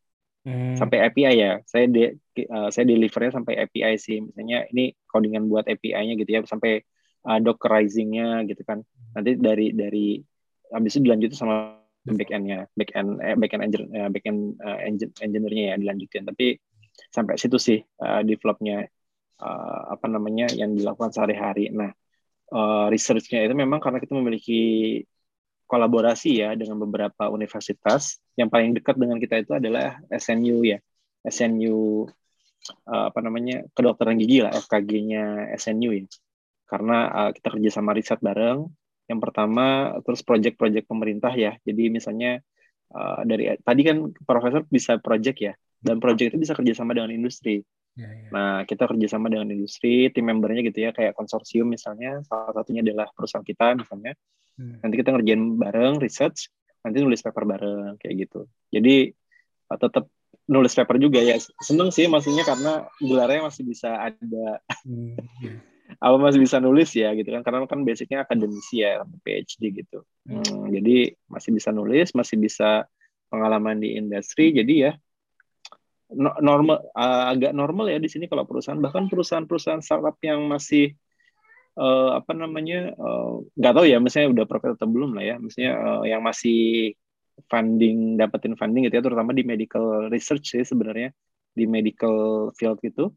Hmm. 0.47 0.75
Sampai 0.79 1.03
API 1.03 1.33
ya. 1.35 1.53
Saya 1.67 1.91
de, 1.91 2.15
eh, 2.15 2.69
saya 2.71 2.85
delivernya 2.87 3.35
sampai 3.35 3.59
API 3.67 3.95
sih. 3.99 4.23
Misalnya 4.23 4.67
ini 4.71 4.95
codingan 5.07 5.51
buat 5.51 5.67
API-nya 5.67 6.15
gitu 6.15 6.29
ya 6.29 6.41
sampai 6.47 6.79
uh, 7.27 7.39
dockerizing-nya 7.43 8.47
gitu 8.47 8.63
kan. 8.63 8.83
Nanti 9.15 9.35
dari 9.35 9.75
dari 9.75 10.19
habis 10.71 10.95
itu 10.95 11.07
dilanjutin 11.07 11.37
sama 11.39 11.55
back-end-nya, 12.07 12.71
back-end 12.71 13.19
eh, 13.19 13.35
back-end 13.35 13.63
engine 13.67 13.87
eh, 13.91 14.07
back-end 14.07 14.39
eh, 14.63 14.79
engine 14.87 15.11
engineer-nya 15.19 15.63
ya 15.71 15.75
dilanjutin. 15.75 16.23
Tapi 16.23 16.55
sampai 17.11 17.37
situ 17.37 17.61
sih 17.61 17.79
uh, 18.01 18.25
develop-nya 18.25 18.89
uh, 19.37 19.81
apa 19.93 20.05
namanya 20.09 20.49
yang 20.55 20.73
dilakukan 20.73 21.13
sehari-hari. 21.13 21.69
Nah, 21.69 21.93
uh, 22.49 22.89
research-nya 22.89 23.45
itu 23.45 23.53
memang 23.53 23.77
karena 23.77 24.01
kita 24.01 24.17
memiliki 24.17 24.61
kolaborasi 25.67 26.41
ya 26.41 26.55
dengan 26.55 26.79
beberapa 26.81 27.27
universitas. 27.27 28.17
Yang 28.39 28.49
paling 28.49 28.71
dekat 28.73 28.95
dengan 28.95 29.19
kita 29.19 29.43
itu 29.43 29.51
adalah 29.53 29.99
SNU 30.09 30.63
ya. 30.63 30.79
SNU 31.27 32.07
uh, 32.87 33.05
apa 33.11 33.19
namanya 33.19 33.67
kedokteran 33.75 34.15
gigi 34.17 34.41
lah 34.41 34.55
FKG-nya 34.55 35.53
SNU 35.59 35.91
ya. 35.91 36.03
Karena 36.67 36.97
uh, 37.11 37.31
kita 37.35 37.47
kerja 37.53 37.69
sama 37.69 37.91
riset 37.91 38.23
bareng. 38.23 38.65
Yang 39.07 39.19
pertama 39.23 39.95
terus 40.03 40.23
proyek-proyek 40.23 40.87
pemerintah 40.87 41.31
ya. 41.35 41.59
Jadi 41.63 41.91
misalnya 41.91 42.39
uh, 42.95 43.21
dari 43.27 43.51
tadi 43.59 43.81
kan 43.83 43.97
profesor 44.23 44.63
bisa 44.71 44.97
proyek 45.03 45.35
ya. 45.43 45.53
Dan 45.77 46.01
proyek 46.01 46.33
itu 46.33 46.37
bisa 46.41 46.55
kerjasama 46.57 46.95
dengan 46.95 47.13
industri. 47.13 47.61
Ya, 47.97 48.09
ya. 48.13 48.29
Nah, 48.29 48.55
kita 48.69 48.85
kerjasama 48.85 49.25
dengan 49.25 49.49
industri, 49.49 50.13
tim 50.13 50.29
membernya 50.29 50.61
gitu 50.69 50.85
ya, 50.85 50.93
kayak 50.93 51.17
konsorsium 51.17 51.65
misalnya, 51.73 52.21
salah 52.29 52.53
satunya 52.53 52.85
adalah 52.85 53.09
perusahaan 53.09 53.41
kita 53.41 53.73
misalnya. 53.73 54.13
Hmm. 54.57 54.81
Nanti 54.81 54.95
kita 54.97 55.13
ngerjain 55.13 55.43
bareng 55.55 56.01
research, 56.01 56.49
nanti 56.81 56.97
nulis 56.99 57.21
paper 57.21 57.43
bareng 57.45 57.95
kayak 58.01 58.27
gitu. 58.27 58.49
Jadi 58.73 59.13
tetap 59.69 60.09
nulis 60.49 60.73
paper 60.73 60.97
juga 60.97 61.21
ya. 61.21 61.37
Seneng 61.61 61.93
sih 61.93 62.09
maksudnya 62.09 62.41
karena 62.41 62.89
gelarnya 62.97 63.47
masih 63.47 63.63
bisa 63.63 64.11
ada. 64.11 64.47
Hmm, 64.83 65.15
iya. 65.45 65.61
apa 66.03 66.19
masih 66.19 66.43
bisa 66.43 66.59
nulis 66.59 66.91
ya 66.97 67.13
gitu 67.13 67.29
kan. 67.29 67.45
Karena 67.45 67.69
kan 67.69 67.85
basicnya 67.85 68.25
akademisi 68.25 68.81
ya 68.81 69.05
PhD 69.23 69.85
gitu. 69.85 70.01
Hmm, 70.25 70.73
jadi 70.73 71.13
masih 71.29 71.53
bisa 71.53 71.69
nulis 71.69 72.11
masih 72.17 72.41
bisa 72.41 72.89
pengalaman 73.29 73.77
di 73.77 73.95
industri. 73.95 74.55
Jadi 74.55 74.73
ya 74.89 74.91
no- 76.15 76.39
normal 76.39 76.87
uh, 76.95 77.31
agak 77.35 77.51
normal 77.51 77.91
ya 77.91 77.99
di 77.99 78.07
sini 78.07 78.31
kalau 78.31 78.47
perusahaan. 78.47 78.79
Bahkan 78.79 79.11
perusahaan-perusahaan 79.11 79.83
startup 79.83 80.15
yang 80.23 80.47
masih 80.47 80.95
uh, 81.77 82.17
apa 82.17 82.33
namanya 82.33 82.91
uh, 82.97 83.45
nggak 83.55 83.73
tahu 83.73 83.85
ya 83.85 83.97
misalnya 84.01 84.33
udah 84.33 84.45
profit 84.49 84.75
atau 84.75 84.89
belum 84.89 85.15
lah 85.15 85.23
ya 85.23 85.35
misalnya 85.37 85.73
uh, 85.77 86.03
yang 86.03 86.25
masih 86.25 86.93
funding 87.47 88.17
dapetin 88.17 88.57
funding 88.57 88.89
gitu 88.89 88.97
ya 88.97 89.03
terutama 89.05 89.31
di 89.31 89.45
medical 89.45 90.09
research 90.09 90.57
sih 90.57 90.65
sebenarnya 90.65 91.13
di 91.53 91.69
medical 91.69 92.49
field 92.57 92.81
itu 92.81 93.13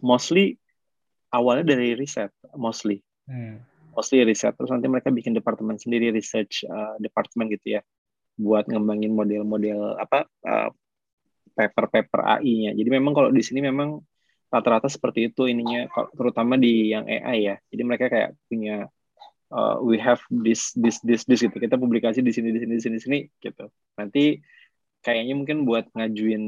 mostly 0.00 0.56
awalnya 1.34 1.74
dari 1.74 1.98
riset 1.98 2.30
mostly 2.54 3.02
Hmm. 3.30 3.62
mostly 3.94 4.26
riset 4.26 4.58
terus 4.58 4.74
nanti 4.74 4.90
mereka 4.90 5.14
bikin 5.14 5.30
departemen 5.30 5.78
sendiri 5.78 6.10
research 6.10 6.66
uh, 6.66 6.98
department 6.98 7.54
gitu 7.54 7.78
ya 7.78 7.80
buat 8.34 8.66
ngembangin 8.66 9.14
model-model 9.14 10.02
apa 10.02 10.26
uh, 10.42 10.74
paper-paper 11.54 12.20
AI-nya. 12.40 12.72
Jadi 12.72 12.88
memang 12.88 13.12
kalau 13.12 13.28
di 13.28 13.44
sini 13.44 13.60
memang 13.60 14.00
rata-rata 14.50 14.90
seperti 14.90 15.30
itu 15.30 15.46
ininya 15.46 15.86
terutama 16.12 16.58
di 16.58 16.90
yang 16.90 17.06
AI 17.06 17.38
ya. 17.46 17.56
Jadi 17.70 17.82
mereka 17.86 18.10
kayak 18.10 18.34
punya 18.50 18.90
uh, 19.54 19.78
we 19.78 19.96
have 19.96 20.18
this 20.28 20.74
this 20.74 20.98
this 21.06 21.22
this 21.24 21.40
gitu. 21.40 21.54
Kita 21.54 21.78
publikasi 21.78 22.20
di 22.20 22.34
sini 22.34 22.50
di 22.50 22.58
sini 22.58 22.72
di 22.76 22.82
sini 22.82 22.94
di 22.98 23.02
sini 23.02 23.18
gitu. 23.38 23.70
Nanti 23.94 24.36
kayaknya 25.00 25.34
mungkin 25.38 25.64
buat 25.64 25.88
ngajuin 25.96 26.44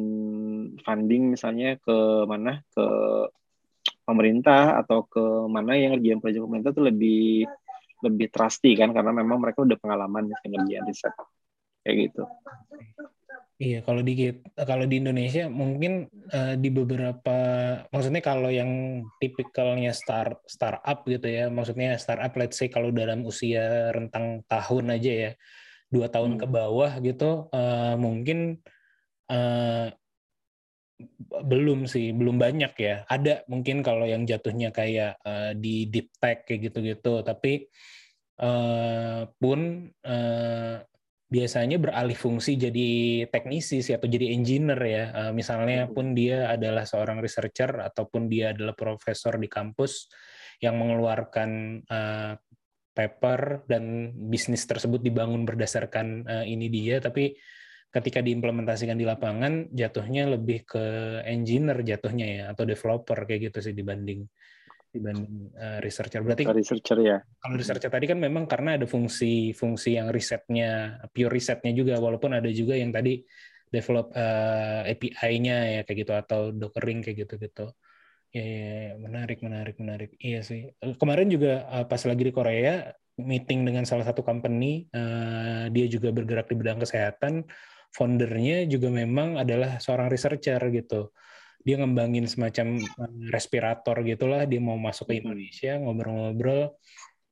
funding 0.82 1.32
misalnya 1.32 1.80
ke 1.80 1.96
mana 2.28 2.60
ke 2.74 2.86
pemerintah 4.02 4.82
atau 4.82 5.06
ke 5.06 5.22
mana 5.48 5.78
yang 5.78 5.96
ngerjain 5.96 6.20
proyek 6.20 6.42
pemerintah 6.42 6.72
tuh 6.74 6.84
lebih 6.90 7.46
lebih 8.02 8.28
trusty 8.34 8.74
kan 8.74 8.90
karena 8.90 9.14
memang 9.14 9.38
mereka 9.38 9.62
udah 9.62 9.78
pengalaman 9.78 10.26
ngerjain 10.42 10.84
riset 10.84 11.14
kayak 11.86 12.10
gitu. 12.10 12.22
Iya, 13.60 13.76
kalau 13.86 14.00
di 14.08 14.12
kalau 14.70 14.84
di 14.90 14.94
Indonesia 15.02 15.42
mungkin 15.46 15.92
eh, 16.34 16.54
di 16.62 16.68
beberapa 16.78 17.30
maksudnya 17.92 18.22
kalau 18.24 18.50
yang 18.50 18.70
tipikalnya 19.20 19.90
start 19.94 20.42
startup 20.54 20.98
gitu 21.12 21.26
ya, 21.30 21.42
maksudnya 21.52 21.94
startup 22.00 22.32
let's 22.40 22.56
say 22.58 22.66
kalau 22.72 22.90
dalam 22.90 23.22
usia 23.28 23.92
rentang 23.96 24.42
tahun 24.50 24.84
aja 24.98 25.10
ya, 25.24 25.30
dua 25.94 26.06
tahun 26.14 26.32
Hmm. 26.36 26.40
ke 26.42 26.46
bawah 26.56 26.92
gitu, 27.06 27.24
eh, 27.54 27.94
mungkin 28.04 28.38
b- 31.00 31.42
belum 31.50 31.86
sih, 31.88 32.12
belum 32.14 32.36
banyak 32.40 32.72
ya. 32.78 32.94
Ada 33.08 33.44
mungkin 33.50 33.80
kalau 33.86 34.04
yang 34.08 34.22
jatuhnya 34.28 34.70
kayak 34.74 35.18
eh, 35.26 35.52
di 35.58 35.88
deep 35.92 36.08
tech 36.20 36.44
kayak 36.46 36.60
gitu-gitu, 36.70 37.22
tapi 37.26 37.66
eh, 38.42 39.22
pun 39.40 39.60
eh, 40.06 40.76
biasanya 41.32 41.80
beralih 41.80 42.12
fungsi 42.12 42.60
jadi 42.60 42.90
teknisi 43.32 43.80
sih 43.80 43.96
atau 43.96 44.04
jadi 44.04 44.36
engineer 44.36 44.80
ya. 44.84 45.04
Eh, 45.16 45.32
misalnya 45.32 45.88
pun 45.88 46.12
dia 46.12 46.52
adalah 46.52 46.84
seorang 46.84 47.24
researcher 47.24 47.72
ataupun 47.80 48.28
dia 48.28 48.52
adalah 48.52 48.76
profesor 48.76 49.40
di 49.40 49.48
kampus 49.48 50.12
yang 50.60 50.76
mengeluarkan 50.76 51.80
eh, 51.88 52.32
paper 52.92 53.64
dan 53.64 54.12
bisnis 54.28 54.68
tersebut 54.68 55.00
dibangun 55.00 55.48
berdasarkan 55.48 56.28
eh, 56.28 56.44
ini 56.52 56.68
dia, 56.68 57.00
tapi 57.00 57.32
ketika 57.92 58.20
diimplementasikan 58.24 58.96
di 58.96 59.04
lapangan 59.08 59.72
jatuhnya 59.72 60.28
lebih 60.36 60.64
ke 60.64 60.84
engineer 61.28 61.84
jatuhnya 61.84 62.26
ya 62.28 62.44
atau 62.56 62.64
developer 62.64 63.28
kayak 63.28 63.52
gitu 63.52 63.58
sih 63.60 63.76
dibanding 63.76 64.24
dibanding 64.92 65.50
eh, 65.56 65.78
researcher. 65.80 66.20
Berarti 66.20 66.44
researcher 66.44 66.98
ya. 67.00 67.18
kalau 67.40 67.56
researcher 67.56 67.88
tadi 67.88 68.04
kan 68.04 68.20
memang 68.20 68.44
karena 68.44 68.76
ada 68.76 68.84
fungsi-fungsi 68.84 69.96
yang 69.96 70.12
risetnya, 70.12 71.00
pure 71.10 71.32
risetnya 71.32 71.72
juga, 71.72 71.96
walaupun 71.96 72.36
ada 72.36 72.52
juga 72.52 72.76
yang 72.76 72.92
tadi 72.92 73.24
develop 73.72 74.12
eh, 74.12 74.92
API-nya 74.92 75.80
ya 75.80 75.82
kayak 75.88 75.98
gitu 76.04 76.12
atau 76.12 76.40
dockering 76.52 77.00
kayak 77.00 77.24
gitu-gitu. 77.24 77.72
Ya, 78.32 78.44
ya, 78.44 78.64
ya, 78.64 78.92
menarik, 79.00 79.38
menarik, 79.44 79.76
menarik. 79.80 80.10
Iya 80.20 80.40
sih. 80.44 80.68
Eh, 80.68 80.94
Kemarin 81.00 81.32
juga 81.32 81.64
eh, 81.68 81.84
pas 81.88 82.00
lagi 82.04 82.22
di 82.28 82.32
Korea 82.32 82.92
meeting 83.16 83.64
dengan 83.68 83.84
salah 83.88 84.04
satu 84.04 84.20
company, 84.20 84.88
eh, 84.92 85.64
dia 85.72 85.86
juga 85.88 86.12
bergerak 86.12 86.52
di 86.52 86.56
bidang 86.60 86.80
kesehatan. 86.84 87.44
Foundernya 87.92 88.64
juga 88.68 88.88
memang 88.88 89.36
adalah 89.36 89.76
seorang 89.80 90.08
researcher 90.08 90.60
gitu. 90.72 91.12
Dia 91.62 91.78
ngembangin 91.78 92.26
semacam 92.26 92.78
eh, 92.78 93.14
respirator 93.30 94.02
gitulah. 94.02 94.44
Dia 94.46 94.60
mau 94.62 94.76
masuk 94.78 95.10
ke 95.10 95.22
Indonesia, 95.22 95.78
ngobrol-ngobrol 95.78 96.74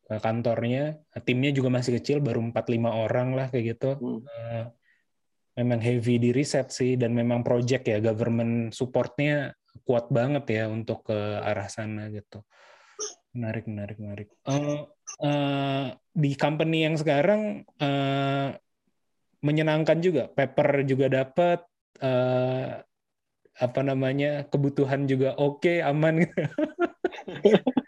ke 0.07 0.15
kantornya. 0.19 0.99
Timnya 1.23 1.51
juga 1.55 1.71
masih 1.71 2.03
kecil, 2.03 2.19
baru 2.23 2.43
4-5 2.51 2.91
orang 2.91 3.35
lah 3.39 3.47
kayak 3.51 3.79
gitu. 3.79 3.91
Hmm. 3.99 4.21
Eh, 4.27 4.65
memang 5.61 5.83
heavy 5.83 6.17
di 6.17 6.31
riset 6.31 6.73
sih 6.73 6.97
dan 6.97 7.13
memang 7.13 7.45
project 7.45 7.85
ya 7.85 7.99
government 8.01 8.73
supportnya 8.73 9.53
kuat 9.85 10.09
banget 10.09 10.45
ya 10.51 10.65
untuk 10.71 11.11
ke 11.11 11.19
arah 11.43 11.69
sana 11.69 12.09
gitu. 12.11 12.43
Menarik, 13.35 13.67
menarik, 13.71 13.97
menarik. 14.03 14.29
Eh, 14.47 14.83
eh, 15.23 15.87
di 16.11 16.33
company 16.35 16.87
yang 16.87 16.97
sekarang 16.99 17.63
eh, 17.79 18.49
menyenangkan 19.41 19.99
juga, 20.03 20.29
paper 20.29 20.85
juga 20.85 21.07
dapat, 21.09 21.63
eh, 22.03 22.83
apa 23.61 23.81
namanya 23.85 24.49
kebutuhan 24.49 25.05
juga 25.05 25.37
oke, 25.37 25.85
aman. 25.85 26.25
gitu. 26.25 26.41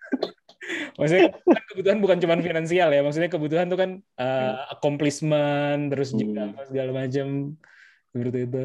Maksudnya 1.00 1.32
kan 1.32 1.62
kebutuhan 1.72 1.98
bukan 2.04 2.18
cuma 2.20 2.36
finansial 2.38 2.88
ya, 2.92 3.00
maksudnya 3.02 3.30
kebutuhan 3.32 3.66
tuh 3.72 3.78
kan 3.80 3.90
eh, 3.98 4.54
accomplishment, 4.70 5.90
terus 5.90 6.12
juga 6.12 6.52
Hmm. 6.52 6.62
segala 6.68 6.90
macam 6.92 7.26
seperti 8.12 8.38
itu. 8.46 8.62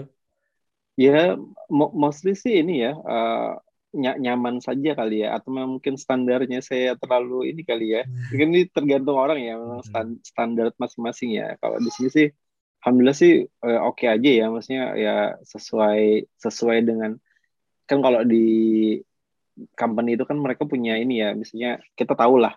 Ya, 0.97 1.37
mo- 1.69 1.93
mostly 1.93 2.33
sih 2.33 2.61
ini 2.61 2.83
ya, 2.85 2.97
ny- 3.93 4.19
nyaman 4.19 4.59
saja 4.59 4.97
kali 4.97 5.23
ya, 5.23 5.37
atau 5.37 5.53
mungkin 5.53 5.95
standarnya 5.95 6.59
saya 6.61 6.97
terlalu 6.99 7.53
ini 7.53 7.61
kali 7.63 7.97
ya. 7.97 8.01
Mungkin 8.33 8.47
ini 8.53 8.61
tergantung 8.69 9.17
orang 9.17 9.39
ya, 9.41 9.55
memang 9.57 9.81
Hmm. 9.81 9.87
stan- 9.87 10.21
standar 10.21 10.67
masing-masing 10.77 11.37
ya. 11.37 11.53
Kalau 11.61 11.77
di 11.81 11.89
sini 11.93 12.09
sih, 12.11 12.27
alhamdulillah 12.87 13.19
sih 13.19 13.43
eh, 13.43 13.79
oke 13.83 14.07
aja 14.07 14.29
ya, 14.39 14.45
maksudnya 14.47 14.95
ya 14.95 15.15
sesuai 15.43 16.31
sesuai 16.39 16.77
dengan 16.87 17.19
kan 17.83 17.99
kalau 17.99 18.23
di 18.23 18.47
company 19.75 20.15
itu 20.15 20.23
kan 20.23 20.39
mereka 20.39 20.63
punya 20.63 20.95
ini 20.95 21.19
ya, 21.19 21.35
misalnya 21.35 21.83
kita 21.99 22.15
tahu 22.15 22.39
lah 22.39 22.55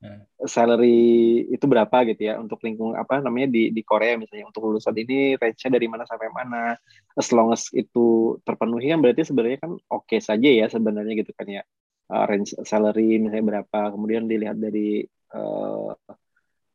Hmm. 0.00 0.24
salary 0.48 1.44
itu 1.52 1.60
berapa 1.68 2.08
gitu 2.08 2.32
ya 2.32 2.40
untuk 2.40 2.64
lingkung 2.64 2.96
apa 2.96 3.20
namanya 3.20 3.52
di 3.52 3.68
di 3.68 3.84
Korea 3.84 4.16
misalnya 4.16 4.48
untuk 4.48 4.64
lulusan 4.64 4.96
ini 4.96 5.36
range-nya 5.36 5.76
dari 5.76 5.92
mana 5.92 6.08
sampai 6.08 6.32
mana 6.32 6.72
as 7.20 7.28
long 7.36 7.52
as 7.52 7.68
itu 7.76 8.32
terpenuhi 8.40 8.88
kan 8.88 9.04
berarti 9.04 9.28
sebenarnya 9.28 9.60
kan 9.60 9.76
oke 9.92 10.16
saja 10.24 10.48
ya 10.48 10.72
sebenarnya 10.72 11.20
gitu 11.20 11.36
kan 11.36 11.48
ya 11.60 11.62
Uh, 12.10 12.26
range 12.26 12.58
salary 12.66 13.22
misalnya 13.22 13.62
berapa 13.62 13.94
kemudian 13.94 14.26
dilihat 14.26 14.58
dari 14.58 15.06
uh, 15.30 15.94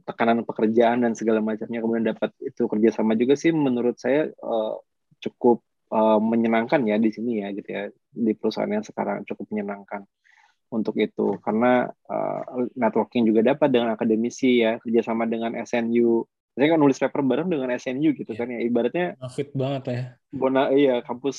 tekanan 0.05 0.45
pekerjaan 0.45 1.01
dan 1.01 1.17
segala 1.17 1.41
macamnya 1.41 1.81
kemudian 1.81 2.05
dapat 2.13 2.29
itu 2.39 2.69
kerjasama 2.69 3.17
juga 3.17 3.33
sih 3.33 3.49
menurut 3.49 3.97
saya 3.97 4.29
uh, 4.45 4.77
cukup 5.17 5.65
uh, 5.89 6.21
menyenangkan 6.21 6.85
ya 6.85 7.01
di 7.01 7.09
sini 7.09 7.41
ya 7.41 7.49
gitu 7.51 7.69
ya. 7.69 7.89
Di 8.13 8.31
perusahaan 8.37 8.69
yang 8.69 8.85
sekarang 8.85 9.25
cukup 9.25 9.49
menyenangkan 9.49 10.05
untuk 10.69 10.95
itu. 11.01 11.41
Karena 11.41 11.89
uh, 11.89 12.41
networking 12.77 13.25
juga 13.25 13.41
dapat 13.41 13.73
dengan 13.73 13.97
akademisi 13.97 14.61
ya 14.61 14.77
kerjasama 14.79 15.25
dengan 15.25 15.57
SNU 15.57 16.23
saya 16.55 16.71
kan 16.71 16.79
nulis 16.79 16.95
paper 16.95 17.19
bareng 17.19 17.51
dengan 17.51 17.67
SNU 17.75 18.15
gitu 18.15 18.31
Iya. 18.31 18.39
kan 18.39 18.47
ya. 18.47 18.59
Ibaratnya 18.63 19.05
Fit 19.27 19.51
banget 19.51 19.83
ya. 19.91 20.01
Bona 20.31 20.71
iya 20.71 21.03
kampus 21.03 21.37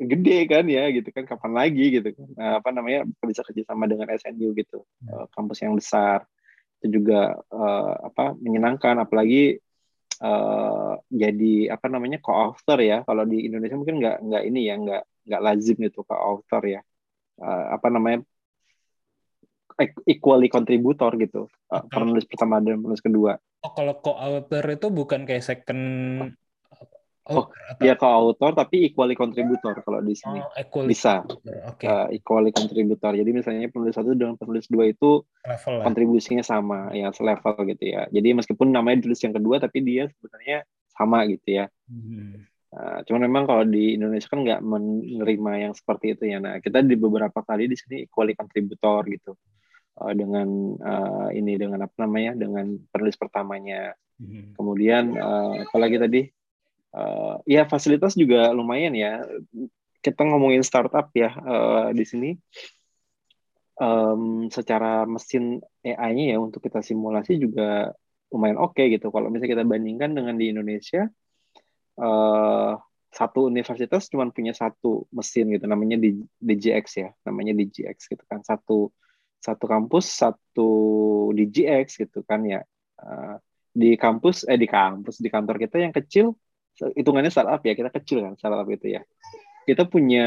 gede 0.00 0.48
kan 0.48 0.64
ya 0.64 0.88
gitu 0.96 1.12
kan. 1.12 1.28
Kapan 1.28 1.52
lagi 1.52 2.00
gitu. 2.00 2.08
Kan 2.16 2.28
Nah, 2.40 2.64
apa 2.64 2.72
namanya 2.72 3.04
bisa 3.20 3.44
kerjasama 3.44 3.84
dengan 3.84 4.08
SNU 4.08 4.56
gitu. 4.56 4.80
Eh, 5.04 5.26
kampus 5.36 5.60
yang 5.60 5.76
besar 5.76 6.24
itu 6.80 7.00
juga 7.00 7.34
eh, 7.38 7.94
apa 8.08 8.36
menyenangkan. 8.38 9.02
Apalagi 9.02 9.56
eh, 10.22 10.92
jadi 11.08 11.54
apa 11.72 11.86
namanya 11.88 12.18
co-author 12.20 12.78
ya. 12.80 13.02
Kalau 13.04 13.24
di 13.24 13.48
Indonesia 13.48 13.76
mungkin 13.78 13.96
nggak 14.00 14.16
nggak 14.26 14.42
ini 14.48 14.60
ya 14.68 14.74
nggak 14.80 15.02
nggak 15.26 15.42
lazim 15.42 15.76
gitu 15.80 16.00
co-author 16.06 16.62
ya. 16.64 16.80
Eh, 17.40 17.66
apa 17.76 17.88
namanya 17.92 18.24
equally 20.08 20.48
contributor 20.48 21.12
gitu. 21.20 21.48
Eh, 21.72 21.82
penulis 21.92 22.24
pertama 22.24 22.62
dan 22.62 22.80
penulis 22.80 23.02
kedua. 23.04 23.36
Oh, 23.64 23.72
kalau 23.74 23.98
co-author 23.98 24.64
itu 24.72 24.88
bukan 24.92 25.26
kayak 25.26 25.44
second 25.44 25.82
Oh, 27.26 27.50
atau 27.50 27.82
dia 27.82 27.98
co-author 27.98 28.54
tapi 28.54 28.86
equally 28.86 29.18
contributor 29.18 29.74
kalau 29.82 29.98
di 29.98 30.14
sini 30.14 30.38
oh, 30.38 30.54
equally 30.54 30.94
bisa 30.94 31.26
Oke, 31.66 31.82
uh, 31.82 32.06
equally 32.14 32.54
contributor. 32.54 33.18
Jadi 33.18 33.30
misalnya 33.34 33.66
penulis 33.66 33.98
satu 33.98 34.14
dengan 34.14 34.38
penulis 34.38 34.70
dua 34.70 34.86
itu 34.86 35.26
level 35.42 35.74
lah. 35.74 35.84
kontribusinya 35.90 36.46
sama, 36.46 36.94
ya 36.94 37.10
selevel 37.10 37.66
gitu 37.74 37.84
ya. 37.90 38.06
Jadi 38.14 38.28
meskipun 38.30 38.70
namanya 38.70 39.02
tulis 39.02 39.18
yang 39.26 39.34
kedua, 39.34 39.58
tapi 39.58 39.82
dia 39.82 40.06
sebenarnya 40.06 40.62
sama 40.86 41.26
gitu 41.26 41.48
ya. 41.50 41.66
Hmm. 41.90 42.46
Uh, 42.70 42.98
cuman 43.10 43.26
memang 43.26 43.44
kalau 43.50 43.64
di 43.66 43.98
Indonesia 43.98 44.30
kan 44.30 44.46
nggak 44.46 44.62
menerima 44.62 45.52
yang 45.66 45.72
seperti 45.74 46.14
itu 46.14 46.30
ya. 46.30 46.38
Nah 46.38 46.62
kita 46.62 46.78
di 46.86 46.94
beberapa 46.94 47.42
kali 47.42 47.66
di 47.66 47.74
sini 47.74 48.06
equally 48.06 48.38
kontributor 48.38 49.02
gitu 49.10 49.34
uh, 49.98 50.12
dengan 50.14 50.78
uh, 50.78 51.28
ini 51.34 51.58
dengan 51.58 51.90
apa 51.90 52.06
namanya 52.06 52.38
dengan 52.38 52.70
penulis 52.94 53.18
pertamanya. 53.18 53.98
Hmm. 54.22 54.54
Kemudian 54.54 55.18
uh, 55.18 55.66
apalagi 55.66 55.98
tadi 55.98 56.22
uh, 56.94 57.40
ya 57.48 57.66
fasilitas 57.66 58.14
juga 58.14 58.52
lumayan 58.52 58.94
ya. 58.94 59.24
Kita 60.04 60.22
ngomongin 60.22 60.62
startup 60.62 61.10
ya 61.16 61.34
uh, 61.34 61.90
di 61.90 62.04
sini. 62.06 62.30
Um, 63.76 64.48
secara 64.48 65.04
mesin 65.04 65.60
AI-nya 65.84 66.32
ya 66.32 66.38
untuk 66.40 66.64
kita 66.64 66.80
simulasi 66.80 67.36
juga 67.36 67.92
lumayan 68.32 68.56
oke 68.56 68.76
okay 68.76 68.92
gitu. 68.94 69.12
Kalau 69.12 69.28
misalnya 69.28 69.60
kita 69.60 69.64
bandingkan 69.68 70.16
dengan 70.16 70.34
di 70.40 70.48
Indonesia, 70.48 71.04
uh, 72.00 72.72
satu 73.16 73.48
universitas 73.48 74.12
cuma 74.12 74.28
punya 74.28 74.52
satu 74.52 75.08
mesin 75.08 75.48
gitu 75.48 75.64
namanya 75.64 75.96
di 75.96 76.20
DGX 76.36 76.86
ya 77.00 77.08
namanya 77.24 77.56
DGX 77.56 78.12
gitu 78.12 78.24
kan 78.28 78.44
satu 78.44 78.92
satu 79.40 79.64
kampus 79.64 80.04
satu 80.20 80.70
DGX 81.32 82.04
gitu 82.04 82.20
kan 82.28 82.44
ya 82.44 82.60
uh, 83.00 83.40
di 83.72 83.96
kampus 83.96 84.44
eh 84.44 84.60
di 84.60 84.68
kampus 84.68 85.16
di 85.20 85.32
kantor 85.32 85.56
kita 85.56 85.80
yang 85.80 85.96
kecil 85.96 86.36
hitungannya 86.76 87.32
startup 87.32 87.62
ya 87.64 87.72
kita 87.72 87.90
kecil 87.90 88.18
kan 88.24 88.32
startup 88.36 88.68
itu 88.68 89.00
ya. 89.00 89.02
Kita 89.66 89.88
punya 89.88 90.26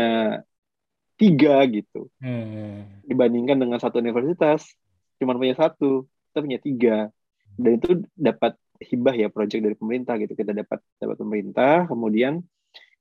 tiga 1.19 1.67
gitu. 1.67 2.07
Hmm. 2.23 3.03
dibandingkan 3.03 3.59
dengan 3.59 3.76
satu 3.81 3.99
universitas 3.99 4.63
cuma 5.19 5.35
punya 5.35 5.55
satu 5.57 6.07
kita 6.31 6.39
punya 6.39 6.59
tiga. 6.61 6.97
Dan 7.59 7.81
itu 7.81 8.07
dapat 8.15 8.55
hibah 8.80 9.11
ya 9.11 9.27
project 9.27 9.61
dari 9.61 9.76
pemerintah 9.76 10.15
gitu. 10.15 10.34
Kita 10.34 10.55
dapat 10.55 10.80
dapat 10.97 11.17
pemerintah 11.19 11.85
kemudian 11.91 12.39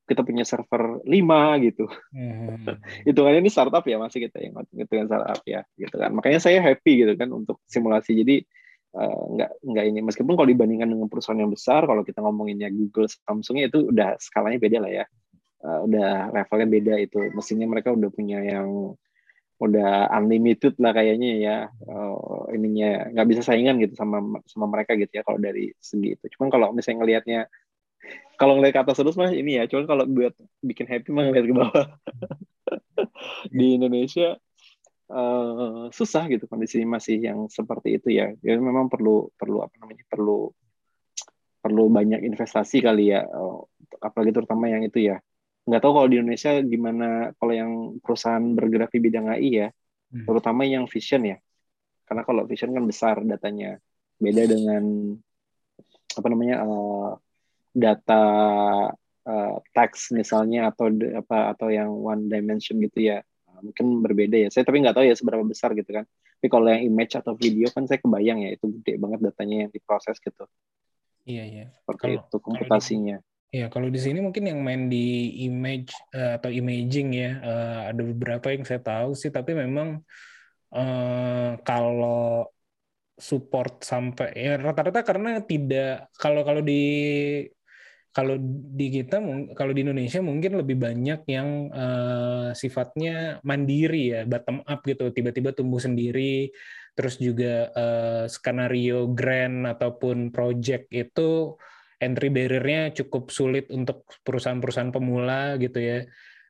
kita 0.09 0.25
punya 0.25 0.43
server 0.43 1.05
5 1.05 1.65
gitu. 1.69 1.85
Hmm. 2.11 2.65
hitungannya 3.09 3.45
ini 3.45 3.53
startup 3.53 3.85
ya 3.85 4.01
masih 4.01 4.27
kita 4.27 4.41
yang 4.41 4.57
hitungan 4.73 5.07
startup 5.07 5.41
ya 5.47 5.63
gitu 5.77 5.95
kan. 5.95 6.11
Makanya 6.17 6.41
saya 6.43 6.59
happy 6.65 7.07
gitu 7.07 7.13
kan 7.15 7.29
untuk 7.31 7.63
simulasi. 7.69 8.17
Jadi 8.19 8.43
uh, 8.95 9.23
nggak 9.35 9.51
nggak 9.65 9.85
ini. 9.91 10.01
Meskipun 10.05 10.33
kalau 10.39 10.49
dibandingkan 10.49 10.89
dengan 10.89 11.09
perusahaan 11.11 11.39
yang 11.39 11.53
besar 11.53 11.85
kalau 11.85 12.07
kita 12.07 12.23
ngomonginnya 12.25 12.73
Google 12.73 13.09
Samsungnya 13.11 13.69
itu 13.69 13.91
udah 13.91 14.17
skalanya 14.23 14.59
beda 14.61 14.79
lah 14.81 14.93
ya. 14.93 15.05
Uh, 15.59 15.91
udah 15.91 16.31
levelnya 16.33 16.69
beda 16.69 16.95
itu. 17.03 17.19
Mesinnya 17.35 17.67
mereka 17.67 17.93
udah 17.93 18.09
punya 18.15 18.39
yang 18.41 18.95
udah 19.59 20.07
unlimited 20.15 20.79
lah 20.79 20.95
kayaknya 20.95 21.29
ya. 21.39 21.57
Uh, 21.83 22.47
ininya 22.55 23.11
nggak 23.13 23.27
bisa 23.27 23.43
saingan 23.43 23.77
gitu 23.83 23.99
sama 23.99 24.23
sama 24.47 24.71
mereka 24.71 24.95
gitu 24.95 25.11
ya 25.11 25.23
kalau 25.27 25.43
dari 25.43 25.75
segi 25.83 26.15
itu. 26.15 26.25
Cuman 26.39 26.49
kalau 26.49 26.71
misalnya 26.71 27.05
ngelihatnya 27.05 27.41
kalau 28.39 28.55
ngeliat 28.55 28.71
ke 28.71 28.81
atas 28.87 29.03
terus 29.03 29.19
mah 29.19 29.35
ini 29.35 29.59
ya, 29.59 29.67
cuman 29.67 29.85
kalau 29.91 30.05
buat 30.07 30.31
bikin 30.63 30.87
happy 30.87 31.11
mah 31.11 31.27
ngeliat 31.27 31.47
ke 31.51 31.55
bawah. 31.59 31.87
di 33.59 33.75
Indonesia 33.75 34.39
uh, 35.13 35.89
susah 35.93 36.29
gitu 36.33 36.45
kondisi 36.49 36.85
masih 36.85 37.21
yang 37.21 37.49
seperti 37.49 38.01
itu 38.01 38.09
ya. 38.13 38.33
Jadi 38.41 38.61
memang 38.61 38.89
perlu 38.93 39.29
perlu 39.37 39.65
apa 39.65 39.75
namanya 39.81 40.05
perlu 40.09 40.53
perlu 41.59 41.85
banyak 41.91 42.23
investasi 42.23 42.81
kali 42.81 43.13
ya, 43.13 43.27
uh, 43.27 43.61
apalagi 43.99 44.31
terutama 44.31 44.71
yang 44.71 44.87
itu 44.87 45.11
ya 45.11 45.19
nggak 45.69 45.85
tahu 45.85 45.93
kalau 46.01 46.09
di 46.09 46.17
Indonesia 46.17 46.51
gimana 46.65 47.37
kalau 47.37 47.53
yang 47.53 47.73
perusahaan 48.01 48.41
bergerak 48.57 48.89
di 48.89 49.01
bidang 49.05 49.29
AI 49.29 49.51
ya, 49.53 49.69
hmm. 49.69 50.25
terutama 50.25 50.65
yang 50.65 50.89
vision 50.89 51.29
ya. 51.29 51.37
Karena 52.09 52.25
kalau 52.25 52.49
vision 52.49 52.73
kan 52.73 52.89
besar 52.89 53.21
datanya, 53.21 53.77
beda 54.17 54.49
dengan 54.49 55.13
apa 56.17 56.27
namanya 56.33 56.65
uh, 56.65 57.21
data 57.77 58.25
uh, 59.29 59.57
text 59.77 60.17
misalnya 60.17 60.73
atau 60.73 60.89
apa 60.89 61.53
atau 61.53 61.69
yang 61.69 61.93
one 61.93 62.33
dimension 62.33 62.81
gitu 62.81 63.13
ya. 63.13 63.21
Mungkin 63.61 64.03
berbeda 64.05 64.37
ya. 64.37 64.49
Saya 64.49 64.65
tapi 64.67 64.83
nggak 64.83 64.97
tahu 64.97 65.05
ya 65.07 65.15
seberapa 65.15 65.45
besar 65.45 65.73
gitu 65.75 65.91
kan. 65.91 66.05
Tapi 66.09 66.49
kalau 66.49 66.67
yang 66.71 66.83
image 66.87 67.19
atau 67.19 67.35
video 67.35 67.69
kan 67.71 67.85
saya 67.85 67.99
kebayang 67.99 68.47
ya 68.47 68.51
itu 68.55 68.67
gede 68.81 68.99
banget 68.99 69.21
datanya 69.31 69.67
yang 69.67 69.71
diproses 69.71 70.17
gitu. 70.23 70.45
Iya 71.29 71.45
iya. 71.45 71.65
Seperti 71.75 72.05
kalau, 72.05 72.21
itu 72.25 72.37
komputasinya. 72.41 73.17
Ya, 73.49 73.73
kalau 73.73 73.89
di 73.89 73.97
sini 73.97 74.21
mungkin 74.21 74.45
yang 74.45 74.61
main 74.61 74.93
di 74.93 75.33
image 75.49 75.97
uh, 76.13 76.37
atau 76.37 76.53
imaging 76.53 77.17
ya, 77.17 77.31
uh, 77.41 77.81
ada 77.89 78.03
beberapa 78.05 78.53
yang 78.53 78.69
saya 78.69 78.81
tahu 78.85 79.17
sih, 79.17 79.33
tapi 79.33 79.57
memang 79.57 80.05
uh, 80.77 81.57
kalau 81.65 82.45
support 83.19 83.83
sampai 83.83 84.31
ya 84.37 84.55
rata-rata 84.61 85.03
karena 85.03 85.43
tidak 85.43 86.07
kalau 86.15 86.47
kalau 86.47 86.63
di 86.63 86.85
kalau 88.09 88.41
di 88.75 88.89
kita 88.89 89.21
kalau 89.53 89.73
di 89.77 89.85
Indonesia 89.85 90.19
mungkin 90.25 90.59
lebih 90.59 90.81
banyak 90.81 91.29
yang 91.29 91.69
uh, 91.71 92.51
sifatnya 92.57 93.39
mandiri 93.45 94.17
ya 94.17 94.21
bottom 94.25 94.65
up 94.65 94.81
gitu. 94.83 95.13
Tiba-tiba 95.13 95.53
tumbuh 95.53 95.81
sendiri 95.81 96.49
terus 96.97 97.21
juga 97.21 97.71
uh, 97.77 98.25
skenario 98.27 99.07
grand 99.13 99.69
ataupun 99.71 100.35
project 100.35 100.91
itu 100.91 101.55
entry 102.03 102.31
barrier-nya 102.33 102.91
cukup 102.91 103.31
sulit 103.31 103.71
untuk 103.71 104.03
perusahaan-perusahaan 104.25 104.91
pemula 104.91 105.61
gitu 105.61 105.79
ya. 105.79 106.03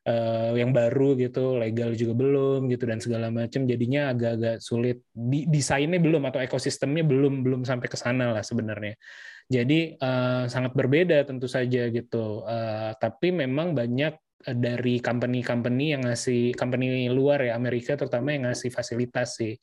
Uh, 0.08 0.56
yang 0.56 0.72
baru 0.72 1.20
gitu 1.20 1.60
legal 1.60 1.92
juga 1.92 2.16
belum 2.16 2.72
gitu 2.72 2.88
dan 2.88 2.96
segala 2.96 3.28
macam 3.28 3.68
jadinya 3.68 4.14
agak-agak 4.14 4.56
sulit. 4.62 5.04
Desainnya 5.52 6.00
belum 6.00 6.22
atau 6.32 6.40
ekosistemnya 6.40 7.04
belum 7.04 7.44
belum 7.44 7.60
sampai 7.68 7.92
ke 7.92 7.98
sana 7.98 8.32
lah 8.32 8.40
sebenarnya 8.40 8.96
jadi 9.48 9.96
uh, 9.96 10.44
sangat 10.44 10.76
berbeda 10.76 11.24
tentu 11.24 11.48
saja 11.48 11.88
gitu. 11.88 12.44
Uh, 12.44 12.92
tapi 13.00 13.32
memang 13.32 13.72
banyak 13.72 14.12
dari 14.44 15.02
company-company 15.02 15.98
yang 15.98 16.06
ngasih 16.06 16.54
company 16.54 17.10
luar 17.10 17.42
ya 17.42 17.58
Amerika 17.58 17.98
terutama 17.98 18.36
yang 18.36 18.46
ngasih 18.46 18.70
fasilitas 18.70 19.40
sih. 19.40 19.56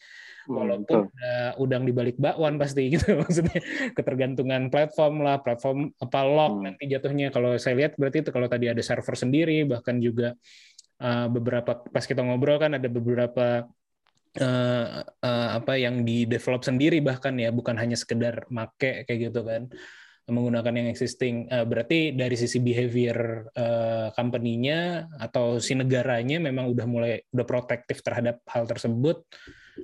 Hmm, 0.46 0.62
walaupun 0.62 1.10
hmm, 1.10 1.22
uh, 1.26 1.52
udang 1.58 1.90
di 1.90 1.94
balik 1.94 2.22
bakwan 2.22 2.58
pasti 2.58 2.90
gitu 2.98 3.14
maksudnya. 3.22 3.62
Ketergantungan 3.94 4.74
platform 4.74 5.22
lah 5.22 5.40
platform 5.46 5.94
apa 6.02 6.20
lock 6.26 6.54
hmm. 6.60 6.64
nanti 6.66 6.84
jatuhnya. 6.90 7.30
Kalau 7.30 7.54
saya 7.62 7.78
lihat 7.78 7.94
berarti 7.96 8.26
itu 8.26 8.34
kalau 8.34 8.50
tadi 8.50 8.66
ada 8.74 8.82
server 8.82 9.14
sendiri 9.14 9.70
bahkan 9.70 10.02
juga 10.02 10.34
uh, 11.02 11.28
beberapa 11.30 11.78
pas 11.86 12.04
kita 12.04 12.26
ngobrol 12.26 12.58
kan 12.58 12.74
ada 12.74 12.90
beberapa 12.90 13.70
uh, 14.42 15.04
uh, 15.04 15.50
apa 15.58 15.74
yang 15.80 16.04
di 16.04 16.28
develop 16.28 16.64
sendiri 16.64 17.00
bahkan 17.00 17.36
ya 17.40 17.52
bukan 17.52 17.76
hanya 17.80 17.96
sekedar 17.96 18.48
make 18.52 19.06
kayak 19.08 19.32
gitu 19.32 19.42
kan 19.44 19.72
menggunakan 20.26 20.74
yang 20.74 20.88
existing. 20.90 21.46
Uh, 21.54 21.66
berarti 21.70 22.10
dari 22.18 22.34
sisi 22.34 22.58
behavior 22.58 23.46
uh, 23.54 24.10
company-nya 24.18 25.06
atau 25.22 25.62
si 25.62 25.78
negaranya 25.78 26.42
memang 26.42 26.66
udah 26.74 26.86
mulai 26.90 27.22
udah 27.30 27.46
protektif 27.46 28.02
terhadap 28.02 28.42
hal 28.50 28.66
tersebut 28.66 29.22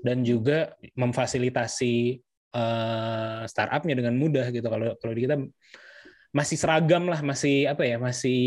dan 0.02 0.26
juga 0.26 0.74
memfasilitasi 0.98 2.18
uh, 2.58 3.46
startupnya 3.46 4.02
dengan 4.02 4.18
mudah 4.18 4.50
gitu. 4.50 4.66
Kalau 4.66 4.98
kalau 4.98 5.14
kita 5.14 5.38
masih 6.32 6.56
seragam 6.56 7.12
lah, 7.12 7.20
masih 7.20 7.68
apa 7.68 7.84
ya, 7.84 8.00
masih 8.00 8.40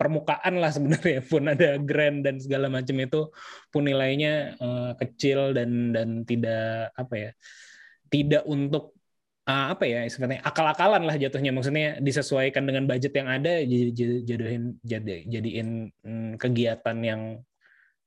permukaan 0.00 0.54
lah 0.56 0.72
sebenarnya. 0.72 1.20
Pun 1.30 1.44
ada 1.44 1.76
grand 1.76 2.24
dan 2.24 2.40
segala 2.40 2.72
macam 2.72 2.96
itu 2.96 3.28
pun 3.68 3.84
nilainya 3.84 4.56
uh, 4.56 4.92
kecil 4.96 5.52
dan 5.52 5.92
dan 5.92 6.24
tidak 6.24 6.88
apa 6.96 7.14
ya, 7.14 7.30
tidak 8.08 8.42
untuk 8.48 8.96
uh, 9.44 9.76
apa 9.76 9.84
ya 9.84 10.08
sebenarnya 10.08 10.40
akal-akalan 10.40 11.04
lah 11.04 11.16
jatuhnya. 11.20 11.52
Maksudnya 11.52 12.00
disesuaikan 12.00 12.64
dengan 12.64 12.88
budget 12.88 13.12
yang 13.12 13.28
ada 13.28 13.60
jadiin 13.60 14.80
jadi 14.80 15.16
jadiin 15.28 15.68
hmm, 16.04 16.32
kegiatan 16.40 16.96
yang 17.04 17.22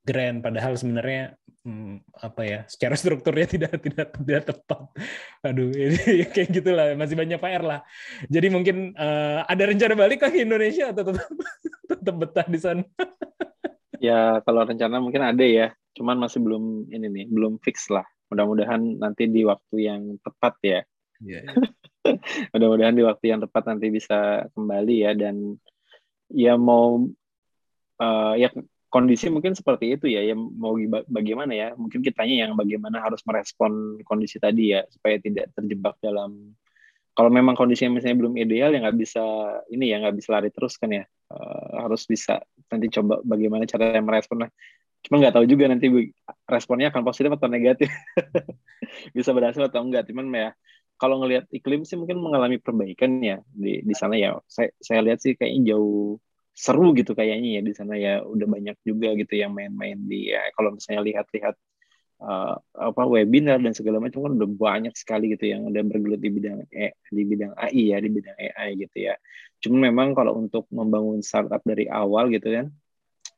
grand. 0.02 0.42
Padahal 0.42 0.74
sebenarnya 0.74 1.38
apa 2.18 2.42
ya 2.42 2.60
secara 2.66 2.98
strukturnya 2.98 3.46
tidak 3.58 3.74
tidak 3.82 4.10
tidak 4.18 4.44
tepat. 4.50 4.82
Aduh 5.46 5.70
ini 5.78 6.26
kayak 6.30 6.50
gitulah 6.50 6.98
masih 6.98 7.14
banyak 7.14 7.38
PR 7.38 7.64
lah. 7.64 7.80
Jadi 8.26 8.48
mungkin 8.50 8.98
uh, 8.98 9.46
ada 9.46 9.64
rencana 9.70 9.94
balik 9.94 10.26
ke 10.26 10.42
Indonesia 10.42 10.90
atau 10.90 11.14
tetap 11.14 11.30
tetap 11.90 12.16
betah 12.18 12.48
di 12.50 12.60
sana? 12.60 12.84
Ya 14.02 14.42
kalau 14.42 14.66
rencana 14.66 14.98
mungkin 14.98 15.22
ada 15.22 15.46
ya 15.46 15.70
cuman 15.94 16.18
masih 16.18 16.42
belum 16.42 16.90
ini 16.90 17.08
nih 17.08 17.26
belum 17.30 17.62
fix 17.62 17.94
lah. 17.94 18.06
Mudah-mudahan 18.34 18.98
nanti 18.98 19.30
di 19.30 19.46
waktu 19.46 19.76
yang 19.86 20.18
tepat 20.24 20.56
ya. 20.66 20.82
Yeah. 21.22 21.46
Mudah-mudahan 22.58 22.98
di 22.98 23.06
waktu 23.06 23.26
yang 23.30 23.46
tepat 23.46 23.70
nanti 23.70 23.94
bisa 23.94 24.50
kembali 24.58 24.96
ya 25.06 25.12
dan 25.14 25.62
ya 26.34 26.58
mau 26.58 27.06
uh, 28.02 28.34
ya 28.34 28.50
kondisi 28.92 29.32
mungkin 29.32 29.56
seperti 29.56 29.96
itu 29.96 30.12
ya, 30.12 30.22
ya 30.22 30.36
mau 30.36 30.76
bagaimana 31.08 31.56
ya, 31.56 31.68
mungkin 31.80 32.04
kitanya 32.04 32.46
yang 32.48 32.60
bagaimana 32.60 33.00
harus 33.00 33.24
merespon 33.24 34.04
kondisi 34.04 34.38
tadi 34.38 34.76
ya 34.76 34.84
supaya 34.92 35.16
tidak 35.18 35.56
terjebak 35.56 35.96
dalam 36.04 36.54
kalau 37.16 37.28
memang 37.32 37.56
kondisinya 37.56 38.00
misalnya 38.00 38.24
belum 38.24 38.36
ideal 38.40 38.72
ya 38.72 38.80
nggak 38.88 38.98
bisa 39.00 39.24
ini 39.68 39.92
ya 39.92 40.00
nggak 40.00 40.16
bisa 40.16 40.30
lari 40.32 40.48
terus 40.48 40.80
kan 40.80 40.92
ya 40.96 41.04
uh, 41.32 41.84
harus 41.84 42.08
bisa 42.08 42.40
nanti 42.72 42.88
coba 42.88 43.20
bagaimana 43.28 43.68
cara 43.68 44.00
merespon 44.00 44.48
lah 44.48 44.50
cuma 45.04 45.20
nggak 45.20 45.36
tahu 45.36 45.44
juga 45.44 45.68
nanti 45.68 45.92
responnya 46.48 46.88
akan 46.88 47.04
positif 47.04 47.32
atau 47.36 47.52
negatif 47.52 47.92
bisa 49.18 49.36
berhasil 49.36 49.60
atau 49.60 49.84
enggak 49.84 50.08
cuman 50.08 50.32
ya 50.32 50.52
kalau 51.02 51.18
ngelihat 51.18 51.50
iklim 51.50 51.82
sih 51.82 51.98
mungkin 51.98 52.22
mengalami 52.22 52.62
perbaikan 52.62 53.18
ya 53.26 53.42
di 53.50 53.82
di 53.82 53.96
sana 53.98 54.14
ya. 54.14 54.38
Saya 54.46 54.70
saya 54.78 55.02
lihat 55.02 55.18
sih 55.18 55.34
kayaknya 55.34 55.74
jauh 55.74 56.22
seru 56.52 56.92
gitu 56.94 57.16
kayaknya 57.16 57.60
ya 57.60 57.62
di 57.64 57.74
sana 57.74 57.96
ya 57.96 58.22
udah 58.28 58.48
banyak 58.48 58.78
juga 58.84 59.16
gitu 59.16 59.34
yang 59.40 59.56
main-main 59.56 59.98
di 60.04 60.36
ya 60.36 60.52
kalau 60.54 60.76
misalnya 60.76 61.02
lihat-lihat 61.08 61.56
uh, 62.22 62.56
apa 62.78 63.02
webinar 63.08 63.58
dan 63.64 63.74
segala 63.74 63.98
macam 63.98 64.24
kan 64.28 64.32
udah 64.38 64.50
banyak 64.50 64.94
sekali 64.94 65.34
gitu 65.34 65.50
yang 65.50 65.66
udah 65.66 65.82
bergelut 65.82 66.22
di 66.22 66.30
bidang 66.30 66.60
e, 66.70 66.94
di 67.10 67.24
bidang 67.26 67.52
AI 67.58 67.84
ya 67.96 67.98
di 67.98 68.10
bidang 68.14 68.38
AI 68.38 68.70
gitu 68.78 68.98
ya. 69.12 69.16
Cuma 69.64 69.90
memang 69.90 70.14
kalau 70.14 70.38
untuk 70.38 70.70
membangun 70.70 71.26
startup 71.26 71.62
dari 71.66 71.90
awal 71.90 72.30
gitu 72.30 72.52
kan 72.54 72.68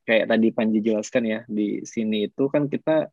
kayak 0.03 0.27
tadi 0.27 0.48
Panji 0.52 0.80
jelaskan 0.84 1.23
ya 1.23 1.40
di 1.48 1.84
sini 1.88 2.27
itu 2.27 2.52
kan 2.52 2.68
kita 2.68 3.07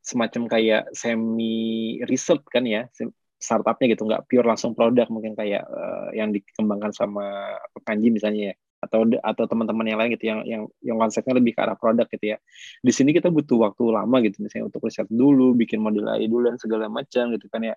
semacam 0.00 0.48
kayak 0.48 0.82
semi 0.96 2.00
riset 2.08 2.40
kan 2.48 2.64
ya 2.64 2.88
startupnya 3.36 3.96
gitu 3.96 4.08
nggak 4.08 4.24
pure 4.24 4.48
langsung 4.48 4.72
produk 4.72 5.08
mungkin 5.12 5.36
kayak 5.36 5.64
uh, 5.64 6.08
yang 6.16 6.32
dikembangkan 6.32 6.92
sama 6.96 7.56
Panji 7.84 8.08
misalnya 8.08 8.52
ya 8.52 8.54
atau 8.80 9.04
atau 9.04 9.44
teman-teman 9.44 9.84
yang 9.84 9.98
lain 10.00 10.10
gitu 10.16 10.24
yang 10.32 10.40
yang 10.48 10.62
yang 10.80 10.96
konsepnya 10.96 11.36
lebih 11.36 11.52
ke 11.52 11.60
arah 11.60 11.76
produk 11.76 12.08
gitu 12.08 12.34
ya. 12.34 12.38
Di 12.80 12.92
sini 12.96 13.12
kita 13.12 13.28
butuh 13.28 13.60
waktu 13.70 13.84
lama 13.92 14.16
gitu 14.24 14.40
misalnya 14.40 14.72
untuk 14.72 14.88
riset 14.88 15.06
dulu 15.12 15.52
bikin 15.52 15.84
model 15.84 16.08
AI 16.08 16.26
dulu 16.26 16.48
dan 16.48 16.56
segala 16.56 16.88
macam 16.88 17.28
gitu 17.36 17.46
kan 17.52 17.60
ya. 17.60 17.76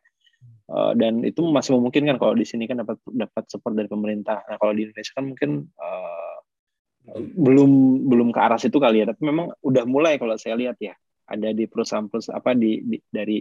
Uh, 0.64 0.96
dan 0.96 1.20
itu 1.28 1.44
masih 1.44 1.76
memungkinkan 1.76 2.16
kalau 2.16 2.34
di 2.40 2.48
sini 2.48 2.68
kan 2.68 2.80
dapat 2.80 2.98
dapat 3.12 3.44
support 3.52 3.76
dari 3.76 3.92
pemerintah. 3.92 4.48
Nah 4.48 4.56
kalau 4.56 4.72
di 4.72 4.88
Indonesia 4.88 5.14
kan 5.14 5.26
mungkin 5.28 5.50
uh, 5.76 6.38
belum 7.36 7.72
belum 8.08 8.32
ke 8.32 8.40
arah 8.40 8.60
situ 8.60 8.80
kali 8.80 9.04
ya. 9.04 9.12
Tapi 9.12 9.22
memang 9.28 9.52
udah 9.60 9.84
mulai 9.84 10.16
kalau 10.16 10.40
saya 10.40 10.56
lihat 10.56 10.80
ya. 10.80 10.96
Ada 11.24 11.56
di 11.56 11.68
perusahaan-perusahaan 11.72 12.36
apa 12.36 12.52
di, 12.52 12.84
di 12.84 13.00
dari 13.08 13.40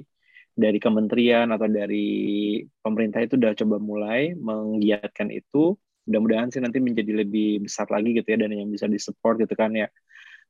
dari 0.53 0.79
kementerian 0.79 1.49
atau 1.49 1.67
dari 1.67 2.61
pemerintah 2.85 3.25
itu 3.25 3.41
udah 3.41 3.53
coba 3.57 3.77
mulai 3.81 4.37
menggiatkan 4.37 5.33
itu 5.33 5.75
mudah-mudahan 6.07 6.49
sih 6.51 6.59
nanti 6.59 6.83
menjadi 6.83 7.23
lebih 7.23 7.67
besar 7.67 7.87
lagi 7.89 8.17
gitu 8.17 8.27
ya 8.27 8.39
dan 8.43 8.51
yang 8.53 8.71
bisa 8.71 8.91
disupport 8.91 9.47
gitu 9.47 9.55
kan 9.55 9.73
ya. 9.75 9.89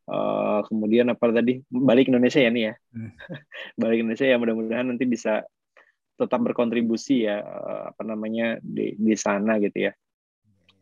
Uh, 0.03 0.67
kemudian 0.67 1.07
apa 1.15 1.31
tadi? 1.31 1.63
Balik 1.71 2.11
Indonesia 2.11 2.43
ya 2.43 2.51
nih 2.51 2.65
ya? 2.73 2.75
Hmm. 2.95 3.13
balik 3.81 4.03
Indonesia 4.03 4.27
ya 4.27 4.37
mudah-mudahan 4.41 4.87
nanti 4.89 5.05
bisa 5.07 5.45
tetap 6.17 6.41
berkontribusi 6.45 7.27
ya 7.27 7.41
uh, 7.41 7.83
apa 7.95 8.03
namanya 8.05 8.59
di 8.63 8.97
di 8.97 9.15
sana 9.15 9.61
gitu 9.61 9.91
ya. 9.91 9.93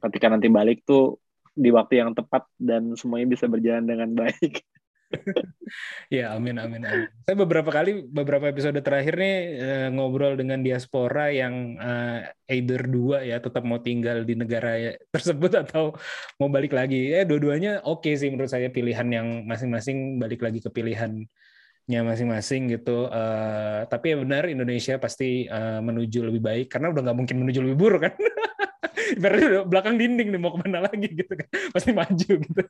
Ketika 0.01 0.33
nanti 0.33 0.49
balik 0.49 0.87
tuh 0.89 1.21
di 1.51 1.69
waktu 1.75 2.01
yang 2.01 2.17
tepat 2.17 2.47
dan 2.57 2.95
semuanya 2.97 3.29
bisa 3.29 3.51
berjalan 3.51 3.85
dengan 3.85 4.09
baik 4.23 4.65
ya 6.17 6.35
amin 6.35 6.57
amin 6.59 6.83
amin. 6.87 7.09
Saya 7.27 7.37
beberapa 7.37 7.71
kali 7.71 8.07
beberapa 8.07 8.51
episode 8.51 8.79
terakhir 8.81 9.15
nih 9.19 9.37
uh, 9.59 9.89
ngobrol 9.95 10.39
dengan 10.39 10.63
diaspora 10.63 11.31
yang 11.35 11.79
uh, 11.79 12.27
either 12.51 12.87
dua 12.87 13.23
ya 13.27 13.43
tetap 13.43 13.67
mau 13.67 13.83
tinggal 13.83 14.23
di 14.23 14.35
negara 14.39 14.95
tersebut 15.11 15.53
atau 15.67 15.95
mau 16.39 16.49
balik 16.49 16.75
lagi. 16.75 17.11
Ya 17.11 17.27
dua-duanya 17.27 17.83
oke 17.87 18.07
okay 18.07 18.15
sih 18.19 18.31
menurut 18.31 18.51
saya 18.51 18.71
pilihan 18.71 19.07
yang 19.11 19.29
masing-masing 19.47 20.23
balik 20.23 20.43
lagi 20.43 20.63
ke 20.63 20.71
pilihannya 20.71 22.01
masing-masing 22.07 22.71
gitu. 22.71 23.11
Uh, 23.11 23.87
tapi 23.91 24.15
ya 24.15 24.17
benar 24.23 24.47
Indonesia 24.47 24.95
pasti 25.03 25.51
uh, 25.51 25.83
menuju 25.83 26.23
lebih 26.31 26.43
baik 26.43 26.67
karena 26.71 26.95
udah 26.95 27.03
nggak 27.11 27.19
mungkin 27.19 27.37
menuju 27.43 27.59
lebih 27.67 27.79
buruk 27.79 28.03
kan. 28.07 28.15
Berarti 29.23 29.67
belakang 29.67 29.99
dinding 29.99 30.31
nih 30.31 30.39
mau 30.39 30.55
ke 30.55 30.63
mana 30.63 30.87
lagi 30.87 31.09
gitu 31.11 31.35
kan. 31.35 31.49
Pasti 31.75 31.91
maju 31.91 32.31
gitu 32.47 32.63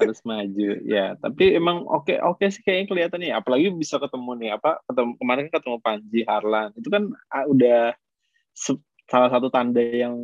harus 0.00 0.18
maju 0.24 0.68
ya. 0.84 1.14
Tapi 1.20 1.44
emang 1.56 1.84
oke 1.84 2.08
okay, 2.08 2.16
oke 2.20 2.40
okay 2.40 2.48
sih 2.52 2.62
kayaknya 2.64 2.86
kelihatan 2.90 3.20
nih 3.20 3.32
apalagi 3.36 3.68
bisa 3.74 4.00
ketemu 4.00 4.30
nih 4.40 4.50
apa 4.56 4.80
ketemu 4.88 5.10
kemarin 5.20 5.46
ketemu 5.52 5.76
Panji 5.80 6.20
Harlan. 6.24 6.70
Itu 6.76 6.88
kan 6.88 7.02
ah, 7.32 7.44
udah 7.48 7.80
salah 9.04 9.28
satu 9.28 9.52
tanda 9.52 9.80
yang 9.80 10.16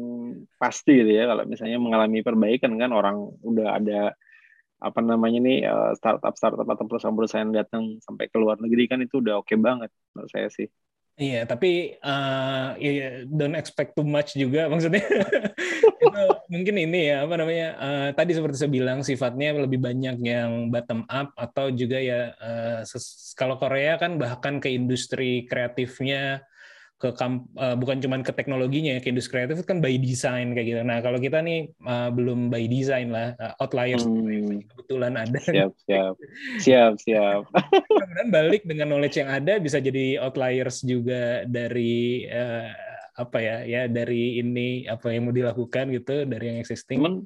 pasti 0.57 1.05
gitu 1.05 1.11
ya. 1.13 1.29
Kalau 1.29 1.45
misalnya 1.45 1.79
mengalami 1.79 2.25
perbaikan 2.25 2.75
kan 2.81 2.91
orang 2.91 3.17
udah 3.45 3.69
ada 3.77 4.01
apa 4.81 5.01
namanya 5.05 5.39
nih 5.45 5.59
eh, 5.69 5.93
startup 6.01 6.35
startup 6.41 6.65
atau 6.65 6.89
perusahaan-perusahaan 6.89 7.53
datang 7.53 8.01
sampai 8.01 8.33
ke 8.33 8.37
luar 8.41 8.57
negeri 8.65 8.89
kan 8.89 8.99
itu 9.05 9.21
udah 9.21 9.45
oke 9.45 9.53
okay 9.53 9.61
banget 9.61 9.93
menurut 10.17 10.33
saya 10.33 10.49
sih 10.49 10.65
Iya, 11.21 11.45
tapi 11.45 12.01
uh, 12.01 12.81
ya, 12.81 13.29
don't 13.29 13.53
expect 13.53 13.93
too 13.93 14.09
much 14.09 14.33
juga 14.33 14.65
maksudnya. 14.73 15.05
itu 16.01 16.23
mungkin 16.49 16.81
ini 16.81 17.13
ya 17.13 17.29
apa 17.29 17.35
namanya 17.37 17.69
uh, 17.77 18.09
tadi 18.17 18.33
seperti 18.33 18.57
saya 18.57 18.73
bilang 18.73 19.05
sifatnya 19.05 19.53
lebih 19.53 19.85
banyak 19.85 20.17
yang 20.25 20.73
bottom 20.73 21.05
up 21.13 21.37
atau 21.37 21.69
juga 21.69 22.01
ya 22.01 22.33
uh, 22.41 22.81
kalau 23.37 23.61
Korea 23.61 24.01
kan 24.01 24.17
bahkan 24.17 24.65
ke 24.65 24.73
industri 24.73 25.45
kreatifnya 25.45 26.41
ke 27.01 27.09
uh, 27.17 27.77
bukan 27.81 27.97
cuma 28.05 28.21
ke 28.21 28.29
teknologinya 28.29 28.93
ya 28.93 29.01
ke 29.01 29.09
industri 29.09 29.41
kreatif 29.41 29.65
kan 29.65 29.81
by 29.81 29.97
design 29.97 30.53
kayak 30.53 30.69
gitu. 30.69 30.81
Nah 30.85 31.01
kalau 31.01 31.17
kita 31.17 31.41
nih 31.41 31.73
uh, 31.89 32.13
belum 32.13 32.53
by 32.53 32.69
design 32.69 33.09
lah 33.09 33.33
uh, 33.41 33.57
outliers 33.57 34.05
hmm. 34.05 34.69
kebetulan 34.69 35.17
ada. 35.17 35.41
Siap 35.41 35.73
siap 35.89 36.15
siap 36.61 36.93
siap. 37.01 37.49
Kemudian 37.89 38.29
balik 38.29 38.69
dengan 38.69 38.93
knowledge 38.93 39.17
yang 39.17 39.33
ada 39.33 39.57
bisa 39.57 39.81
jadi 39.81 40.21
outliers 40.21 40.85
juga 40.85 41.49
dari 41.49 42.29
uh, 42.29 42.69
apa 43.17 43.39
ya 43.41 43.57
ya 43.65 43.83
dari 43.89 44.37
ini 44.37 44.85
apa 44.85 45.09
yang 45.09 45.33
mau 45.33 45.35
dilakukan 45.35 45.89
gitu 45.97 46.29
dari 46.29 46.53
yang 46.53 46.59
existing. 46.61 47.01
Cuman 47.01 47.25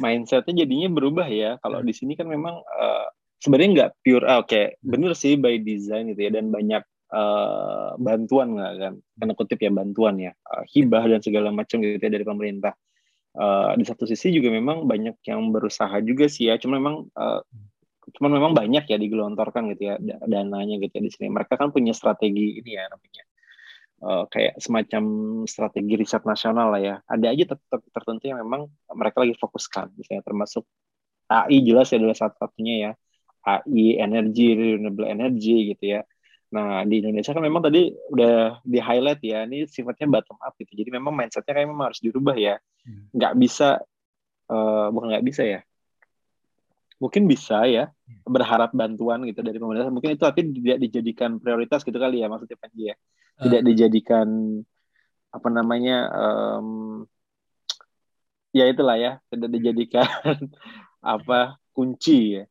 mindsetnya 0.00 0.64
jadinya 0.64 0.88
berubah 0.88 1.28
ya. 1.28 1.60
Kalau 1.60 1.84
di 1.84 1.92
sini 1.92 2.16
kan 2.16 2.32
memang 2.32 2.64
uh, 2.64 3.06
sebenarnya 3.44 3.68
nggak 3.76 3.92
pure. 4.00 4.24
Ah, 4.24 4.40
Oke, 4.40 4.48
okay. 4.48 4.66
bener 4.80 5.12
sih 5.12 5.36
by 5.36 5.60
design 5.60 6.16
gitu 6.16 6.32
ya 6.32 6.40
dan 6.40 6.48
banyak 6.48 6.80
uh, 7.12 7.94
bantuan 7.98 8.56
nggak 8.56 8.72
kan? 8.80 8.94
Karena 9.18 9.32
kutip 9.36 9.58
ya 9.62 9.70
bantuan 9.70 10.14
ya. 10.18 10.32
Uh, 10.42 10.64
hibah 10.66 11.04
dan 11.06 11.20
segala 11.22 11.48
macam 11.54 11.78
gitu 11.82 12.00
ya 12.00 12.10
dari 12.10 12.26
pemerintah. 12.26 12.74
Uh, 13.36 13.76
di 13.76 13.84
satu 13.84 14.08
sisi 14.08 14.32
juga 14.32 14.48
memang 14.48 14.88
banyak 14.88 15.20
yang 15.28 15.52
berusaha 15.52 15.92
juga 16.02 16.26
sih 16.26 16.48
ya. 16.50 16.56
Cuma 16.56 16.80
memang 16.80 17.06
uh, 17.14 17.42
cuman 18.06 18.30
memang 18.38 18.52
banyak 18.54 18.86
ya 18.86 18.96
digelontorkan 19.02 19.66
gitu 19.74 19.92
ya 19.92 19.94
dananya 20.24 20.78
gitu 20.80 20.92
ya 20.94 21.02
di 21.02 21.10
sini. 21.12 21.26
Mereka 21.30 21.58
kan 21.58 21.68
punya 21.70 21.92
strategi 21.92 22.58
ini 22.58 22.70
ya 22.74 22.88
namanya. 22.88 23.24
Uh, 23.96 24.24
kayak 24.28 24.60
semacam 24.60 25.02
strategi 25.48 25.94
riset 25.96 26.22
nasional 26.24 26.68
lah 26.72 26.80
ya. 26.80 26.94
Ada 27.08 27.32
aja 27.32 27.44
tetap 27.56 27.80
tertentu 27.92 28.28
yang 28.28 28.40
memang 28.44 28.68
mereka 28.92 29.24
lagi 29.24 29.34
fokuskan. 29.36 29.92
Misalnya 29.96 30.22
termasuk 30.24 30.64
AI 31.26 31.64
jelas 31.66 31.90
ya 31.90 31.98
adalah 31.98 32.16
satu-satunya 32.16 32.74
ya. 32.76 32.92
AI 33.46 34.02
energi 34.02 34.58
renewable 34.58 35.06
energy 35.06 35.70
gitu 35.70 35.84
ya 35.96 36.00
Nah, 36.46 36.86
di 36.86 37.02
Indonesia 37.02 37.34
kan 37.34 37.42
memang 37.42 37.62
tadi 37.66 37.90
udah 37.90 38.62
di 38.62 38.78
highlight 38.78 39.18
ya, 39.22 39.42
ini 39.50 39.66
sifatnya 39.66 40.06
bottom 40.06 40.38
up 40.38 40.54
gitu. 40.62 40.78
Jadi 40.78 40.94
memang 40.94 41.10
mindsetnya 41.10 41.50
kayak 41.50 41.66
memang 41.66 41.90
harus 41.90 41.98
dirubah 41.98 42.38
ya. 42.38 42.62
Hmm. 42.86 43.10
Nggak 43.10 43.32
bisa, 43.34 43.82
uh, 44.46 44.86
bukan 44.94 45.06
nggak 45.10 45.26
bisa 45.26 45.42
ya. 45.42 45.60
Mungkin 47.02 47.26
bisa 47.26 47.66
ya, 47.66 47.90
hmm. 47.90 48.30
berharap 48.30 48.70
bantuan 48.70 49.26
gitu 49.26 49.42
dari 49.42 49.58
pemerintah. 49.58 49.90
Mungkin 49.90 50.14
itu 50.14 50.22
tapi 50.22 50.46
tidak 50.54 50.78
dijadikan 50.78 51.42
prioritas 51.42 51.82
gitu 51.82 51.98
kali 51.98 52.22
ya 52.22 52.30
maksudnya 52.30 52.58
Panji 52.58 52.94
ya. 52.94 52.96
Tidak 53.42 53.60
uh. 53.60 53.66
dijadikan 53.66 54.28
apa 55.34 55.48
namanya, 55.50 55.96
um, 56.14 57.02
ya 58.54 58.70
itulah 58.70 58.96
ya, 58.96 59.18
tidak 59.34 59.50
dijadikan 59.50 60.06
apa 61.02 61.58
kunci 61.74 62.38
ya. 62.40 62.44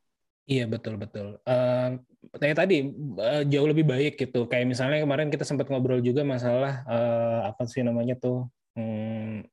Iya 0.46 0.70
betul 0.70 0.94
betul. 0.94 1.42
Uh, 1.42 1.98
kayak 2.34 2.56
tadi 2.58 2.90
uh, 3.18 3.42
jauh 3.46 3.68
lebih 3.68 3.86
baik 3.86 4.18
gitu. 4.18 4.50
Kayak 4.50 4.66
misalnya 4.72 4.98
kemarin 5.02 5.30
kita 5.30 5.46
sempat 5.46 5.70
ngobrol 5.70 6.02
juga 6.02 6.26
masalah 6.26 6.82
uh, 6.86 7.40
apa 7.50 7.66
sih 7.70 7.86
namanya 7.86 8.18
tuh 8.18 8.50
hmm, 8.74 9.46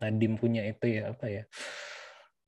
Nadim 0.00 0.36
punya 0.40 0.64
itu 0.64 1.00
ya 1.00 1.12
apa 1.12 1.26
ya 1.28 1.42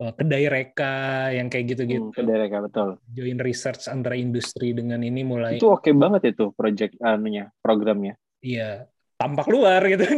uh, 0.00 0.12
kedai 0.12 0.46
reka 0.48 1.30
yang 1.32 1.48
kayak 1.48 1.76
gitu-gitu. 1.76 2.08
Hmm, 2.10 2.16
kedai 2.16 2.36
reka 2.46 2.58
betul. 2.64 3.00
Join 3.12 3.40
research 3.40 3.88
antara 3.88 4.16
industri 4.16 4.76
dengan 4.76 5.00
ini 5.00 5.24
mulai. 5.24 5.56
Itu 5.56 5.72
oke 5.72 5.88
okay 5.88 5.92
banget 5.96 6.36
itu 6.36 6.52
project 6.52 6.96
anunya 7.00 7.52
programnya. 7.64 8.16
Iya 8.44 8.88
tampak 9.16 9.48
luar 9.48 9.80
gitu. 9.88 10.04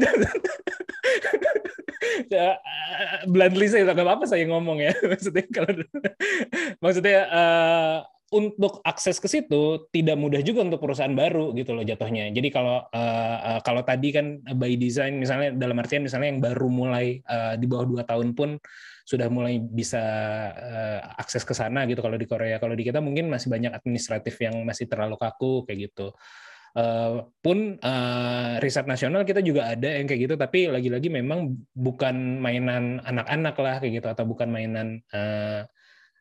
ya, 2.35 2.59
bluntly 3.31 3.67
saya 3.71 3.87
nggak 3.87 4.05
apa-apa 4.05 4.25
saya 4.27 4.45
ngomong 4.51 4.83
ya 4.83 4.93
maksudnya 5.11 5.47
kalau 5.55 5.73
maksudnya 6.83 7.19
uh, 7.31 7.97
untuk 8.29 8.85
akses 8.85 9.17
ke 9.17 9.25
situ 9.25 9.89
tidak 9.89 10.17
mudah 10.21 10.45
juga 10.45 10.61
untuk 10.61 10.85
perusahaan 10.85 11.13
baru 11.13 11.57
gitu 11.57 11.73
loh 11.73 11.81
jatuhnya. 11.81 12.29
Jadi 12.29 12.49
kalau 12.53 12.85
uh, 12.85 13.59
kalau 13.65 13.81
tadi 13.81 14.13
kan 14.13 14.45
by 14.45 14.77
design 14.77 15.17
misalnya 15.17 15.57
dalam 15.57 15.81
artian 15.81 16.05
misalnya 16.05 16.29
yang 16.29 16.41
baru 16.45 16.69
mulai 16.69 17.25
uh, 17.25 17.57
di 17.57 17.65
bawah 17.65 17.89
dua 17.89 18.03
tahun 18.05 18.37
pun 18.37 18.61
sudah 19.09 19.33
mulai 19.33 19.57
bisa 19.57 20.05
uh, 20.53 21.01
akses 21.17 21.41
ke 21.41 21.57
sana 21.57 21.89
gitu 21.89 22.05
kalau 22.05 22.21
di 22.21 22.29
Korea. 22.29 22.61
Kalau 22.61 22.77
di 22.77 22.85
kita 22.85 23.01
mungkin 23.01 23.33
masih 23.33 23.49
banyak 23.49 23.73
administratif 23.73 24.37
yang 24.45 24.61
masih 24.69 24.85
terlalu 24.85 25.17
kaku 25.17 25.65
kayak 25.65 25.89
gitu. 25.89 26.13
Uh, 26.77 27.25
pun 27.41 27.81
uh, 27.81 28.61
riset 28.61 28.85
nasional 28.85 29.25
kita 29.25 29.41
juga 29.41 29.73
ada 29.73 29.89
yang 29.89 30.05
kayak 30.05 30.29
gitu 30.29 30.35
tapi 30.37 30.69
lagi-lagi 30.69 31.09
memang 31.09 31.57
bukan 31.73 32.45
mainan 32.45 33.01
anak-anak 33.03 33.57
lah 33.57 33.75
kayak 33.81 34.05
gitu 34.05 34.09
atau 34.13 34.29
bukan 34.29 34.53
mainan 34.53 35.01
uh, 35.17 35.65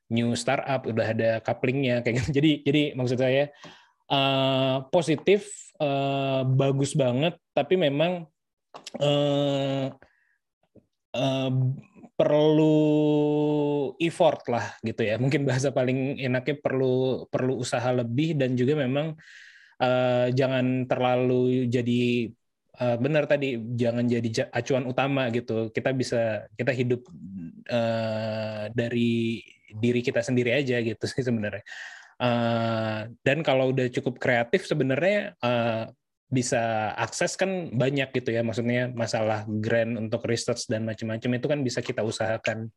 new 0.08 0.32
startup 0.40 0.88
udah 0.88 1.08
ada 1.12 1.30
couplingnya 1.44 2.00
kayak 2.04 2.24
gitu 2.24 2.30
jadi 2.40 2.52
jadi 2.64 2.82
maksud 2.96 3.20
saya 3.20 3.52
uh, 4.12 4.88
positif 4.92 5.52
uh, 5.80 6.44
bagus 6.48 6.96
banget 6.96 7.36
tapi 7.52 7.76
memang 7.76 8.26
uh, 9.00 9.86
uh, 11.16 11.52
perlu 12.18 12.78
effort 14.02 14.42
lah 14.50 14.74
gitu 14.82 15.06
ya. 15.06 15.22
Mungkin 15.22 15.46
bahasa 15.46 15.70
paling 15.70 16.18
enaknya 16.18 16.58
perlu 16.58 17.30
perlu 17.30 17.62
usaha 17.62 17.94
lebih 17.94 18.34
dan 18.34 18.58
juga 18.58 18.74
memang 18.74 19.14
uh, 19.78 20.28
jangan 20.34 20.90
terlalu 20.90 21.70
jadi 21.70 22.34
benar 22.78 23.26
tadi 23.26 23.58
jangan 23.74 24.06
jadi 24.06 24.54
acuan 24.54 24.86
utama 24.86 25.34
gitu. 25.34 25.74
Kita 25.74 25.94
bisa 25.98 26.46
kita 26.54 26.70
hidup 26.78 27.10
uh, 27.74 28.70
dari 28.70 29.42
diri 29.68 30.00
kita 30.00 30.24
sendiri 30.24 30.56
aja 30.56 30.80
gitu 30.80 31.04
sih 31.04 31.24
sebenarnya. 31.24 31.64
Uh, 32.18 33.14
dan 33.22 33.46
kalau 33.46 33.70
udah 33.70 33.94
cukup 33.94 34.18
kreatif 34.18 34.66
sebenarnya 34.66 35.38
uh, 35.38 35.86
bisa 36.28 36.92
akses 36.98 37.38
kan 37.38 37.72
banyak 37.72 38.10
gitu 38.16 38.34
ya. 38.34 38.42
Maksudnya 38.42 38.90
masalah 38.92 39.46
grant 39.48 40.00
untuk 40.00 40.26
research 40.26 40.66
dan 40.68 40.88
macam-macam 40.88 41.30
itu 41.38 41.48
kan 41.48 41.60
bisa 41.62 41.80
kita 41.84 42.02
usahakan 42.02 42.72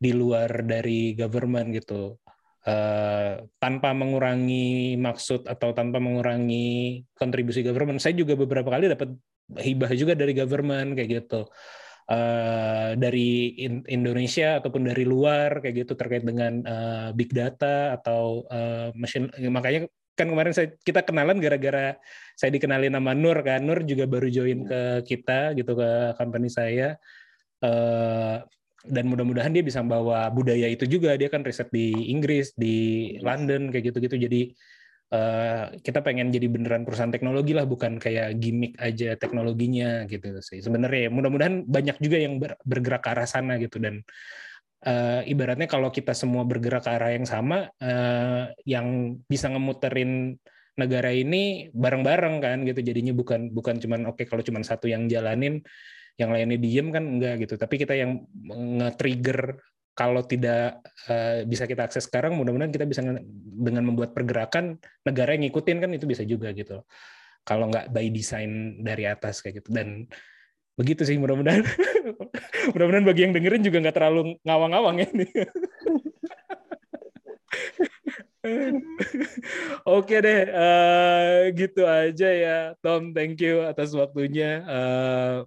di 0.00 0.12
luar 0.14 0.64
dari 0.64 1.12
government 1.18 1.74
gitu. 1.76 2.16
Uh, 2.60 3.40
tanpa 3.56 3.96
mengurangi 3.96 4.92
maksud 5.00 5.48
atau 5.48 5.72
tanpa 5.72 5.96
mengurangi 5.96 7.00
kontribusi 7.16 7.64
government. 7.64 8.04
Saya 8.04 8.12
juga 8.12 8.36
beberapa 8.36 8.68
kali 8.68 8.92
dapat 8.92 9.16
hibah 9.58 9.90
juga 9.96 10.12
dari 10.14 10.36
government 10.36 10.94
kayak 10.94 11.24
gitu 11.24 11.48
uh, 12.10 12.90
dari 12.98 13.54
in 13.62 13.86
Indonesia 13.86 14.58
ataupun 14.58 14.90
dari 14.90 15.06
luar 15.06 15.62
kayak 15.62 15.86
gitu 15.86 15.92
terkait 15.94 16.26
dengan 16.26 16.60
uh, 16.66 17.08
big 17.14 17.30
data 17.30 17.94
atau 17.96 18.44
uh, 18.50 18.90
machine 18.98 19.30
makanya 19.48 19.86
kan 20.18 20.28
kemarin 20.28 20.52
saya 20.52 20.68
kita 20.84 21.00
kenalan 21.00 21.40
gara-gara 21.40 21.96
saya 22.36 22.50
dikenalin 22.52 22.92
nama 22.92 23.16
Nur 23.16 23.40
kan. 23.40 23.64
Nur 23.64 23.80
juga 23.88 24.04
baru 24.04 24.28
join 24.28 24.68
ke 24.68 24.80
kita 25.08 25.56
gitu 25.56 25.72
ke 25.72 26.16
company 26.20 26.52
saya. 26.52 27.00
Uh, 27.64 28.44
dan 28.80 29.12
mudah-mudahan 29.12 29.52
dia 29.52 29.60
bisa 29.60 29.84
bawa 29.84 30.28
budaya 30.32 30.68
itu 30.68 30.84
juga. 30.84 31.16
Dia 31.16 31.32
kan 31.32 31.44
riset 31.44 31.68
di 31.72 32.12
Inggris 32.12 32.52
di 32.56 33.16
London 33.20 33.72
kayak 33.72 33.92
gitu-gitu. 33.92 34.16
Jadi 34.16 34.40
uh, 35.12 35.74
kita 35.82 36.00
pengen 36.02 36.32
jadi 36.34 36.46
beneran 36.46 36.82
perusahaan 36.82 37.12
teknologi 37.12 37.52
lah 37.54 37.66
bukan 37.66 37.98
kayak 38.00 38.38
gimmick 38.38 38.74
aja 38.80 39.14
teknologinya 39.14 40.06
gitu 40.10 40.38
sih 40.42 40.62
sebenarnya 40.62 41.10
mudah-mudahan 41.12 41.66
banyak 41.66 41.96
juga 42.02 42.18
yang 42.18 42.40
bergerak 42.66 43.02
ke 43.04 43.08
arah 43.12 43.28
sana 43.28 43.58
gitu 43.58 43.78
dan 43.78 44.02
uh, 44.86 45.20
ibaratnya 45.26 45.68
kalau 45.68 45.92
kita 45.92 46.16
semua 46.16 46.46
bergerak 46.46 46.84
ke 46.86 46.90
arah 46.92 47.10
yang 47.12 47.26
sama, 47.28 47.68
uh, 47.80 48.52
yang 48.64 49.18
bisa 49.28 49.52
ngemuterin 49.52 50.36
negara 50.78 51.12
ini 51.12 51.68
bareng-bareng 51.74 52.36
kan 52.40 52.58
gitu. 52.64 52.80
Jadinya 52.80 53.12
bukan 53.12 53.52
bukan 53.52 53.76
cuman 53.80 54.08
oke 54.08 54.22
okay, 54.22 54.26
kalau 54.28 54.40
cuman 54.40 54.64
satu 54.64 54.88
yang 54.88 55.08
jalanin, 55.10 55.60
yang 56.16 56.32
lainnya 56.32 56.56
diem 56.60 56.88
kan 56.92 57.04
enggak 57.04 57.44
gitu. 57.44 57.60
Tapi 57.60 57.74
kita 57.80 57.96
yang 57.96 58.24
nge-trigger 58.80 59.60
kalau 60.00 60.24
tidak 60.24 60.80
uh, 61.12 61.44
bisa 61.44 61.68
kita 61.68 61.84
akses 61.84 62.08
sekarang, 62.08 62.32
mudah-mudahan 62.32 62.72
kita 62.72 62.88
bisa 62.88 63.04
dengan 63.36 63.84
membuat 63.84 64.16
pergerakan 64.16 64.80
negara 65.04 65.36
yang 65.36 65.44
ngikutin 65.44 65.76
kan 65.76 65.92
itu 65.92 66.08
bisa 66.08 66.24
juga 66.24 66.56
gitu. 66.56 66.80
Kalau 67.44 67.68
nggak 67.68 67.92
by 67.92 68.08
design 68.08 68.80
dari 68.80 69.04
atas 69.04 69.44
kayak 69.44 69.60
gitu 69.60 69.76
dan 69.76 70.08
begitu 70.80 71.04
sih 71.04 71.20
mudah-mudahan 71.20 71.60
mudah-mudahan 72.72 73.04
bagi 73.04 73.28
yang 73.28 73.36
dengerin 73.36 73.60
juga 73.60 73.84
nggak 73.84 73.96
terlalu 74.00 74.40
ngawang-ngawang 74.48 75.04
ya 75.04 75.08
nih 75.12 75.28
Oke 79.84 80.16
deh, 80.24 80.48
uh, 80.48 81.52
gitu 81.52 81.84
aja 81.84 82.28
ya, 82.32 82.58
Tom. 82.80 83.12
Thank 83.12 83.44
you 83.44 83.60
atas 83.68 83.92
waktunya. 83.92 84.64
Uh, 84.64 85.44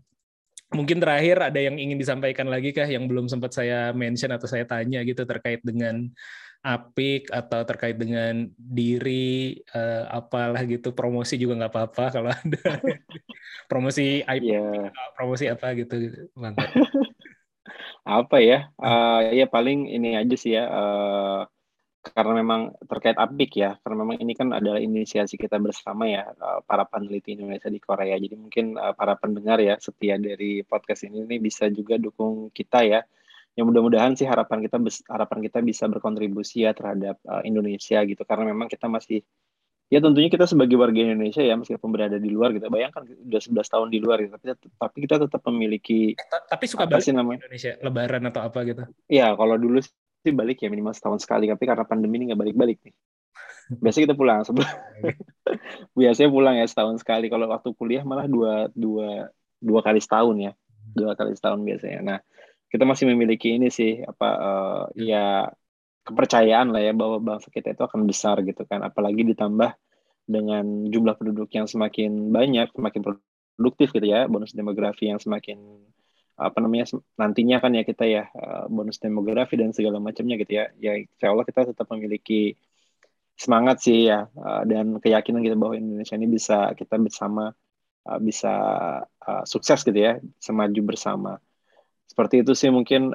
mungkin 0.74 0.98
terakhir 1.00 1.54
ada 1.54 1.60
yang 1.62 1.78
ingin 1.78 1.98
disampaikan 1.98 2.50
lagi 2.50 2.74
kah 2.74 2.90
yang 2.90 3.06
belum 3.06 3.30
sempat 3.30 3.54
saya 3.54 3.94
mention 3.94 4.34
atau 4.34 4.50
saya 4.50 4.66
tanya 4.66 5.06
gitu 5.06 5.24
terkait 5.24 5.62
dengan 5.62 6.10
apik 6.64 7.28
atau 7.28 7.68
terkait 7.68 8.00
dengan 8.00 8.48
diri 8.56 9.60
uh, 9.76 10.08
apalah 10.08 10.64
gitu 10.64 10.96
promosi 10.96 11.36
juga 11.36 11.60
nggak 11.60 11.74
apa-apa 11.76 12.06
kalau 12.10 12.32
ada. 12.32 12.64
Promosi 13.72 14.24
IP 14.24 14.44
yeah. 14.48 14.92
promosi 15.16 15.52
apa 15.52 15.76
gitu 15.76 16.12
bang? 16.36 16.56
Apa 18.04 18.44
ya? 18.44 18.68
Uh, 18.76 19.32
ya 19.32 19.48
paling 19.48 19.88
ini 19.88 20.20
aja 20.20 20.36
sih 20.36 20.60
ya 20.60 20.68
uh, 20.68 21.48
karena 22.04 22.44
memang 22.44 22.76
terkait 22.84 23.16
apik 23.16 23.56
ya 23.56 23.80
karena 23.80 24.04
memang 24.04 24.20
ini 24.20 24.36
kan 24.36 24.52
adalah 24.52 24.76
inisiasi 24.84 25.40
kita 25.40 25.56
bersama 25.56 26.04
ya 26.04 26.28
uh, 26.36 26.60
para 26.68 26.84
peneliti 26.84 27.40
Indonesia 27.40 27.72
di 27.72 27.80
Korea. 27.80 28.20
Jadi 28.20 28.36
mungkin 28.36 28.76
uh, 28.76 28.92
para 28.92 29.16
pendengar 29.16 29.64
ya 29.64 29.80
setia 29.80 30.20
dari 30.20 30.68
podcast 30.68 31.08
ini, 31.08 31.24
ini 31.24 31.40
bisa 31.40 31.72
juga 31.72 31.96
dukung 31.96 32.52
kita 32.52 32.84
ya. 32.84 33.00
Yang 33.56 33.66
mudah-mudahan 33.72 34.20
sih 34.20 34.28
harapan 34.28 34.68
kita 34.68 34.84
harapan 35.08 35.40
kita 35.48 35.64
bisa 35.64 35.88
berkontribusi 35.88 36.68
ya 36.68 36.76
terhadap 36.76 37.24
uh, 37.24 37.40
Indonesia 37.48 38.04
gitu. 38.04 38.28
Karena 38.28 38.52
memang 38.52 38.68
kita 38.68 38.92
masih 38.92 39.24
ya 39.88 40.04
tentunya 40.04 40.28
kita 40.28 40.44
sebagai 40.44 40.76
warga 40.76 41.00
Indonesia 41.00 41.40
ya 41.40 41.56
meskipun 41.56 41.88
berada 41.94 42.18
di 42.18 42.34
luar 42.34 42.50
gitu 42.52 42.66
bayangkan 42.66 43.06
udah 43.06 43.42
11 43.48 43.64
tahun 43.64 43.88
di 43.88 44.00
luar 44.04 44.20
gitu. 44.20 44.36
Tapi 44.36 44.46
tapi 44.76 44.98
kita 45.08 45.24
tetap 45.24 45.40
memiliki 45.48 46.20
eh, 46.20 46.28
tapi 46.52 46.68
suka 46.68 46.84
balik 46.84 47.08
sih 47.08 47.16
namanya? 47.16 47.48
Indonesia 47.48 47.80
lebaran 47.80 48.28
atau 48.28 48.42
apa 48.44 48.60
gitu? 48.68 48.84
Ya 49.08 49.32
kalau 49.40 49.56
dulu 49.56 49.80
sih 50.24 50.32
balik 50.32 50.64
ya 50.64 50.72
minimal 50.72 50.96
setahun 50.96 51.22
sekali. 51.28 51.52
Tapi 51.52 51.64
karena 51.68 51.84
pandemi 51.84 52.24
ini 52.24 52.32
nggak 52.32 52.40
balik-balik 52.40 52.80
nih. 52.82 52.96
Biasanya 53.80 54.04
kita 54.12 54.16
pulang 54.16 54.44
biasanya 56.00 56.30
pulang 56.32 56.56
ya 56.60 56.66
setahun 56.68 57.04
sekali. 57.04 57.28
Kalau 57.28 57.52
waktu 57.52 57.70
kuliah 57.76 58.04
malah 58.08 58.28
dua 58.28 58.72
dua 58.72 59.28
dua 59.60 59.80
kali 59.84 60.00
setahun 60.00 60.36
ya. 60.40 60.52
Dua 60.96 61.16
kali 61.16 61.36
setahun 61.36 61.60
biasanya. 61.64 62.00
Nah 62.04 62.18
kita 62.72 62.84
masih 62.88 63.06
memiliki 63.12 63.54
ini 63.54 63.70
sih 63.70 64.02
apa 64.02 64.30
uh, 64.40 64.84
ya 64.98 65.52
kepercayaan 66.04 66.76
lah 66.76 66.82
ya 66.84 66.92
bahwa 66.92 67.22
bangsa 67.24 67.48
kita 67.54 67.76
itu 67.76 67.84
akan 67.84 68.08
besar 68.08 68.40
gitu 68.44 68.64
kan. 68.68 68.84
Apalagi 68.84 69.28
ditambah 69.28 69.76
dengan 70.24 70.88
jumlah 70.88 71.20
penduduk 71.20 71.52
yang 71.52 71.68
semakin 71.68 72.32
banyak 72.32 72.72
semakin 72.72 73.02
produktif 73.04 73.92
gitu 73.96 74.08
ya. 74.08 74.28
Bonus 74.28 74.56
demografi 74.56 75.08
yang 75.12 75.20
semakin 75.20 75.60
apa 76.34 76.58
namanya 76.58 76.90
nantinya 77.14 77.62
kan 77.62 77.72
ya 77.78 77.84
kita 77.86 78.06
ya 78.10 78.24
uh, 78.34 78.66
bonus 78.66 78.98
demografi 78.98 79.54
dan 79.54 79.70
segala 79.70 80.02
macamnya 80.02 80.42
gitu 80.42 80.58
ya 80.58 80.66
ya 80.82 80.98
insya 80.98 81.30
Allah 81.30 81.46
kita 81.46 81.70
tetap 81.70 81.86
memiliki 81.94 82.58
semangat 83.38 83.86
sih 83.86 84.10
ya 84.10 84.26
uh, 84.34 84.66
dan 84.66 84.98
keyakinan 84.98 85.46
kita 85.46 85.54
bahwa 85.54 85.78
Indonesia 85.78 86.18
ini 86.18 86.26
bisa 86.26 86.74
kita 86.74 86.98
bersama 86.98 87.54
uh, 88.10 88.20
bisa 88.20 88.54
sukses 89.48 89.86
gitu 89.88 89.96
ya 89.96 90.20
semaju 90.42 90.82
bersama 90.84 91.40
seperti 92.04 92.44
itu 92.44 92.54
sih 92.54 92.70
mungkin 92.70 93.10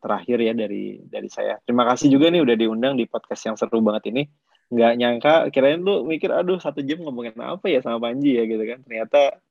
terakhir 0.00 0.38
ya 0.40 0.56
dari 0.56 1.04
dari 1.04 1.28
saya. 1.28 1.60
Terima 1.66 1.84
kasih 1.84 2.08
juga 2.08 2.32
nih 2.32 2.40
udah 2.40 2.56
diundang 2.56 2.94
di 2.96 3.04
podcast 3.04 3.42
yang 3.44 3.60
seru 3.60 3.82
banget 3.84 4.08
ini. 4.08 4.24
Nggak 4.72 4.92
nyangka, 4.96 5.34
kirain 5.52 5.82
lu 5.82 6.06
mikir, 6.08 6.32
aduh 6.32 6.56
satu 6.56 6.80
jam 6.80 7.02
ngomongin 7.02 7.36
apa 7.42 7.66
ya 7.68 7.84
sama 7.84 7.98
Panji 8.00 8.38
ya 8.40 8.46
gitu 8.48 8.62
kan. 8.62 8.80
Ternyata 8.86 9.42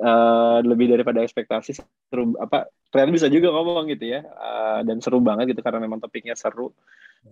uh, 0.00 0.58
lebih 0.64 0.90
daripada 0.90 1.22
ekspektasi 1.22 1.78
seru 2.10 2.34
apa 2.38 2.70
ternyata 2.90 3.10
bisa 3.10 3.26
juga 3.30 3.50
ngomong 3.50 3.90
gitu 3.90 4.14
ya 4.14 4.22
uh, 4.22 4.80
dan 4.86 5.02
seru 5.02 5.18
banget 5.18 5.54
gitu 5.54 5.60
karena 5.60 5.82
memang 5.82 5.98
topiknya 5.98 6.38
seru. 6.38 6.70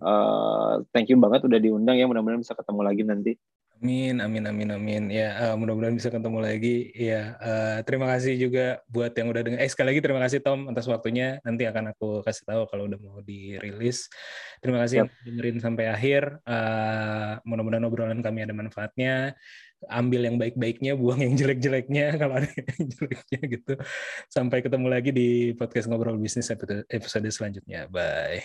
Uh, 0.01 0.81
thank 0.97 1.13
you 1.13 1.21
banget 1.21 1.45
udah 1.45 1.61
diundang 1.61 2.01
ya 2.01 2.09
mudah-mudahan 2.09 2.41
bisa 2.41 2.57
ketemu 2.57 2.81
lagi 2.81 3.03
nanti. 3.05 3.33
Amin, 3.83 4.23
amin, 4.23 4.47
amin, 4.47 4.69
amin. 4.79 5.03
Ya, 5.11 5.35
uh, 5.43 5.59
mudah-mudahan 5.59 5.99
bisa 5.99 6.07
ketemu 6.07 6.39
lagi. 6.39 6.95
Ya, 6.95 7.35
uh, 7.43 7.83
terima 7.83 8.07
kasih 8.15 8.39
juga 8.39 8.79
buat 8.87 9.11
yang 9.11 9.35
udah 9.35 9.43
dengar. 9.43 9.59
Eh, 9.59 9.67
sekali 9.67 9.91
lagi 9.91 9.99
terima 9.99 10.23
kasih 10.23 10.39
Tom 10.39 10.71
atas 10.71 10.87
waktunya. 10.87 11.43
Nanti 11.43 11.67
akan 11.67 11.91
aku 11.91 12.23
kasih 12.23 12.47
tahu 12.47 12.63
kalau 12.71 12.87
udah 12.87 12.95
mau 13.03 13.19
dirilis. 13.27 14.07
Terima 14.63 14.87
kasih 14.87 15.03
yep. 15.03 15.11
yang 15.11 15.11
dengerin 15.27 15.59
sampai 15.59 15.91
akhir. 15.91 16.23
Uh, 16.47 17.43
mudah-mudahan 17.43 17.83
obrolan 17.91 18.23
kami 18.23 18.47
ada 18.47 18.55
manfaatnya. 18.55 19.35
Ambil 19.89 20.29
yang 20.29 20.37
baik-baiknya, 20.39 20.95
buang 20.95 21.23
yang 21.23 21.35
jelek-jeleknya 21.35 22.15
kalau 22.21 22.39
ada 22.43 22.49
yang 22.51 22.87
jeleknya 22.91 23.41
gitu. 23.47 23.73
Sampai 24.29 24.61
ketemu 24.61 24.87
lagi 24.91 25.11
di 25.11 25.57
podcast 25.59 25.87
ngobrol 25.87 26.19
bisnis 26.19 26.51
episode 26.91 27.29
selanjutnya. 27.31 27.89
Bye. 27.91 28.45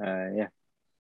Uh, 0.00 0.28
ya. 0.34 0.48
Yeah. 0.48 0.63